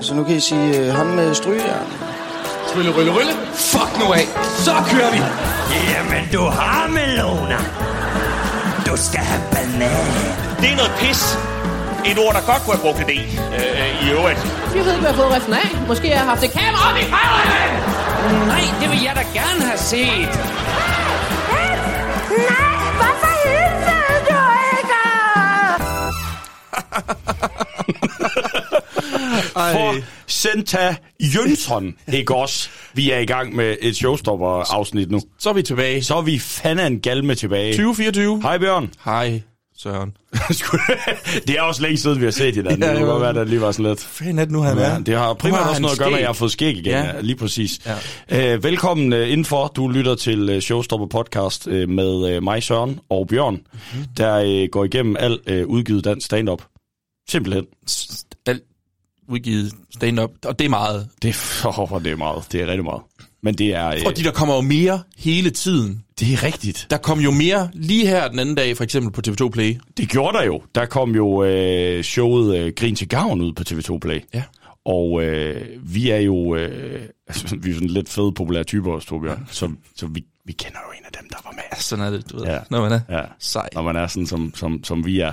[0.00, 1.86] Så nu kan I sige øh, hånd med strygejern.
[2.72, 3.32] Trylle, rylle, rylle.
[3.54, 4.26] Fuck nu af.
[4.66, 5.18] Så kører vi.
[5.92, 7.58] Jamen, du har melona.
[8.86, 10.06] Du skal have banan.
[10.60, 11.38] Det er noget pis.
[12.10, 13.20] Et ord, der godt kunne have brugt det
[13.58, 14.40] øh, i øvrigt.
[14.76, 15.68] Jeg ved ikke, hvad jeg har fået resten af.
[15.88, 18.48] Måske har jeg haft et kamera op i røven!
[18.48, 20.32] Nej, det vil jeg da gerne have set.
[22.50, 22.66] Nej,
[22.98, 24.38] hvorfor hilser du
[24.78, 25.02] ikke?
[29.54, 29.94] For
[30.26, 32.68] Senta Jønsson, ikke også?
[32.94, 35.20] Vi er i gang med et showstopper-afsnit nu.
[35.38, 36.02] Så er vi tilbage.
[36.02, 37.72] Så er vi fandme en galme tilbage.
[37.72, 38.42] 2024.
[38.42, 38.90] Hej Bjørn.
[39.04, 39.42] Hej,
[39.78, 40.16] Søren.
[41.46, 42.82] det er også længe siden, vi har set hinanden.
[42.82, 43.06] Ja, det jo.
[43.06, 44.00] godt være, det lige var sådan lidt...
[44.00, 44.98] Fanden er det nu, han Ja, er?
[44.98, 46.84] det har primært har også noget at gøre med, at jeg har fået skæg igen.
[46.86, 47.04] Ja.
[47.04, 47.20] Ja.
[47.20, 47.80] Lige præcis.
[48.30, 48.54] Ja.
[48.54, 49.66] Øh, velkommen øh, indenfor.
[49.76, 53.62] Du lytter til øh, Showstopper Podcast øh, med øh, mig, Søren og Bjørn, Mhm.
[53.92, 54.06] mm-hmm.
[54.16, 56.62] der øh, går igennem alt øh, udgivet dansk stand-up.
[57.28, 57.64] Simpelthen.
[58.46, 58.62] Alt
[59.28, 61.08] udgivet stand-up, og det er meget.
[61.22, 61.30] Det
[61.64, 62.44] er, oh, det er meget.
[62.52, 63.02] Det er rigtig meget.
[63.42, 63.88] Men det er...
[63.88, 66.04] Øh, Fordi der kommer jo mere hele tiden.
[66.20, 66.86] det er rigtigt.
[66.90, 69.80] Der kom jo mere lige her den anden dag, for eksempel på TV2 Play.
[69.96, 70.62] Det gjorde der jo.
[70.74, 74.20] Der kom jo øh, showet øh, Grin til Gavn ud på TV2 Play.
[74.34, 74.42] Ja.
[74.84, 79.08] Og øh, vi er jo øh, altså, vi er sådan lidt fede, populære typer også,
[79.08, 79.46] Torbjørn.
[79.50, 81.78] Så, så vi, vi kender jo en af dem, der var med.
[81.80, 82.46] Sådan er det, du ved.
[82.46, 82.58] Ja.
[82.70, 83.68] Når man er Ja, sej.
[83.74, 85.32] når man er sådan, som, som, som vi er.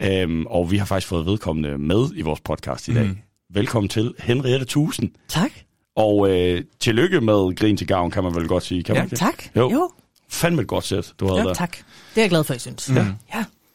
[0.00, 3.04] Øhm, og vi har faktisk fået vedkommende med i vores podcast i dag.
[3.04, 3.16] Mm.
[3.52, 5.16] Velkommen til Henriette Tusen.
[5.28, 5.50] Tak.
[5.96, 8.82] Og øh, tillykke med Grin til Gavn, kan man vel godt sige.
[8.82, 9.16] Kan Ja, man ikke?
[9.16, 9.44] Tak.
[9.56, 9.70] Jo.
[9.72, 9.90] jo.
[10.28, 11.54] Fandme et godt sæt, du havde Ja, der.
[11.54, 11.76] tak.
[11.76, 11.84] Det
[12.16, 12.90] er jeg glad for, jeg synes.
[12.94, 13.06] Ja.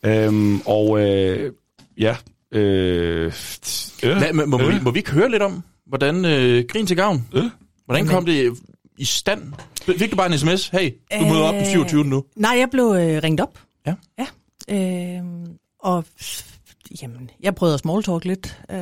[0.03, 0.25] ja.
[0.25, 1.53] Øhm, og øh,
[1.97, 2.16] ja,
[2.52, 3.31] øh, øh,
[4.03, 6.97] Lad, må, må, øh, vi, må vi ikke høre lidt om, hvordan øh, Grin til
[6.97, 7.28] gavn?
[7.33, 7.44] Øh.
[7.85, 8.58] Hvordan kom det
[8.97, 9.53] i stand?
[9.97, 10.67] Fik du bare en sms?
[10.67, 12.03] Hey, du møder op den 27.
[12.03, 12.23] nu.
[12.35, 13.59] Nej, jeg blev øh, ringet op.
[13.88, 13.94] Ja.
[14.19, 14.25] Ja.
[15.17, 15.23] Øh,
[15.80, 16.06] og
[17.02, 18.59] jamen, jeg prøvede at small talk lidt.
[18.72, 18.78] Øh,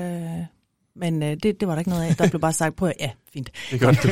[1.00, 2.16] men øh, det, det var der ikke noget af.
[2.16, 3.50] Der blev bare sagt på, ja, fint.
[3.72, 4.06] Det er godt.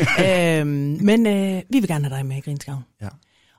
[0.59, 0.67] øh,
[1.05, 2.84] men øh, vi vil gerne have dig med i Grinskavn.
[3.01, 3.07] Ja.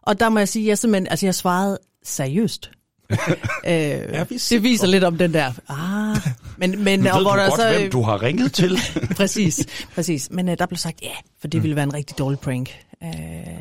[0.03, 2.71] Og der må jeg sige, jeg simpelthen, altså jeg svarede seriøst.
[3.11, 7.37] øh, ja, vi det viser lidt om den der, ah, men, men og du hvor
[7.37, 8.79] der godt, så, hvem du har ringet til?
[9.17, 10.29] præcis, præcis.
[10.31, 12.71] Men uh, der blev sagt ja, for det ville være en rigtig dårlig prank,
[13.01, 13.09] uh,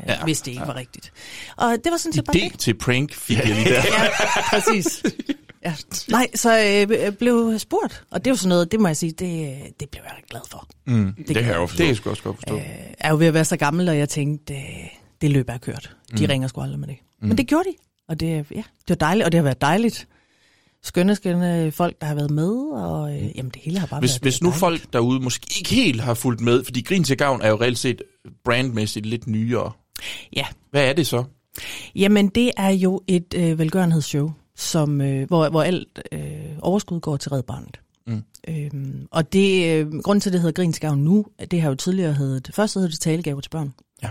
[0.08, 1.12] ja, hvis det ikke var rigtigt.
[1.58, 2.60] Og det var sådan set bare Idé det.
[2.60, 3.76] til prank fik jeg lige der.
[3.76, 4.10] Ja,
[4.50, 5.04] præcis.
[5.68, 5.74] Ja.
[6.12, 6.60] Nej, så
[7.08, 9.90] øh, blev spurgt, og det er jo sådan noget, det må jeg sige, det, det
[9.90, 10.68] blev jeg rigtig glad for.
[10.88, 11.14] Mm.
[11.18, 11.84] Det, det kan jeg jo Det forstå.
[11.84, 12.56] jeg sgu også godt forstå.
[12.56, 12.64] øh,
[13.00, 14.60] er jo ved at være så gammel, og jeg tænkte, øh,
[15.22, 15.96] det løb er kørt.
[16.18, 16.30] De mm.
[16.30, 16.96] ringer sgu aldrig med det.
[17.22, 17.28] Mm.
[17.28, 17.76] Men det gjorde de,
[18.08, 20.08] og det, ja, det var dejligt, og det har været dejligt.
[20.84, 24.12] Skønne, skønne folk, der har været med, og øh, jamen det hele har bare Hvis,
[24.12, 24.60] været hvis nu dejligt.
[24.60, 27.80] folk derude måske ikke helt har fulgt med, fordi Grin til gavn er jo reelt
[27.80, 28.02] set
[28.44, 29.72] brandmæssigt lidt nyere.
[30.36, 31.24] Ja, Hvad er det så?
[31.96, 36.22] Jamen, det er jo et øh, velgørenhedsshow, som, øh, hvor, hvor alt øh,
[36.62, 37.80] overskud går til Red Barnet.
[38.08, 38.24] Mm.
[38.50, 42.14] Øhm, og det, øh, grunden til, at det hedder Grinskavn nu, det har jo tidligere
[42.14, 43.74] heddet, først hed det talegaver til børn.
[44.04, 44.10] Ja.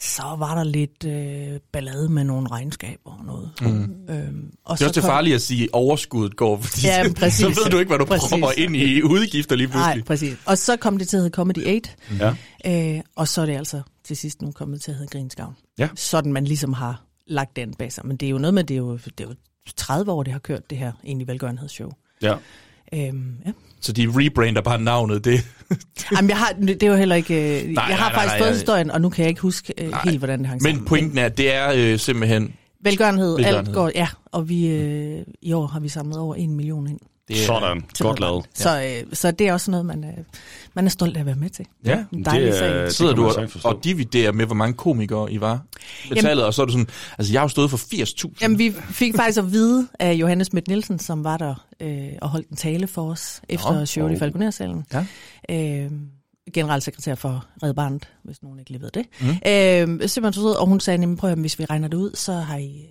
[0.00, 3.50] Så var der lidt øh, ballade med nogle regnskaber og noget.
[3.60, 3.68] Mm.
[3.68, 6.86] Øhm, og Det er så også det kom- farlige at sige, at overskuddet går, fordi
[6.86, 7.40] Ja, så- præcis.
[7.40, 8.30] så ved du ikke, hvad du Præcis.
[8.30, 9.96] propper ind i udgifter lige pludselig.
[9.96, 10.36] Nej, præcis.
[10.46, 11.90] Og så kom det til at hedde Comedy 8,
[12.66, 12.96] Ja.
[12.96, 15.54] øh, og så er det altså til sidst nu kommet til at hedde Grinskavn.
[15.78, 15.88] Ja.
[15.96, 18.06] Sådan man ligesom har lagt den bag sig.
[18.06, 19.34] Men det er jo noget med, det er jo, det er jo
[19.76, 21.90] 30 år, det har kørt det her egentlig velgørenhedsshow.
[22.22, 22.34] Ja.
[22.94, 23.52] Øhm, ja.
[23.80, 25.24] Så de rebrander bare navnet.
[25.24, 25.40] Det.
[26.16, 27.62] Jamen, jeg har, det jo heller ikke...
[27.62, 28.54] Øh, Nej, jeg har nej, faktisk nej, fået nej.
[28.54, 30.78] historien, og nu kan jeg ikke huske øh, helt, hvordan det hang sammen.
[30.78, 32.54] Men pointen er, at det er øh, simpelthen...
[32.84, 33.58] Velgørenhed, Velgørenhed.
[33.58, 33.90] alt går...
[33.94, 36.98] Ja, og vi, øh, i år har vi samlet over en million ind.
[37.28, 37.84] Det er, Sådan.
[37.94, 38.44] til Godt lavet.
[38.54, 40.24] Så, øh, så det er også noget, man, øh,
[40.74, 41.66] man er stolt af at være med til.
[41.84, 43.32] Ja, dejlig det, er- det Sidder du
[43.64, 45.62] og, dividerer med, hvor mange komikere I var
[46.08, 46.86] betallet, og så er du sådan,
[47.18, 48.38] altså jeg har jo stået for 80.000.
[48.42, 52.28] Jamen, vi fik faktisk at vide af Johannes Schmidt Nielsen, som var der øh, og
[52.28, 54.84] holdt en tale for os efter Nå, showet i Falconer-salen.
[54.92, 55.06] Ja.
[55.84, 55.90] Øh,
[56.54, 59.06] generalsekretær for Red Barnet, hvis nogen ikke lige ved det.
[59.20, 59.26] Mm.
[59.28, 62.32] Øh, simpelthen så og hun sagde, nemlig, prøv at hvis vi regner det ud, så
[62.32, 62.86] har I,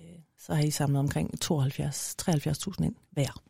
[0.46, 3.42] så har I samlet omkring 72 73.000 ind hver.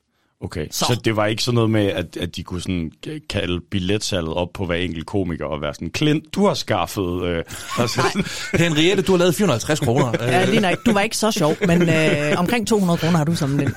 [0.43, 0.85] Okay, så.
[0.85, 1.01] Så.
[1.05, 2.93] det var ikke sådan noget med, at, at de kunne sådan
[3.29, 7.25] kalde billetsalget op på hver enkelt komiker og være sådan, Clint, du har skaffet...
[7.25, 7.45] Øh,
[7.79, 8.03] altså,
[8.65, 10.13] Henriette, du har lavet 450 kroner.
[10.33, 10.87] Ja, lige nok.
[10.87, 13.75] Du var ikke så sjov, men øh, omkring 200 kroner har du som den.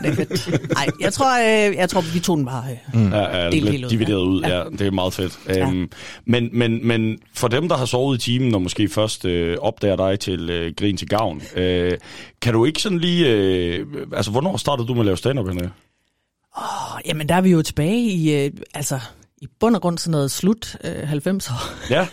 [0.73, 2.63] Nej, jeg tror, øh, jeg tror, vi tog den bare.
[2.95, 3.01] Øh.
[3.01, 3.11] Mm.
[3.13, 4.25] Er Delt lidt ud, divideret ja.
[4.25, 4.57] ud, ja.
[4.57, 4.63] Ja.
[4.63, 5.39] det er meget fedt.
[5.47, 5.67] Ja.
[5.67, 5.89] Øhm,
[6.25, 9.95] men, men, men for dem, der har sovet i timen, og måske først øh, opdager
[9.95, 11.91] dig til øh, Grin til Gavn, øh,
[12.41, 13.29] kan du ikke sådan lige...
[13.29, 15.47] Øh, altså, hvornår startede du med at lave stand-up,
[16.57, 16.93] Henrik?
[16.95, 18.99] Oh, jamen, der er vi jo tilbage i, øh, altså,
[19.41, 21.89] i bund og grund sådan noget slut øh, 90 år.
[21.93, 22.07] Ja,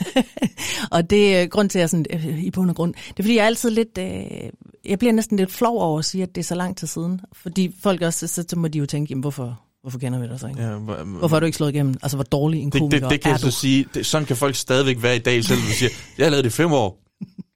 [0.97, 3.23] og det er grund til, at jeg sådan, øh, i bund og grund, det er
[3.23, 4.51] fordi, jeg er altid lidt, øh,
[4.85, 7.21] jeg bliver næsten lidt flov over at sige, at det er så lang tid siden.
[7.33, 10.41] Fordi folk også, så, så må de jo tænke, jamen, hvorfor, Hvorfor kender vi dig
[10.41, 10.63] så ikke?
[10.63, 10.69] Ja.
[10.79, 11.95] Hvor- Hvorfor har du ikke slået igennem?
[12.03, 13.53] Altså, hvor dårlig en det, komiker det, det kan er jeg så du?
[13.53, 13.87] sige.
[13.95, 16.51] Det, sådan kan folk stadigvæk være i dag, selvom du siger, jeg har lavet det
[16.51, 16.99] i fem år.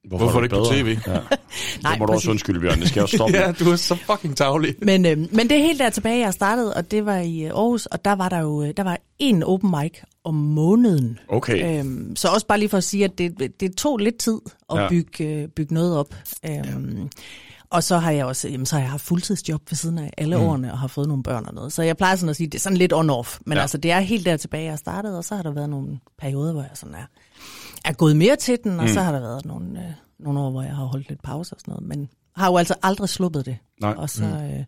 [0.07, 0.95] Hvorfor er det ikke på bedre?
[0.95, 0.97] tv?
[1.07, 1.11] Ja.
[1.83, 2.25] Nej, det må du præcis.
[2.25, 2.79] også undskylde, Bjørn.
[2.79, 3.37] Det skal jeg jo stoppe.
[3.41, 4.75] Ja, du er så fucking tavlig.
[4.81, 7.49] Men, øh, men det er helt der tilbage, jeg startede, og det var i øh,
[7.49, 9.91] Aarhus, og der var der jo øh, der var en open mic
[10.23, 11.19] om måneden.
[11.29, 11.79] Okay.
[11.79, 14.37] Øhm, så også bare lige for at sige, at det, det tog lidt tid
[14.69, 14.81] at Ja.
[14.83, 14.89] ja.
[14.89, 16.15] bygge, øh, bygge noget op.
[16.45, 17.09] Øhm,
[17.69, 20.37] Og så har jeg også jamen, så har jeg haft fuldtidsjob ved siden af alle
[20.37, 20.43] mm.
[20.43, 21.73] årene, og har fået nogle børn og noget.
[21.73, 23.39] Så jeg plejer sådan at sige, det er sådan lidt on-off.
[23.45, 23.61] Men Ja.
[23.61, 26.53] altså, det er helt der tilbage, jeg startede, og så har der været nogle perioder,
[26.53, 27.05] hvor jeg sådan er,
[27.85, 28.87] er gået mere til den, og mm.
[28.91, 31.59] så har der været nogle, øh, nogle år, hvor jeg har holdt lidt pause og
[31.59, 31.87] sådan noget.
[31.87, 33.57] Men har jo altså aldrig sluppet det.
[33.81, 33.93] Nej.
[33.97, 34.63] Og så, øh,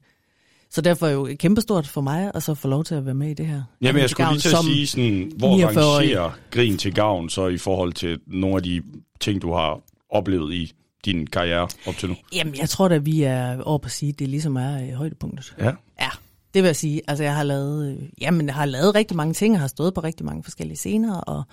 [0.72, 3.30] så derfor er jo kæmpestort for mig, at så få lov til at være med
[3.30, 3.64] i det her.
[3.82, 5.98] Jamen, jeg skulle gavn lige til at sige, sådan, hvor 49-årig.
[6.00, 8.82] rangerer grin til gavn så i forhold til nogle af de
[9.20, 9.80] ting, du har
[10.10, 10.74] oplevet i
[11.06, 12.16] din karriere op til nu?
[12.34, 14.90] Jamen, jeg tror da, vi er over på at sige, at det ligesom er øh,
[14.94, 15.54] højdepunktet.
[15.60, 15.72] Ja.
[16.02, 16.10] Ja,
[16.54, 17.02] det vil jeg sige.
[17.08, 19.94] Altså, jeg har lavet, øh, jamen, jeg har lavet rigtig mange ting, og har stået
[19.94, 21.44] på rigtig mange forskellige scener, og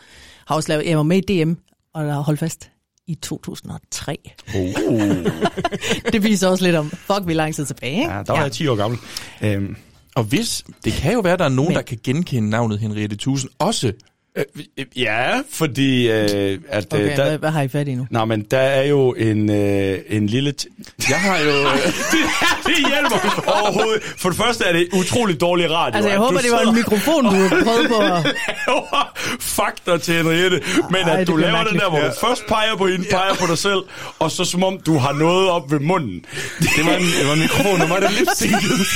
[0.46, 1.52] har også lavet, jeg var med i DM,
[1.94, 2.70] og der holdt fast
[3.06, 4.19] i 2003.
[4.56, 4.62] Uh.
[6.12, 8.12] Det viser også lidt om, fuck, vi er lang tid tilbage, ikke?
[8.14, 8.98] Ja, der var jeg 10 år gammel.
[9.43, 9.76] Øhm,
[10.14, 12.78] Og hvis, det kan jo være, at der er nogen, Men- der kan genkende navnet
[12.78, 13.93] Henriette Tusen også.
[14.36, 14.44] Øh,
[14.78, 16.86] øh, ja, fordi øh, at...
[16.94, 18.06] Okay, øh, der, hvad, hvad har I fat i nu?
[18.10, 20.54] Nej, men der er jo en, øh, en lille...
[20.62, 20.66] T-
[21.10, 21.52] Jeg har jo...
[22.12, 22.18] det,
[22.66, 24.02] det hjælper overhovedet.
[24.02, 25.96] For det første er det utroligt dårlig radio.
[25.96, 27.30] Altså, jeg håber, det var en mikrofon, du
[27.64, 28.34] prøvede på at...
[28.66, 32.76] laver fakta til Henriette, men Ej, at du laver den der, hvor du først peger
[32.76, 33.80] på hende, peger på dig selv,
[34.18, 36.24] og så som om du har noget op ved munden.
[36.58, 38.86] Det var en, det var en mikrofon, der var det lipsynket.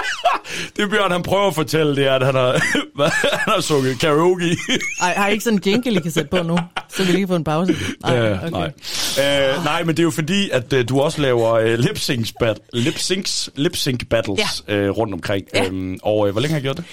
[0.76, 2.52] det Bjørn, han prøver at fortælle, det er, at han har,
[3.44, 4.56] han har sunget karaoke.
[5.00, 6.58] Ej, har I ikke sådan en jingle, I kan sætte på nu?
[6.88, 7.72] Så vi lige få en pause.
[8.12, 8.72] Øh, nej.
[9.18, 12.32] Øh, nej, men det er jo fordi, at øh, du også laver øh, lip sync
[12.42, 14.74] bat- lip syncs, lip sync battles ja.
[14.76, 15.46] øh, rundt omkring.
[15.54, 15.64] Ja.
[15.66, 16.84] Øhm, og øh, hvor længe har jeg gjort det?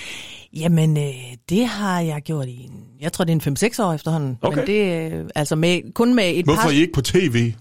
[0.56, 1.14] Jamen, øh,
[1.50, 2.72] det har jeg gjort i, en,
[3.02, 4.38] jeg tror, det er en 5-6 år efterhånden.
[4.42, 4.58] Okay.
[4.58, 6.70] Men det er altså med, kun med et Hvorfor par...
[6.70, 7.52] er I ikke på tv?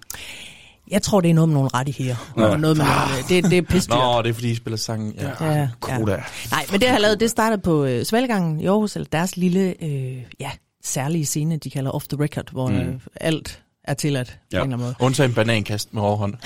[0.92, 2.32] Jeg tror, det er noget med nogle rettigheder.
[2.36, 2.40] Ja.
[2.40, 2.90] Noget med nogle,
[3.28, 3.90] det, det er pisse.
[3.90, 5.14] Nå, det er fordi, I spiller sangen.
[5.40, 5.46] Ja.
[5.46, 6.16] Ja, Koda.
[6.50, 9.36] Nej, men det jeg har lavet, det startede på øh, Svalgangen i Aarhus, eller deres
[9.36, 10.50] lille, øh, ja,
[10.84, 12.76] særlige scene, de kalder Off the Record, hvor mm.
[12.76, 14.58] øh, alt er tilladt Ja.
[14.58, 14.94] på en eller anden måde.
[15.06, 16.34] Undtagen banankast med overhånd.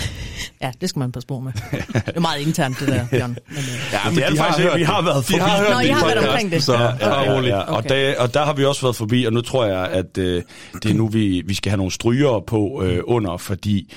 [0.62, 1.52] Ja, det skal man passe på med.
[1.92, 3.30] Det er meget internt, det der, Bjørn.
[3.30, 4.76] Men, øh, Ja, men det er det faktisk ikke.
[4.76, 5.34] Vi har været forbi.
[5.38, 6.62] De har hørt Nå, I har været omkring det.
[6.62, 7.52] Så, Ja, ja, ja, roligt.
[7.54, 7.58] ja.
[7.60, 7.88] Og, Okay.
[8.12, 10.42] der, og der har vi også været forbi, og nu tror jeg, at øh,
[10.82, 13.92] det er nu, vi, vi skal have nogle strygere på øh, under, fordi...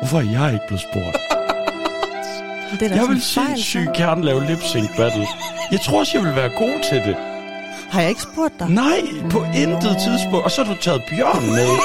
[0.00, 1.16] Hvorfor er jeg ikke blevet spurgt?
[2.80, 5.26] det er da Jeg vil sindssygt gerne lave lip sync battle.
[5.72, 7.16] Jeg tror også, jeg vil være god til det.
[7.90, 8.70] Har jeg ikke spurgt dig?
[8.70, 9.00] Nej,
[9.30, 10.44] på intet tidspunkt.
[10.44, 11.68] Og så har du taget Bjørn med.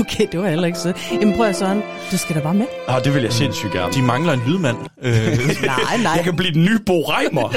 [0.00, 0.92] Okay, det var heller ikke så.
[1.12, 2.66] Jamen prøv at Søren, du skal da bare med.
[2.88, 3.92] Ah, det vil jeg sindssygt gerne.
[3.92, 4.76] De mangler en lydmand.
[5.02, 6.12] Øh, Nej, nej.
[6.12, 7.54] Jeg kan blive den nye Bo Reimer.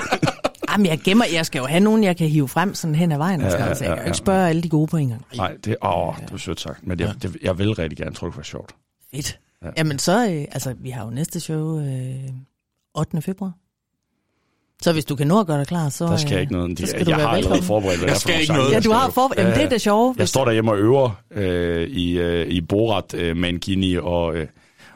[0.71, 3.17] Jamen, jeg gemmer, jeg skal jo have nogen, jeg kan hive frem sådan hen ad
[3.17, 3.41] vejen.
[3.41, 4.05] Ja, ja, ja, så jeg kan ja, ja.
[4.05, 5.25] ikke spørge alle de gode på en gang.
[5.37, 6.87] Nej, det, åh, det var sødt sagt.
[6.87, 8.15] Men jeg, det, jeg vil rigtig gerne.
[8.15, 8.75] tror, det var sjovt.
[9.15, 9.39] Fedt.
[9.63, 9.69] Ja.
[9.77, 12.15] Jamen så, øh, altså, vi har jo næste show øh,
[12.95, 13.21] 8.
[13.21, 13.51] februar.
[14.81, 16.79] Så hvis du kan nå at gøre dig klar, så, Der skal øh, ikke noget.
[16.79, 18.71] så De, skal jeg du har allerede forberedt, hvad jeg skal ikke noget.
[18.71, 19.33] Ja, du har for...
[19.37, 20.15] Jamen, det er det sjove.
[20.17, 24.47] Jeg står derhjemme og øver øh, i, øh, i Borat øh, Mangini og, øh,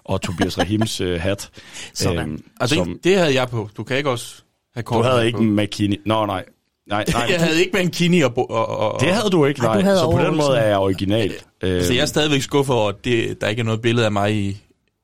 [0.03, 1.49] og Tobias Rahims øh, hat.
[1.93, 2.43] Sådan.
[2.59, 3.69] altså, som, det havde jeg på.
[3.77, 4.43] Du kan ikke også
[4.73, 4.97] have kort.
[5.05, 5.97] du havde ikke en Makini.
[6.05, 6.45] Nå, nej.
[6.89, 7.27] Nej, nej.
[7.29, 8.37] Jeg havde ikke mankini og...
[8.37, 9.77] og, og, og Det havde du ikke, Ej, nej.
[9.77, 11.33] du havde så på den måde er jeg original.
[11.63, 14.11] Øh, Så jeg er stadigvæk skuffet over, at det, der ikke er noget billede af
[14.11, 14.57] mig i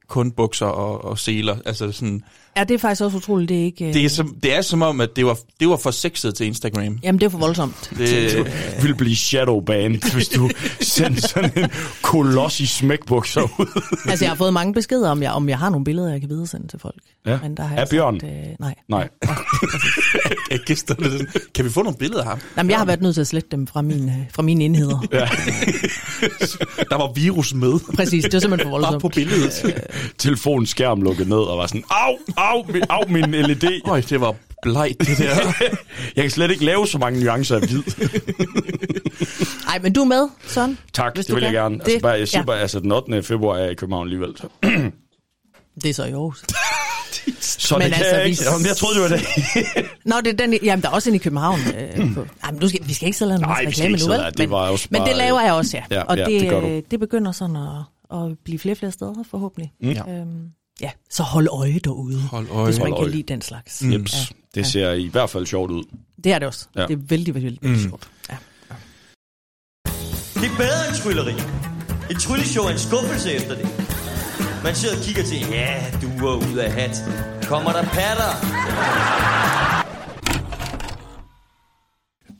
[0.09, 1.55] kun bukser og, og seler.
[1.65, 2.23] Altså sådan,
[2.57, 3.49] Ja, det er faktisk også utroligt.
[3.49, 3.87] Det er ikke...
[3.87, 6.35] øh, det, er som, det er som om, at det var, det var for sexet
[6.35, 6.99] til Instagram.
[7.03, 7.91] Jamen, det er for voldsomt.
[7.97, 8.35] Det,
[8.81, 10.49] ville blive shadowbanned, hvis du
[10.81, 11.69] sendte sådan en
[12.01, 13.81] koloss i smækbukser ud.
[14.09, 16.29] Altså, jeg har fået mange beskeder om, jeg, om jeg har nogle billeder, jeg kan
[16.29, 16.95] videresende til folk.
[17.25, 17.39] Ja.
[17.41, 18.19] Men der har Af jeg Bjørn?
[18.19, 18.75] Sagt, øh, nej.
[18.89, 19.09] Nej.
[20.53, 22.39] Jeg gæster det sådan, kan vi få nogle billeder af ham?
[22.57, 25.05] Jamen, jeg har været nødt til at slette dem fra, min, øh, fra mine enheder.
[25.11, 25.19] Ja.
[26.89, 27.79] Der var virus med.
[27.95, 29.01] Præcis, det er simpelthen for Bare voldsomt.
[29.01, 29.83] på billedet.
[30.17, 33.81] Telefonens skærm lukket ned og var sådan, au, au, min- au min LED.
[33.85, 35.35] Øj, det var blegt, det der.
[36.15, 37.83] Jeg kan slet ikke lave så mange nuancer af hvid.
[39.67, 40.77] Nej, men du er med, Søren.
[40.93, 41.53] Tak, det vil jeg kan.
[41.61, 41.75] gerne.
[41.75, 42.45] Altså, Det- bare, jeg siger ja.
[42.45, 43.23] bare, altså den 8.
[43.23, 44.29] februar er jeg i København alligevel.
[44.37, 44.47] Så,
[45.83, 46.43] Det er så i Aarhus.
[47.39, 48.43] Så Men det kan altså, jeg ikke.
[48.51, 49.25] Jamen, jeg troede, det var det.
[50.05, 51.59] Nå, det er den, jamen, der er også en i København.
[51.59, 53.71] Øh, på, ej, men nu skal, vi skal ikke sidde og lave Nej, en vi
[53.73, 54.31] skal reklame ikke nu, vel?
[54.31, 55.83] Det Men, var også men bare- det laver jeg også, ja.
[55.97, 56.67] Ja, og ja, det, det gør du.
[56.67, 59.71] øh, det begynder sådan at, at blive flere og flere steder, forhåbentlig.
[59.83, 60.01] Ja.
[60.11, 60.45] Øhm,
[60.81, 62.65] ja, så hold øje derude, Hold øje.
[62.65, 63.11] hvis man Hold kan øje.
[63.11, 63.81] lide den slags.
[63.83, 63.91] Mm.
[63.91, 65.83] Jeps, det ser i hvert fald sjovt ud.
[66.23, 66.65] Det er det også.
[66.75, 66.81] Ja.
[66.85, 67.89] Det er vældig, vældig, vældig Mm.
[67.89, 68.07] sjovt.
[68.29, 68.35] Ja.
[70.33, 71.33] Det er bedre end trylleri.
[72.11, 73.67] Et trylleshow er en skuffelse efter det.
[74.63, 77.03] Man sidder og kigger til, ja, du er ud af hat.
[77.47, 78.31] kommer der patter.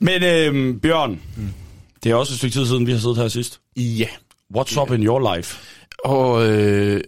[0.00, 1.20] Men øhm, Bjørn,
[2.04, 3.60] det er også et stykke tid siden, vi har siddet her sidst.
[3.76, 4.06] Ja.
[4.56, 5.56] What's up in your life?
[6.04, 7.00] Og øh,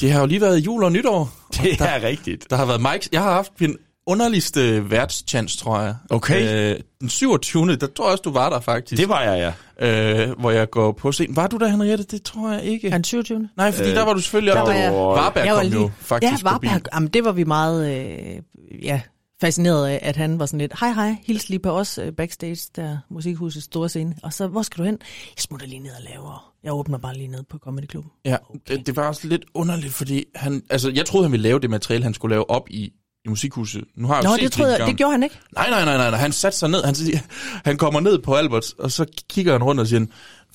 [0.00, 1.32] det har jo lige været jul og nytår.
[1.62, 2.50] Det er rigtigt.
[2.50, 3.08] Der har været Mike.
[3.12, 5.94] Jeg har haft min underligste værtschance, tror jeg.
[6.10, 6.72] Okay.
[6.74, 7.76] Øh, den 27.
[7.76, 9.00] Der tror jeg også, du var der faktisk.
[9.00, 10.26] Det var jeg, ja.
[10.28, 11.36] øh, hvor jeg går på scenen.
[11.36, 12.04] Var du der, Henriette?
[12.04, 12.90] Det tror jeg ikke.
[12.90, 13.48] Han 27.
[13.56, 14.72] Nej, fordi øh, der var du selvfølgelig der også.
[14.72, 14.92] var jeg.
[14.92, 16.50] Varberg Jeg var kom jo lige- faktisk Ja.
[16.50, 18.42] Varberg, jamen, det var vi meget øh,
[18.84, 19.00] ja,
[19.40, 22.58] fascineret af, at han var sådan lidt, hej hej, hils lige på os øh, backstage,
[22.76, 24.14] der musikhusets store scene.
[24.22, 24.98] Og så, hvor skal du hen?
[25.36, 26.52] Jeg smutter lige ned og laver.
[26.64, 28.04] Jeg åbner bare lige ned på Comedy Club.
[28.24, 28.36] Ja,
[28.68, 31.70] det, det var også lidt underligt, fordi han, altså, jeg troede, han ville lave det
[31.70, 32.92] materiale, han skulle lave op i,
[33.24, 33.84] i musikhuset.
[33.96, 35.38] Nu har jeg jo Nå, set det, troede jeg, det gjorde han ikke.
[35.54, 36.18] Nej, nej, nej, nej, nej.
[36.18, 36.84] Han satte sig ned.
[36.84, 37.18] Han, siger,
[37.64, 40.06] han kommer ned på Albert, og så kigger han rundt og siger,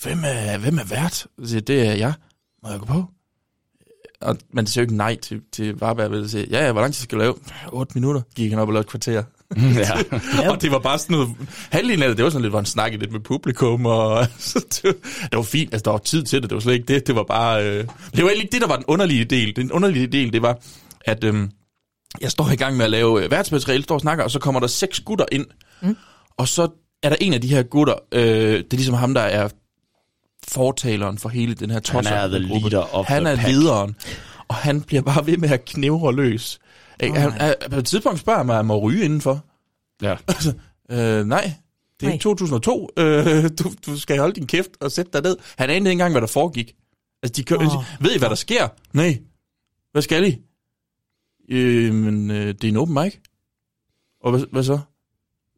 [0.03, 1.13] hvem er, hvem er vært?
[1.13, 2.13] Så siger, det er jeg.
[2.63, 3.05] Må jeg gå på?
[4.21, 6.11] Og man siger jo ikke nej til, til Varberg.
[6.11, 6.29] Vel?
[6.29, 7.35] Siger, ja, ja, hvor lang tid skal jeg lave?
[7.71, 8.21] 8 minutter.
[8.35, 9.23] Gik han op og lavede et kvarter.
[9.57, 10.49] ja.
[10.51, 11.29] og det var bare sådan noget...
[11.71, 14.59] Halvdelen af det, det var sådan lidt, hvor han snakkede lidt med publikum, og så
[14.59, 14.93] det, var,
[15.27, 15.73] det var fint.
[15.73, 16.49] Altså, der var tid til det.
[16.49, 17.07] Det var slet ikke det.
[17.07, 17.67] Det var bare...
[17.67, 17.77] Øh,
[18.15, 19.55] det var egentlig ikke det, der var den underlige del.
[19.55, 20.57] Den underlige del, det var,
[21.05, 21.23] at...
[21.23, 21.49] Øh,
[22.21, 24.59] jeg står i gang med at lave øh, værtsmateriale, står og snakker, og så kommer
[24.59, 25.45] der seks gutter ind.
[25.81, 25.97] Mm.
[26.37, 26.67] Og så
[27.03, 29.49] er der en af de her gutter, øh, det er ligesom ham, der er
[30.47, 32.11] fortaleren for hele den her tosser.
[32.11, 33.47] er the leader of Han the er pack.
[33.47, 33.95] lederen,
[34.47, 36.59] og han bliver bare ved med at knævre løs.
[37.03, 39.45] Oh, han, han, på et tidspunkt spørger mig, om jeg må ryge indenfor.
[40.01, 40.15] ja.
[40.27, 40.53] Altså,
[40.91, 41.53] øh, nej,
[41.99, 42.17] det er Nej.
[42.17, 42.89] 2002.
[42.97, 45.37] Øh, du, du skal holde din kæft og sætte dig ned.
[45.57, 46.73] Han anede ikke engang, hvad der foregik.
[47.23, 47.77] Altså, de, kø- Åh.
[47.77, 47.83] oh.
[47.99, 48.67] ved I, hvad der sker?
[48.93, 49.19] Nej.
[49.91, 50.37] Hvad skal I?
[51.49, 53.13] Øh, men øh, det er en open mic.
[54.23, 54.79] Og hvad, hvad så?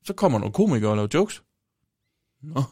[0.05, 1.41] Så kommer nogle komikere og laver jokes.
[2.43, 2.63] Nå.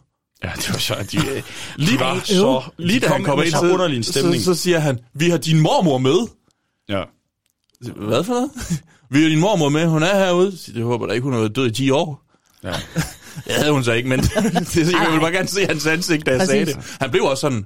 [0.43, 1.43] Ja, det var så, at de, øh,
[1.75, 2.63] Lige, de var så...
[2.77, 4.43] lige da han kom kommer ind, så underlig en stemning.
[4.43, 6.27] så, så siger han, vi har din mormor med.
[6.89, 7.03] ja.
[7.95, 8.51] Hvad for noget?
[9.11, 10.57] vi har din mormor med, hun er herude.
[10.57, 12.23] Så Jeg håber da ikke, hun har været død i 10 år.
[12.63, 12.73] Ja.
[13.45, 14.35] Det havde hun så ikke, men det,
[14.91, 16.51] jeg ville bare gerne se hans ansigt, da jeg Præcis.
[16.51, 16.97] sagde det.
[17.01, 17.65] Han blev også sådan...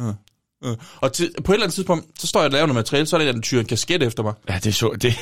[0.00, 0.14] Uh,
[0.62, 0.74] uh.
[1.00, 3.16] Og til, på et eller andet tidspunkt, så står jeg og laver noget materiale, så
[3.16, 4.32] er der en, eller anden tyr en kasket efter mig.
[4.48, 4.88] ja, det så...
[5.02, 5.14] Det,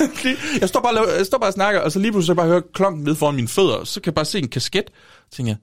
[0.60, 2.36] jeg, står bare, laver- jeg står bare og snakker, og så lige pludselig så jeg
[2.36, 4.84] bare høre klonken ned foran mine fødder, så kan jeg bare se en kasket.
[5.30, 5.56] Så tænker jeg,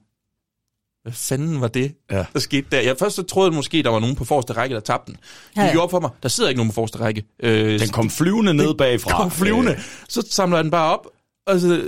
[1.02, 2.24] hvad fanden var det, Ja.
[2.32, 2.80] der skete der?
[2.80, 5.20] Jeg først så troede jeg måske, der var nogen på forreste række, der tabte den.
[5.20, 5.70] Det Ja, ja.
[5.70, 7.24] gik op for mig, der sidder ikke nogen på forreste række.
[7.42, 9.16] Øh, den kom flyvende ned bagfra.
[9.22, 9.72] kom flyvende.
[9.72, 11.06] Øh, Så samler jeg den bare op,
[11.46, 11.82] og så,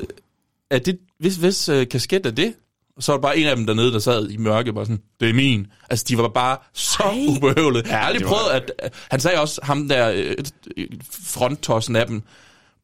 [0.70, 2.54] er det, hvis, hvis uh, kasket er det,
[3.00, 5.30] så var der bare en af dem dernede, der sad i mørke, bare sådan, det
[5.30, 5.66] er min.
[5.90, 7.26] Altså, de var bare så Ej.
[7.28, 7.88] ubehøvlede.
[7.88, 8.94] jeg har aldrig det var- prøvet, at.
[9.10, 10.34] Han sagde også, ham der øh,
[11.10, 12.26] fronttossen af dem, på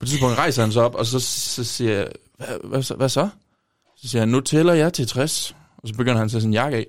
[0.02, 3.08] et tidspunkt rejser han sig op, og så, så siger jeg, hvad, hvad, så, hvad
[3.08, 3.28] så?
[3.96, 5.56] Så siger han, nu tæller jeg til 60.
[5.78, 6.86] Og så begynder han at tage sin jakke af.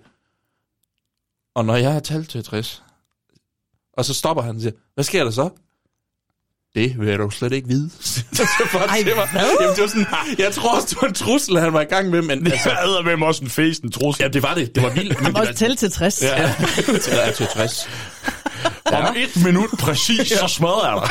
[1.56, 2.84] Og når jeg har talt til 60,
[3.94, 5.50] og så stopper han og siger, hvad sker der så?
[6.76, 7.90] Det vil jeg dog slet ikke vide.
[8.34, 9.30] så bare Ej, til mig.
[9.34, 10.06] Jamen, det var sådan,
[10.38, 12.70] jeg tror også, det var en trussel, han var i gang med, men Det altså,
[12.70, 14.24] er med mig også en fest, en trussel.
[14.24, 14.76] ja, det var det.
[14.76, 15.16] Det var vildt.
[15.16, 16.22] Men Han var, også tælle til 60.
[16.22, 16.42] Ja.
[16.42, 16.54] ja,
[17.26, 17.90] jeg til 60.
[18.86, 21.10] Om et minut præcis, så smadrer jeg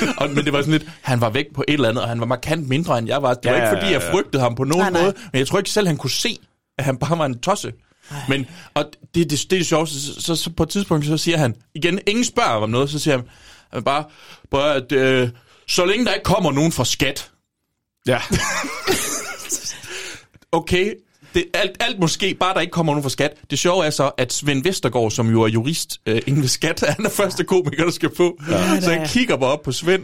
[0.00, 0.12] dig.
[0.18, 2.20] Og, men det var sådan lidt, han var væk på et eller andet, og han
[2.20, 3.34] var markant mindre, end jeg var.
[3.34, 4.12] Det var Ja, ikke, fordi ja, jeg ja.
[4.12, 5.02] frygtede ham på nogen Nej, nej.
[5.02, 6.38] måde, men jeg tror ikke selv, han kunne se,
[6.78, 7.72] at han bare var en tosse.
[8.28, 11.16] Men, og det, det, det er det sjoveste, så, så, så, på et tidspunkt, så
[11.16, 13.26] siger han, igen, ingen spørger om noget, så siger han,
[13.72, 14.04] han bare,
[14.50, 15.28] bare at, øh,
[15.68, 17.30] så længe der ikke kommer nogen fra skat,
[18.06, 18.18] Ja.
[20.52, 20.94] okay,
[21.34, 23.30] det, alt, alt måske, bare der ikke kommer nogen fra skat.
[23.50, 26.80] Det sjove er så, at Svend Vestergaard, som jo er jurist øh, inden ved skat,
[26.96, 28.38] han er første komiker, der skal på.
[28.50, 30.02] Ja, så jeg kigger bare op på Svend,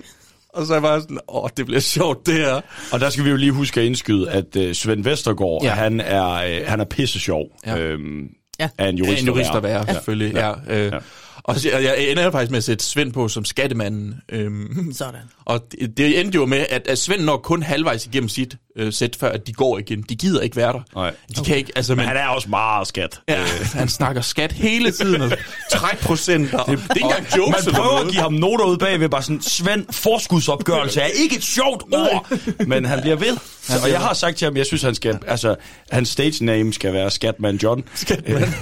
[0.49, 2.61] og så er jeg bare sådan, åh, det bliver sjovt, det her.
[2.93, 5.71] Og der skal vi jo lige huske at indskyde, at uh, Svend Vestergaard, Ja.
[5.71, 7.45] han, er, uh, han er pisse sjov.
[7.67, 7.79] Ja.
[7.79, 8.29] Øhm,
[8.61, 8.69] Ja.
[8.79, 9.93] Er en jurist, en jurist at være, Ja.
[9.93, 10.35] selvfølgelig.
[10.35, 10.49] Ja.
[10.49, 10.55] Ja,
[10.87, 10.99] øh, Ja.
[11.47, 14.15] Og så, jeg, ender faktisk med at sætte Svend på som skattemanden.
[14.29, 15.21] Øhm, Sådan.
[15.45, 18.93] og det, det endte jo med, at, at Svend når kun halvvejs igennem sit øh,
[18.93, 20.03] sæt, før at de går igen.
[20.03, 20.81] De gider ikke være der.
[20.95, 21.15] Nej.
[21.37, 23.21] De kan ikke, altså, Men men, han er også meget skat.
[23.29, 25.33] ja, han snakker skat hele tiden, og
[25.73, 26.65] trækprocenter.
[26.65, 29.23] Det, det er ikke engang jokes Man prøver at give ham noter ud bagved, bare
[29.23, 32.33] sådan, Svend, forskudsopgørelse er ikke et sjovt ord,
[32.67, 33.37] men han bliver ved.
[33.63, 35.57] Så, og jeg har sagt til ham, jeg synes, han skal, altså,
[35.91, 37.85] hans stage name skal være Skatman John.
[37.95, 38.43] Skatman.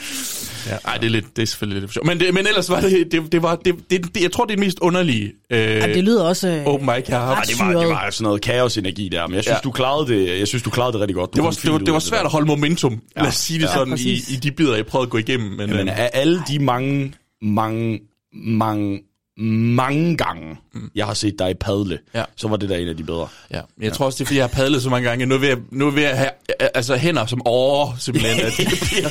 [0.70, 2.06] ja, ej, det er, lidt, det er selvfølgelig lidt for sjovt.
[2.06, 4.52] Men, det, men ellers var det, det, det var, det, det, det, jeg tror, det
[4.52, 6.48] er det mest underlige øh, Ja, det lyder også...
[6.48, 7.48] øh, open mic, jeg har haft.
[7.48, 9.60] det var, det var sådan noget kaosenergi der, men jeg synes, Ja.
[9.64, 11.30] du klarede det, jeg synes, du klarede det rigtig godt.
[11.32, 12.24] Du Det var, det, var, det var svært der.
[12.24, 13.20] at holde momentum, ja.
[13.20, 14.30] lad os sige det Ja, sådan, i, præcis.
[14.30, 15.48] i de bidder, jeg prøvede at gå igennem.
[15.50, 17.12] Men, Men øh, af alle de mange,
[17.42, 18.00] mange,
[18.34, 19.00] mange,
[19.48, 20.90] mange gange, mm.
[20.94, 22.24] jeg har set dig padle, Ja.
[22.36, 23.28] så var det der en af de bedre.
[23.50, 25.26] Ja, men jeg tror også, det er, fordi jeg har padlet så mange gange.
[25.26, 26.30] Nu er jeg nu er jeg have
[26.74, 28.40] altså, hænder som over, simpelthen.
[28.40, 29.08] At det bliver,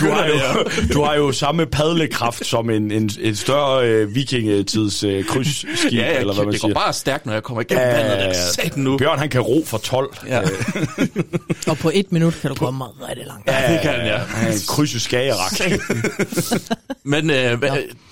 [0.00, 4.14] Du har, det jo, du har jo samme padlekraft som en, en, en større øh,
[4.14, 6.74] vikingetids øh, krydsskib, Ja, ja, eller hvad man det siger.
[6.74, 8.16] går bare stærkt, når jeg kommer igennem Ja, vandet.
[8.16, 8.50] ja, ja.
[8.50, 8.98] Satan nu.
[8.98, 10.16] Bjørn, han kan ro for 12.
[10.28, 10.40] Ja.
[11.70, 13.46] Og på et minut kan du komme rigtig langt.
[13.50, 14.16] Ja, det kan den, ja.
[14.18, 15.52] Han er en krydse skagerak.
[17.04, 17.68] Men øh, hva,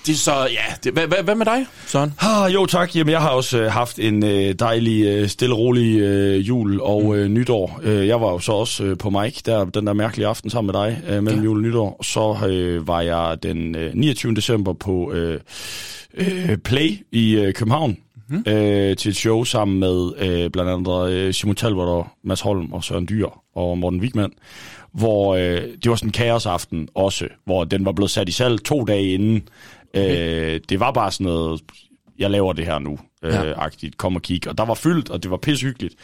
[0.07, 2.15] det er så, ja, det, hvad, hvad, med dig, Søren?
[2.21, 2.97] Ah, jo tak.
[2.97, 7.17] Jamen, jeg har også øh, haft en øh, dejlig, øh, stille rolig øh, jul og
[7.17, 7.81] øh, nytår.
[7.83, 10.73] Øh, jeg var jo så også øh, på Mike, der den der mærkelige aften sammen
[10.73, 11.45] med dig øh, mellem ja.
[11.45, 12.03] jul og nytår.
[12.03, 14.35] Så øh, var jeg den øh, 29.
[14.35, 15.41] december på øh,
[16.15, 17.97] øh, Play i øh, København.
[18.31, 18.53] Mm-hmm.
[18.53, 22.73] Øh, til et show sammen med øh, blandt andet øh, Simon Talbot og Mads Holm
[22.73, 24.33] og Søren Dyr og Morten Wigman,
[24.93, 28.65] hvor øh, det var sådan en kaosaften også, hvor den var blevet sat i salg
[28.65, 29.43] to dage inden.
[29.95, 31.61] Øh, det var bare sådan noget,
[32.19, 33.53] jeg laver det her nu, øh, Ja.
[33.57, 34.49] agtigt, kom og kig.
[34.49, 35.95] Og der var fyldt, og det var pishyggeligt.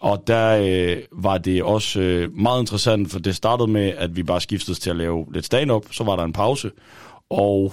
[0.00, 4.22] Og der øh, var det også øh, meget interessant, for det startede med, at vi
[4.22, 6.70] bare skiftede til at lave lidt stand-up, så var der en pause,
[7.30, 7.72] og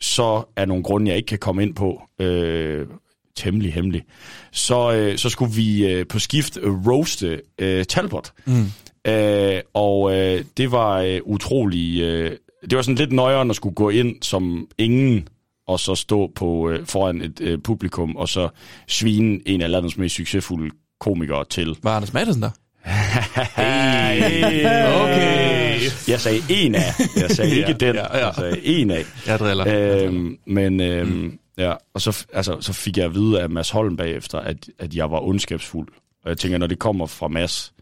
[0.00, 2.86] så er nogle grunde, jeg ikke kan komme ind på, øh,
[3.36, 4.02] temmelig hemmelig,
[4.52, 8.32] så, øh, så skulle vi øh, på skift øh, roaste øh, Talbot.
[8.46, 8.64] Mm.
[9.12, 12.00] Øh, og øh, det var øh, utrolig...
[12.02, 12.36] Øh,
[12.70, 15.28] det var sådan lidt nøjere at skulle gå ind som ingen,
[15.66, 18.48] og så stå på øh, foran et øh, publikum, og så
[18.86, 20.70] svine en af landets mest succesfulde
[21.00, 21.76] komikere til.
[21.82, 22.50] Var Anders Madsen der?
[25.02, 25.80] okay.
[26.08, 26.80] Jeg sagde en af.
[27.16, 27.94] Jeg sagde ikke den.
[27.94, 28.26] ja, ja.
[28.26, 29.04] Jeg sagde en af.
[29.26, 29.64] Jeg driller.
[29.68, 31.38] Øhm, men øhm, mm.
[31.58, 34.94] ja, og så, altså, så fik jeg at vide af Mads Holm bagefter, at, at
[34.94, 35.88] jeg var ondskabsfuld.
[36.24, 37.72] Og jeg tænker, når det kommer fra Mads,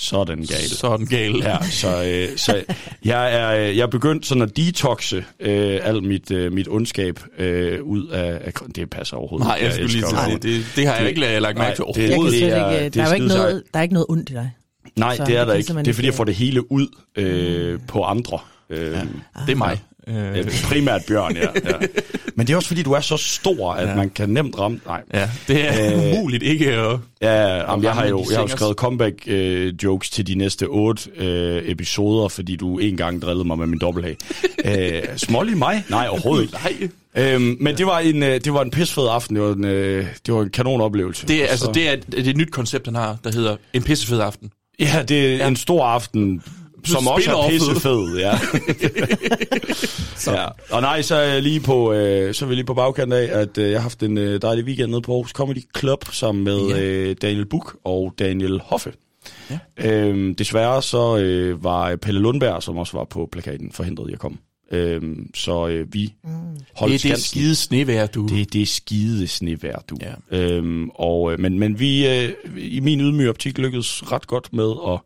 [0.00, 0.68] så den gal.
[0.68, 1.36] Så den gal.
[1.42, 2.64] Ja, så, øh, så
[3.04, 7.82] jeg er jeg er begyndt sådan at detoxe øh, alt mit, øh, mit ondskab øh,
[7.82, 8.52] ud af, af...
[8.74, 10.42] Det passer overhovedet Nej, jeg skulle lige sige, det.
[10.42, 12.38] det, det, det har jeg ikke la- lagt mærke til Nej, det- overhovedet.
[12.38, 14.32] slet er- ikke, det der, er er ikke noget, der er ikke noget ondt i
[14.32, 14.50] dig.
[14.96, 15.72] Nej, Så det er det der ikke.
[15.74, 16.86] Det er fordi, jeg får det hele ud
[17.16, 18.38] øh, på andre.
[18.70, 19.00] Øh, ja.
[19.46, 19.80] Det er mig.
[20.08, 21.72] Øh, Ja, primært Bjørn, ja, ja.
[22.36, 23.94] Men det er også fordi, du er så stor, at ja.
[23.94, 24.80] man kan nemt ramme...
[24.86, 25.02] Nej.
[25.14, 26.98] ja, det er Øh, umuligt ikke at...
[27.22, 32.28] Ja, jamen, jeg har jo, jeg har skrevet comeback-jokes til de næste otte øh, episoder,
[32.28, 34.16] fordi du en gang drillede mig med min dobbelthag.
[34.64, 35.84] øh, smålig mig?
[35.88, 36.56] Nej, overhovedet ikke.
[37.14, 37.32] Nej.
[37.34, 39.36] Øhm, men det var en, øh, det var en pisfed aften.
[39.36, 41.26] Det var en, øh, det var en kanon oplevelse.
[41.26, 43.56] Det er, altså, så- det er, det er et nyt koncept, han har, der hedder
[43.72, 44.50] En pissefed aften.
[44.80, 45.48] Ja, det er ja.
[45.48, 46.42] en stor aften,
[46.84, 48.32] som også er pissefed, ja.
[50.40, 50.46] ja.
[50.70, 53.40] Og nej, så er jeg lige på, øh, så er vi lige på bagkant af,
[53.40, 56.44] at øh, jeg har haft en øh, dejlig weekend nede på Aarhus Comedy Club sammen
[56.44, 56.80] med Ja.
[56.82, 58.92] øh, Daniel Buk og Daniel Hoffe.
[59.50, 59.58] Ja.
[59.76, 64.18] Øhm, desværre så øh, var Pelle Lundberg, som også var på plakaten, forhindret i at
[64.18, 64.38] komme.
[64.72, 66.14] Øhm, så øh, vi
[66.76, 68.26] holdt Det er det skide snevejr, du.
[68.26, 69.98] Det, det er skide snevejr, du.
[70.00, 70.38] Ja.
[70.38, 74.72] Øhm, og, øh, men, men vi, øh, i min ydmyge optik, lykkedes ret godt med
[74.88, 75.00] at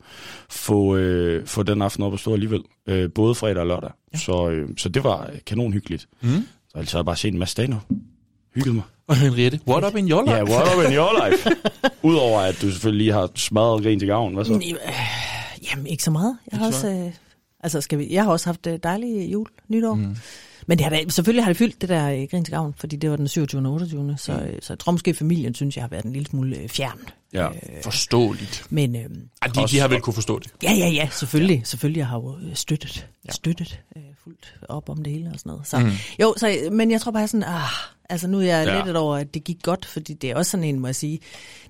[0.50, 2.62] få, øh, få den aften op at stå alligevel.
[2.88, 3.90] Øh, både fredag og lørdag.
[4.12, 4.18] Ja.
[4.18, 6.06] Så, øh, så det var øh, kanon hyggeligt.
[6.20, 6.28] Mm.
[6.68, 7.74] Så altså, jeg har bare set en masse stand
[8.54, 8.84] Hygget mig.
[9.06, 10.36] Og Henriette, what up in your life?
[10.36, 11.50] Ja, yeah, what up in your life?
[12.08, 14.34] Udover at du selvfølgelig lige har smadret grin til gavn.
[14.34, 14.76] Hvad så?
[15.70, 16.36] Jamen, ikke så meget.
[16.52, 17.12] Jeg har også, øh,
[17.62, 19.94] altså, skal vi, jeg har også haft øh, dejlig jul, nytår.
[19.94, 20.16] Mm.
[20.66, 22.96] Men det har da, selvfølgelig har det fyldt det der øh, grin til gavn, fordi
[22.96, 23.66] det var den 27.
[23.66, 24.14] og 28.
[24.18, 26.98] Så, øh, så jeg tror måske, familien synes, jeg har været en lille smule fjern.
[27.32, 27.48] Ja.
[27.84, 28.66] Forståeligt.
[28.70, 29.02] Men øh,
[29.42, 30.52] Ej, de, de har vel kunne forstå det.
[30.62, 31.58] ja, ja, ja, selvfølgelig.
[31.58, 31.64] Ja.
[31.64, 33.32] Selvfølgelig jeg har jo støttet, ja.
[33.32, 35.66] støttet øh, fuldt op om det hele og sådan noget.
[35.66, 35.90] Så, mm.
[36.20, 37.68] Jo, så, men jeg tror bare sådan, ah,
[38.10, 38.84] altså nu er jeg Ja.
[38.84, 41.20] lidt over, at det gik godt, fordi det er også sådan en, må jeg sige,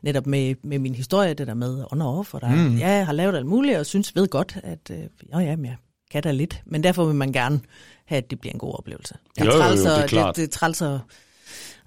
[0.03, 2.77] netop med, med min historie, det der med on og off, og der, mm.
[2.77, 4.99] ja, jeg har lavet alt muligt, og synes ved godt, at øh,
[5.35, 5.77] jo, ja, men jeg
[6.11, 6.63] kan da lidt.
[6.67, 7.61] Men derfor vil man gerne
[8.05, 9.15] have, at det bliver en god oplevelse.
[9.41, 10.37] Jo, jo, jo, træls det er at- klart.
[10.37, 10.99] Det, det er træls at,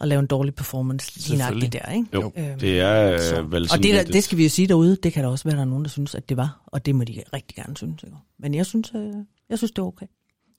[0.01, 2.07] at lave en dårlig performance lige nøjagtigt der, ikke?
[2.13, 3.39] Jo, Øhm, det er så.
[3.41, 5.43] øh, vel og det, der, det skal vi jo sige derude, det kan der også
[5.43, 7.77] være, der er nogen, der synes, at det var, og det må de rigtig gerne
[7.77, 8.03] synes.
[8.03, 8.15] Ikke?
[8.39, 9.13] Men jeg synes, øh,
[9.49, 10.05] jeg synes det er okay.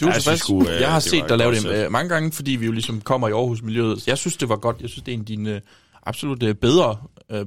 [0.01, 0.41] Du er Ja, jeg tilfreds.
[0.41, 2.73] synes sgu, øh, jeg har set dig lave det øh, mange gange, fordi vi jo
[2.73, 4.07] ligesom kommer i Aarhus-miljøet.
[4.09, 4.77] Jeg synes, det var godt.
[4.81, 5.61] Jeg synes, det er en af dine øh,
[6.07, 6.97] absolut øh, bedre
[7.31, 7.47] øh,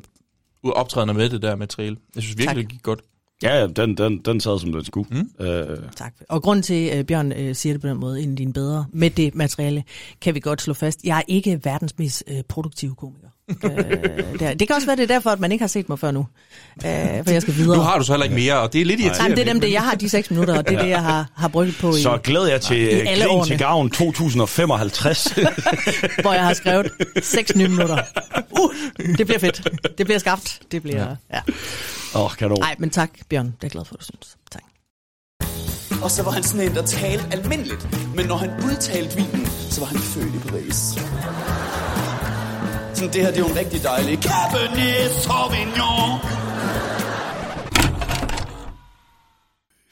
[0.64, 1.98] optrædener med det der materiale.
[2.16, 2.58] Jeg synes virkelig, Tak.
[2.64, 3.02] det gik godt.
[3.44, 5.10] Ja, ja, den, den, den sad som den skulle.
[5.40, 5.46] Mm.
[5.46, 6.14] Øh, Tak.
[6.30, 8.86] Og grund til, at Bjørn øh, siger det på den måde, en af dine bedre,
[8.94, 9.84] med det materiale,
[10.22, 11.04] kan vi godt slå fast.
[11.04, 13.28] Jeg er ikke verdens mest øh, produktive komiker.
[13.64, 13.72] Øh,
[14.40, 16.00] det, er- det kan også være, det er derfor, at man ikke har set mig
[16.00, 16.26] før nu.
[16.86, 16.86] Øh,
[17.26, 17.78] for jeg skal videre.
[17.78, 19.30] Nu har du så heller ikke mere, og det er lidt Nej, irriterende.
[19.30, 21.02] men det er dem, det jeg har de seks minutter, og det er det, jeg
[21.04, 23.46] har, har brugt på i, Så glæder jeg til I øh, alle Grin årene.
[23.46, 25.24] til gavn 2055.
[26.22, 26.92] hvor jeg har skrevet
[27.24, 27.98] seks nye minutter.
[28.62, 28.72] Uh,
[29.18, 29.68] det bliver fedt.
[29.98, 30.60] Det bliver skabt.
[30.72, 31.16] Det bliver, ja.
[31.34, 31.40] ja.
[32.16, 32.58] Åh, oh, kanon.
[32.60, 33.46] Nej, men tak, Bjørn.
[33.46, 34.38] Det er jeg glad for, at du synes.
[34.52, 34.62] Tak.
[36.04, 37.88] Og så var han sådan en, der talte almindeligt.
[38.16, 40.98] Men når han udtalte vinen, så var han født i Paris.
[43.00, 46.20] Sådan, det her, det er jo en rigtig dejlig Cabernet Sauvignon.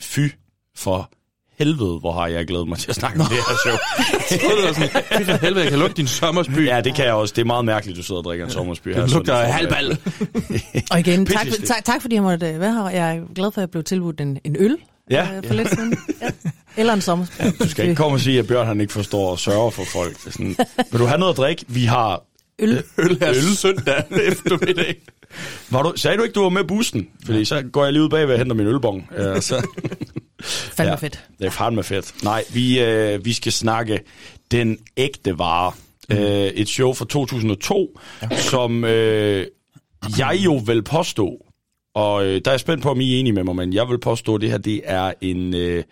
[0.02, 0.20] Fy
[0.76, 1.12] for
[1.60, 3.78] helvede, hvor har jeg glædet mig til at snakke om det her show.
[4.30, 6.68] Det var sådan, fy for helvede, jeg kan lugte din sommersby.
[6.68, 7.34] Ja, det kan jeg også.
[7.36, 9.02] Det er meget mærkeligt, du sidder og drikker en sommersby her.
[9.02, 9.98] Det lugter sådan af halvbal.
[10.92, 12.90] Og igen, tak, tak, tak fordi jeg måtte øh, være her.
[12.90, 14.78] Jeg er glad for, at jeg blev tilbudt en, en øl
[15.10, 15.98] Ja, øh, for lidt siden.
[16.22, 16.30] Ja.
[16.78, 17.60] Eller en sommerspil.
[17.60, 20.18] Du skal ikke komme og sige, at Bjørn han ikke forstår at sørge for folk.
[20.18, 20.56] Det er Sådan,
[20.92, 21.66] vil du have noget at drikke?
[21.68, 22.24] Vi har...
[22.60, 22.84] Øl.
[22.98, 23.56] Øl her øl.
[23.56, 24.96] søndag eftermiddag.
[25.72, 27.08] Var du, sagde du ikke, du var med bussen?
[27.26, 29.10] Fordi så går jeg lige ud bagved og henter min ølbong.
[29.18, 29.68] Ja, så.
[30.42, 30.96] Fandme Ja.
[30.96, 31.26] fedt.
[31.40, 32.24] Det er fandme fedt.
[32.24, 34.00] Nej, vi, øh, vi skal snakke
[34.52, 35.72] Den Ægte Vare.
[36.10, 36.16] Mm.
[36.18, 38.38] Øh, et show fra 2002, ja.
[38.38, 39.46] som øh,
[40.18, 41.46] jeg jo vil påstå,
[41.96, 43.90] og øh, der er jeg spændt på, om I er enige med mig, men jeg
[43.90, 45.84] vil påstå, at det her det er en øh,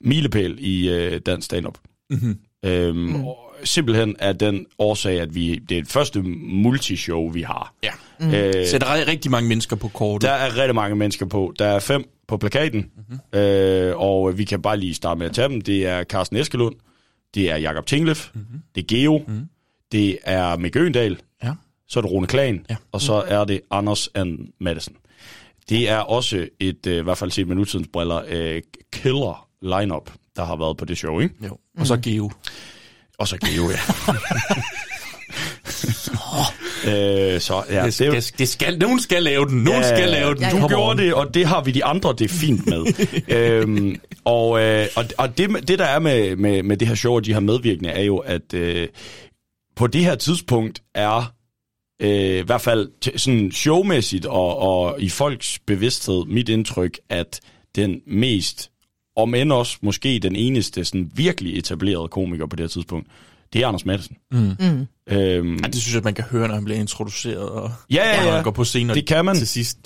[0.00, 1.78] milepæl i øh, dansk stand-up.
[2.10, 2.38] Mm-hmm.
[2.64, 3.24] Øhm, mm.
[3.24, 7.74] og Simpelthen af den årsag, at vi det er det første multishow, vi har.
[7.82, 7.90] Ja.
[8.20, 8.34] Mm.
[8.34, 10.28] Øh, Sætter ri- rigtig mange mennesker på kortet.
[10.28, 11.54] der er rigtig mange mennesker på.
[11.58, 13.38] Der er fem på plakaten, mm-hmm.
[13.40, 15.60] øh, og vi kan bare lige starte med at tage dem.
[15.60, 16.74] Det er Carsten Eskelund,
[17.34, 18.60] det er Jakob Tinglef, mm-hmm.
[18.74, 19.48] det er Geo, mm-hmm.
[19.92, 21.52] det er Mick Øgendal, Ja.
[21.88, 22.76] så er det Rune Klagen, Ja.
[22.92, 24.94] og så er det Anders and Madison.
[25.68, 30.10] Det er også et, øh, i hvert fald set med nutidens briller, øh, killer lineup,
[30.36, 31.34] der har været på det show, ikke?
[31.46, 31.58] Jo.
[31.78, 32.30] Og så Geo.
[33.18, 33.78] Og så Geo, ja.
[37.34, 39.58] øh, så ja, Det, det, er det, det skal, nogen skal lave den.
[39.64, 40.42] Nogen Ja, skal lave den.
[40.42, 42.86] ja, Du gjorde det, og det har vi de andre det fint med.
[43.38, 47.14] øhm, og øh, og, og det, det, der er med, med, med det her show
[47.14, 48.88] og de her medvirkende, er jo, at øh,
[49.76, 51.32] på det her tidspunkt er
[52.02, 57.40] øh, i hvert fald t- sådan showmæssigt og, og i folks bevidsthed mit indtryk, at
[57.76, 58.70] den mest,
[59.18, 63.06] om end også måske den eneste sådan virkelig etablerede komiker på det her tidspunkt,
[63.52, 64.16] det er Anders Madsen.
[64.32, 64.38] Mm.
[64.38, 67.48] Øhm, Ja, det synes jeg, man kan høre, når han bliver introduceret.
[67.48, 68.34] Og, Ja, ja, og når ja.
[68.34, 69.36] han går på scenen Det kan man.
[69.36, 69.78] til sidst.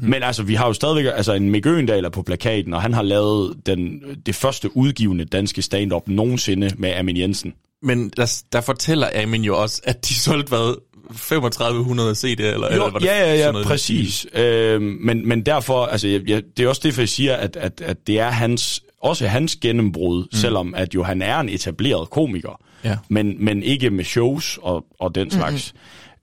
[0.00, 0.08] Mm.
[0.08, 2.94] Men altså, vi har jo stadigvæk altså en Mick Øgendal er på plakaten, og han
[2.94, 7.54] har lavet den, det første udgivende danske stand-up nogensinde med Amin Jensen.
[7.82, 10.76] Men der, der fortæller Amin jo også, at de solgte hvad?
[11.16, 12.26] 3500 CD'er?
[12.28, 14.26] Eller, eller Jo, var det ja, ja, sådan ja, noget, præcis.
[14.34, 17.56] Øhm, men, men derfor, altså, jeg, jeg, det er også det, for jeg siger, at,
[17.56, 20.28] at, at det er hans, også hans gennembrud, mm.
[20.32, 22.96] selvom at jo han er en etableret komiker, Ja.
[23.08, 25.74] men, men ikke med shows og, og den slags.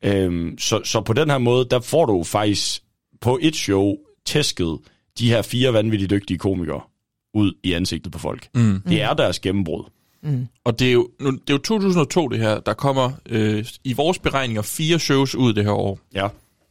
[0.04, 0.18] Mm-hmm.
[0.18, 2.82] Øhm, så, så på den her måde, der får du faktisk
[3.22, 4.78] på et show tæsket
[5.20, 6.82] de her fire vanvittigt dygtige komikere
[7.34, 8.48] ud i ansigtet på folk.
[8.56, 8.82] Mm.
[8.90, 9.84] Det er deres gennembrud.
[10.66, 12.60] Og det er, jo, nu, det er jo 2002, det her.
[12.60, 16.00] Der kommer øh, i vores beregninger fire shows ud det her år.
[16.16, 16.28] Ja.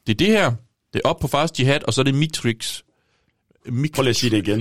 [0.06, 0.52] Det er det her.
[0.92, 2.80] Det er op på Fast Jihad, og så er det Mitrix.
[3.68, 4.60] Mik- Prøv lige at sige det igen.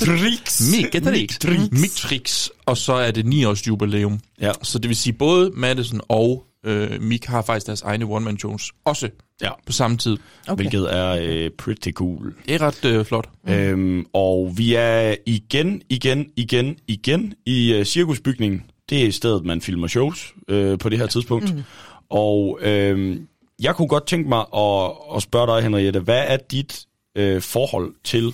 [0.00, 0.60] Mitrix.
[0.72, 1.70] Mitrix.
[1.70, 2.48] Mitrix.
[2.66, 4.20] Og så er det 9 års jubilæum.
[4.40, 4.52] Ja.
[4.62, 9.08] Så det vil sige, både Madison og øh, Mik har faktisk deres egne one-man-shows også
[9.42, 9.50] Ja.
[9.66, 10.16] på samme tid.
[10.48, 10.56] Okay.
[10.62, 12.34] Hvilket er øh, pretty cool.
[12.46, 13.28] Det er ret øh, flot.
[13.46, 13.52] Mm.
[13.52, 18.62] Øhm, og vi er igen, igen, igen, igen i øh, cirkusbygningen.
[18.90, 21.54] Det er stedet, man filmer shows øh, på det her tidspunkt.
[21.54, 21.62] Mm.
[22.10, 23.20] Og øh,
[23.62, 26.84] jeg kunne godt tænke mig at, at spørge dig, Henriette, hvad er dit
[27.16, 28.32] øh, forhold til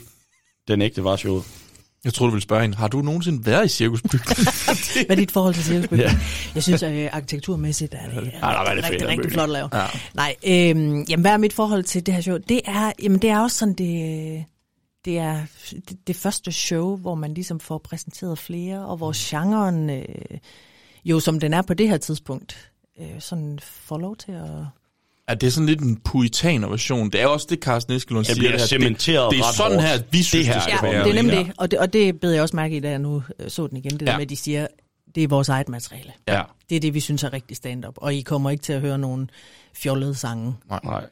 [0.69, 1.43] den ægte varshow?
[2.05, 4.37] Jeg tror du ville spørge hende, har du nogensinde været i cirkusbygningen?
[5.07, 6.17] Hvad er dit forhold til cirkusbygningen?
[6.17, 6.21] Ja.
[6.55, 9.33] Jeg synes, at øh, arkitekturmæssigt er det, er det fedt, rigtig, rigtig bygning.
[9.33, 9.69] flot at lave.
[9.73, 9.87] Ja.
[10.15, 12.39] Nej, øh, jamen, hvad er mit forhold til det her show?
[12.49, 14.45] Det er, jamen, det er også sådan, det,
[15.05, 19.91] det er det, det første show, hvor man ligesom får præsenteret flere, og hvor genren,
[19.91, 20.05] øh,
[21.05, 24.51] jo som den er på det her tidspunkt, øh, sådan får lov til at...
[25.33, 27.11] Ja, det er sådan lidt en puritaner version.
[27.11, 28.41] Det er også det, Carsten Eskelund Det siger.
[28.41, 28.67] bliver her.
[28.67, 29.87] det, det er sådan hårdt.
[29.89, 31.05] her, vi synes, her det skal er Ja, være.
[31.05, 32.99] det er nemlig det, og det, og det bed jeg også mærke i, da jeg
[32.99, 34.17] nu så den igen, det der Ja.
[34.17, 34.67] med, at de siger,
[35.15, 36.13] det er vores eget materiale.
[36.29, 36.43] Ja.
[36.71, 38.99] Det er det, vi synes er rigtig stand-up, og I kommer ikke til at høre
[38.99, 39.31] nogen
[39.75, 40.55] fjollede sange.
[40.69, 41.05] Nej.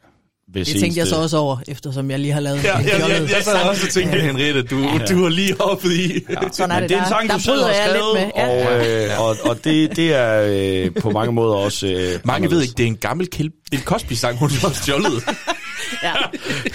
[0.52, 2.86] Hvis Det tænkte jeg eneste- så også over, eftersom jeg lige har lavet Ja, en
[2.86, 3.68] ja, ja, jeg sad sang.
[3.68, 4.76] også og tænkte, Henriette, du,
[5.10, 6.24] du har lige hoppet i.
[6.30, 6.34] Ja.
[6.52, 8.32] Sådan er det, det er en der, sang, der du selv har jeg skrevet, lidt
[8.36, 8.42] med.
[8.44, 9.10] Ja.
[9.10, 10.42] og, øh, og, og det, det er
[10.86, 11.86] øh, på mange måder også...
[11.86, 13.50] Øh, Mange ved ikke, det er en gammel kæld.
[13.50, 15.24] Det er en Cosby-sang, hun har stjålet.
[16.02, 16.12] ja.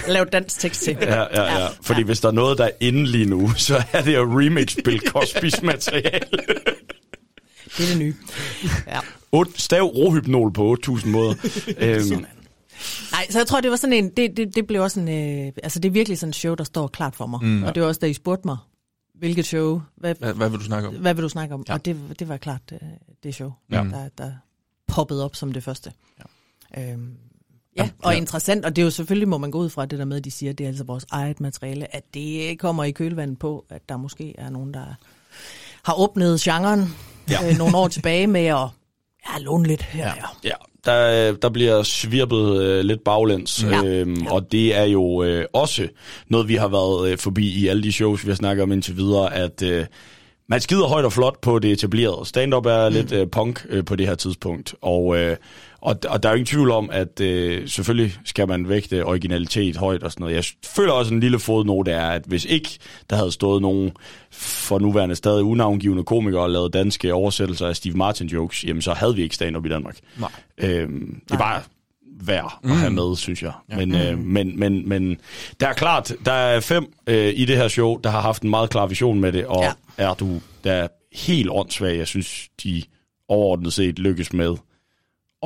[0.08, 0.96] Lav dansk tekst til.
[1.02, 1.66] Ja, ja, ja.
[1.82, 4.76] Fordi hvis der er noget, der er inde lige nu, så er det at remix
[4.84, 6.20] Bill Cosby's materiale.
[7.78, 8.14] Det er det nye.
[8.86, 8.98] Ja.
[9.36, 11.34] Otte- Stav rohypnol på 8.000 måder.
[11.78, 12.24] øhm,
[13.12, 15.52] Nej, så jeg tror, det var sådan en, det, det, det blev også en, øh,
[15.62, 17.40] altså det er virkelig sådan en show, der står klart for mig.
[17.44, 17.62] Mm.
[17.62, 18.56] Og det var også, da I spurgte mig,
[19.14, 20.94] hvilket show, hvad, Hvad, hvad vil du snakke om?
[20.94, 21.64] hvad vil du snakke om?
[21.68, 21.72] Ja.
[21.74, 22.78] Og det, det var klart øh,
[23.22, 23.82] det show, Ja.
[23.82, 23.90] ja.
[23.90, 24.32] der, der
[24.88, 25.92] poppede op som det første.
[26.76, 26.92] Ja.
[26.92, 27.14] Øhm,
[27.76, 28.18] ja, og ja.
[28.18, 30.24] interessant, og det er jo selvfølgelig, må man gå ud fra det der med, at
[30.24, 33.66] de siger, at det er altså vores eget materiale, at det kommer i kølvandet på,
[33.70, 34.84] at der måske er nogen, der
[35.82, 36.94] har åbnet genren
[37.30, 37.50] ja.
[37.50, 38.68] øh, nogle år tilbage med at
[39.28, 40.06] ja, låne lidt her.
[40.06, 40.24] Ja.
[40.44, 40.54] Ja,
[40.86, 43.84] der, der bliver svirpet øh, lidt baglæns, Ja.
[43.84, 45.88] øhm, og det er jo øh, også
[46.28, 48.96] noget, vi har været øh, forbi i alle de shows, vi har snakket om indtil
[48.96, 49.84] videre, at øh,
[50.48, 52.26] man skider højt og flot på det etablerede.
[52.26, 52.94] Stand-up er mm.
[52.94, 55.36] lidt øh, punk øh, på det her tidspunkt, og, øh,
[55.80, 59.76] og, og der er jo ingen tvivl om, at øh, selvfølgelig skal man vægte originalitet
[59.76, 60.34] højt og sådan noget.
[60.34, 62.78] Jeg føler også en lille fodnote er, at hvis ikke
[63.10, 63.92] der havde stået nogen
[64.30, 68.92] for nuværende stadig unavngivende komikere og lavet danske oversættelser af Steve Martin jokes, jamen så
[68.92, 69.96] havde vi ikke stand-up i Danmark.
[70.18, 70.30] Nej.
[70.58, 71.62] Øhm, det er bare
[72.20, 73.52] værd at have med, synes jeg.
[73.70, 73.76] Ja.
[73.76, 75.16] Men, øh, men, men, men
[75.60, 78.50] der er klart, der er fem øh, i det her show, der har haft en
[78.50, 79.72] meget klar vision med det, og ja.
[79.98, 80.10] Ja.
[80.10, 82.82] er du der er helt åndssvag, jeg synes, de
[83.28, 84.56] overordnet set lykkes med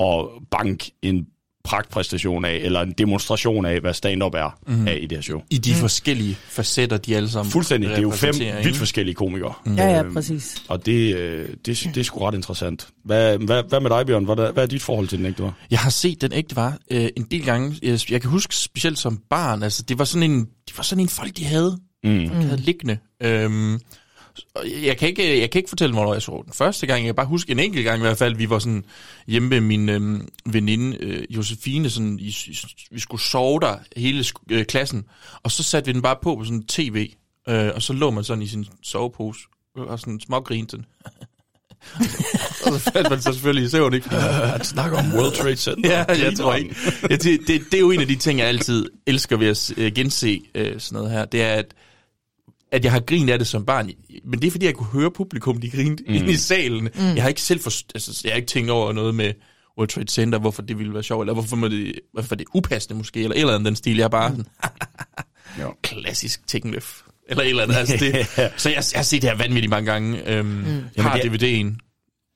[0.01, 1.27] at banke en
[1.65, 4.89] pragtpræstation af, eller en demonstration af, hvad stand-up er mm.
[4.89, 5.43] af i det her show.
[5.51, 5.77] I de mm.
[5.77, 9.53] forskellige facetter, de alle sammen Fuldstændig, det er jo fem repræsenterer, vidt forskellige komikere.
[9.67, 10.63] Ja, ja, Øhm, præcis.
[10.69, 12.89] Og det, øh, det, det er sgu ret interessant.
[13.05, 14.25] Hvad, hvad, hvad med dig, Bjørn?
[14.25, 15.55] Hvad, er- hvad er dit forhold til den ægte var?
[15.71, 17.77] Jeg har set den ægte var øh, en del gange.
[18.11, 21.09] Jeg, kan huske specielt som barn, altså det var sådan en, det var sådan en
[21.09, 22.11] folk, de havde, Mm.
[22.11, 22.99] de havde liggende.
[23.23, 23.81] Øhm, og
[24.83, 27.01] jeg kan, ikke, jeg kan ikke fortælle, hvornår jeg så den første gang.
[27.01, 28.85] Jeg kan bare huske en enkelt gang i hvert fald, vi var sådan
[29.27, 32.35] hjemme med min øhm, veninde øh, Josefine, sådan, i,
[32.91, 35.05] vi skulle sove der hele øh, klassen,
[35.43, 37.11] og så satte vi den bare på på sådan en tv,
[37.49, 39.41] øh, og så lå man sådan i sin sovepose,
[39.77, 40.77] og sådan smågrinte.
[42.65, 44.09] og så faldt man så selvfølgelig i søvn, ikke?
[44.55, 45.91] Han snakker om World Trade Center.
[45.91, 46.77] Ja, jeg tror ikke.
[47.11, 49.73] Ja, det, det, det er jo en af de ting, jeg altid elsker ved at
[49.77, 51.25] øh, gense øh, sådan noget her.
[51.25, 51.75] Det er, at,
[52.73, 53.91] at jeg har grinet af det som barn.
[54.25, 56.15] Men det er, fordi jeg kunne høre publikum, de grinede mm.
[56.15, 56.85] ind i salen.
[56.95, 57.15] Mm.
[57.15, 59.33] Jeg har ikke selv forst- altså, jeg har ikke tænkt over noget med
[59.79, 62.57] World Trade Center, hvorfor det ville være sjovt, eller hvorfor, må det, hvorfor det er
[62.57, 63.97] upassende måske, eller et eller andet den stil.
[63.97, 64.45] Jeg er bare sådan,
[65.59, 65.67] Ja.
[65.83, 67.01] klassisk Tegnløf.
[67.29, 67.77] Eller et eller andet.
[67.77, 68.27] Altså det,
[68.61, 70.29] så jeg, jeg har set det her vanvittigt mange gange.
[70.29, 70.83] Øhm, mm.
[70.99, 71.90] Har det- DVD'en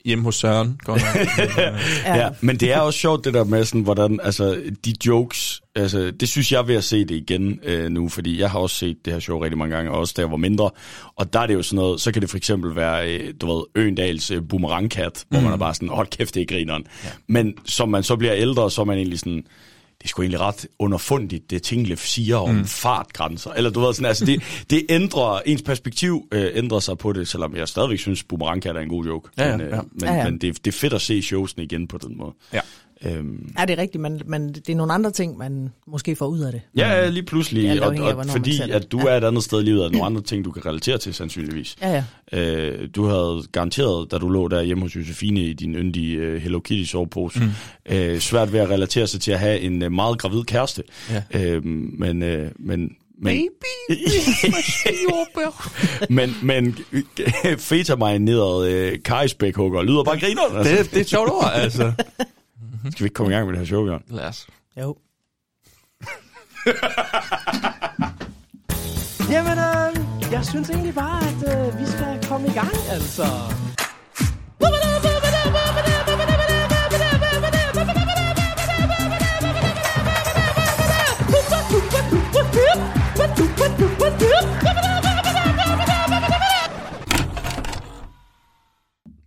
[0.04, 0.80] hjemme hos Søren.
[0.84, 1.26] Godt nok.
[2.06, 2.16] Ja.
[2.16, 6.10] ja, men det er også sjovt det der med sådan, hvordan, altså, de jokes, altså,
[6.10, 8.76] det synes jeg er ved at se det igen øh, nu, fordi jeg har også
[8.76, 10.70] set det her show rigtig mange gange, og også da jeg var mindre,
[11.16, 13.54] og der er det jo sådan noget, så kan det for eksempel være, øh, du
[13.56, 16.86] ved, Øendals øh, boomerangkat, hvor man er bare sådan, hold kæft, det er grineren.
[17.04, 17.10] Ja.
[17.26, 19.44] Men som man så bliver ældre, så er man egentlig sådan,
[20.04, 22.64] det er sgu egentlig ret underfundigt, det Tinglef siger om mm.
[22.64, 23.50] fartgrænser.
[23.50, 27.28] Eller du ved sådan, altså det, det ændrer, ens perspektiv øh, ændrer sig på det,
[27.28, 29.28] selvom jeg stadigvæk synes, Boomerangkat er en god joke.
[29.38, 29.80] Ja, ja, men, øh, ja.
[29.92, 30.24] men, Ja, ja.
[30.24, 32.32] men det, det er fedt at se showsene igen på den måde.
[32.52, 32.60] Ja.
[33.06, 36.26] Øhm, Ja, det er rigtigt, men, men det er nogle andre ting, man måske får
[36.26, 36.60] ud af det.
[36.76, 39.06] ja, ja, lige pludselig, Alt og, af, og man fordi at du Ja.
[39.12, 41.14] er et andet sted i livet, er der nogle andre ting, du kan relatere til,
[41.14, 41.76] sandsynligvis.
[41.82, 42.40] Ja, ja.
[42.40, 46.34] Øh, du havde garanteret, da du lå der hjemme hos Josefine i din yndige uh,
[46.42, 47.94] Hello Kitty sovepose, mm.
[47.96, 50.82] øh, svært ved at relatere sig til at have en uh, meget gravid kæreste.
[51.10, 51.22] Ja.
[51.40, 53.48] Øh, men, øh, men, men,
[53.88, 54.00] Baby,
[56.10, 56.76] men, men
[57.58, 60.42] feta-marineret øh, kajsbækhugger lyder bare griner.
[60.58, 60.72] Altså.
[60.76, 61.92] det, det er et sjovt ord, altså.
[62.90, 64.02] Skal vi ikke komme i gang med det her show, Bjørn?
[64.08, 64.46] Lad os.
[64.80, 64.96] Jo.
[69.32, 73.24] Jamen, øh, jeg synes egentlig bare, at øh, vi skal komme i gang, altså.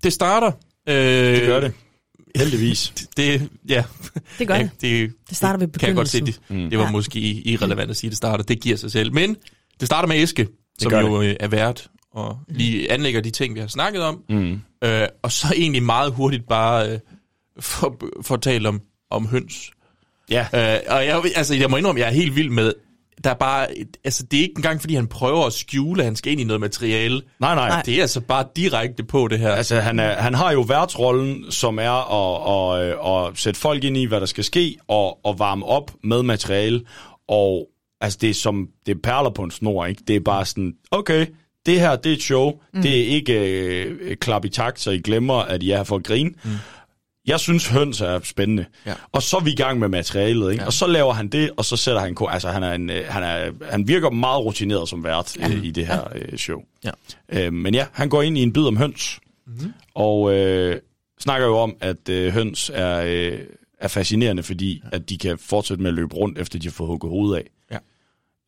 [0.04, 0.52] Det starter.
[0.90, 1.74] Øh, Det gør det.
[2.36, 2.94] Heldigvis.
[3.18, 3.84] Det, ja.
[4.40, 4.82] Det gør ja, det.
[4.82, 5.12] det.
[5.30, 6.72] Det starter ved Kan jeg godt se, det, begyndelsen.
[6.72, 6.92] det var Ja.
[6.92, 8.44] måske irrelevant at sige, at det starter.
[8.44, 9.14] Det giver sig selv.
[9.14, 9.36] Men
[9.80, 10.48] det starter med Eske,
[10.80, 14.24] som jo øh, er vært og lige anlægger de ting, vi har snakket om.
[14.30, 14.62] Mm.
[14.84, 17.00] Øh, og så egentlig meget hurtigt bare øh,
[17.60, 19.72] for, for at tale om, om høns.
[20.30, 20.42] Ja.
[20.54, 22.74] Øh, og jeg, altså, jeg må indrømme, jeg er helt vild med,
[23.24, 23.68] der er bare,
[24.04, 26.44] altså det er ikke engang, fordi han prøver at skjule, at han skal ind i
[26.44, 27.22] noget materiale.
[27.40, 27.70] Nej, nej.
[27.70, 27.82] Nej.
[27.82, 29.52] Det er altså bare direkte på det her.
[29.52, 33.98] Altså, han, er, han har jo værtsrollen, som er at, at, at sætte folk ind
[33.98, 36.82] i, hvad der skal ske, og, og varme op med materiale.
[37.28, 37.68] Og
[38.02, 40.04] altså, det er som det er perler på en snor, ikke?
[40.08, 41.26] Det er bare sådan, okay,
[41.66, 42.52] det her, det er et show.
[42.74, 42.82] Mm.
[42.82, 45.96] Det er ikke øh, klap i takt, så I glemmer, at I er her for
[45.96, 46.30] at grine.
[46.44, 46.50] Mm.
[47.28, 48.66] Jeg synes, høns er spændende.
[48.86, 48.94] Ja.
[49.12, 50.62] Og så er vi i gang med materialet, ikke?
[50.62, 50.66] Ja.
[50.66, 52.16] Og så laver han det, og så sætter han...
[52.30, 55.50] Altså, han, er en, øh, han, er, han virker meget rutineret som vært ja.
[55.50, 56.60] øh, i det her øh, show.
[56.84, 56.92] Ja.
[57.30, 59.74] Øh, men ja, han går ind i en bid om høns, mm-hmm.
[59.96, 60.80] og øh,
[61.20, 63.40] snakker jo om, at øh, høns er, øh,
[63.80, 64.96] er fascinerende, fordi ja.
[64.96, 67.50] at de kan fortsætte med at løbe rundt, efter de har fået hugget hovedet af.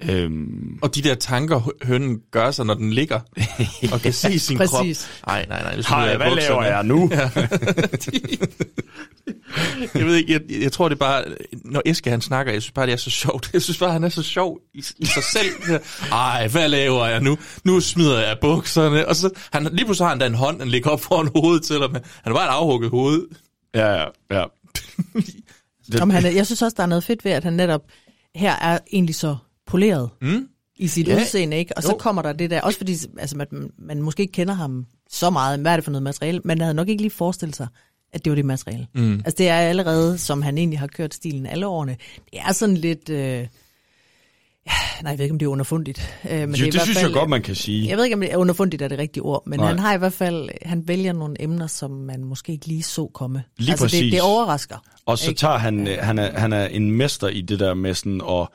[0.09, 3.19] Øhm, Og de der tanker, hø- hønen gør sig, når den ligger
[3.93, 4.85] og kan se sin krop.
[4.85, 5.75] Nej, nej, nej.
[5.75, 6.41] Det smider Hej, hvad bukserne.
[6.49, 7.11] laver jeg nu?
[9.95, 11.23] Jeg ved ikke, jeg, jeg tror det er bare,
[11.65, 13.49] når Eske han snakker, jeg synes bare, det er så sjovt.
[13.53, 15.79] Jeg synes bare, han er så sjov i, i sig selv.
[16.11, 17.37] Ej, hvad laver jeg nu?
[17.63, 19.07] Nu smider jeg bukserne.
[19.07, 21.63] Og så, han, lige pludselig har han da en hånd, han ligger op foran hovedet
[21.63, 21.93] til ham.
[21.93, 23.27] Han er bare et afhugget hoved.
[23.75, 24.43] Ja, ja, ja.
[26.01, 27.81] Om han, er- jeg synes også, der er noget fedt ved, at han netop
[28.35, 29.37] her er egentlig så
[29.69, 30.47] poleret mm.
[30.75, 31.15] i sit ja.
[31.15, 31.77] udseende, ikke?
[31.77, 31.97] Og så Jo.
[31.97, 35.59] kommer der det der, også fordi altså, man, man måske ikke kender ham så meget,
[35.59, 37.67] hvad er det for noget materiale, men man havde nok ikke lige forestillet sig,
[38.13, 38.87] at det var det materiale.
[38.95, 39.13] Mm.
[39.13, 41.97] Altså det er allerede, som han egentlig har kørt stilen alle årene.
[42.31, 43.09] Det er sådan lidt...
[43.09, 43.47] Øh,
[45.03, 46.19] nej, jeg ved ikke, om det er underfundigt.
[46.31, 47.89] Øh, men Jo, det, er det, i hvert synes fald, jeg godt, man kan sige.
[47.89, 49.65] Jeg ved ikke, om det er underfundigt er det rigtige ord, men Nej.
[49.65, 49.73] Nej.
[49.73, 53.07] han har i hvert fald, han vælger nogle emner, som man måske ikke lige så
[53.13, 53.43] komme.
[53.57, 54.01] Lige altså præcis.
[54.01, 54.77] Det, det overrasker.
[55.05, 55.39] Og så Ikke?
[55.39, 58.47] tager han, øh, han er, han er en mester i det der med sådan at,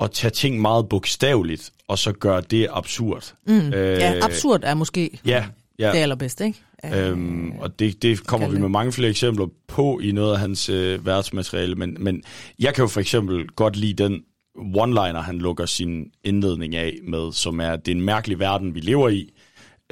[0.00, 3.34] at tage ting meget bogstaveligt, og så gøre det absurd.
[3.46, 3.72] Mm.
[3.72, 5.44] Øh, Ja, absurd er måske Ja,
[5.78, 5.92] ja.
[5.92, 6.58] det allerbedste, ikke?
[6.94, 10.68] Øhm, og det, det kommer vi med mange flere eksempler på i noget af hans
[10.68, 12.22] øh, værtsmateriale, men, men
[12.58, 14.22] jeg kan jo for eksempel godt lide den
[14.58, 18.80] one-liner, han lukker sin indledning af med, som er, det er en mærkelig verden, vi
[18.80, 19.30] lever i.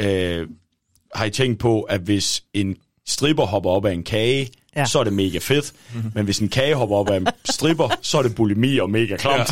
[0.01, 0.47] Øh,
[1.15, 4.85] har I tænkt på, at hvis en stripper hopper op af en kage, ja.
[4.85, 6.13] Så er det mega fedt, mm-hmm.
[6.15, 9.17] men hvis en kage hopper op af en stripper, så er det bulimi og mega
[9.17, 9.39] klamt.
[9.39, 9.45] Ja.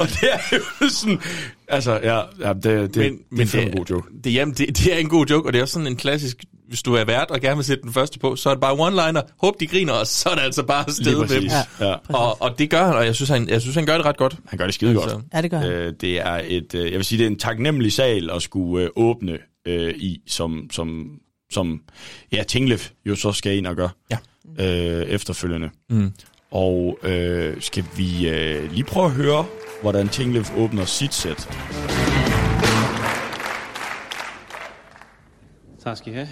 [0.00, 1.20] og det er jo sådan,
[1.68, 4.08] altså, ja, ja det, det, men, det er en god joke.
[4.24, 6.44] Det, jamen, det, det er en god joke, og det er også sådan en klassisk,
[6.68, 8.74] hvis du er vært og gerne vil sætte den første på, så er det bare
[8.74, 11.44] one-liner, håb de griner, og så er det altså bare sted med dem.
[11.80, 11.88] Ja.
[11.88, 11.94] Ja.
[12.08, 14.16] Og, og det gør han, og jeg synes, han, jeg synes, han gør det ret
[14.16, 14.36] godt.
[14.46, 15.04] Han gør det skide godt.
[15.04, 15.70] Altså, Ja, det gør han.
[15.70, 18.84] Øh, det er et, øh, jeg vil sige, det er en taknemmelig sal at skulle
[18.84, 21.06] øh, åbne øh, i, som, som,
[21.54, 21.82] som
[22.32, 24.18] ja, Tinglef jo så skal ind og gøre Ja.
[24.58, 25.70] øh, efterfølgende.
[25.90, 26.12] Mm.
[26.50, 29.46] Og øh, skal vi øh, lige prøve at høre,
[29.82, 31.48] hvordan Tinglef åbner sit sæt.
[35.84, 36.28] Tak skal I have.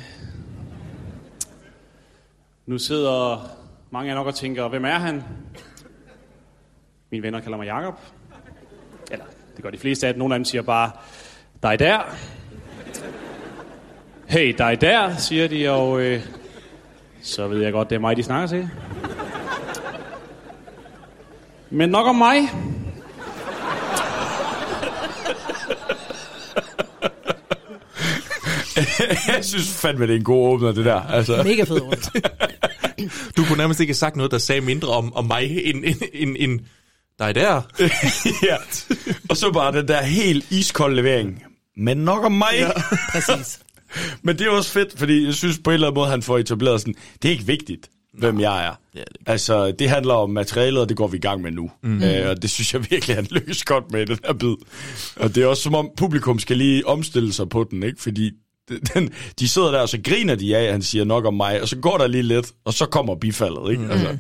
[2.67, 3.49] Nu sidder
[3.91, 5.23] mange af jer nok og tænker, hvem er han?
[7.11, 7.95] Mine venner kalder mig Jakob.
[9.11, 9.25] Eller,
[9.57, 10.19] det gør de fleste af dem.
[10.19, 10.91] Nogle af dem siger bare,
[11.63, 12.01] dig der.
[14.33, 16.21] Hey, dig der, siger de, og øh,
[17.23, 18.69] så ved jeg godt, det er mig, de snakker til.
[21.71, 22.37] Men nok om mig.
[29.35, 31.01] jeg synes fandme, det er en god åbner, det der.
[31.01, 31.99] Altså, Mega fed ord.
[33.37, 36.03] du kunne nærmest ikke have sagt noget, der sagde mindre om, om mig, end, end,
[36.13, 36.61] end, end
[37.19, 37.63] dig der.
[38.49, 38.57] ja.
[39.31, 41.43] Og så bare den der helt iskold levering.
[41.77, 42.55] Men nok om mig.
[42.59, 42.71] Ja.
[43.13, 43.59] Præcis.
[44.23, 46.39] Men det er også fedt, fordi jeg synes på en eller anden måde, han får
[46.39, 48.75] etableret sådan, det er ikke vigtigt, hvem jeg er.
[48.95, 51.71] Ja, det altså, det handler om materialet, og det går vi i gang med nu.
[51.83, 52.03] Mm.
[52.03, 54.55] Øh, og det synes jeg virkelig, han lykkes godt med den her bid.
[55.17, 58.03] Og det er også som om, publikum skal lige omstille sig på den, ikke?
[58.03, 58.31] Fordi
[58.95, 61.63] den, de sidder der, og så griner de af, at han siger nok om mig,
[61.63, 63.83] og så går der lige lidt, og så kommer bifaldet, ikke?
[63.83, 63.91] Mm.
[63.91, 64.19] Altså,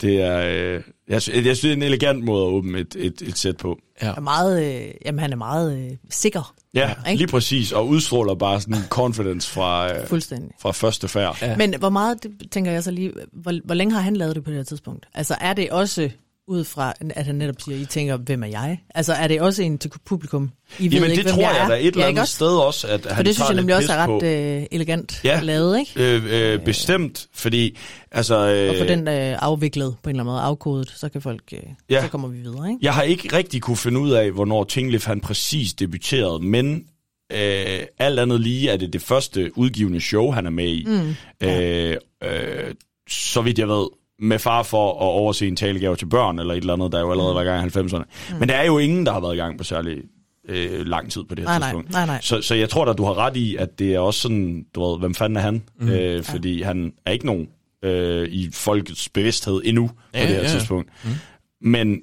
[0.00, 2.96] det er, øh, jeg, synes, jeg synes, det er en elegant måde at åbne et,
[2.98, 3.78] et, et sæt på.
[3.96, 6.54] Er meget, øh, jamen, han er meget øh, sikker.
[6.74, 7.18] Ja, ikke?
[7.18, 10.50] lige præcis, og udstråler bare sådan en confidence fra, øh, Fuldstændig.
[10.60, 11.38] fra første færd.
[11.42, 11.56] Ja.
[11.56, 14.44] Men hvor meget, det tænker jeg så lige, hvor, hvor længe har han lavet det
[14.44, 15.06] på det her tidspunkt?
[15.14, 16.10] Altså er det også
[16.48, 18.80] ud fra, at han netop siger, I tænker, hvem er jeg?
[18.94, 20.50] Altså er det også en til publikum?
[20.78, 22.34] I ved Jamen ikke, det tror jeg, der er et eller Ja, andet også?
[22.34, 25.40] sted også, at For han det synes jeg nemlig også er ret øh, elegant Ja.
[25.42, 25.92] lavet, ikke?
[26.16, 27.78] Øh, øh, bestemt, fordi
[28.12, 28.48] altså...
[28.54, 31.42] Øh, Og få den øh, afviklet på en eller anden måde, afkodet, så kan folk,
[31.52, 31.58] øh,
[31.90, 32.02] Ja.
[32.02, 32.78] så kommer vi videre, ikke?
[32.82, 36.84] Jeg har ikke rigtig kunne finde ud af, hvornår Tinglef han præcis debuterede, men
[37.32, 40.84] øh, alt andet lige er det det første udgivende show, han er med i.
[40.86, 41.14] Mm.
[41.48, 42.74] Øh, øh,
[43.08, 43.86] så vidt jeg ved,
[44.22, 47.10] med far for at overse en talegave til børn, eller et eller andet, der jo
[47.10, 47.98] allerede var i gang i 90'erne.
[48.32, 48.38] Mm.
[48.38, 50.02] Men der er jo ingen, der har været i gang på særlig
[50.48, 51.90] øh, lang tid på det her Nej, nej, tidspunkt.
[51.90, 52.18] nej, nej.
[52.22, 54.90] Så, så jeg tror da, du har ret i, at det er også sådan, du
[54.90, 55.62] ved, hvem fanden er han?
[55.80, 55.88] Mm.
[55.88, 56.64] Øh, fordi ja.
[56.66, 57.48] han er ikke nogen
[57.84, 60.48] øh, i folkets bevidsthed endnu på Ja, det her ja.
[60.48, 60.90] tidspunkt.
[61.04, 61.10] Mm.
[61.70, 62.00] Men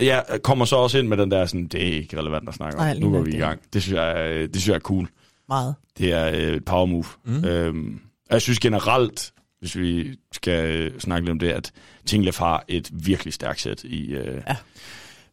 [0.00, 2.78] jeg kommer så også ind med den der sådan, det er ikke relevant at snakke
[2.78, 2.84] om.
[2.84, 3.40] Nej, nu går vi i det.
[3.40, 3.60] gang.
[3.72, 5.08] Det synes jeg, det synes jeg er cool.
[5.48, 5.74] Meget.
[5.98, 7.04] Det er øh, et power move.
[7.24, 7.44] Mm.
[7.44, 9.32] Øhm, og jeg synes generelt,
[9.64, 11.72] hvis vi skal øh, snakke lidt om det, at
[12.06, 14.06] Tinglef har et virkelig stærkt sæt i...
[14.06, 14.56] Øh, ja.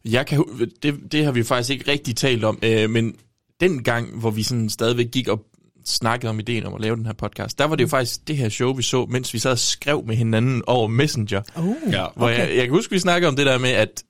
[0.04, 0.44] Jeg kan,
[0.82, 3.14] det, det har vi faktisk ikke rigtig talt om, øh, men
[3.60, 5.44] den gang, hvor vi sådan stadigvæk gik og
[5.84, 8.36] snakkede om ideen om at lave den her podcast, der var det jo faktisk det
[8.36, 11.42] her show, vi så, mens vi sad og skrev med hinanden over Messenger.
[11.58, 12.06] Uh, Ja.
[12.16, 14.02] Hvor jeg, jeg kan huske, vi snakkede om det der med, at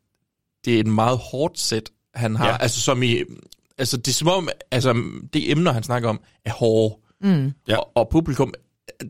[0.65, 2.47] det er et meget hårdt sæt, han har.
[2.47, 2.53] Ja.
[2.53, 2.59] Ja.
[2.59, 3.23] Altså som i,
[3.79, 6.97] altså det er som om, altså det emner, han snakker om, er hårde.
[7.21, 7.53] Mm.
[7.69, 7.77] Ja.
[7.77, 8.55] Og, og publikum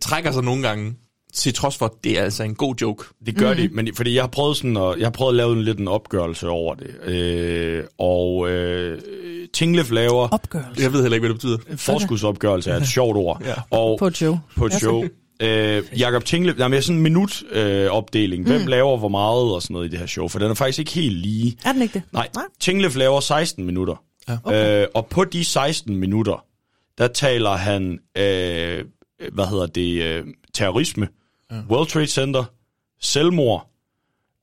[0.01, 0.95] trækker sig nogle gange.
[1.35, 3.05] Til trods for, at det er altså en god joke.
[3.27, 3.57] Det gør mm.
[3.57, 5.79] de, men fordi jeg har prøvet sådan at, jeg har prøvet at lave en lidt
[5.79, 6.91] en opgørelse over det.
[7.05, 9.01] Øh, og øh,
[9.53, 10.83] Tinglef laver Opgørelse.
[10.83, 11.77] Jeg ved heller ikke, hvad det betyder.
[11.77, 13.43] forskudsopgørelse er et sjovt ord.
[13.45, 13.55] Ja.
[13.71, 14.39] Og På et show.
[14.57, 15.05] på et show.
[15.43, 18.47] Øh, Jakob Tinglef, der er sådan en minut øh, opdeling.
[18.47, 20.29] Hvem laver hvor meget og sådan noget i det her show?
[20.29, 21.57] For den er faktisk ikke helt lige.
[21.65, 22.03] Er den ikke det?
[22.13, 22.45] Nej, Nej.
[22.61, 24.03] Tinglef laver 16 minutter.
[24.29, 24.37] Ja.
[24.45, 24.83] Okay.
[24.83, 26.45] Øh, og på de 16 minutter,
[26.99, 28.85] der taler han, øh,
[29.33, 30.25] hvad hedder det, øh,
[30.55, 31.09] terrorisme,
[31.53, 31.57] ja.
[31.71, 32.45] World Trade Center,
[33.01, 33.71] selvmord,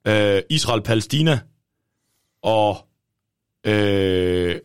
[0.07, 1.39] øh, Israel-Palæstina,
[2.43, 2.77] og
[3.65, 4.55] øh,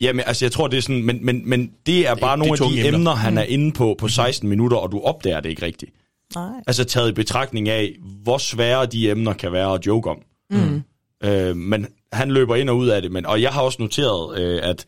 [0.00, 2.52] jamen, altså jeg tror det er sådan, men, men, men det er bare Det nogle
[2.52, 2.98] af de emner.
[2.98, 5.92] emner, han er inde på på 16 minutter, og du opdager det ikke rigtigt.
[6.34, 6.50] Nej.
[6.66, 10.22] Altså taget i betragtning af, hvor svære de emner kan være at joke om.
[10.50, 10.82] Mm.
[11.24, 13.12] Øh, men han løber ind og ud af det.
[13.12, 14.86] Men, og jeg har også noteret, øh, at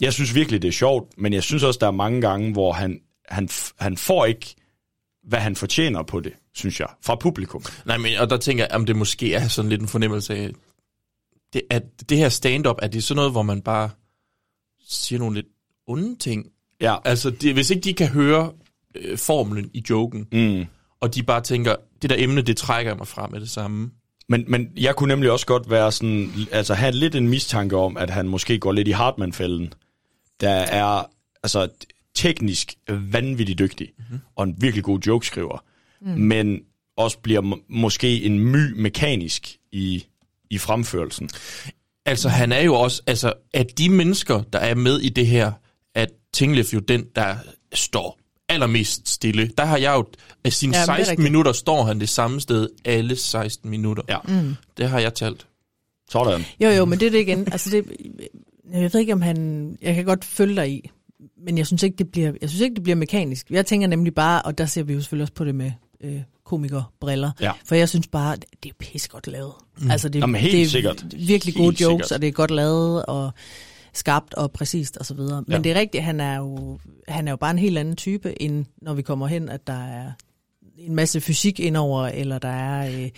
[0.00, 2.72] jeg synes virkelig, det er sjovt, men jeg synes også, der er mange gange, hvor
[2.72, 3.48] han, han,
[3.78, 4.54] han får ikke,
[5.26, 7.62] hvad han fortjener på det, synes jeg, fra publikum.
[7.84, 10.50] Nej, men og der tænker jeg, om det måske er sådan lidt en fornemmelse af,
[11.52, 13.90] det, at det her stand-up, er det sådan noget, hvor man bare
[14.88, 15.46] siger nogle lidt
[15.86, 16.46] onde ting?
[16.80, 16.96] Ja.
[17.04, 18.52] Altså, det, hvis ikke de kan høre
[18.94, 20.66] øh, formlen i joken, Mm.
[21.00, 23.90] og de bare tænker, det der emne, det trækker jeg mig fra med det samme.
[24.28, 27.96] Men, men jeg kunne nemlig også godt være sådan, altså have lidt en mistanke om,
[27.96, 29.72] at han måske går lidt i Hartmann-fælden,
[30.40, 31.04] der er
[31.42, 31.68] altså
[32.16, 34.18] teknisk vanvittigt dygtig, mm-hmm.
[34.36, 35.64] og en virkelig god jokeskriver,
[36.00, 36.08] mm.
[36.08, 36.60] men
[36.96, 40.04] også bliver må- måske en my mekanisk i,
[40.50, 41.30] i fremførelsen.
[42.06, 45.52] Altså, han er jo også, altså, at de mennesker, der er med i det her,
[45.94, 47.36] at Tinglef jo den, der
[47.74, 49.50] står allermest stille.
[49.58, 50.06] Der har jeg jo,
[50.44, 51.22] af sine Ja, ja, men det er 16 rigtigt.
[51.24, 54.02] minutter, står han det samme sted alle 16 minutter.
[54.08, 54.18] Ja.
[54.28, 54.54] Mm.
[54.76, 55.46] Det har jeg talt.
[56.10, 56.44] Sådan.
[56.60, 57.52] Jo, jo, men det er det igen.
[57.52, 57.84] Altså, det,
[58.72, 59.78] jeg ved ikke, om han...
[59.82, 60.90] Jeg kan godt følge dig i,
[61.44, 63.50] men jeg synes ikke, det bliver, jeg synes ikke, det bliver mekanisk.
[63.50, 65.72] Jeg tænker nemlig bare, og der ser vi jo selvfølgelig også på det med
[66.04, 67.52] øh, komikerbriller, Ja.
[67.64, 69.52] for jeg synes bare, det er pisse godt lavet.
[69.80, 69.90] Mm.
[69.90, 71.04] Altså, det, Jamen, helt det er sikkert.
[71.16, 72.12] virkelig Helt gode jokes, sikkert.
[72.12, 73.30] og det er godt lavet, og
[73.94, 75.44] skarpt og præcist og så videre.
[75.46, 75.62] Men Ja.
[75.62, 78.64] det er rigtigt, han er, jo, han er jo bare en helt anden type, end
[78.82, 80.12] når vi kommer hen, at der er
[80.78, 83.08] en masse fysik indover, eller der er øh,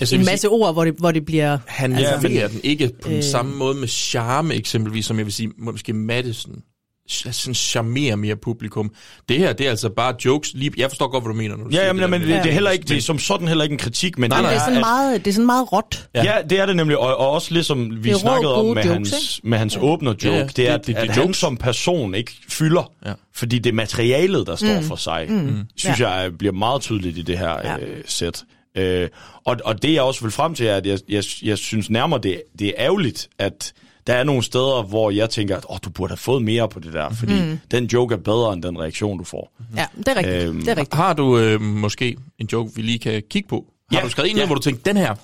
[0.00, 1.58] Altså, en masse ord, hvor det, hvor det bliver...
[1.66, 5.16] Han Altså, altså, leverer den ikke på den øh, samme måde med charme, eksempelvis, som
[5.18, 6.62] jeg vil sige, måske Madison
[7.08, 8.90] sådan charmerer mere publikum.
[9.28, 10.54] Det her, det er altså bare jokes.
[10.54, 11.56] Lige, jeg forstår godt, hvad du mener.
[11.56, 13.18] Når du Ja, siger jamen, det men det, det er heller ikke, det er som
[13.18, 14.52] sådan heller ikke en kritik, men Nej, det nej.
[14.52, 16.08] Det er sådan at- meget, det er sådan meget råt.
[16.14, 16.24] Ja.
[16.24, 18.88] ja, det er det nemlig, og, og også ligesom vi Det snakkede om med jokes,
[19.10, 21.22] hans, med hans åbner joke, Ja, ja, det er, det- at, det- det at han
[21.24, 21.36] jokes.
[21.36, 23.12] som person ikke fylder, Ja.
[23.34, 24.86] fordi det er materialet, der står mm.
[24.86, 25.62] for sig, mm.
[25.76, 26.10] synes Ja.
[26.10, 27.72] jeg bliver meget tydeligt i det her Ja.
[27.72, 27.78] ja.
[27.78, 28.44] øh, sæt.
[28.78, 29.08] Øh,
[29.44, 32.20] og, og det jeg også vil frem til er, at jeg, jeg, jeg synes nærmere,
[32.22, 33.72] det, det er ærgerligt, at
[34.06, 36.80] der er nogle steder, hvor jeg tænker, at oh, du burde have fået mere på
[36.80, 37.58] det der, fordi mm.
[37.70, 39.52] den joke er bedre end den reaktion, du får.
[39.76, 40.42] Ja, det er rigtigt.
[40.48, 40.94] Øhm, det er rigtigt.
[40.94, 43.64] Har du øh, måske en joke, vi lige kan kigge på?
[43.90, 44.42] Har Ja, du skrevet en ja.
[44.42, 45.14] ned, hvor du tænker, den her,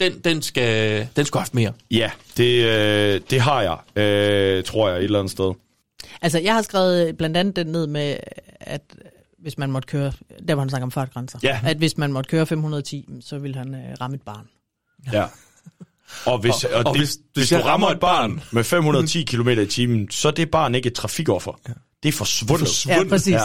[0.00, 1.72] den, den, skal, den skal have haft mere?
[1.90, 5.52] Ja, det, øh, det har jeg, øh, tror jeg, et eller andet sted.
[6.22, 8.16] Altså, jeg har skrevet blandt andet den ned med,
[8.60, 8.82] at
[9.38, 10.12] hvis man måtte køre,
[10.48, 11.60] der hvor han snakker om fartgrænser, Ja.
[11.64, 14.46] at hvis man måtte køre 510, så ville han øh, ramme et barn.
[15.12, 15.24] Ja.
[16.24, 18.64] Og hvis, og, og, og det, hvis- hvis, hvis du rammer rammer et barn med
[18.64, 21.52] 510 km i timen, så er det barn ikke et trafikoffer.
[21.68, 21.72] Ja.
[22.02, 22.86] Det er forsvundet.
[22.86, 23.32] Ja, præcis.
[23.32, 23.40] Ja.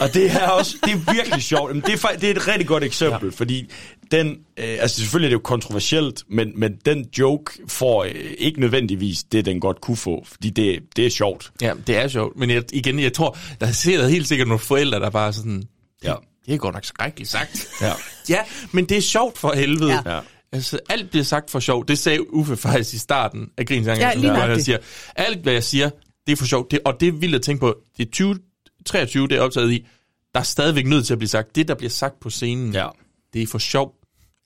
[0.00, 1.74] Og det er også det er virkelig sjovt.
[1.74, 3.32] Men det, er, det er et rigtig godt eksempel, ja.
[3.36, 3.70] fordi
[4.10, 8.60] den, øh, altså selvfølgelig er det jo kontroversielt, men, men den joke får øh, ikke
[8.60, 11.52] nødvendigvis det, den godt kunne få, fordi det, det er sjovt.
[11.62, 12.36] Ja, det er sjovt.
[12.36, 15.62] Men jeg, igen, jeg tror, der sidder helt sikkert nogle forældre, der bare sådan,
[16.04, 16.14] Ja.
[16.46, 17.68] det er godt nok skrækkeligt sagt.
[17.80, 17.92] Ja.
[18.28, 18.38] ja,
[18.72, 20.02] men det er sjovt for helvede.
[20.06, 20.18] Ja.
[20.52, 21.86] Altså, alt bliver sagt for sjov.
[21.88, 23.98] Det sagde Uffe faktisk i starten af Grinsang.
[23.98, 24.64] Ja, lige han nøjagtigt.
[24.64, 24.78] siger,
[25.16, 25.90] alt hvad jeg siger,
[26.26, 26.70] det er for sjovt.
[26.70, 27.78] Det, og det er vildt at tænke på.
[27.96, 29.86] Det er 2023, det er optaget i.
[30.34, 31.56] Der er stadigvæk nødt til at blive sagt.
[31.56, 32.86] Det, der bliver sagt på scenen, Ja.
[33.32, 33.94] det er for sjov.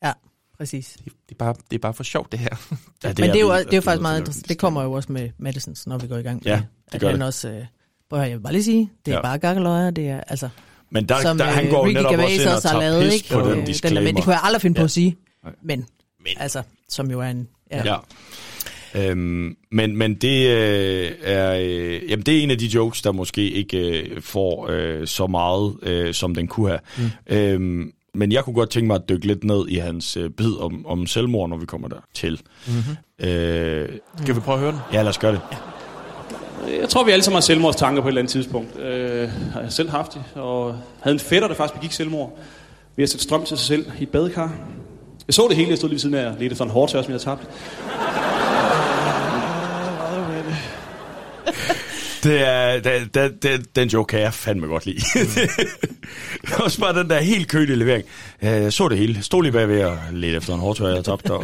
[0.05, 0.13] Ja,
[0.59, 0.97] præcis.
[1.05, 2.49] Det, det, er, bare, det er bare for sjovt, det her.
[3.05, 4.49] Ja, Det Men det er, jo, det er jo at faktisk meget at- interessant.
[4.49, 6.43] Det kommer jo også med Madisons, når vi går i gang.
[6.45, 6.67] med Ja, det.
[6.87, 7.27] det At gør han det.
[7.27, 7.61] også, øh, prøv
[8.11, 9.23] at høre, jeg vil bare lige sige, det er Ja.
[9.23, 10.49] bare gakkeløjer, det er altså,
[10.91, 12.81] Men der, som der, han øh, går Ricky netop også Gervais ind og også tager
[12.81, 13.29] lavet, pis ikke?
[13.29, 14.01] på Øh, den der- disclaimer.
[14.01, 14.85] men det kunne jeg aldrig finde på Ja.
[14.85, 15.17] at sige.
[15.63, 15.87] Men,
[16.25, 17.49] men, altså, som jo er en...
[17.71, 17.83] Ja.
[17.85, 17.97] Ja.
[18.95, 23.13] Øhm, men, men det øh, er øh, jamen det er en af de jokes, der
[23.13, 26.81] måske ikke øh, får øh, så meget, øh, som den kunne have.
[26.99, 27.37] Mm.
[27.37, 30.57] Øhm, men jeg kunne godt tænke mig at dykke lidt ned i hans øh, bid
[30.61, 32.41] om, om selvmord, når vi kommer der til.
[32.67, 33.27] Mm-hmm.
[33.27, 33.89] Øh,
[34.23, 34.81] Skal vi prøve at høre den?
[34.93, 35.41] ja, lad os gøre det.
[36.81, 38.79] Jeg tror, vi alle sammen har selvmordstanker på et eller andet tidspunkt.
[38.79, 42.39] Øh, har jeg selv haft det, og havde en fætter, der faktisk begik selvmord
[42.97, 44.53] ved at sætte strøm til sig selv i et badekar.
[45.27, 47.03] Jeg så det hele, jeg stod lige ved siden af og ledte efter en hårdtør,
[47.03, 47.51] som jeg havde tabt.
[52.25, 55.01] Det er, den, den, den, den joke kan jeg fandme godt lide.
[56.65, 58.05] Også bare den der helt kølige levering.
[58.43, 59.23] Jeg så det hele.
[59.23, 61.39] Stod lige bagved og ledte efter en hårdtør, jeg havde tabt der.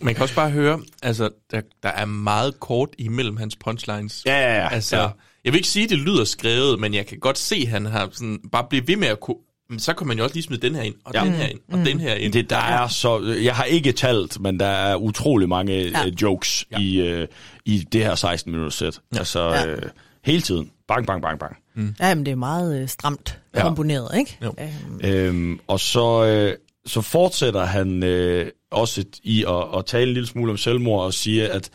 [0.00, 4.22] Man kan også bare høre, altså, der, der er meget kort imellem hans punchlines.
[4.26, 4.68] Ja, ja, ja.
[4.74, 5.08] Altså, ja.
[5.44, 7.86] jeg vil ikke sige, at det lyder skrevet, men jeg kan godt se, at han
[7.86, 9.36] har sådan, bare blivet ved med at kunne...
[9.70, 11.24] Men så kan man jo også lige smide den her ind, og Ja.
[11.24, 12.32] den her ind, og den her ind.
[12.32, 15.88] Det, der er så, jeg har ikke talt, men der er utrolig mange ja.
[15.88, 16.10] Ja.
[16.22, 16.78] jokes ja.
[16.78, 17.28] i, øh,
[17.64, 19.00] i det her 16 minutters sæt.
[19.14, 19.18] Ja.
[19.18, 19.66] Altså Ja.
[19.66, 19.82] øh,
[20.24, 20.70] hele tiden.
[20.88, 21.56] Bang, bang, bang, bang.
[22.00, 23.62] Ja, men det er meget øh, stramt Ja.
[23.62, 24.38] komponeret, ikke?
[24.44, 24.54] Jo.
[24.60, 26.54] Øhm, Øhm, og så, øh,
[26.86, 31.04] så fortsætter han øh, også et, i at, at tale en lille smule om selvmord
[31.04, 31.70] og siger, at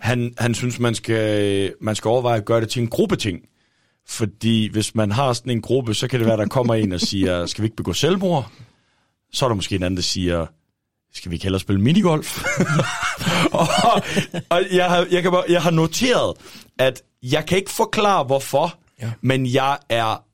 [0.00, 3.40] han, han synes, man skal, man skal overveje at gøre det til en gruppeting.
[4.08, 7.00] Fordi hvis man har sådan en gruppe, så kan det være, der kommer en og
[7.00, 8.52] siger, skal vi ikke begå selvmord?
[9.32, 10.46] Så er der måske en anden, der siger,
[11.12, 12.42] skal vi ikke hellere spille minigolf?
[13.52, 13.66] og
[14.48, 16.36] og jeg, har, jeg, kan bare, jeg har noteret,
[16.78, 19.12] at jeg kan ikke forklare hvorfor, ja.
[19.20, 20.24] men jeg er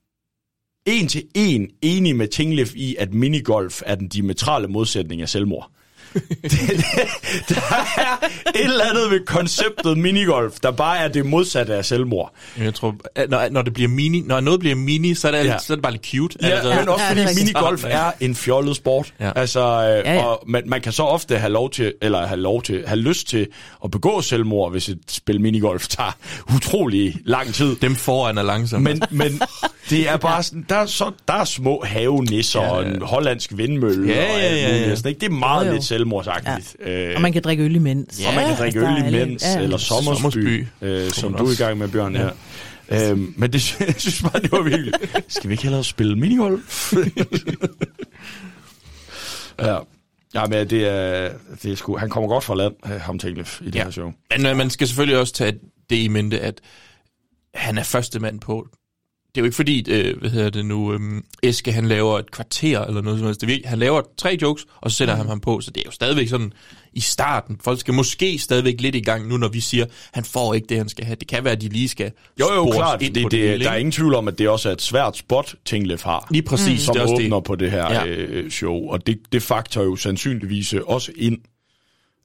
[0.85, 5.71] en til en enig med Tinglef i, at minigolf er den diametrale modsætning af selvmord.
[6.15, 7.55] Det, det, der
[7.97, 12.33] er et eller andet ved konceptet minigolf, der bare er det modsatte af selvmord.
[12.59, 12.95] Jeg tror,
[13.29, 15.43] når, når det bliver mini, når noget bliver mini, så er det, Ja.
[15.51, 15.57] ja.
[15.59, 16.37] så er det bare lidt cute.
[16.41, 17.45] Ja, altså, men også Ja, er fordi rigtigt.
[17.45, 19.13] minigolf er en fjollet sport.
[19.19, 19.31] Ja.
[19.35, 20.23] Altså, øh, Ja, ja.
[20.25, 23.27] og man, man kan så ofte have lov til, eller have lov til, have lyst
[23.27, 23.47] til
[23.83, 26.11] at begå selvmord, hvis et spil minigolf tager
[26.55, 27.75] utrolig lang tid.
[27.75, 28.83] Dem foran er langsomme.
[28.89, 29.41] Men, men
[29.89, 32.81] det er bare sådan, der er, så, der er små havenisser ja, Ja, ja.
[32.81, 32.89] ja.
[32.89, 34.79] og en hollandsk vindmølle Ja, og ja, alt ja, ja.
[34.81, 34.97] muligt.
[34.97, 35.19] Sådan, ikke?
[35.19, 35.73] Det er meget Jo, jo.
[35.73, 36.75] lidt selvmordsagtigt.
[36.79, 37.09] Ja.
[37.09, 38.21] Øh, og man kan drikke øl imens.
[38.27, 39.59] og man kan drikke Altså, øl imens, ja.
[39.61, 40.65] eller sommersby, Sommersby.
[40.81, 42.29] øh, som du er i gang med, Bjørn, her.
[42.89, 44.93] Øhm, men det jeg synes bare, det var virkelig.
[45.27, 46.93] Skal vi ikke hellere spille minigolf?
[49.61, 49.77] ja.
[50.33, 51.31] Ja, men det er,
[51.63, 53.83] det er sgu, han kommer godt fra land, øh, ham Tinglef, i det Ja.
[53.83, 54.11] her show.
[54.37, 55.53] Men øh, man skal selvfølgelig også tage
[55.89, 56.61] det i mente, at
[57.53, 58.67] han er første mand på.
[59.35, 60.99] Det er jo ikke fordi, øh, hvad hedder det nu, øh,
[61.43, 63.41] Eske han laver et kvarter eller noget som helst.
[63.41, 65.19] Det er virkelig- Han laver tre jokes, og så sætter mm.
[65.19, 65.61] han ham på.
[65.61, 66.53] Så det er jo stadigvæk sådan
[66.93, 67.57] i starten.
[67.63, 70.77] Folk skal måske stadigvæk lidt i gang nu, når vi siger, han får ikke det,
[70.77, 71.15] han skal have.
[71.15, 73.01] Det kan være, at de lige skal Jo, jo, klart.
[73.01, 74.81] ind Det, på det, hele, der er ingen tvivl om, at det også er et
[74.81, 76.27] svært spot, Tinglef har.
[76.31, 77.43] Lige præcis, som det er åbner det.
[77.43, 78.05] på det her Ja.
[78.07, 78.87] øh, show.
[78.89, 81.37] Og det, det faktor jo sandsynligvis også ind.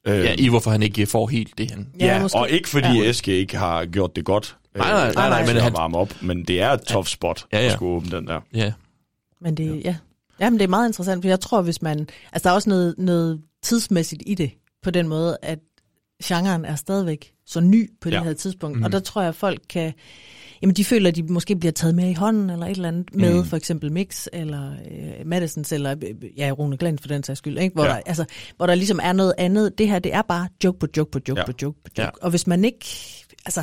[0.07, 1.89] Øh, Ja, i hvorfor han ikke får helt det, han...
[2.01, 2.39] Ja, ja, måske.
[2.39, 3.11] og ikke fordi ja.
[3.11, 4.57] Eske ikke har gjort det godt.
[4.77, 6.81] Nej, nej, øh, nej, nej, til men at han- varme op, men det er et
[6.83, 7.67] tough spot Ja, ja.
[7.67, 8.41] at skulle åbne den der.
[8.55, 8.73] Ja.
[9.41, 9.97] Men det, ja.
[10.41, 12.09] ja, men det er meget interessant, for jeg tror, hvis man...
[12.33, 14.51] Altså, der er også noget, noget tidsmæssigt i det,
[14.83, 15.59] på den måde, at
[16.25, 18.23] genren er stadigvæk så ny på det Ja.
[18.23, 18.79] her tidspunkt.
[18.79, 18.85] Mm.
[18.85, 19.93] Og der tror jeg, at folk kan...
[20.63, 23.15] Jamen, de føler, at de måske bliver taget med i hånden, eller et eller andet,
[23.15, 23.45] med Mm.
[23.45, 27.59] for eksempel Mix, eller øh, Madisons, eller øh, ja, Rune Glenn for den sags skyld,
[27.59, 27.75] ikke?
[27.75, 27.91] Hvor, Ja.
[27.91, 28.25] der, altså,
[28.57, 29.79] hvor der ligesom er noget andet.
[29.79, 31.47] Det her, det er bare joke på joke på joke Ja.
[31.47, 32.03] på joke på joke.
[32.03, 32.09] Ja.
[32.23, 32.87] Og hvis man ikke...
[33.47, 33.63] Altså,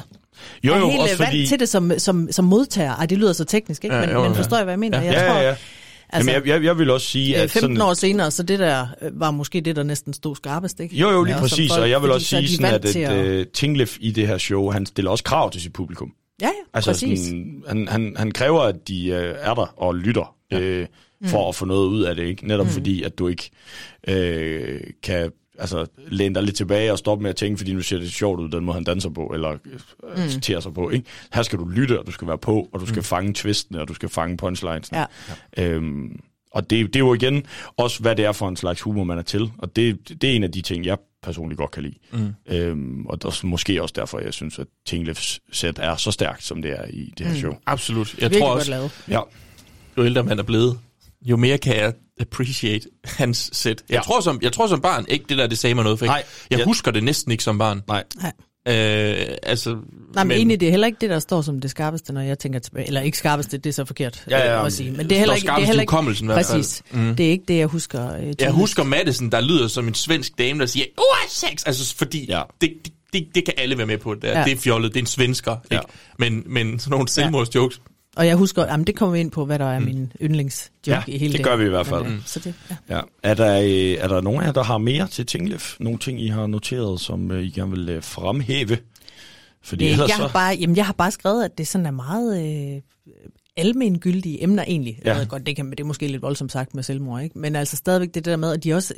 [0.63, 1.47] Jo, er jo, helt også øh, vant fordi...
[1.47, 2.95] til det som, som, som modtager.
[2.95, 3.95] Ej, det lyder så teknisk, ikke?
[3.95, 4.99] Ja, Men, jo, men forstår jeg, hvad jeg mener?
[5.01, 5.05] Ja.
[5.05, 5.55] Jeg Ja, tror, ja, ja.
[6.09, 8.43] Altså, Jamen, jeg, jeg, jeg vil også sige, Øh, at 15 sådan, år senere, så
[8.43, 10.95] det der øh, var måske det, der næsten stod skarpest, ikke?
[10.95, 12.73] Jo, jo, lige Ja, præcis, folk, og jeg vil også så er sige de sådan,
[12.73, 15.73] at, til at uh, Tinglef i det her show, han stiller også krav til sit
[15.73, 16.11] publikum.
[16.41, 17.19] Ja, ja, Altså, præcis.
[17.19, 19.17] sådan, han, han, han kræver, at de uh,
[19.49, 20.59] er der og lytter, ja.
[20.59, 20.87] øh,
[21.25, 21.49] for Mm.
[21.49, 22.47] at få noget ud af det, ikke?
[22.47, 22.71] Netop mm.
[22.71, 23.49] fordi, at du ikke
[24.07, 27.97] øh, kan altså, læne dig lidt tilbage og stoppe med at tænke, fordi nu ser
[27.97, 29.57] det sjovt ud, den måde han danser på, eller øh,
[30.23, 30.29] Mm.
[30.29, 31.05] citerer sig på, ikke?
[31.33, 33.03] Her skal du lytte, og du skal være på, og du skal mm.
[33.03, 34.99] fange twistene, og du skal fange punchlinesene.
[35.57, 35.63] Ja.
[35.63, 36.19] Øhm,
[36.57, 37.45] og det, det er jo igen
[37.77, 39.51] også, hvad det er for en slags humor, man er til.
[39.57, 41.95] Og det, det er en af de ting, jeg personligt godt kan lide.
[42.13, 42.33] Mm.
[42.49, 46.43] Øhm, og det er måske også derfor, jeg synes, at Tinglefs sæt er så stærkt,
[46.43, 47.39] som det er i det her Mm.
[47.39, 47.53] show.
[47.65, 48.13] Absolut.
[48.13, 48.91] Jeg Virkelig tror godt også, lavet.
[49.09, 49.19] Ja.
[49.97, 50.79] jo ældre man er blevet,
[51.21, 53.83] jo mere kan jeg appreciate hans sæt.
[53.89, 54.01] Jeg, Ja.
[54.01, 56.23] tror, som, jeg tror som barn, ikke det der, det sagde mig noget, for Nej.
[56.51, 57.81] jeg, jeg husker det næsten ikke som barn.
[57.87, 58.03] Nej.
[58.21, 58.31] Nej.
[58.67, 59.79] Øh, altså, Nej,
[60.15, 62.39] men, men egentlig, det er heller ikke det, der står som det skarpeste, når jeg
[62.39, 62.87] tænker tilbage.
[62.87, 64.91] Eller ikke skarpeste, det er så forkert Ja, ja, at sige.
[64.91, 65.45] Men det er heller ikke...
[65.47, 65.91] Det er heller ikke
[66.25, 66.83] præcis.
[66.91, 67.15] Mm.
[67.15, 68.15] Det er ikke det, jeg husker.
[68.15, 71.63] Øh, Jeg husker Madison, der lyder som en svensk dame, der siger, uh, sex!
[71.65, 72.41] Altså, fordi Ja.
[72.61, 74.13] det, det, det, det kan alle være med på.
[74.13, 74.39] Det, ja.
[74.39, 74.45] Ja.
[74.45, 75.55] det er fjollet, det er en svensker.
[75.71, 75.75] Ja.
[75.75, 75.85] Ikke?
[76.19, 77.81] Men, men sådan nogle selvmordsjokes,
[78.17, 81.03] Og jeg husker, jamen det kommer vi ind på, hvad der er min yndlingsjoke Ja,
[81.07, 81.45] i hele det det.
[81.45, 82.03] gør vi i hvert fald.
[82.03, 82.53] Men, øh, Så det,
[82.89, 82.95] ja.
[82.95, 83.01] Ja.
[83.23, 85.75] Er, der, øh, er der nogen af jer, der har mere til Tinglef?
[85.79, 88.77] Nogle ting, I har noteret, som øh, I gerne vil øh, fremhæve?
[89.63, 90.13] Fordi Øh, jeg, så...
[90.15, 92.45] har bare, jamen, jeg har bare skrevet, at det sådan er meget
[92.75, 92.81] øh,
[93.57, 94.99] almengyldige emner egentlig.
[95.05, 95.11] Ja.
[95.11, 97.39] Jeg ved godt, det, kan, det er måske lidt voldsomt sagt med selvmord, ikke?
[97.39, 98.93] Men altså stadigvæk det der med, at de er også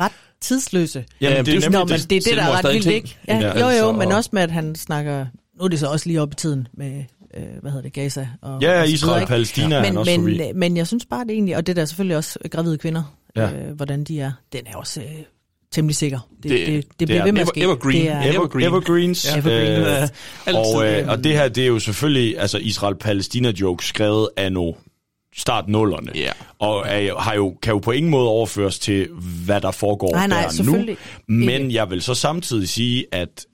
[0.00, 1.04] ret tidsløse.
[1.20, 2.86] Jamen, Ja, det er det er nemlig men det er det, der er ret vildt,
[2.86, 3.16] ikke?
[3.28, 5.26] Ja, Ja, jo, jo, altså, men og- også med, at han snakker...
[5.58, 7.04] Nu er det så også lige op i tiden med,
[7.36, 9.28] øh, hvad hedder det, Gaza og Ja, og Israel og?
[9.28, 10.38] Palæstina han men, også forbi.
[10.38, 11.56] men, men jeg synes bare, det egentlig...
[11.56, 13.42] Og det der er selvfølgelig også gravide kvinder, Ja.
[13.48, 13.56] ja.
[13.68, 14.32] øh, hvordan de er.
[14.52, 15.00] Den er også...
[15.00, 15.06] Øh,
[15.72, 16.18] temmelig sikker.
[16.42, 17.60] Det, Det- det, det, bliver er ved med at ske.
[17.60, 18.02] evergreen.
[18.02, 18.66] Det er, Ever- Evergreen.
[18.66, 19.26] Evergreens.
[19.32, 19.38] Ja.
[19.38, 19.80] Evergreen.
[19.80, 20.08] Øh, Ja,
[20.46, 24.72] altid, og, øh, og det her, det er jo selvfølgelig altså Israel-Palæstina-joke skrevet af no
[25.36, 26.10] start nullerne.
[26.14, 26.30] Ja.
[26.58, 29.08] Og er, jo- har jo, kan jo på ingen måde overføres til,
[29.46, 30.86] hvad der foregår Nej, nej, der nu.
[31.26, 31.74] Men ikke.
[31.74, 33.46] jeg vil så samtidig sige, at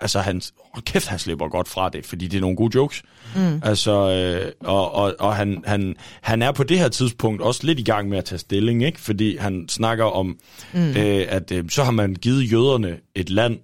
[0.00, 0.42] altså han,
[0.72, 3.02] hold kæft, han slipper godt fra det, fordi det er nogle gode jokes.
[3.36, 3.60] Mm.
[3.64, 7.78] Altså, øh, og, og, og han, han, han er på det her tidspunkt også lidt
[7.78, 9.00] i gang med at tage stilling, ikke?
[9.00, 10.38] Fordi han snakker om,
[10.74, 10.88] mm.
[10.90, 13.58] øh, at øh, så har man givet jøderne et land,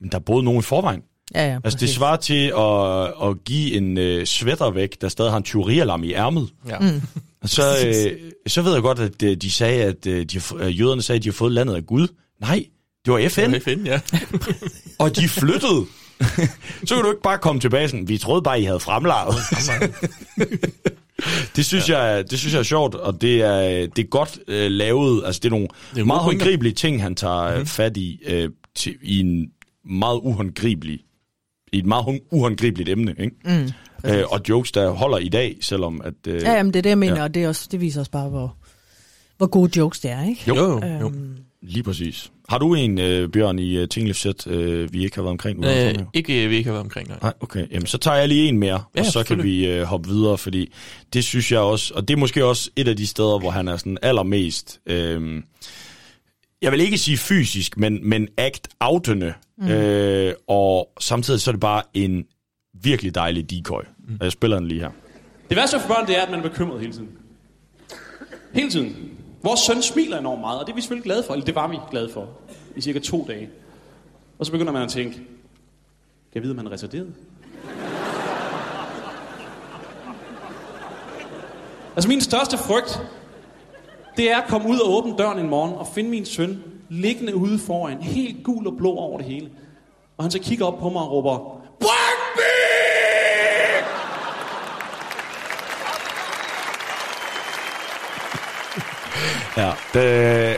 [0.00, 1.00] men der boede nogen i forvejen.
[1.34, 1.96] ja, ja, Altså, det præcis.
[1.96, 6.12] svarer til at, at give en øh, sweater væk, der stadig har en tyverialarm i
[6.12, 6.48] ærmet.
[6.68, 6.78] Ja.
[6.78, 7.00] Mm.
[7.44, 8.12] Så, øh,
[8.46, 11.28] så ved jeg godt, at øh, de sagde, at øh, de, jøderne sagde, at de
[11.28, 12.08] har fået landet af Gud.
[12.40, 12.64] Nej,
[13.04, 14.00] det var FN, FN, ja.
[14.98, 15.86] og de flyttede.
[16.84, 19.34] så kan du ikke bare komme tilbage sådan, vi troede bare, I havde fremlejet.
[21.56, 22.02] det, synes ja.
[22.02, 25.22] jeg, det synes jeg er sjovt, og det er, det er godt øh, lavet.
[25.26, 27.66] Altså, det er nogle det er meget håndgribelige ting, han tager mm.
[27.66, 29.50] fat i, øh, til, i en
[29.84, 31.00] meget uhåndgribelig
[31.72, 33.36] i et meget uhåndgribeligt emne, ikke?
[33.44, 33.70] Mm,
[34.10, 36.14] øh, og jokes, der holder i dag, selvom at...
[36.28, 37.22] Øh, Ja, jamen, det er det, jeg mener, Ja.
[37.22, 38.56] og det, er også, det viser os bare, hvor,
[39.38, 40.42] hvor gode jokes det er, ikke?
[40.48, 40.54] Jo.
[40.56, 41.12] Jo, jo.
[41.66, 42.30] Lige præcis.
[42.48, 45.64] Har du en, øh, Bjørn, i uh, Tinglefsæt, øh, vi ikke har været omkring?
[45.64, 47.18] Øh, ikke, vi ikke har været omkring, nej.
[47.22, 47.66] Nej, okay.
[47.70, 50.38] Jamen, så tager jeg lige en mere, Ja, og så kan vi øh, hoppe videre,
[50.38, 50.72] fordi
[51.12, 53.68] det synes jeg også, og det er måske også et af de steder, hvor han
[53.68, 55.42] er sådan allermest, øh,
[56.62, 59.68] jeg vil ikke sige fysisk, men, men act-outende, mm.
[59.68, 62.24] øh, og samtidig så er det bare en
[62.82, 63.82] virkelig dejlig decoy.
[64.08, 64.16] Mm.
[64.20, 64.90] Og jeg spiller den lige her.
[65.48, 67.08] Det værste for børn, det er, at man er bekymret hele tiden.
[68.54, 69.13] Hele tiden.
[69.44, 71.32] Vores søn smiler enormt meget, og det er vi selvfølgelig glade for.
[71.32, 72.28] Eller det var vi glade for
[72.76, 73.50] i cirka to dage.
[74.38, 75.24] Og så begynder man at tænke, kan
[76.34, 77.14] jeg vide, om han er retarderet?
[81.96, 83.02] altså min største frygt,
[84.16, 87.36] det er at komme ud og åbne døren en morgen og finde min søn liggende
[87.36, 89.50] ude foran, helt gul og blå over det hele.
[90.16, 91.38] Og han så kigger op på mig og råber,
[91.80, 92.13] Brøndby!
[99.56, 100.00] Ja, det,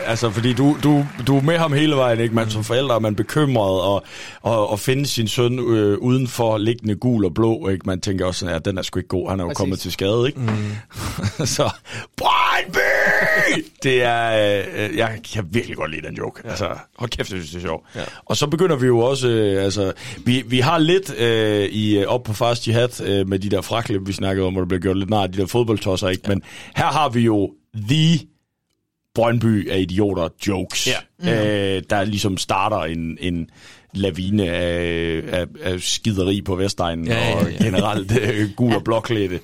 [0.06, 2.34] altså fordi du, du, du er med ham hele vejen, ikke?
[2.34, 4.04] Man som forældre er man bekymret og,
[4.42, 7.86] og, og finde sin søn øh, uden for liggende gul og blå, ikke?
[7.86, 9.58] Man tænker også sådan, ja, den er sgu ikke god, han er jo Præcis.
[9.58, 10.40] kommet til skade, ikke?
[10.40, 11.46] Mm.
[11.56, 11.70] så,
[12.16, 13.64] Brøndby!
[13.82, 14.56] Det er,
[14.88, 16.40] øh, jeg kan virkelig godt lide den joke.
[16.44, 16.50] Ja.
[16.50, 16.68] Altså,
[16.98, 17.86] hold kæft, jeg synes, det er sjovt.
[17.94, 18.00] Ja.
[18.24, 19.92] Og så begynder vi jo også, øh, altså,
[20.24, 23.60] vi, vi har lidt øh, i, øh, op på Fast Jihad øh, med de der
[23.60, 26.22] fraklip, vi snakkede om, hvor der bliver gjort lidt nej, de der fodboldtosser, ikke?
[26.24, 26.28] Ja.
[26.28, 26.42] Men
[26.76, 27.50] her har vi jo
[27.88, 28.18] the
[29.16, 30.88] Brøndby er idioter jokes,
[31.24, 31.76] ja.
[31.76, 33.50] øh, der ligesom starter en, en
[33.94, 37.36] lavine af, af, af skideri på Vestegnen Ja, ja, ja.
[37.36, 39.40] og generelt øh, gul og blåklædte.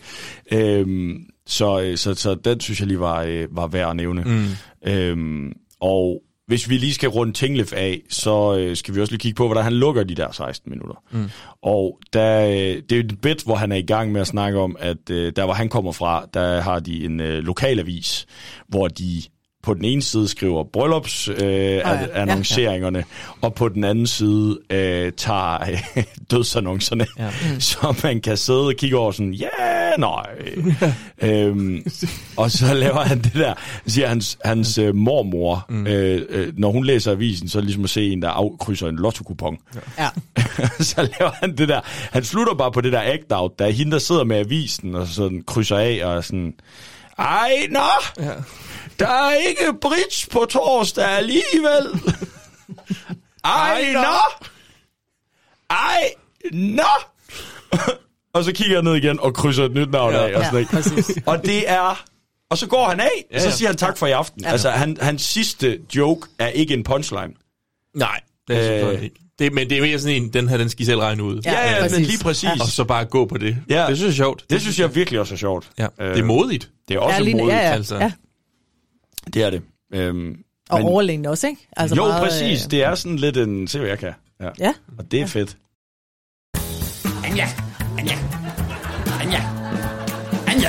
[0.52, 4.22] Øhm, så, øh, så, så den synes jeg lige var, øh, var værd at nævne.
[4.24, 4.46] Mm.
[4.86, 9.20] Øhm, og hvis vi lige skal runde Tinglef af, så øh, skal vi også lige
[9.20, 11.02] kigge på, hvordan han lukker de der 16 minutter.
[11.10, 11.30] Mm.
[11.62, 14.58] Og der, øh, det er et bit, hvor han er i gang med at snakke
[14.58, 18.26] om, at øh, der hvor han kommer fra, der har de en øh, lokalavis,
[18.68, 19.22] hvor de
[19.62, 21.92] på den ene side skriver bryllups øh, ja.
[21.92, 23.38] ja, annonceringerne, ja, ja.
[23.40, 25.58] og på den anden side øh, tager
[25.96, 27.30] øh, dødsannoncerne, ja.
[27.54, 27.60] mm.
[27.70, 30.26] så man kan sidde og kigge over sådan, ja, yeah, nej.
[31.30, 31.84] øhm,
[32.36, 33.54] og så laver han det der,
[33.86, 35.86] siger hans, hans øh, mormor, mm.
[35.86, 38.88] øh, øh, når hun læser avisen, så er det ligesom at se en, der afkrydser
[38.88, 39.36] en lotto
[39.98, 40.08] Ja.
[40.80, 41.80] så laver han det der,
[42.12, 45.06] han slutter bare på det der act-out, der er hende, der sidder med avisen, og
[45.06, 46.54] sådan krydser af, og sådan,
[47.18, 48.32] ej, nå, ja.
[49.02, 52.12] Der er ikke bridge på torsdag alligevel.
[53.44, 54.44] Ej, nå,
[55.70, 56.10] ej,
[56.52, 56.82] nå.
[58.34, 60.18] og så kigger jeg ned igen og krydser et nyt navn Ja.
[60.28, 60.36] af.
[60.36, 60.72] Og, sådan, Ja, ikke?
[60.72, 61.18] præcis.
[61.26, 62.04] og det er...
[62.50, 63.54] Og så går han af, ja, og så ja.
[63.54, 64.42] siger han tak for i aften.
[64.44, 64.50] Ja.
[64.50, 67.32] Altså, han, hans sidste joke er ikke en punchline.
[67.96, 69.02] Nej, det er Øh.
[69.02, 69.16] ikke.
[69.38, 71.40] Det, men det er mere sådan en, den her, den skal I selv regne ud.
[71.44, 72.50] Ja, Ja, ja, men lige præcis.
[72.60, 73.56] Og så bare gå på det.
[73.68, 73.86] Ja.
[73.88, 74.44] Det synes jeg er sjovt.
[74.50, 75.70] Det synes jeg virkelig også er sjovt.
[75.78, 75.86] Ja.
[76.00, 76.70] Øh, Det er modigt.
[76.88, 77.56] Det er også ja, lige, modigt.
[77.56, 77.96] ja, ja, altså.
[77.98, 78.12] ja.
[79.34, 79.62] Det er det.
[79.94, 80.36] Øhm,
[80.70, 81.68] Og men- overlegen også, ikke?
[81.76, 82.64] Altså jo, meget, præcis.
[82.64, 83.68] øh, Det er sådan lidt en...
[83.68, 84.12] Se, hvad jeg kan.
[84.40, 84.48] Ja.
[84.58, 84.74] Ja.
[84.98, 85.56] Og det er fedt.
[87.24, 87.46] Anja,
[87.98, 88.14] Anja,
[89.20, 89.40] Anja,
[90.46, 90.68] Anja.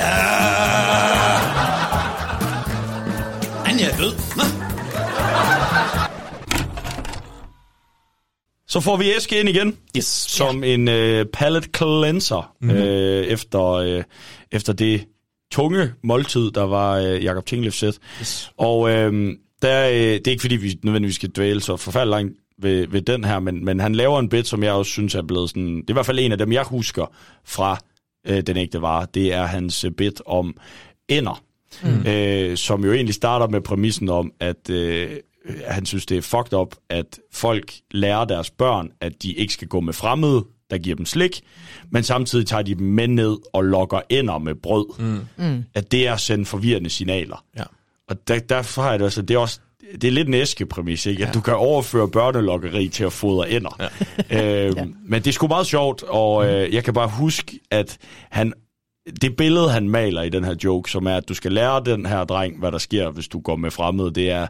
[3.66, 4.14] Anja er død.
[4.38, 4.43] Nå.
[8.68, 9.78] Så får vi Eske ind igen.
[9.97, 10.06] Yes.
[10.06, 12.54] Som en øh, palate cleanser.
[12.62, 12.78] Mm-hmm.
[12.78, 14.04] Øh, efter, øh,
[14.51, 15.06] efter det
[15.54, 17.99] tunge måltid, der var øh, Jakob Tinglefs sæt.
[18.22, 18.51] Yes.
[18.58, 22.34] Og øh, der, øh, det er ikke fordi, vi nødvendigvis skal dvæle så forfærdeligt langt
[22.58, 25.22] ved, ved den her, men, men han laver en bit, som jeg også synes er
[25.22, 25.76] blevet sådan...
[25.76, 27.06] Det er i hvert fald en af dem, jeg husker
[27.45, 27.78] fra
[28.28, 29.08] øh, Den Ægte Vare.
[29.14, 30.58] Det er hans øh, bit om
[31.10, 31.43] ender.
[31.84, 32.08] Mm.
[32.08, 35.10] Øh, som jo egentlig starter med præmissen om, at øh,
[35.68, 39.68] han synes, det er fucked up, at folk lærer deres børn, at de ikke skal
[39.68, 41.42] gå med fremmede, der giver dem slik,
[41.90, 44.86] men samtidig tager de dem med ned og lokker ender med brød.
[45.00, 45.46] Mm.
[45.46, 45.64] Mm.
[45.74, 47.44] At det er at sende forvirrende signaler.
[47.58, 47.64] Ja.
[48.10, 49.60] Og der, derfor har jeg det også, det er også
[49.92, 51.24] det er lidt en æskepræmis, ikke?
[51.24, 51.34] At ja.
[51.34, 53.78] du kan overføre børnelokkeri til at fodre ender.
[53.80, 53.88] Ja.
[54.66, 54.86] Øhm, ja.
[55.06, 57.98] Men det er sgu meget sjovt, og øh, jeg kan bare huske, at
[58.30, 58.54] han
[59.22, 62.06] det billede, han maler i den her joke, som er, at du skal lære den
[62.06, 64.48] her dreng, hvad der sker, hvis du går med fremmede, det er,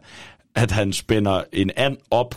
[0.56, 2.36] at han spænder en and op.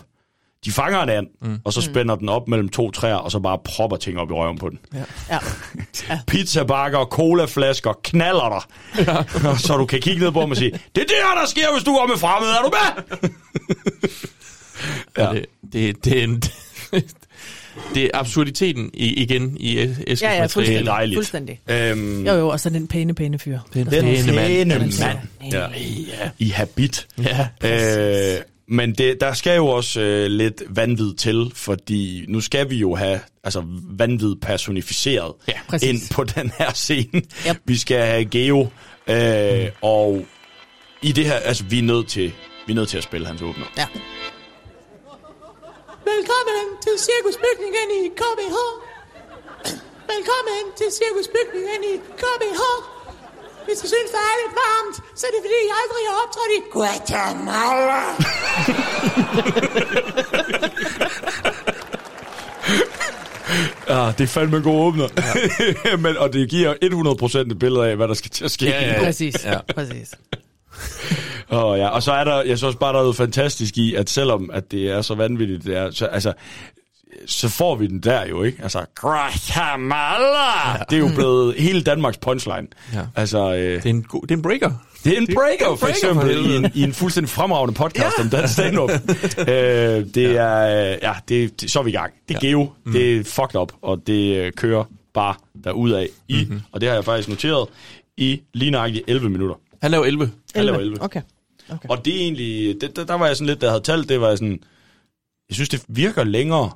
[0.66, 1.58] De fanger en and, mm.
[1.64, 2.18] og så spænder mm.
[2.18, 4.78] den op mellem to træer, og så bare propper ting op i røven på den.
[4.94, 4.98] Ja.
[5.30, 5.38] Ja.
[6.10, 6.18] ja.
[6.28, 8.48] Pizzabakker, colaflasker, knaller
[8.96, 9.06] dig.
[9.44, 9.56] Ja.
[9.66, 11.72] så du kan kigge ned på dem og sige, det er det her, der sker,
[11.72, 12.52] hvis du går med fremmede.
[12.52, 13.30] Er du med?
[15.18, 15.32] ja.
[15.32, 16.42] Det, det, det er en...
[17.94, 20.48] det er absurditeten i, igen i Eskils Ja, ja, materiale.
[20.48, 20.86] fuldstændig.
[20.86, 21.16] dejligt.
[21.16, 21.60] fuldstændig.
[21.68, 23.58] Øhm, Jo, jo, og så den pæne, pæne fyr.
[23.74, 24.46] Den Der pæne mand.
[24.46, 24.92] pæne Den mand.
[24.92, 25.20] står-
[25.52, 25.66] Ja.
[26.38, 27.06] I habit.
[27.18, 32.70] Ja, Øh, men det, der skal jo også øh, lidt vanvid til, fordi nu skal
[32.70, 33.62] vi jo have altså,
[33.98, 35.88] vanvid personificeret Ja, præcis.
[35.88, 37.22] ind på den her scene.
[37.48, 37.56] Yep.
[37.64, 38.68] Vi skal have Geo,
[39.06, 40.26] øh, og
[41.02, 42.32] i det her, altså vi er nødt til,
[42.66, 43.64] vi er nødt til at spille hans åbner.
[43.76, 43.86] Ja.
[46.14, 48.56] Velkommen til cirkusbygningen i KBH.
[50.12, 52.62] Velkommen til cirkusbygningen i KBH.
[53.66, 56.52] Hvis I synes, der er lidt varmt, så er det fordi, jeg aldrig har optrådt
[56.58, 58.02] i Guatemala.
[63.88, 65.08] Ja, det er fandme en god åbner.
[65.84, 65.96] Ja.
[66.04, 66.74] Men, og det giver
[67.44, 68.66] 100% et billede af, hvad der skal til at ske.
[68.66, 69.04] Ja, ja, ja.
[69.04, 69.58] Præcis, ja.
[69.74, 70.14] præcis.
[71.48, 71.88] Og, ja.
[71.88, 74.50] og så er der, jeg synes også bare, der er noget fantastisk i, at selvom
[74.52, 76.32] at det er så vanvittigt, det er, så, altså,
[77.26, 78.62] så får vi den der jo, ikke?
[78.62, 80.70] Altså, Guatemala!
[80.70, 80.82] Ja.
[80.90, 82.66] Det er jo blevet hele Danmarks punchline.
[82.94, 83.06] Ja.
[83.16, 84.72] Altså, øh, Det er en, god, det er en breaker.
[85.04, 88.18] det er en breaker, for breaker, eksempel, for i, en, i en fuldstændig fremragende podcast
[88.18, 88.22] ja.
[88.22, 88.90] om dansk stand-up.
[89.38, 89.46] øh,
[90.14, 92.12] det er, øh, ja, det, det, så er vi i gang.
[92.28, 92.48] Det er ja.
[92.48, 92.92] geo, mm.
[92.92, 96.60] det er fucked up, og det øh, kører bare derudad i, mm-hmm.
[96.72, 97.68] og det har jeg faktisk noteret,
[98.16, 99.56] i lige nøjagtigt 11 minutter.
[99.82, 100.30] Han laver 11.
[100.54, 101.02] Han laver 11.
[101.02, 101.20] Okay.
[101.70, 101.88] okay.
[101.88, 104.20] Og det er egentlig, det, der, der var jeg sådan lidt, jeg havde talt, det
[104.20, 104.58] var jeg sådan,
[105.48, 106.70] jeg synes, det virker længere.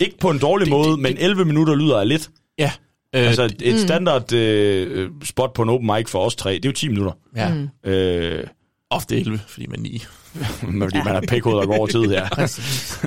[0.00, 2.30] Ikke på en dårlig Det- det, måde, det- men 11 minutter lyder af lidt.
[2.58, 2.72] Ja.
[3.14, 6.64] Øh, Altså et, et standard øh, spot på en open mic for os tre, det
[6.64, 7.12] er jo 10 minutter.
[7.36, 7.54] ja.
[7.54, 7.90] Mm.
[7.90, 8.44] Øh,
[8.90, 10.02] Ofte 11, fordi man er 9.
[10.82, 12.28] fordi man er pækhoved og går over tid her.
[12.34, 12.98] Præcis.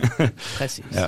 [0.58, 0.86] Præcis.
[0.94, 1.06] Ja.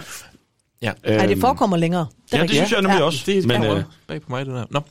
[0.81, 0.91] Ja.
[1.03, 2.05] Ej, det forekommer længere.
[2.33, 3.03] Ja, det synes jeg nemlig Ja.
[3.03, 3.23] også.
[3.25, 4.65] Det er men, men, øh, bag på mig, det der.
[4.69, 4.81] Nå.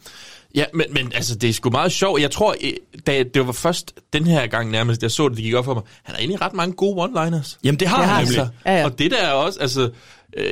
[0.55, 2.21] Ja, men, men altså, det er sgu meget sjovt.
[2.23, 2.73] Jeg tror, eh,
[3.07, 5.75] da det var først den her gang nærmest, jeg så det, det gik op for
[5.75, 5.83] mig.
[6.03, 7.59] Han har egentlig ret mange gode one-liners.
[7.65, 8.41] jamen det har Det har han nemlig.
[8.41, 8.85] Altså, Ja, ja.
[8.85, 9.91] Og det der er også, altså, øh,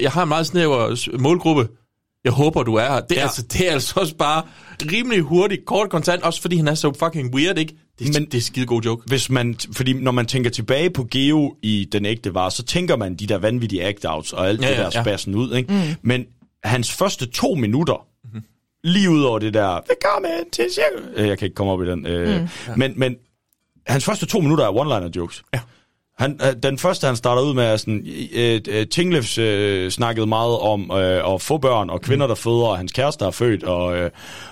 [0.02, 1.68] jeg har en meget snæver målgruppe.
[2.24, 3.00] Jeg håber, du er her.
[3.00, 3.20] Det, ja.
[3.20, 3.22] Ja.
[3.22, 4.42] altså, det er altså også bare
[4.92, 7.74] rimelig hurtigt, kort kontant, også fordi han er så fucking weird, ikke?
[7.98, 9.02] Det, Men- Men, det er skide god joke.
[9.06, 12.96] Hvis man, fordi når man tænker tilbage på Geo i den ægte var, så tænker
[12.96, 15.02] man de der vanvittige act-outs og alt Ja, det ja, der ja.
[15.02, 15.54] spassen ud.
[15.54, 15.72] Ikke?
[15.72, 15.80] Mm.
[16.02, 16.24] Men
[16.64, 18.42] hans første to minutter, mm-hmm.
[18.84, 21.08] lige ud over det der, velkommen til cirkel.
[21.22, 22.06] Øh, Jeg kan ikke komme op i den.
[22.06, 22.48] Øh, mm.
[22.76, 23.16] men, men
[23.86, 25.42] hans første to minutter er one-liner jokes.
[25.54, 25.60] Ja.
[26.20, 30.26] Han, øh, den første, han starter ud med, er sådan, øh, øh, Tinglefs øh, snakkede
[30.26, 33.64] meget om øh, at få børn, og kvinder, der føder, og hans kæreste er født,
[33.64, 34.10] og, øh,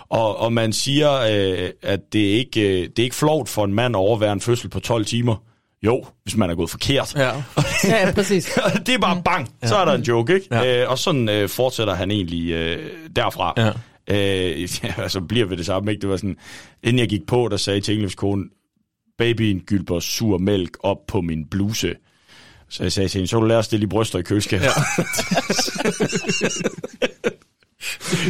[0.09, 3.65] og, og man siger, øh, at det er ikke øh, det er ikke flovt for
[3.65, 5.37] en mand at overvære en fødsel på 12 timer.
[5.83, 7.15] Jo, hvis man er gået forkert.
[7.17, 7.27] Ja.
[7.27, 7.43] Ja,
[8.07, 8.59] ja, præcis.
[8.87, 10.47] det er bare bang, så er der en joke, ikke?
[10.51, 10.83] Ja.
[10.83, 12.79] Øh, og sådan øh, fortsætter han egentlig øh,
[13.17, 13.55] derfra.
[13.57, 13.71] Ja.
[14.11, 16.01] Øh, ja, altså bliver ved det samme, ikke?
[16.01, 16.37] Det var sådan,
[16.83, 18.45] inden jeg gik på, der sagde Tinglefs kone,
[19.19, 21.95] babyen gylper sur mælk op på min bluse.
[22.69, 24.65] Så jeg sagde til hende, så du lære at stille i bryster i køleskabet.
[24.65, 24.71] Ja.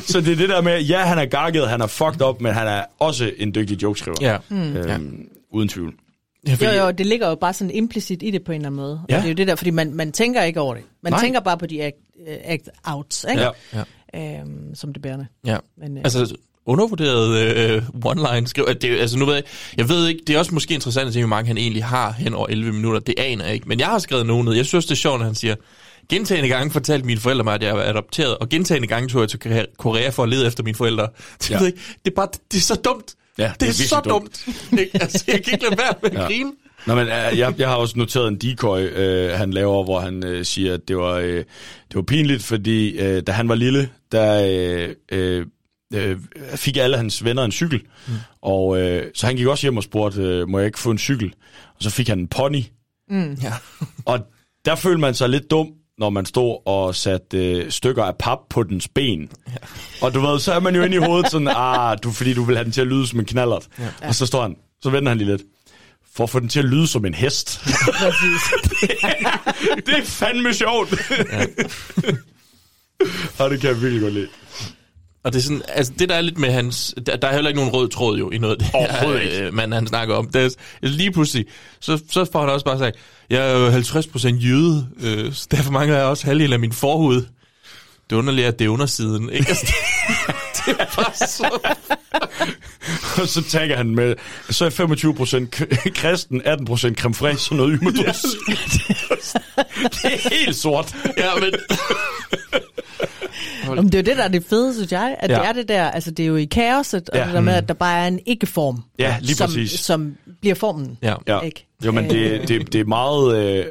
[0.08, 2.54] så det er det der med, ja, han er gakket, han er fucked up, men
[2.54, 4.16] han er også en dygtig jokeskriver.
[4.20, 4.36] Ja.
[4.48, 4.76] Hmm.
[4.76, 4.98] Øhm, Ja.
[5.52, 5.94] Uden tvivl.
[6.48, 8.66] Ja, fordi, Jo, jo, det ligger jo bare sådan implicit i det på en eller
[8.68, 9.00] anden måde.
[9.08, 9.16] Ja.
[9.16, 10.84] Og det er jo det der, fordi man, man tænker ikke over det.
[11.02, 11.20] Man Nej.
[11.20, 11.96] Tænker bare på de act,
[12.28, 13.42] øh, act outs, ikke?
[14.14, 14.40] Ja.
[14.40, 15.26] Øhm, som det bærende.
[15.46, 15.58] ja.
[15.78, 16.36] Men, øh, Altså,
[16.68, 18.72] undervurderet øh, one-line skriver.
[18.72, 19.42] Det, er- altså, nu ved jeg,
[19.76, 22.12] jeg ved ikke, det er også måske interessant at se, hvor mange han egentlig har
[22.12, 23.00] hen over 11 minutter.
[23.00, 23.68] Det aner jeg ikke.
[23.68, 24.54] Men jeg har skrevet nogen ned.
[24.54, 25.54] Jeg synes, det er sjovt, når han siger,
[26.08, 29.28] gentagende gange fortalte mine forældre mig, at jeg var adopteret, og gentagende gange tog jeg
[29.28, 29.38] til
[29.82, 31.08] Korea- for at lede efter mine forældre.
[31.42, 31.64] Det, Ja.
[31.66, 33.14] ikke, det er bare, det er så dumt.
[33.38, 34.44] Ja, det er det er virkelig så dumt.
[34.46, 34.80] dumt.
[34.80, 34.90] Ikke?
[35.02, 36.26] altså, jeg kan ikke lade være med at Ja.
[36.26, 36.52] grine.
[36.86, 40.24] Nå, men øh, jeg, jeg har også noteret en decoy, øh, han laver, hvor han
[40.26, 41.34] øh, siger, at det var, øh,
[41.88, 45.46] det var pinligt, fordi øh, da han var lille, der øh, øh,
[45.94, 46.18] øh,
[46.54, 47.80] fik alle hans venner en cykel.
[48.08, 48.14] Mm.
[48.42, 50.98] Og øh, så han gik også hjem og spurgte, øh, må jeg ikke få en
[50.98, 51.34] cykel?
[51.76, 52.62] Og så fik han en pony.
[53.42, 53.52] Ja.
[54.06, 54.18] Og
[54.64, 55.68] der følte man sig lidt dum,
[55.98, 59.30] når man stod og satte øh, stykker af pap på dens ben.
[59.48, 59.52] Ja.
[60.02, 62.44] Og du ved, så er man jo inde i hovedet sådan, ah, du, fordi du
[62.44, 63.66] vil have den til at lyde som en knallert.
[63.78, 64.08] Ja.
[64.08, 65.42] Og så står han, så vender han lige lidt.
[66.14, 67.60] for at få den til at lyde som en hest.
[69.86, 70.94] det er fandme sjovt.
[71.32, 71.44] Ja.
[73.38, 74.28] og det kan jeg virkelig godt lide.
[75.24, 77.48] Og det er sådan, altså det der er lidt med hans, der, der er heller
[77.48, 80.14] ikke nogen rød tråd jo i noget af det Overhovedet her, øh, mand, han snakker
[80.14, 80.30] om.
[80.30, 80.50] Det er,
[80.82, 81.46] lige pludselig,
[81.80, 82.96] så, så får han også bare sagt,
[83.30, 87.16] jeg er jo 50% jøde, øh, så derfor mangler jeg også halvdelen af min forhud.
[88.10, 89.48] Det er underligt, at det er undersiden, ikke?
[89.48, 89.74] Altså, det,
[90.66, 91.58] det er bare så...
[93.22, 94.14] Og så tagger han med,
[94.50, 96.46] så er 25% k- kristen, 18%
[96.94, 98.22] creme fraiche og noget ymedrys.
[100.02, 100.94] det er helt sort.
[101.18, 101.54] Ja, men...
[103.66, 105.16] Jamen, det er jo det, der er det fede, synes jeg.
[105.20, 105.36] At ja.
[105.36, 105.40] Ja.
[105.42, 107.24] det er det der, altså det er jo i kaoset, og Ja.
[107.24, 108.82] det der med, at der bare er en ikke-form.
[108.98, 109.70] Ja, lige som, præcis.
[109.80, 110.98] Som bliver formen.
[111.02, 111.14] Ja.
[111.26, 111.40] Ja.
[111.40, 111.66] Ikke?
[111.84, 113.64] Jo, men det, det, det er meget, øh,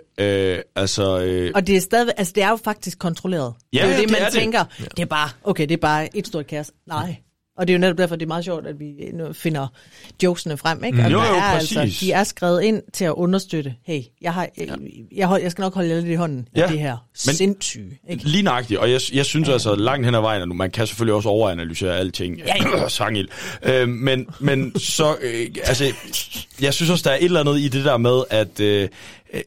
[0.54, 1.20] øh, altså...
[1.20, 3.54] Øh, Og det er stadig, altså det er jo faktisk kontrolleret.
[3.74, 4.34] Ja, det er jo ja, det, det man det.
[4.34, 4.88] tænker, det.
[4.98, 6.72] det er bare, okay, det er bare et stort kaos.
[6.88, 7.16] Nej.
[7.58, 9.68] Og det er jo netop derfor, det er meget sjovt, at vi nu finder
[10.24, 11.04] jokesene frem, ikke?
[11.06, 14.34] Og Jo, der jo, er altså, de er skrevet ind til at understøtte, hey, jeg,
[14.34, 14.68] har, jeg,
[15.16, 16.62] jeg, jeg skal nok holde jer lidt i hånden ja.
[16.62, 16.68] Ja.
[16.68, 16.98] i det her
[17.28, 18.24] Men- sindssyge, ikke?
[18.24, 20.88] Lige nøjagtigt, og jeg, jeg synes altså langt hen ad vejen, at nu- man kan
[20.88, 22.88] selvfølgelig også overanalysere alting, Ja, ja.
[23.00, 23.28] sangild,
[23.64, 25.94] øh, men, men så, øh, altså,
[26.62, 28.90] jeg synes også, der er et eller andet i det der med, at øh,
[29.34, 29.42] øh,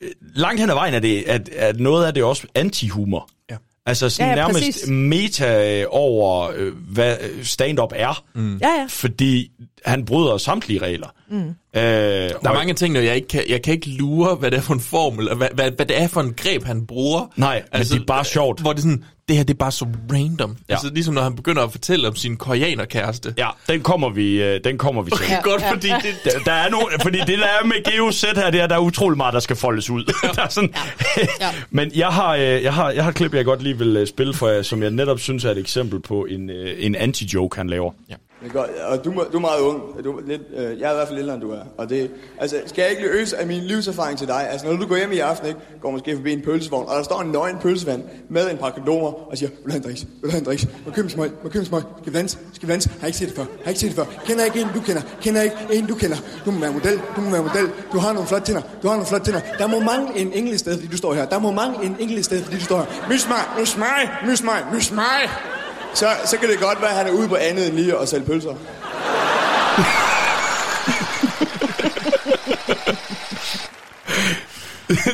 [0.00, 3.28] øh, langt hen ad vejen er det, at, at noget af det er også anti-humor.
[3.50, 3.56] Ja.
[3.86, 4.88] Altså sådan Ja, ja, nærmest præcis.
[4.88, 8.56] meta øh, over, øh, hvad stand-up er, mm.
[8.56, 8.86] Ja, ja.
[8.88, 9.50] fordi
[9.84, 11.08] han bryder samtlige regler.
[11.30, 11.36] Mm.
[11.38, 14.56] Øh, Der er mange ting, der jeg ikke kan, jeg kan ikke lure, hvad det
[14.56, 17.26] er for en formel, og hvad, hvad, hvad det er for en greb, han bruger.
[17.36, 18.60] Nej, men det er bare sjovt.
[18.60, 20.50] Hvor det er sådan, det her det er bare så random.
[20.50, 20.56] Ja.
[20.68, 20.74] Ja.
[20.74, 23.34] Altså ligesom når han begynder at fortælle om sin koreanerkæreste.
[23.38, 25.24] Ja, den kommer vi, øh, den kommer vi til.
[25.24, 28.50] Okay, godt, fordi det, Der, der er nogle, fordi det der er med GeoZ her,
[28.50, 30.04] det er, der er utrolig meget, der skal foldes ud.
[30.36, 30.74] der er sådan,
[31.40, 31.50] Ja.
[31.70, 34.06] Men jeg har, øh, jeg, har, jeg har et klip, jeg godt lige vil øh,
[34.06, 37.56] spille for jer, som jeg netop synes er et eksempel på en, øh, en anti-joke,
[37.56, 37.92] han laver.
[38.10, 38.14] Ja.
[38.44, 40.04] Det er godt, og du, du er meget ung.
[40.04, 41.60] Du er lidt, øh, jeg er i hvert fald ældre, end du er.
[41.78, 44.50] Og det, altså, skal jeg ikke løse af min livserfaring til dig?
[44.50, 47.02] Altså, når du går hjem i aften, ikke, går måske forbi en pølsevogn, og der
[47.02, 50.06] står en nøgen pølsevand med en par kondomer, og siger, vil du have en drinks?
[50.20, 50.66] Vil du have en drinks?
[50.86, 51.30] Må købe en smøg?
[51.42, 51.82] Må købe en smøg?
[52.02, 52.38] Skal vi danse?
[52.52, 52.90] Skal vi danse?
[53.00, 53.44] Har ikke set det før?
[53.62, 54.04] Har ikke set det før?
[54.24, 55.02] Kender ikke en, du kender?
[55.20, 56.16] Kender ikke en, du kender?
[56.44, 57.00] Du må være model.
[57.16, 57.68] Du må være model.
[57.92, 58.62] Du har nogle flotte tænder.
[58.82, 59.40] Du har nogle flotte tænder.
[59.58, 61.24] Der må mange en enkelt sted, fordi du står her.
[61.24, 63.08] Der må mange en enkelt sted, fordi du står her.
[63.10, 65.20] Mys mig, mys mig, mys mig, mys mig.
[65.94, 68.08] Så, så kan det godt være, at han er ude på andet end lige at
[68.08, 68.48] sælge pølser.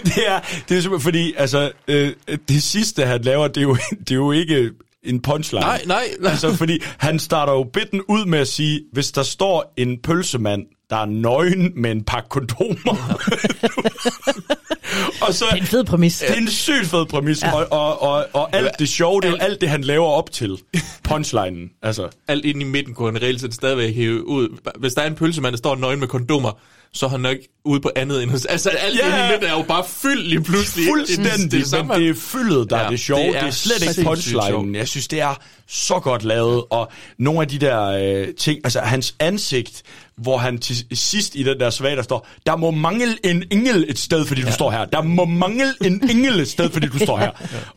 [0.05, 2.12] det er, det er simpelthen fordi, altså, øh,
[2.49, 4.70] det sidste, han laver, det er jo, det er jo ikke
[5.03, 5.61] en punchline.
[5.61, 6.31] Nej, nej, nej.
[6.31, 10.66] Altså, fordi han starter jo bitten ud med at sige, hvis der står en pølsemand,
[10.91, 12.97] der er nøgen med en pakke kondomer.
[15.26, 16.18] og så, Det er en fed præmis.
[16.18, 17.53] det er en sygt fed præmis, ja.
[17.55, 20.30] og, og, og, og alt det sjove, det er jo alt det, han laver op
[20.32, 20.59] til
[21.03, 21.70] punchlinen.
[21.82, 24.49] Altså, alt inde i midten kunne han reelt set stadigvæk hæve ud.
[24.78, 26.59] Hvis der er en pølsemand, der står nøgen med kondomer,
[26.93, 28.32] så er han nok ude på andet end...
[28.49, 29.09] Altså, alt Ja.
[29.09, 29.28] yeah.
[29.28, 30.84] i midten er jo bare fyldt lige pludselig.
[30.88, 33.20] Fuldstændig, det, det, men det er fyldet, der ja, Ja, er det sjove.
[33.22, 34.74] Det det er, det er slet ikke punchlinen.
[34.74, 35.34] Jeg synes, det er
[35.70, 39.82] så godt lavet, og nogle af de der øh, ting, altså hans ansigt,
[40.16, 43.84] hvor han til sidst i den der svag, der står, der må mangle en engel
[43.88, 44.84] et sted, fordi du står her.
[44.84, 47.30] Der må mangle en engel et sted, fordi du står her.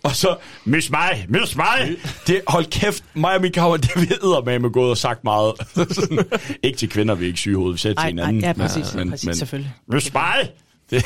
[0.03, 0.35] Og så,
[0.65, 1.95] mys mig, mys mig.
[2.27, 4.07] Det, hold kæft, mig og min kammer, det vi
[4.45, 5.53] med med gået og sagt meget.
[5.95, 6.19] Sådan,
[6.63, 8.43] ikke til kvinder, vi er ikke syge hovedet, vi sætter til hinanden.
[8.43, 9.73] ej, ja, præcis, præcis, selvfølgelig.
[9.87, 10.49] Mys mig.
[10.93, 11.03] Det,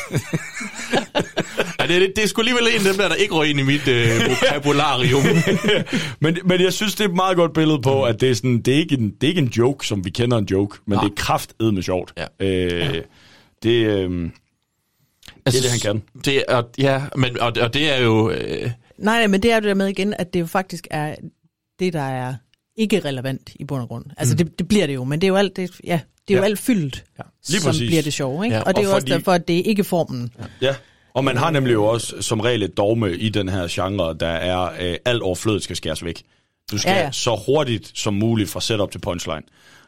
[1.80, 3.60] Ja, det, det, det er sgu alligevel en af dem der, der ikke røg ind
[3.60, 5.24] i mit øh, vocabularium.
[6.22, 8.62] men, men jeg synes, det er et meget godt billede på, at det er, sådan,
[8.62, 10.96] det er, ikke, en, det er ikke en joke, som vi kender en joke, men
[10.96, 11.04] Nej.
[11.04, 11.30] det
[11.60, 12.14] er med sjovt.
[12.18, 12.46] Ja.
[12.46, 13.04] Øh,
[13.64, 14.30] det, øh,
[15.46, 16.22] altså, det, han kan.
[16.26, 18.30] Det, og, ja, men, og, og det er jo...
[18.30, 21.16] Øh, Nej, nej, men det er det der med igen, at det jo faktisk er
[21.80, 22.36] det, der er
[22.76, 24.06] ikke relevant i bund og grund.
[24.18, 24.38] Altså, mm.
[24.38, 26.44] det, det bliver det jo, men det er jo alt, det, ja, det er jo
[26.44, 26.50] Ja.
[26.50, 27.24] alt fyldt, ja.
[27.50, 27.88] Lige som præcis.
[27.90, 28.56] bliver det sjove, ikke?
[28.56, 30.34] Ja, og det er og jo fordi- også derfor, at det er ikke formen.
[30.40, 30.68] Ja.
[30.68, 30.76] Ja,
[31.14, 34.28] og man har nemlig jo også som regel et dogme i den her genre, der
[34.28, 36.24] er, øh, alt overflødet skal skæres væk.
[36.72, 39.42] Du skal ja, Ja, så hurtigt som muligt fra setup til punchline.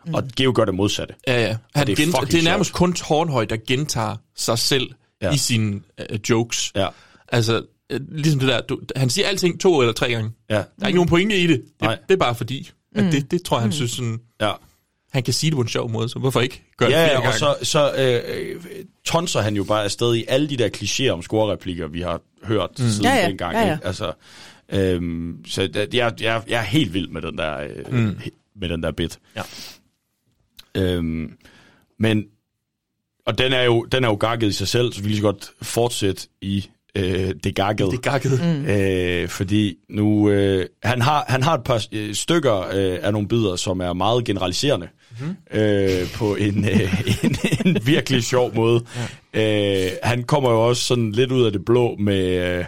[0.05, 0.13] Mm.
[0.13, 1.13] Og Geo gør det modsatte.
[1.27, 1.57] ja, ja.
[1.75, 2.77] Han det er det, er fucking det er nærmest sjovt.
[2.77, 4.89] kun Tornhøj, der gentager sig selv
[5.21, 5.31] Ja.
[5.33, 5.79] i sine
[6.09, 6.71] øh, jokes.
[6.75, 6.87] Ja.
[7.31, 10.31] Altså, øh, ligesom det der, du, han siger alting to eller tre gange.
[10.49, 10.55] Ja.
[10.55, 11.61] Der er ikke nogen pointe i det.
[11.81, 11.95] Nej.
[11.95, 14.51] Det, det er bare fordi, at det, det tror jeg, han synes sådan, Ja.
[15.11, 17.11] Han kan sige det på en sjov måde, så hvorfor ikke gøre det Ja, flere
[17.11, 17.37] ja, og gange?
[17.39, 18.61] så, så øh,
[19.05, 22.69] tonser han jo bare afsted i alle de der klichéer om scorereplikker, vi har hørt
[22.79, 22.85] mm.
[22.89, 23.53] siden Ja, ja, dengang.
[23.55, 23.73] ja, ja.
[23.73, 23.85] Ikke?
[23.87, 24.11] Altså,
[24.71, 28.15] øhm, så det- jeg, jeg, jeg er helt vild med den der, øh, mm.
[28.55, 29.19] med den der bit.
[29.35, 29.41] Ja.
[30.75, 31.31] Øhm,
[31.99, 32.23] men,
[33.25, 35.23] og den er, jo, den er jo gakket i sig selv, så vi lige så
[35.23, 37.91] godt fortsætte i øh, det gakkede.
[37.91, 38.41] Det gakket.
[38.43, 38.65] Mm.
[38.65, 43.27] Øh, fordi nu, øh, han, har, han har et par øh, stykker øh, af nogle
[43.27, 44.87] bidder, som er meget generaliserende.
[45.21, 45.59] Mm.
[45.59, 48.85] øh, på en, øh, en, en virkelig sjov måde.
[49.33, 49.85] Ja.
[49.85, 52.25] Øh, han kommer jo også sådan lidt ud af det blå med...
[52.25, 52.65] Øh,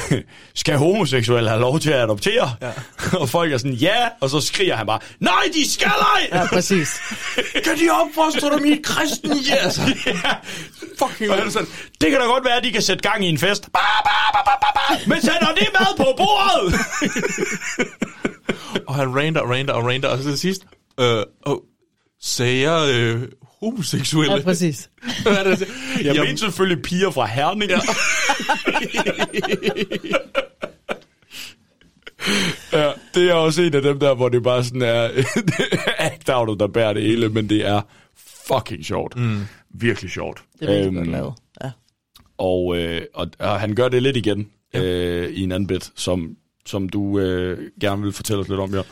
[0.54, 2.54] skal homoseksuelle have lov til at adoptere?
[2.62, 2.70] Ja.
[3.20, 6.28] og folk er sådan, ja, og så skriger han bare, nej, de skal ej!
[6.32, 7.00] Ja, præcis.
[7.64, 9.80] kan de opfostre dem i et kristen yes?
[10.06, 10.34] ja.
[10.98, 11.68] Fucking og sådan,
[12.00, 13.72] det kan da godt være, at de kan sætte gang i en fest.
[13.72, 14.98] Ba, ba, ba, ba, ba, ba.
[15.06, 16.74] Men sætter det mad på bordet!
[18.86, 20.62] og han rander og rander og rander, og så til sidst,
[21.00, 21.56] øh, oh,
[22.22, 23.28] sagde jeg øh,
[23.60, 24.34] homoseksuelle?
[24.34, 24.90] Ja, præcis.
[25.22, 25.68] Hvad er det,
[26.04, 26.14] jeg?
[26.14, 27.70] Jeg mener selvfølgelig piger fra Herning.
[27.70, 27.80] Ja.
[32.78, 35.10] ja, det er også en af dem der, hvor det bare sådan er
[35.98, 37.82] act der bærer det hele, men det er
[38.46, 39.16] fucking sjovt.
[39.16, 39.40] Mm.
[39.70, 40.42] Virkelig sjovt.
[40.60, 41.34] Det er virkelig godt lavet.
[41.64, 41.70] Ja.
[42.38, 44.82] Og, øh, og, og han gør det lidt igen ja.
[44.82, 48.74] øh, i en anden bit, som, som du øh, gerne vil fortælle os lidt om,
[48.74, 48.82] ja.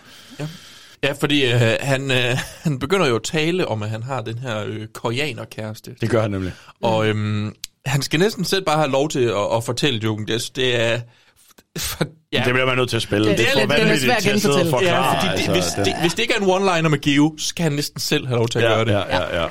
[1.04, 1.12] Ja.
[1.12, 4.62] Fordi øh, han, øh, han begynder jo at tale om, at han har den her
[4.66, 5.94] øh, koreaner-kæreste.
[6.00, 6.52] Det gør han nemlig.
[6.82, 7.54] Og øhm,
[7.86, 10.26] han skal næsten selv bare have lov til at, at fortælle joken.
[10.26, 11.00] Det, det er...
[11.78, 12.42] For, ja.
[12.44, 13.28] Det bliver man nødt til at spille.
[13.30, 14.70] Det, det, det er lidt- det er svært at genfortælle.
[14.70, 15.14] forklare.
[15.14, 17.46] Ja, fordi det, hvis, den- det, hvis det ikke er en one-liner med Geo, så
[17.46, 18.90] skal han næsten selv have lov til at ja, gøre det.
[18.92, 19.48] Ja, ja, ja.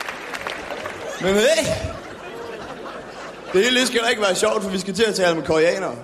[1.22, 1.66] Men hey,
[3.52, 5.94] det hele skal da ikke være sjovt, for vi skal til at tale med koreanere.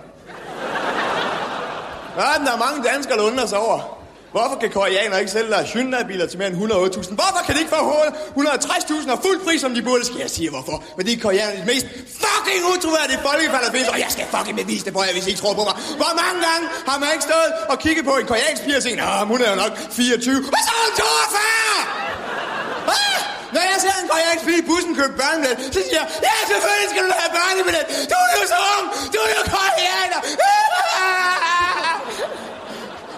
[2.16, 4.03] Ja, der er mange danskere, der undrer sig over.
[4.36, 7.14] Hvorfor kan koreanere ikke sælge deres Hyundai-biler til mere end 108.000?
[7.20, 7.80] Hvorfor kan de ikke få
[8.36, 10.02] 160.000 og fuld pris, som de burde?
[10.10, 10.76] Skal jeg sige hvorfor?
[10.96, 11.86] Men de er koreanere de mest
[12.22, 13.88] fucking utroværdige folkefald, der findes.
[13.94, 15.76] Og jeg skal fucking bevise det for jer, hvis I ikke tror på mig.
[16.02, 18.98] Hvor mange gange har man ikke stået og kigget på en koreansk pige og tænkt,
[19.02, 20.36] Nå, hun er jo nok 24.
[20.56, 21.44] Og så er hun 42!
[22.94, 23.18] Ah!
[23.54, 26.88] Når jeg ser en koreansk pige i bussen købe børnebillet, så siger jeg, ja, selvfølgelig
[26.92, 27.84] skal du have børnebillet.
[28.10, 28.86] Du er jo så ung.
[29.14, 30.20] Du er jo koreaner.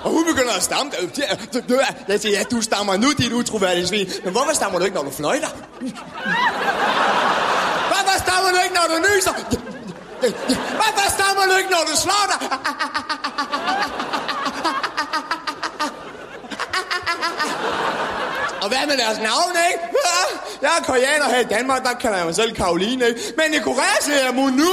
[0.06, 0.92] Og hun begynder at stamme.
[1.00, 1.08] Øh,
[2.08, 4.08] jeg siger, ja, du stammer nu, dit utroværdige svin.
[4.24, 5.48] Men hvorfor stammer du ikke, når du fløjter?
[7.90, 9.32] Hvorfor stammer du ikke, når du nyser?
[10.80, 12.48] Hvorfor stammer du ikke, når du slår dig?
[18.66, 19.84] Og hvad med deres navne, ikke?
[20.08, 20.22] Ja,
[20.64, 23.20] jeg er koreaner her i Danmark, der kalder jeg mig selv Karoline, ikke?
[23.38, 24.72] Men i Korea siger jeg Munu.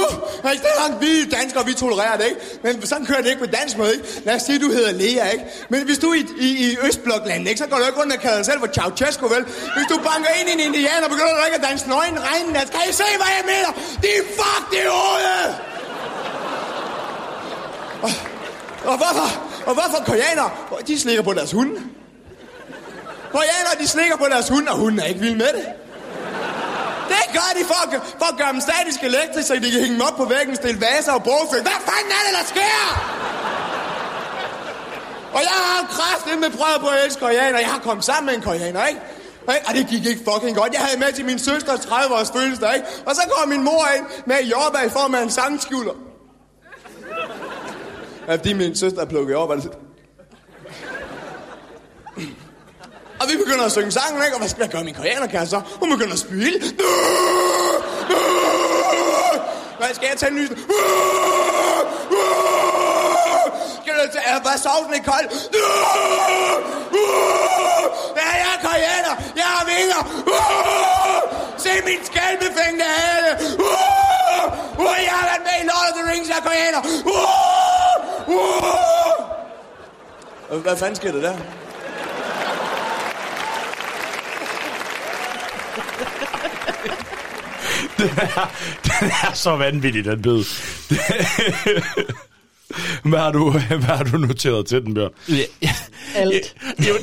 [0.52, 0.62] Ikke?
[0.64, 2.40] Det er langt, vi danskere, vi tolererer det, ikke?
[2.64, 4.06] Men sådan kører det ikke på dansk måde, ikke?
[4.26, 5.44] Lad os sige, du hedder Lea, ikke?
[5.68, 7.58] Men hvis du er i, i, i Østbloklandet, ikke?
[7.62, 9.44] Så går du ikke rundt og kalder dig selv for Ceausescu, vel?
[9.76, 12.70] Hvis du banker ind i en indianer, begynder du ikke at danse nøgen regndans.
[12.70, 13.70] Kan I se, hvad jeg mener?
[14.02, 15.50] De er fuck det hovedet!
[18.04, 18.10] Og,
[18.90, 19.28] og hvorfor?
[19.68, 20.48] Og hvorfor koreaner?
[20.86, 21.80] De slikker på deres hunde.
[23.36, 25.66] Koreanere, de slikker på deres hunde, og hunden er ikke vild med det.
[27.12, 27.88] Det gør de for at,
[28.20, 30.80] for at gøre dem statisk elektrisk, så de kan hænge dem op på væggen, stille
[30.80, 31.66] vaser og bogføring.
[31.68, 32.80] Hvad fanden er det, der sker?
[35.36, 37.58] Og jeg har kraftigt med prøvet på at elske koreaner.
[37.58, 39.00] Jeg har kommet sammen med en koreaner, ikke?
[39.54, 39.66] Ikke?
[39.68, 40.72] Og det gik ikke fucking godt.
[40.72, 42.86] Jeg havde med til min søsters 30-års fødselsdag, ikke?
[43.06, 45.96] Og så kom min mor ind med jordbær i form af en sangskjuler.
[48.28, 49.84] Ja, fordi min søster plukkede jordbær over, var det
[53.24, 54.34] og vi begynder at synge sangen, ikke?
[54.36, 55.60] Og hvad, skal jeg gøre min koreanerkæreste så?
[55.80, 56.58] Hun begynder at spyle.
[59.78, 60.46] Hvad skal jeg tage en ny?
[63.80, 64.24] Skal du tage...
[64.26, 65.26] Er bare sovsen ikke kold?
[68.18, 69.14] Ja, jeg er koreaner.
[69.36, 70.00] Jeg har vinger.
[71.64, 73.30] Se min skælbefængte hale.
[75.08, 76.28] Jeg har været med i Lord of the Rings.
[76.28, 76.80] Jeg er koreaner.
[80.62, 81.36] Hvad fanden sker der der?
[87.98, 88.50] Den er,
[88.84, 90.44] den er så vanvittig, den bid.
[93.10, 95.10] hvad, har du, hvad har du noteret til den, Bjørn?
[95.28, 95.70] Ja,
[96.14, 96.54] Alt.
[96.78, 96.94] Ja, jo,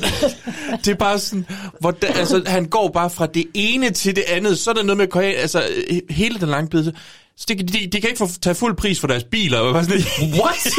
[0.84, 1.46] det er bare sådan,
[1.80, 4.58] hvor der, altså, han går bare fra det ene til det andet.
[4.58, 5.62] Så er der noget med altså
[6.10, 6.92] hele den lange bid.
[7.36, 9.58] Så de, de, de kan ikke få tage fuld pris for deres biler.
[9.58, 10.00] Og bare sådan,
[10.40, 10.66] what?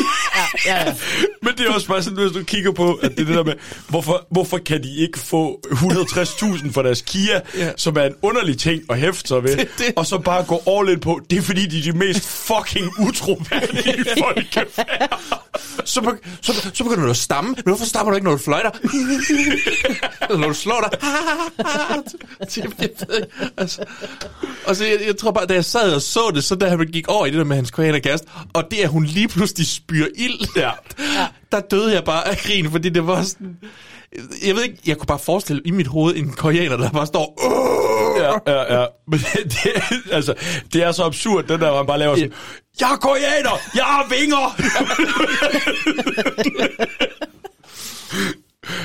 [0.66, 0.94] Ja, ja.
[1.42, 3.44] Men det er også bare sådan, hvis du kigger på, at det er det der
[3.44, 3.54] med,
[3.90, 7.72] hvorfor, hvorfor kan de ikke få 160.000 for deres Kia, Ja.
[7.78, 10.62] som er en underlig ting at hæfte sig ved, Det- det- og så bare gå
[10.68, 15.20] all in på, det er fordi, de er de mest fucking utroværdige folkefærd.
[15.86, 17.50] så, be- så, så begynder du at stamme.
[17.50, 18.70] Men hvorfor stammer du ikke, når du fløjter?
[20.30, 21.00] Eller når du slår dig?
[22.58, 23.28] Jeg ved ikke,
[23.58, 23.84] altså.
[24.66, 26.80] Og så jeg, jeg tror bare, da jeg sad og så det, så da han
[26.80, 30.06] gik over i det der med hans koreanerkæreste, og det, at hun lige pludselig spyr
[30.16, 30.72] ild, Ja.
[31.52, 33.58] der døde jeg bare af grin, fordi det var sådan...
[34.46, 37.34] Jeg ved ikke, jeg kunne bare forestille i mit hoved en koreaner, der bare står...
[37.46, 38.22] Åh!
[38.24, 38.86] Ja, ja, ja.
[39.08, 39.72] Men det, det,
[40.12, 40.34] altså,
[40.74, 42.34] det er så absurd, den der, hvor han bare laver sådan,
[42.80, 44.56] jeg er koreaner, jeg har vinger!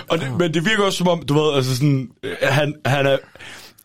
[0.09, 3.06] Og det, men det virker også som om, du ved, altså sådan, øh, han, han
[3.06, 3.16] er...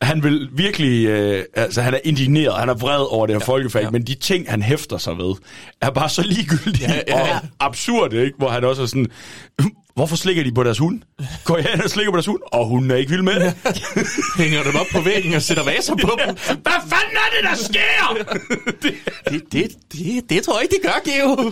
[0.03, 3.53] Han vil virkelig, øh, altså han er indigneret, han er vred over det her ja,
[3.53, 3.89] folkefag, ja.
[3.89, 5.35] men de ting, han hæfter sig ved,
[5.81, 7.35] er bare så ligegyldige ja, ja, ja.
[7.35, 8.37] og absurde, ikke?
[8.37, 9.07] Hvor han også er sådan,
[9.95, 11.01] hvorfor slikker de på deres hund?
[11.43, 12.39] Går jeg og slikker på deres hund?
[12.51, 13.53] Og hunden er ikke vild med det.
[14.37, 16.35] Hænger dem op på væggen og sætter vaser på dem.
[16.35, 18.17] Hvad fanden er det, der sker?
[19.31, 21.51] det, det, det, det tror jeg ikke, de gør, Geo.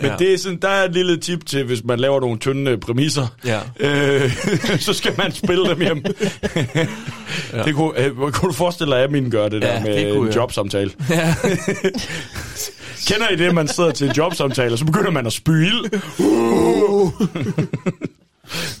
[0.00, 0.16] Men ja.
[0.16, 3.26] det er sådan, der er et lille tip til, hvis man laver nogle tynde præmisser,
[3.44, 3.60] ja.
[3.80, 4.30] øh,
[4.86, 6.04] så skal man spille dem hjem.
[7.52, 7.62] ja.
[7.62, 10.14] det kunne, øh, kunne du forestille dig, at min gør det ja, der med det
[10.14, 10.90] kunne, en jobsamtale?
[11.10, 11.34] Ja.
[13.06, 15.90] Kender I det, man sidder til en jobsamtale, og så begynder man at spyle?
[16.18, 17.12] Uh.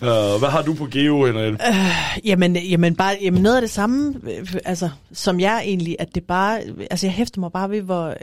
[0.02, 1.58] Uh, hvad har du på Geo, Henriette?
[1.68, 6.14] Uh, jamen, jamen, bare, jamen noget af det samme, øh, altså, som jeg egentlig, at
[6.14, 8.14] det bare, altså jeg hæfter mig bare ved, hvor,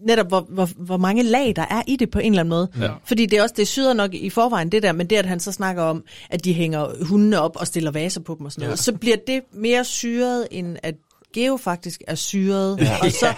[0.00, 2.68] netop hvor, hvor, hvor mange lag der er i det på en eller anden måde.
[2.80, 2.90] Ja.
[3.04, 5.40] Fordi det er også, det syder nok i forvejen det der, men det at han
[5.40, 8.62] så snakker om, at de hænger hundene op og stiller vaser på dem og sådan
[8.62, 8.66] ja.
[8.66, 10.94] noget, så bliver det mere syret, end at
[11.34, 12.78] Geo faktisk er syret.
[12.80, 12.96] Ja.
[13.02, 13.34] Og så,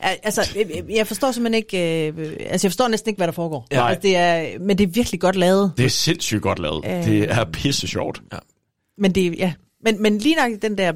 [0.00, 0.56] altså,
[0.90, 3.66] jeg forstår simpelthen ikke, øh, altså jeg forstår næsten ikke, hvad der foregår.
[3.72, 3.86] Ja.
[3.86, 5.72] Altså, det er, men det er virkelig godt lavet.
[5.76, 6.84] Det er sindssygt godt lavet.
[6.86, 8.22] Øh, det er pisse sjovt.
[8.32, 8.38] Ja.
[8.98, 9.52] Men det, ja.
[9.84, 10.92] Men, men lige nok den der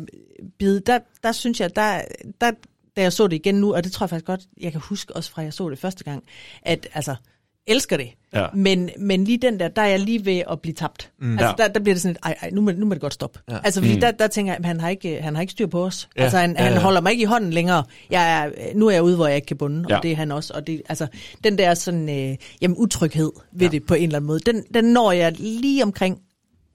[0.59, 2.01] bid, der, der synes jeg, der,
[2.41, 2.51] der
[2.97, 5.17] da jeg så det igen nu, og det tror jeg faktisk godt, jeg kan huske
[5.17, 6.25] også fra jeg så det første gang,
[6.63, 7.15] at altså,
[7.67, 8.09] elsker det.
[8.35, 8.47] Ja.
[8.55, 11.11] Men, men lige den der, der er jeg lige ved at blive tabt.
[11.19, 11.39] Mm.
[11.39, 13.15] Altså, der, der bliver det sådan et, ej, ej nu, må, nu må det godt
[13.15, 13.41] stoppe.
[13.51, 13.59] Ja.
[13.65, 14.01] Altså, fordi mm.
[14.01, 16.09] der, der tænker jeg, han har ikke, han har ikke styr på os.
[16.17, 16.23] Ja.
[16.23, 16.71] Altså, han, ja, ja.
[16.71, 17.85] han holder mig ikke i hånden længere.
[18.11, 19.97] Jeg er, nu er jeg ude, hvor jeg ikke kan bunde, ja.
[19.97, 20.53] og det er han også.
[20.55, 21.07] Og det, altså,
[21.45, 23.73] den der sådan, øh, jamen, utryghed ved ja.
[23.73, 26.19] det på en eller anden måde, den, den når jeg lige omkring,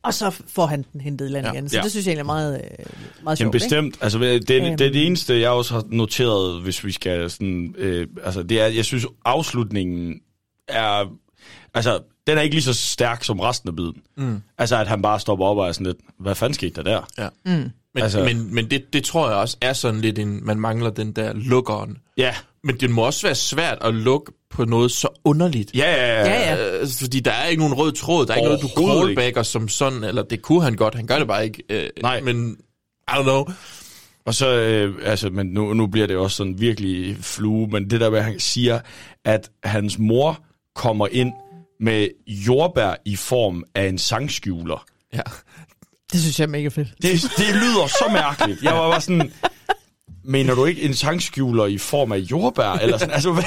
[0.04, 1.54] og så får han den hentet i land ja.
[1.54, 1.70] igen.
[1.70, 1.84] Så ja.
[1.84, 2.86] det synes jeg egentlig er meget, øh,
[3.24, 3.40] meget sjovt.
[3.40, 3.96] Jamen bestemt.
[3.96, 4.04] Ikke?
[4.04, 7.76] Altså, det, det, det er det eneste, jeg også har noteret, hvis vi skal sådan...
[7.78, 10.22] Øh, altså, det er, jeg synes, afslutningen
[10.68, 11.06] er...
[11.74, 14.02] Altså, den er ikke lige så stærk som resten af biden.
[14.18, 14.42] Mm.
[14.58, 17.08] Altså, at han bare stopper op og er sådan lidt, hvad fanden skete der der?
[17.18, 17.30] Ja.
[17.46, 17.72] Mm.
[17.94, 20.90] Men, altså, men, men det, det tror jeg også er sådan lidt en, man mangler
[20.90, 21.98] den der lukkeren.
[22.18, 22.36] Ja.
[22.64, 25.72] Men det må også være svært at lukke på noget så underligt.
[25.76, 26.30] Ja, ja, ja.
[26.30, 26.80] ja, ja.
[26.82, 29.70] Øh, fordi der er ikke nogen rød tråd, der er ikke noget, du callbacker som
[29.70, 31.64] sådan, eller det kunne han godt, han gør det bare ikke.
[31.70, 32.22] Øh, Nej.
[32.22, 32.58] Men,
[33.08, 33.46] I don't know.
[34.26, 38.00] Og så, øh, altså, men nu, nu bliver det også sådan virkelig flue, men det
[38.02, 38.80] der med, at han siger,
[39.26, 40.44] at hans mor
[40.76, 41.32] kommer ind
[41.80, 44.86] med jordbær i form af en sangskjuler.
[45.14, 45.22] Ja.
[46.12, 46.88] Det synes jeg er mega fedt.
[47.02, 48.64] Det, det lyder så mærkeligt.
[48.64, 49.34] Jeg var bare sådan,
[50.24, 52.80] Mener du ikke en sangskjuler i form af jordbær?
[52.82, 53.14] Eller sådan?
[53.14, 53.44] Altså, hvad,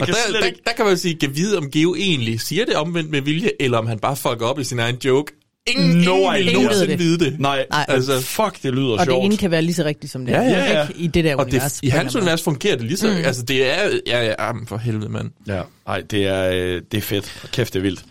[0.00, 2.76] og der, der, der, kan man jo sige, kan vide, om Geo egentlig siger det
[2.76, 5.32] omvendt med vilje, eller om han bare fucker op i sin egen joke.
[5.66, 6.98] Ingen, no ingen, ingen ved det.
[6.98, 7.40] vide det.
[7.40, 9.16] Nej, Nej, altså, fuck, det lyder og sjovt.
[9.16, 10.82] Og det ene kan være lige så rigtigt som det ja, ja, ja.
[10.88, 11.72] Ikke i det der og univers.
[11.72, 13.08] Det, I hans univers fungerer det lige så.
[13.08, 13.14] Mm.
[13.14, 13.90] Altså, det er...
[14.06, 15.30] Ja, ja, for helvede, mand.
[15.46, 17.48] Ja, nej, det er, øh, det er fedt.
[17.52, 18.04] Kæft, det er vildt.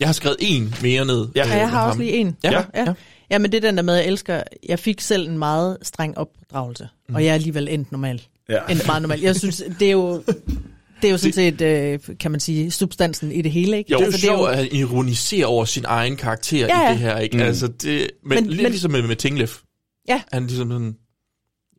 [0.00, 1.28] Jeg har skrevet en mere ned.
[1.36, 2.36] Ja, ja jeg har også lige en.
[2.44, 2.62] Ja, ja.
[2.74, 2.92] ja.
[3.30, 5.78] Ja, men det er den der med, at jeg elsker, jeg fik selv en meget
[5.82, 7.14] streng opdragelse, mm.
[7.14, 8.22] og jeg er alligevel endt normal.
[8.48, 8.58] Ja.
[8.70, 9.20] Endt meget normal.
[9.20, 10.22] Jeg synes, det er jo,
[11.02, 13.92] det er jo sådan set, øh, kan man sige, substansen i det hele, ikke?
[13.92, 16.88] Jo, altså, det er jo sjovt, at han ironiserer over sin egen karakter ja, ja.
[16.88, 17.36] i det her, ikke?
[17.36, 17.42] Mm.
[17.42, 19.58] Altså, det, men, men, lidt men, ligesom med, med Tinglef.
[20.08, 20.22] Ja.
[20.32, 20.96] Han er ligesom sådan,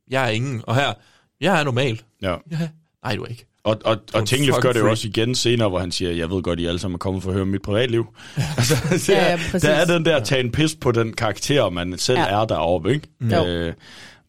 [0.10, 0.94] jeg er ingen, og her,
[1.42, 2.02] jeg er normal.
[2.22, 2.36] Ja.
[2.52, 2.70] ja.
[3.04, 3.46] Nej, du er ikke.
[3.70, 6.42] Og, og, og Tinglef gør det jo også igen senere, hvor han siger, jeg ved
[6.42, 8.08] godt, I alle sammen er kommet for at høre mit privatliv.
[8.58, 8.76] altså,
[9.08, 11.98] der, ja, ja, der er den der at tage en pis på den karakter, man
[11.98, 12.26] selv ja.
[12.26, 13.08] er deroppe, ikke?
[13.20, 13.34] Mm.
[13.34, 13.74] Øh,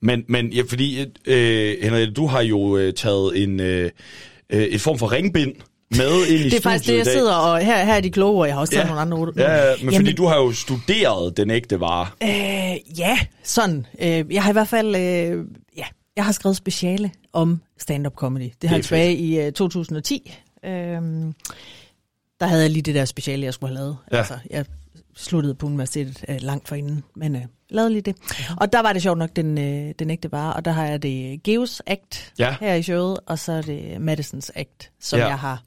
[0.03, 3.91] men, men ja, fordi, øh, Henrik, du har jo øh, taget en, øh,
[4.51, 5.55] øh, et form for ringbind
[5.97, 7.59] med ind i Det er faktisk det, jeg sidder og...
[7.59, 8.89] Her, her er de kloge, og jeg har også taget ja.
[8.89, 9.33] nogle andre ord.
[9.37, 12.07] Ja, men Jamen, fordi du har jo studeret den ægte vare.
[12.23, 13.87] Øh, ja, sådan.
[14.03, 14.97] Øh, jeg har i hvert fald...
[14.97, 15.45] Øh,
[16.17, 18.51] jeg har skrevet speciale om stand-up comedy.
[18.63, 20.37] Det har jeg tilbage i uh, 2010.
[20.65, 21.35] Øhm,
[22.41, 23.97] der havde jeg lige det der speciale, jeg skulle have lavet.
[24.13, 24.17] Ja.
[24.17, 24.65] Altså, jeg
[25.17, 28.17] sluttede på universitetet uh, langt forinden, men uh, lavede lige det.
[28.39, 28.45] Ja.
[28.57, 31.03] Og der var det sjovt nok den, uh, den ægte var, og der har jeg
[31.03, 32.57] det Geos Act ja.
[32.61, 35.27] her i showet, og så er det Madisons Act, som ja.
[35.27, 35.63] jeg har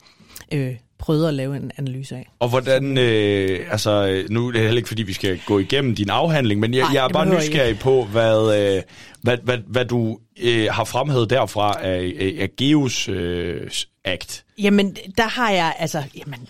[0.52, 2.30] øh, prøvet at lave en analyse af.
[2.40, 6.10] Og hvordan, øh, altså nu er det heller ikke fordi, vi skal gå igennem din
[6.10, 8.82] afhandling, men jeg, Ej, jeg er bare nysgerrig på, hvad, øh,
[9.22, 13.72] hvad, hvad, hvad du øh, har fremhævet derfra af, af Geos øh,
[14.06, 14.46] Act.
[14.58, 16.48] Jamen, der har jeg, altså, jamen,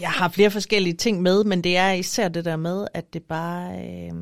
[0.00, 3.22] jeg har flere forskellige ting med, men det er især det der med, at det
[3.22, 3.72] bare...
[3.72, 4.12] Øh,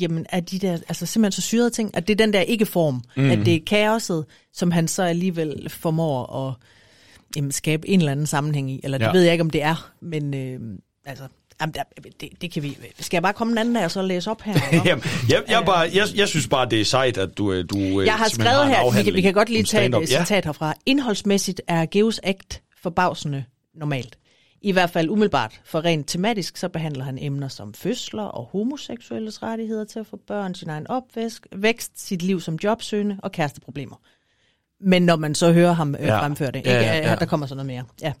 [0.00, 3.02] jamen, er de der, altså simpelthen så syrede ting, at det er den der ikke-form,
[3.16, 3.30] mm.
[3.30, 6.54] at det er kaoset, som han så alligevel formår at
[7.36, 8.80] jamen, skabe en eller anden sammenhæng i.
[8.84, 9.12] Eller det ja.
[9.12, 10.60] ved jeg ikke, om det er, men øh,
[11.06, 11.24] altså,
[11.60, 11.82] Jamen, der,
[12.20, 12.78] det, det kan vi.
[13.00, 14.54] Skal jeg bare komme en anden dag og så læse op her?
[14.86, 18.00] Jamen, jeg, jeg, bare, jeg, jeg synes bare, det er sejt, at du, øh, du
[18.00, 20.44] øh, Jeg har skrevet har her, vi kan, vi kan godt lige tage et citat
[20.44, 20.48] ja.
[20.48, 20.74] herfra.
[20.86, 23.44] Indholdsmæssigt er Geos Act forbavsende
[23.74, 24.18] normalt.
[24.64, 29.42] I hvert fald umiddelbart, for rent tematisk, så behandler han emner som fødsler og homoseksuelles
[29.42, 33.96] rettigheder til at få børn, sin egen opvækst, vækst, sit liv som jobsøgende og kæresteproblemer.
[34.82, 36.18] Men når man så hører ham øh, Ja.
[36.20, 36.86] fremføre det, Ja, ikke?
[36.90, 37.14] ja, Ja, ja.
[37.16, 37.84] der kommer så noget mere.
[38.02, 38.12] Ja.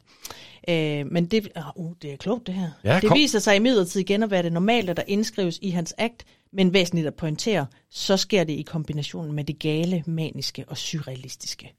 [0.68, 2.70] Øh, men det, uh, det er klogt det her.
[2.84, 3.18] Ja, det kom.
[3.18, 7.06] viser sig imidlertid igen at være det normale, der indskrives i hans akt, men væsentligt
[7.06, 11.72] at pointere, så sker det i kombination med det gale, maniske og surrealistiske.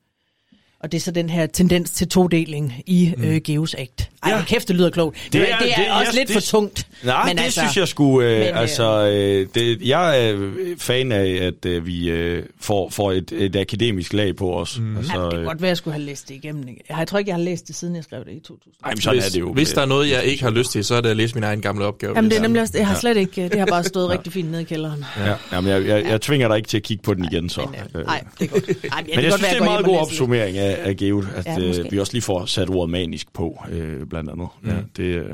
[0.83, 3.23] Og det er så den her tendens til todeling i mm.
[3.23, 4.09] øh, Geos akt.
[4.23, 4.37] Ej, Ja.
[4.37, 4.43] ja.
[4.43, 5.17] kæft, det lyder klogt.
[5.23, 6.87] Det, det, er, det er det- også ja, lidt det- for tungt.
[7.03, 8.29] Nej, men det altså, synes jeg skulle...
[8.29, 12.89] Øh, men, øh, altså, øh, det, jeg er fan af, at øh, vi øh, får,
[12.89, 14.79] får et, et akademisk lag på os.
[14.79, 14.97] Mm.
[14.97, 16.67] Altså, Ja, det kan øh, godt være, at jeg skulle have læst det igennem.
[16.67, 18.73] Jeg, har- jeg tror ikke, jeg har læst det, siden jeg skrev det i 2000.
[18.85, 19.53] Ej, men sådan hvis, er det jo.
[19.53, 21.43] Hvis der er noget, jeg ikke har lyst til, så er det at læse min
[21.43, 22.13] egen gamle opgave.
[22.15, 22.99] Jamen, det er nemlig også, jeg har Ja.
[22.99, 25.05] slet ikke, det har bare stået rigtig fint nede i kælderen.
[25.17, 27.61] Ja, jamen, jeg, jeg, jeg tvinger dig ikke til at kigge på den igen, så.
[27.95, 28.67] Øh, Nej, det er godt.
[29.15, 31.81] Men jeg synes, det er en meget god opsummering af, af Geo, at Ja, måske.
[31.85, 34.47] øh, vi også lige får sat ordet manisk på, øh, blandt andet.
[34.61, 34.69] Mm.
[34.69, 35.25] Ja, det, øh,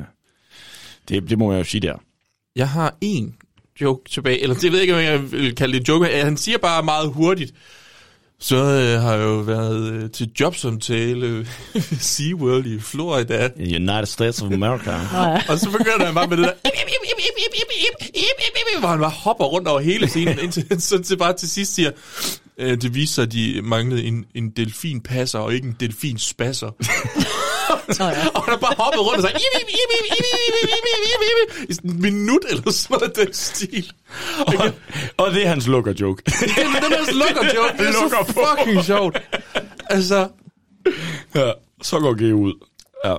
[1.10, 1.95] det, det må jeg jo sige der.
[2.56, 3.36] Jeg har en
[3.82, 6.06] joke tilbage, eller det ved jeg ikke, om jeg vil kalde det en joke.
[6.24, 7.53] Han siger bare meget hurtigt,
[8.40, 11.45] så øh, har jeg jo været øh, til jobsamtale
[11.76, 13.49] i SeaWorld i Florida.
[13.57, 14.91] United States of America.
[15.52, 16.53] Og så begynder han bare med det der,
[18.80, 21.76] hvor han bare hopper rundt over hele scenen, indtil han så til bare til sidst
[21.76, 21.91] siger,
[22.60, 26.72] Øh, det viste sig, at de manglede en, en delfinpasser og ikke en delfinspasser.
[27.99, 28.27] Nå, ja.
[28.27, 31.73] og der bare hoppede rundt og sagde, ibi, ibi, ibi, ibi, ibi, ibi, ibi, i
[31.73, 33.91] sådan en minut eller sådan noget den stil.
[34.40, 34.53] Og,
[35.18, 36.23] og det er hans lukker-joke.
[36.26, 37.77] det er den hans lukker-joke.
[37.77, 38.84] Det er lukker så fucking på.
[38.84, 39.22] sjovt.
[39.90, 40.27] Altså.
[41.36, 42.53] Ja, så går G ud.
[43.06, 43.15] Ja.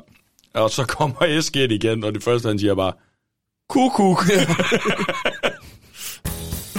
[0.54, 2.92] Og så kommer S igen, og det første, han siger bare,
[3.68, 4.24] kukuk.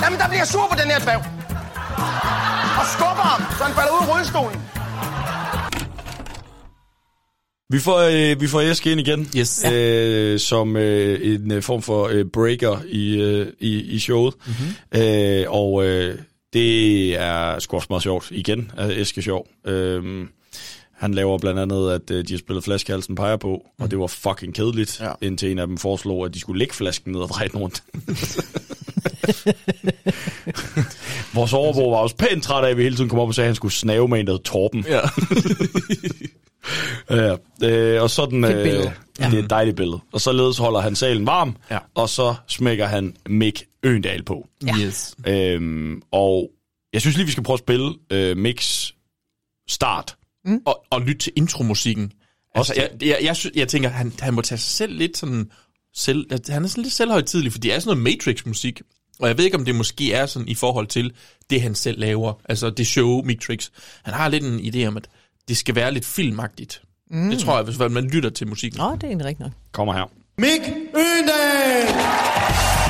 [0.03, 1.50] Jamen, der bliver sur på den her bæv.
[2.79, 4.61] Og skubber ham, så han falder ud af rullestolen.
[7.69, 9.65] Vi får, øh, vi får Eske ind igen, yes.
[9.73, 14.33] øh, som øh, en øh, form for øh, breaker i, øh, i, i showet.
[14.45, 15.01] Mm-hmm.
[15.01, 16.17] Øh, og øh,
[16.53, 18.31] det er sgu også meget sjovt.
[18.31, 19.47] Igen er Eske sjov.
[19.67, 20.27] Øh,
[20.93, 23.83] han laver blandt andet, at øh, de har spillet flaskehalsen peger på, mm.
[23.83, 25.11] og det var fucking kedeligt, ja.
[25.21, 27.83] indtil en af dem foreslog, at de skulle lægge flasken ned og dreje den rundt.
[31.33, 33.45] Vores overbo var også pænt træt af, at vi hele tiden kom op og sagde,
[33.45, 34.85] at han skulle snave med en, der Torben.
[34.89, 34.99] Ja.
[37.09, 38.93] ja, øh, og sådan, øh, billede.
[39.19, 39.29] ja.
[39.29, 39.99] det er et dejligt billede.
[40.13, 41.77] Og således holder han salen varm, Ja.
[41.95, 44.47] og så smækker han Mick Øendal på.
[44.65, 44.73] Ja.
[44.79, 45.15] yes.
[45.27, 46.49] Øhm, og
[46.93, 48.95] jeg synes lige, vi skal prøve at spille øh, Micks
[49.69, 50.15] start.
[50.65, 52.11] Og, og lytte til intromusikken.
[52.55, 55.51] Altså, jeg, jeg, jeg, sy- jeg tænker, han, han må tage sig selv lidt sådan...
[55.95, 58.81] Selv, han er sådan lidt selvhøjtidlig, for det er sådan noget Matrix-musik.
[59.21, 61.13] Og jeg ved ikke, om det måske er sådan i forhold til
[61.49, 62.33] det, han selv laver.
[62.49, 63.69] Altså det show, Matrix.
[64.03, 65.07] Han har lidt en idé om, at
[65.47, 66.81] det skal være lidt filmagtigt.
[67.11, 67.29] Mm.
[67.29, 68.77] Det tror jeg, hvis man lytter til musikken.
[68.77, 69.51] Nå, det er egentlig rigtigt nok.
[69.71, 70.11] Kommer her.
[70.37, 70.61] Mik
[70.95, 72.80] Øndal!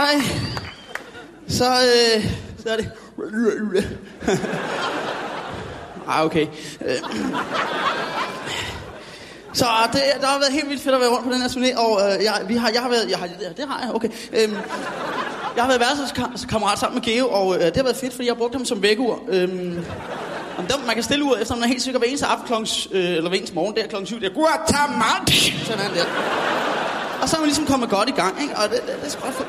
[0.00, 0.20] Ej.
[1.48, 2.24] Så, øh,
[2.62, 2.90] så er det...
[6.08, 6.46] ah, okay.
[6.86, 6.96] Øh.
[9.52, 11.48] Så ah, det, der har været helt vildt fedt at være rundt på den her
[11.48, 13.10] turné, og øh, jeg, vi har, jeg har været...
[13.10, 14.08] Jeg har, ja, det har jeg, okay.
[14.32, 14.56] Øhm,
[15.56, 18.34] jeg har været værelseskammerat sammen med Geo, og øh, det har været fedt, fordi jeg
[18.34, 19.18] har brugt ham som vækkeur.
[19.28, 19.84] Øhm,
[20.58, 22.68] om dem, man kan stille ud efter, man er helt sikker hver eneste aften klokken,
[22.92, 25.64] øh, eller hver eneste morgen, der klokken 7, der, Guatemala!
[25.64, 26.04] Sådan der.
[27.22, 28.56] Og så er man ligesom kommet godt i gang, ikke?
[28.56, 29.46] Og det, det, det er sgu ret.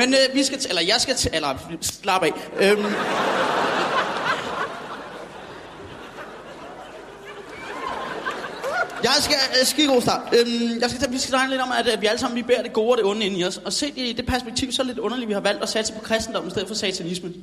[0.00, 2.32] Men øh, vi skal eller jeg skal til, eller slap af.
[2.60, 2.84] Øhm,
[9.04, 10.20] jeg skal, øh, skide god start.
[10.38, 12.42] Øhm, jeg skal, tage- vi skal snakke lidt om, at at vi alle sammen vi
[12.42, 13.56] bærer det gode og det onde ind i os.
[13.56, 15.68] Og set i det perspektiv, så er det lidt underligt, at vi har valgt at
[15.68, 17.34] satse på kristendommen i stedet for satanismen.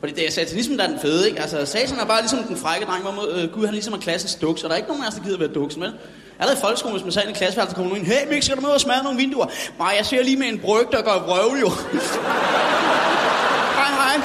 [0.00, 1.40] Fordi det er satanismen, der er den fede, ikke?
[1.40, 4.34] Altså, satan er bare ligesom den frække dreng, hvor øh, Gud han ligesom er klassens
[4.34, 5.92] duks, og der er ikke nogen af os, der gider være duksen, vel?
[6.38, 8.56] Allerede i folkeskolen, hvis man sagde i en klasseværelse, kommer nogen ind, hey Mik, skal
[8.56, 9.46] du med og smadre nogle vinduer?
[9.78, 11.68] Nej, jeg ser lige med en bryg, der gør vrøvl, jo.
[13.78, 14.16] hej, hej.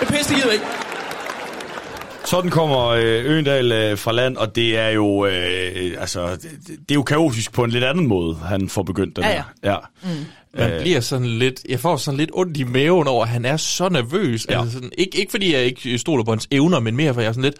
[0.00, 0.64] Det pisse, det gider ikke.
[2.24, 6.90] Sådan kommer øh, Øendal øh, fra land, og det er jo øh, altså det, det
[6.90, 9.42] er jo kaotisk på en lidt anden måde, han får begyndt den Ja, her.
[9.62, 9.76] Ja.
[10.02, 10.08] Mm.
[10.58, 13.56] Man bliver sådan lidt, jeg får sådan lidt ondt i maven over, at han er
[13.56, 14.46] så nervøs.
[14.50, 14.60] Ja.
[14.60, 17.28] Altså sådan, ikke, ikke fordi jeg ikke stoler på hans evner, men mere for jeg
[17.28, 17.56] er sådan lidt,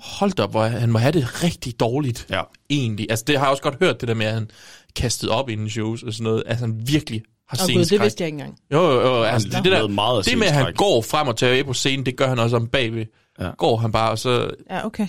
[0.00, 2.26] hold op, hvor han må have det rigtig dårligt.
[2.30, 2.42] Ja.
[2.70, 3.06] Egentlig.
[3.10, 4.50] Altså det har jeg også godt hørt, det der med, at han
[4.96, 6.42] kastede op inden shows og sådan noget.
[6.46, 7.98] Altså han virkelig har gud, sceneskræk.
[7.98, 8.58] det vidste jeg ikke engang.
[8.72, 9.22] Jo, jo, jo.
[9.22, 11.66] Altså, det, det, led meget der, det med, at han går frem og tager af
[11.66, 13.04] på scenen, det gør han også om bagved.
[13.40, 13.50] Ja.
[13.58, 14.50] Går han bare, og så...
[14.70, 15.06] Ja, okay.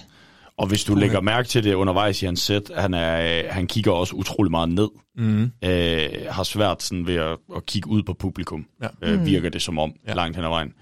[0.59, 3.67] Og hvis du lægger mærke til det undervejs i hans sæt, han, er, øh, han
[3.67, 4.87] kigger også utrolig meget ned.
[5.17, 5.51] Mhm.
[5.65, 8.87] Øh, har svært sådan ved at, at kigge ud på publikum, Ja.
[9.01, 9.25] øh, Mm.
[9.25, 10.13] virker det som om, ja.
[10.13, 10.73] langt hen ad vejen.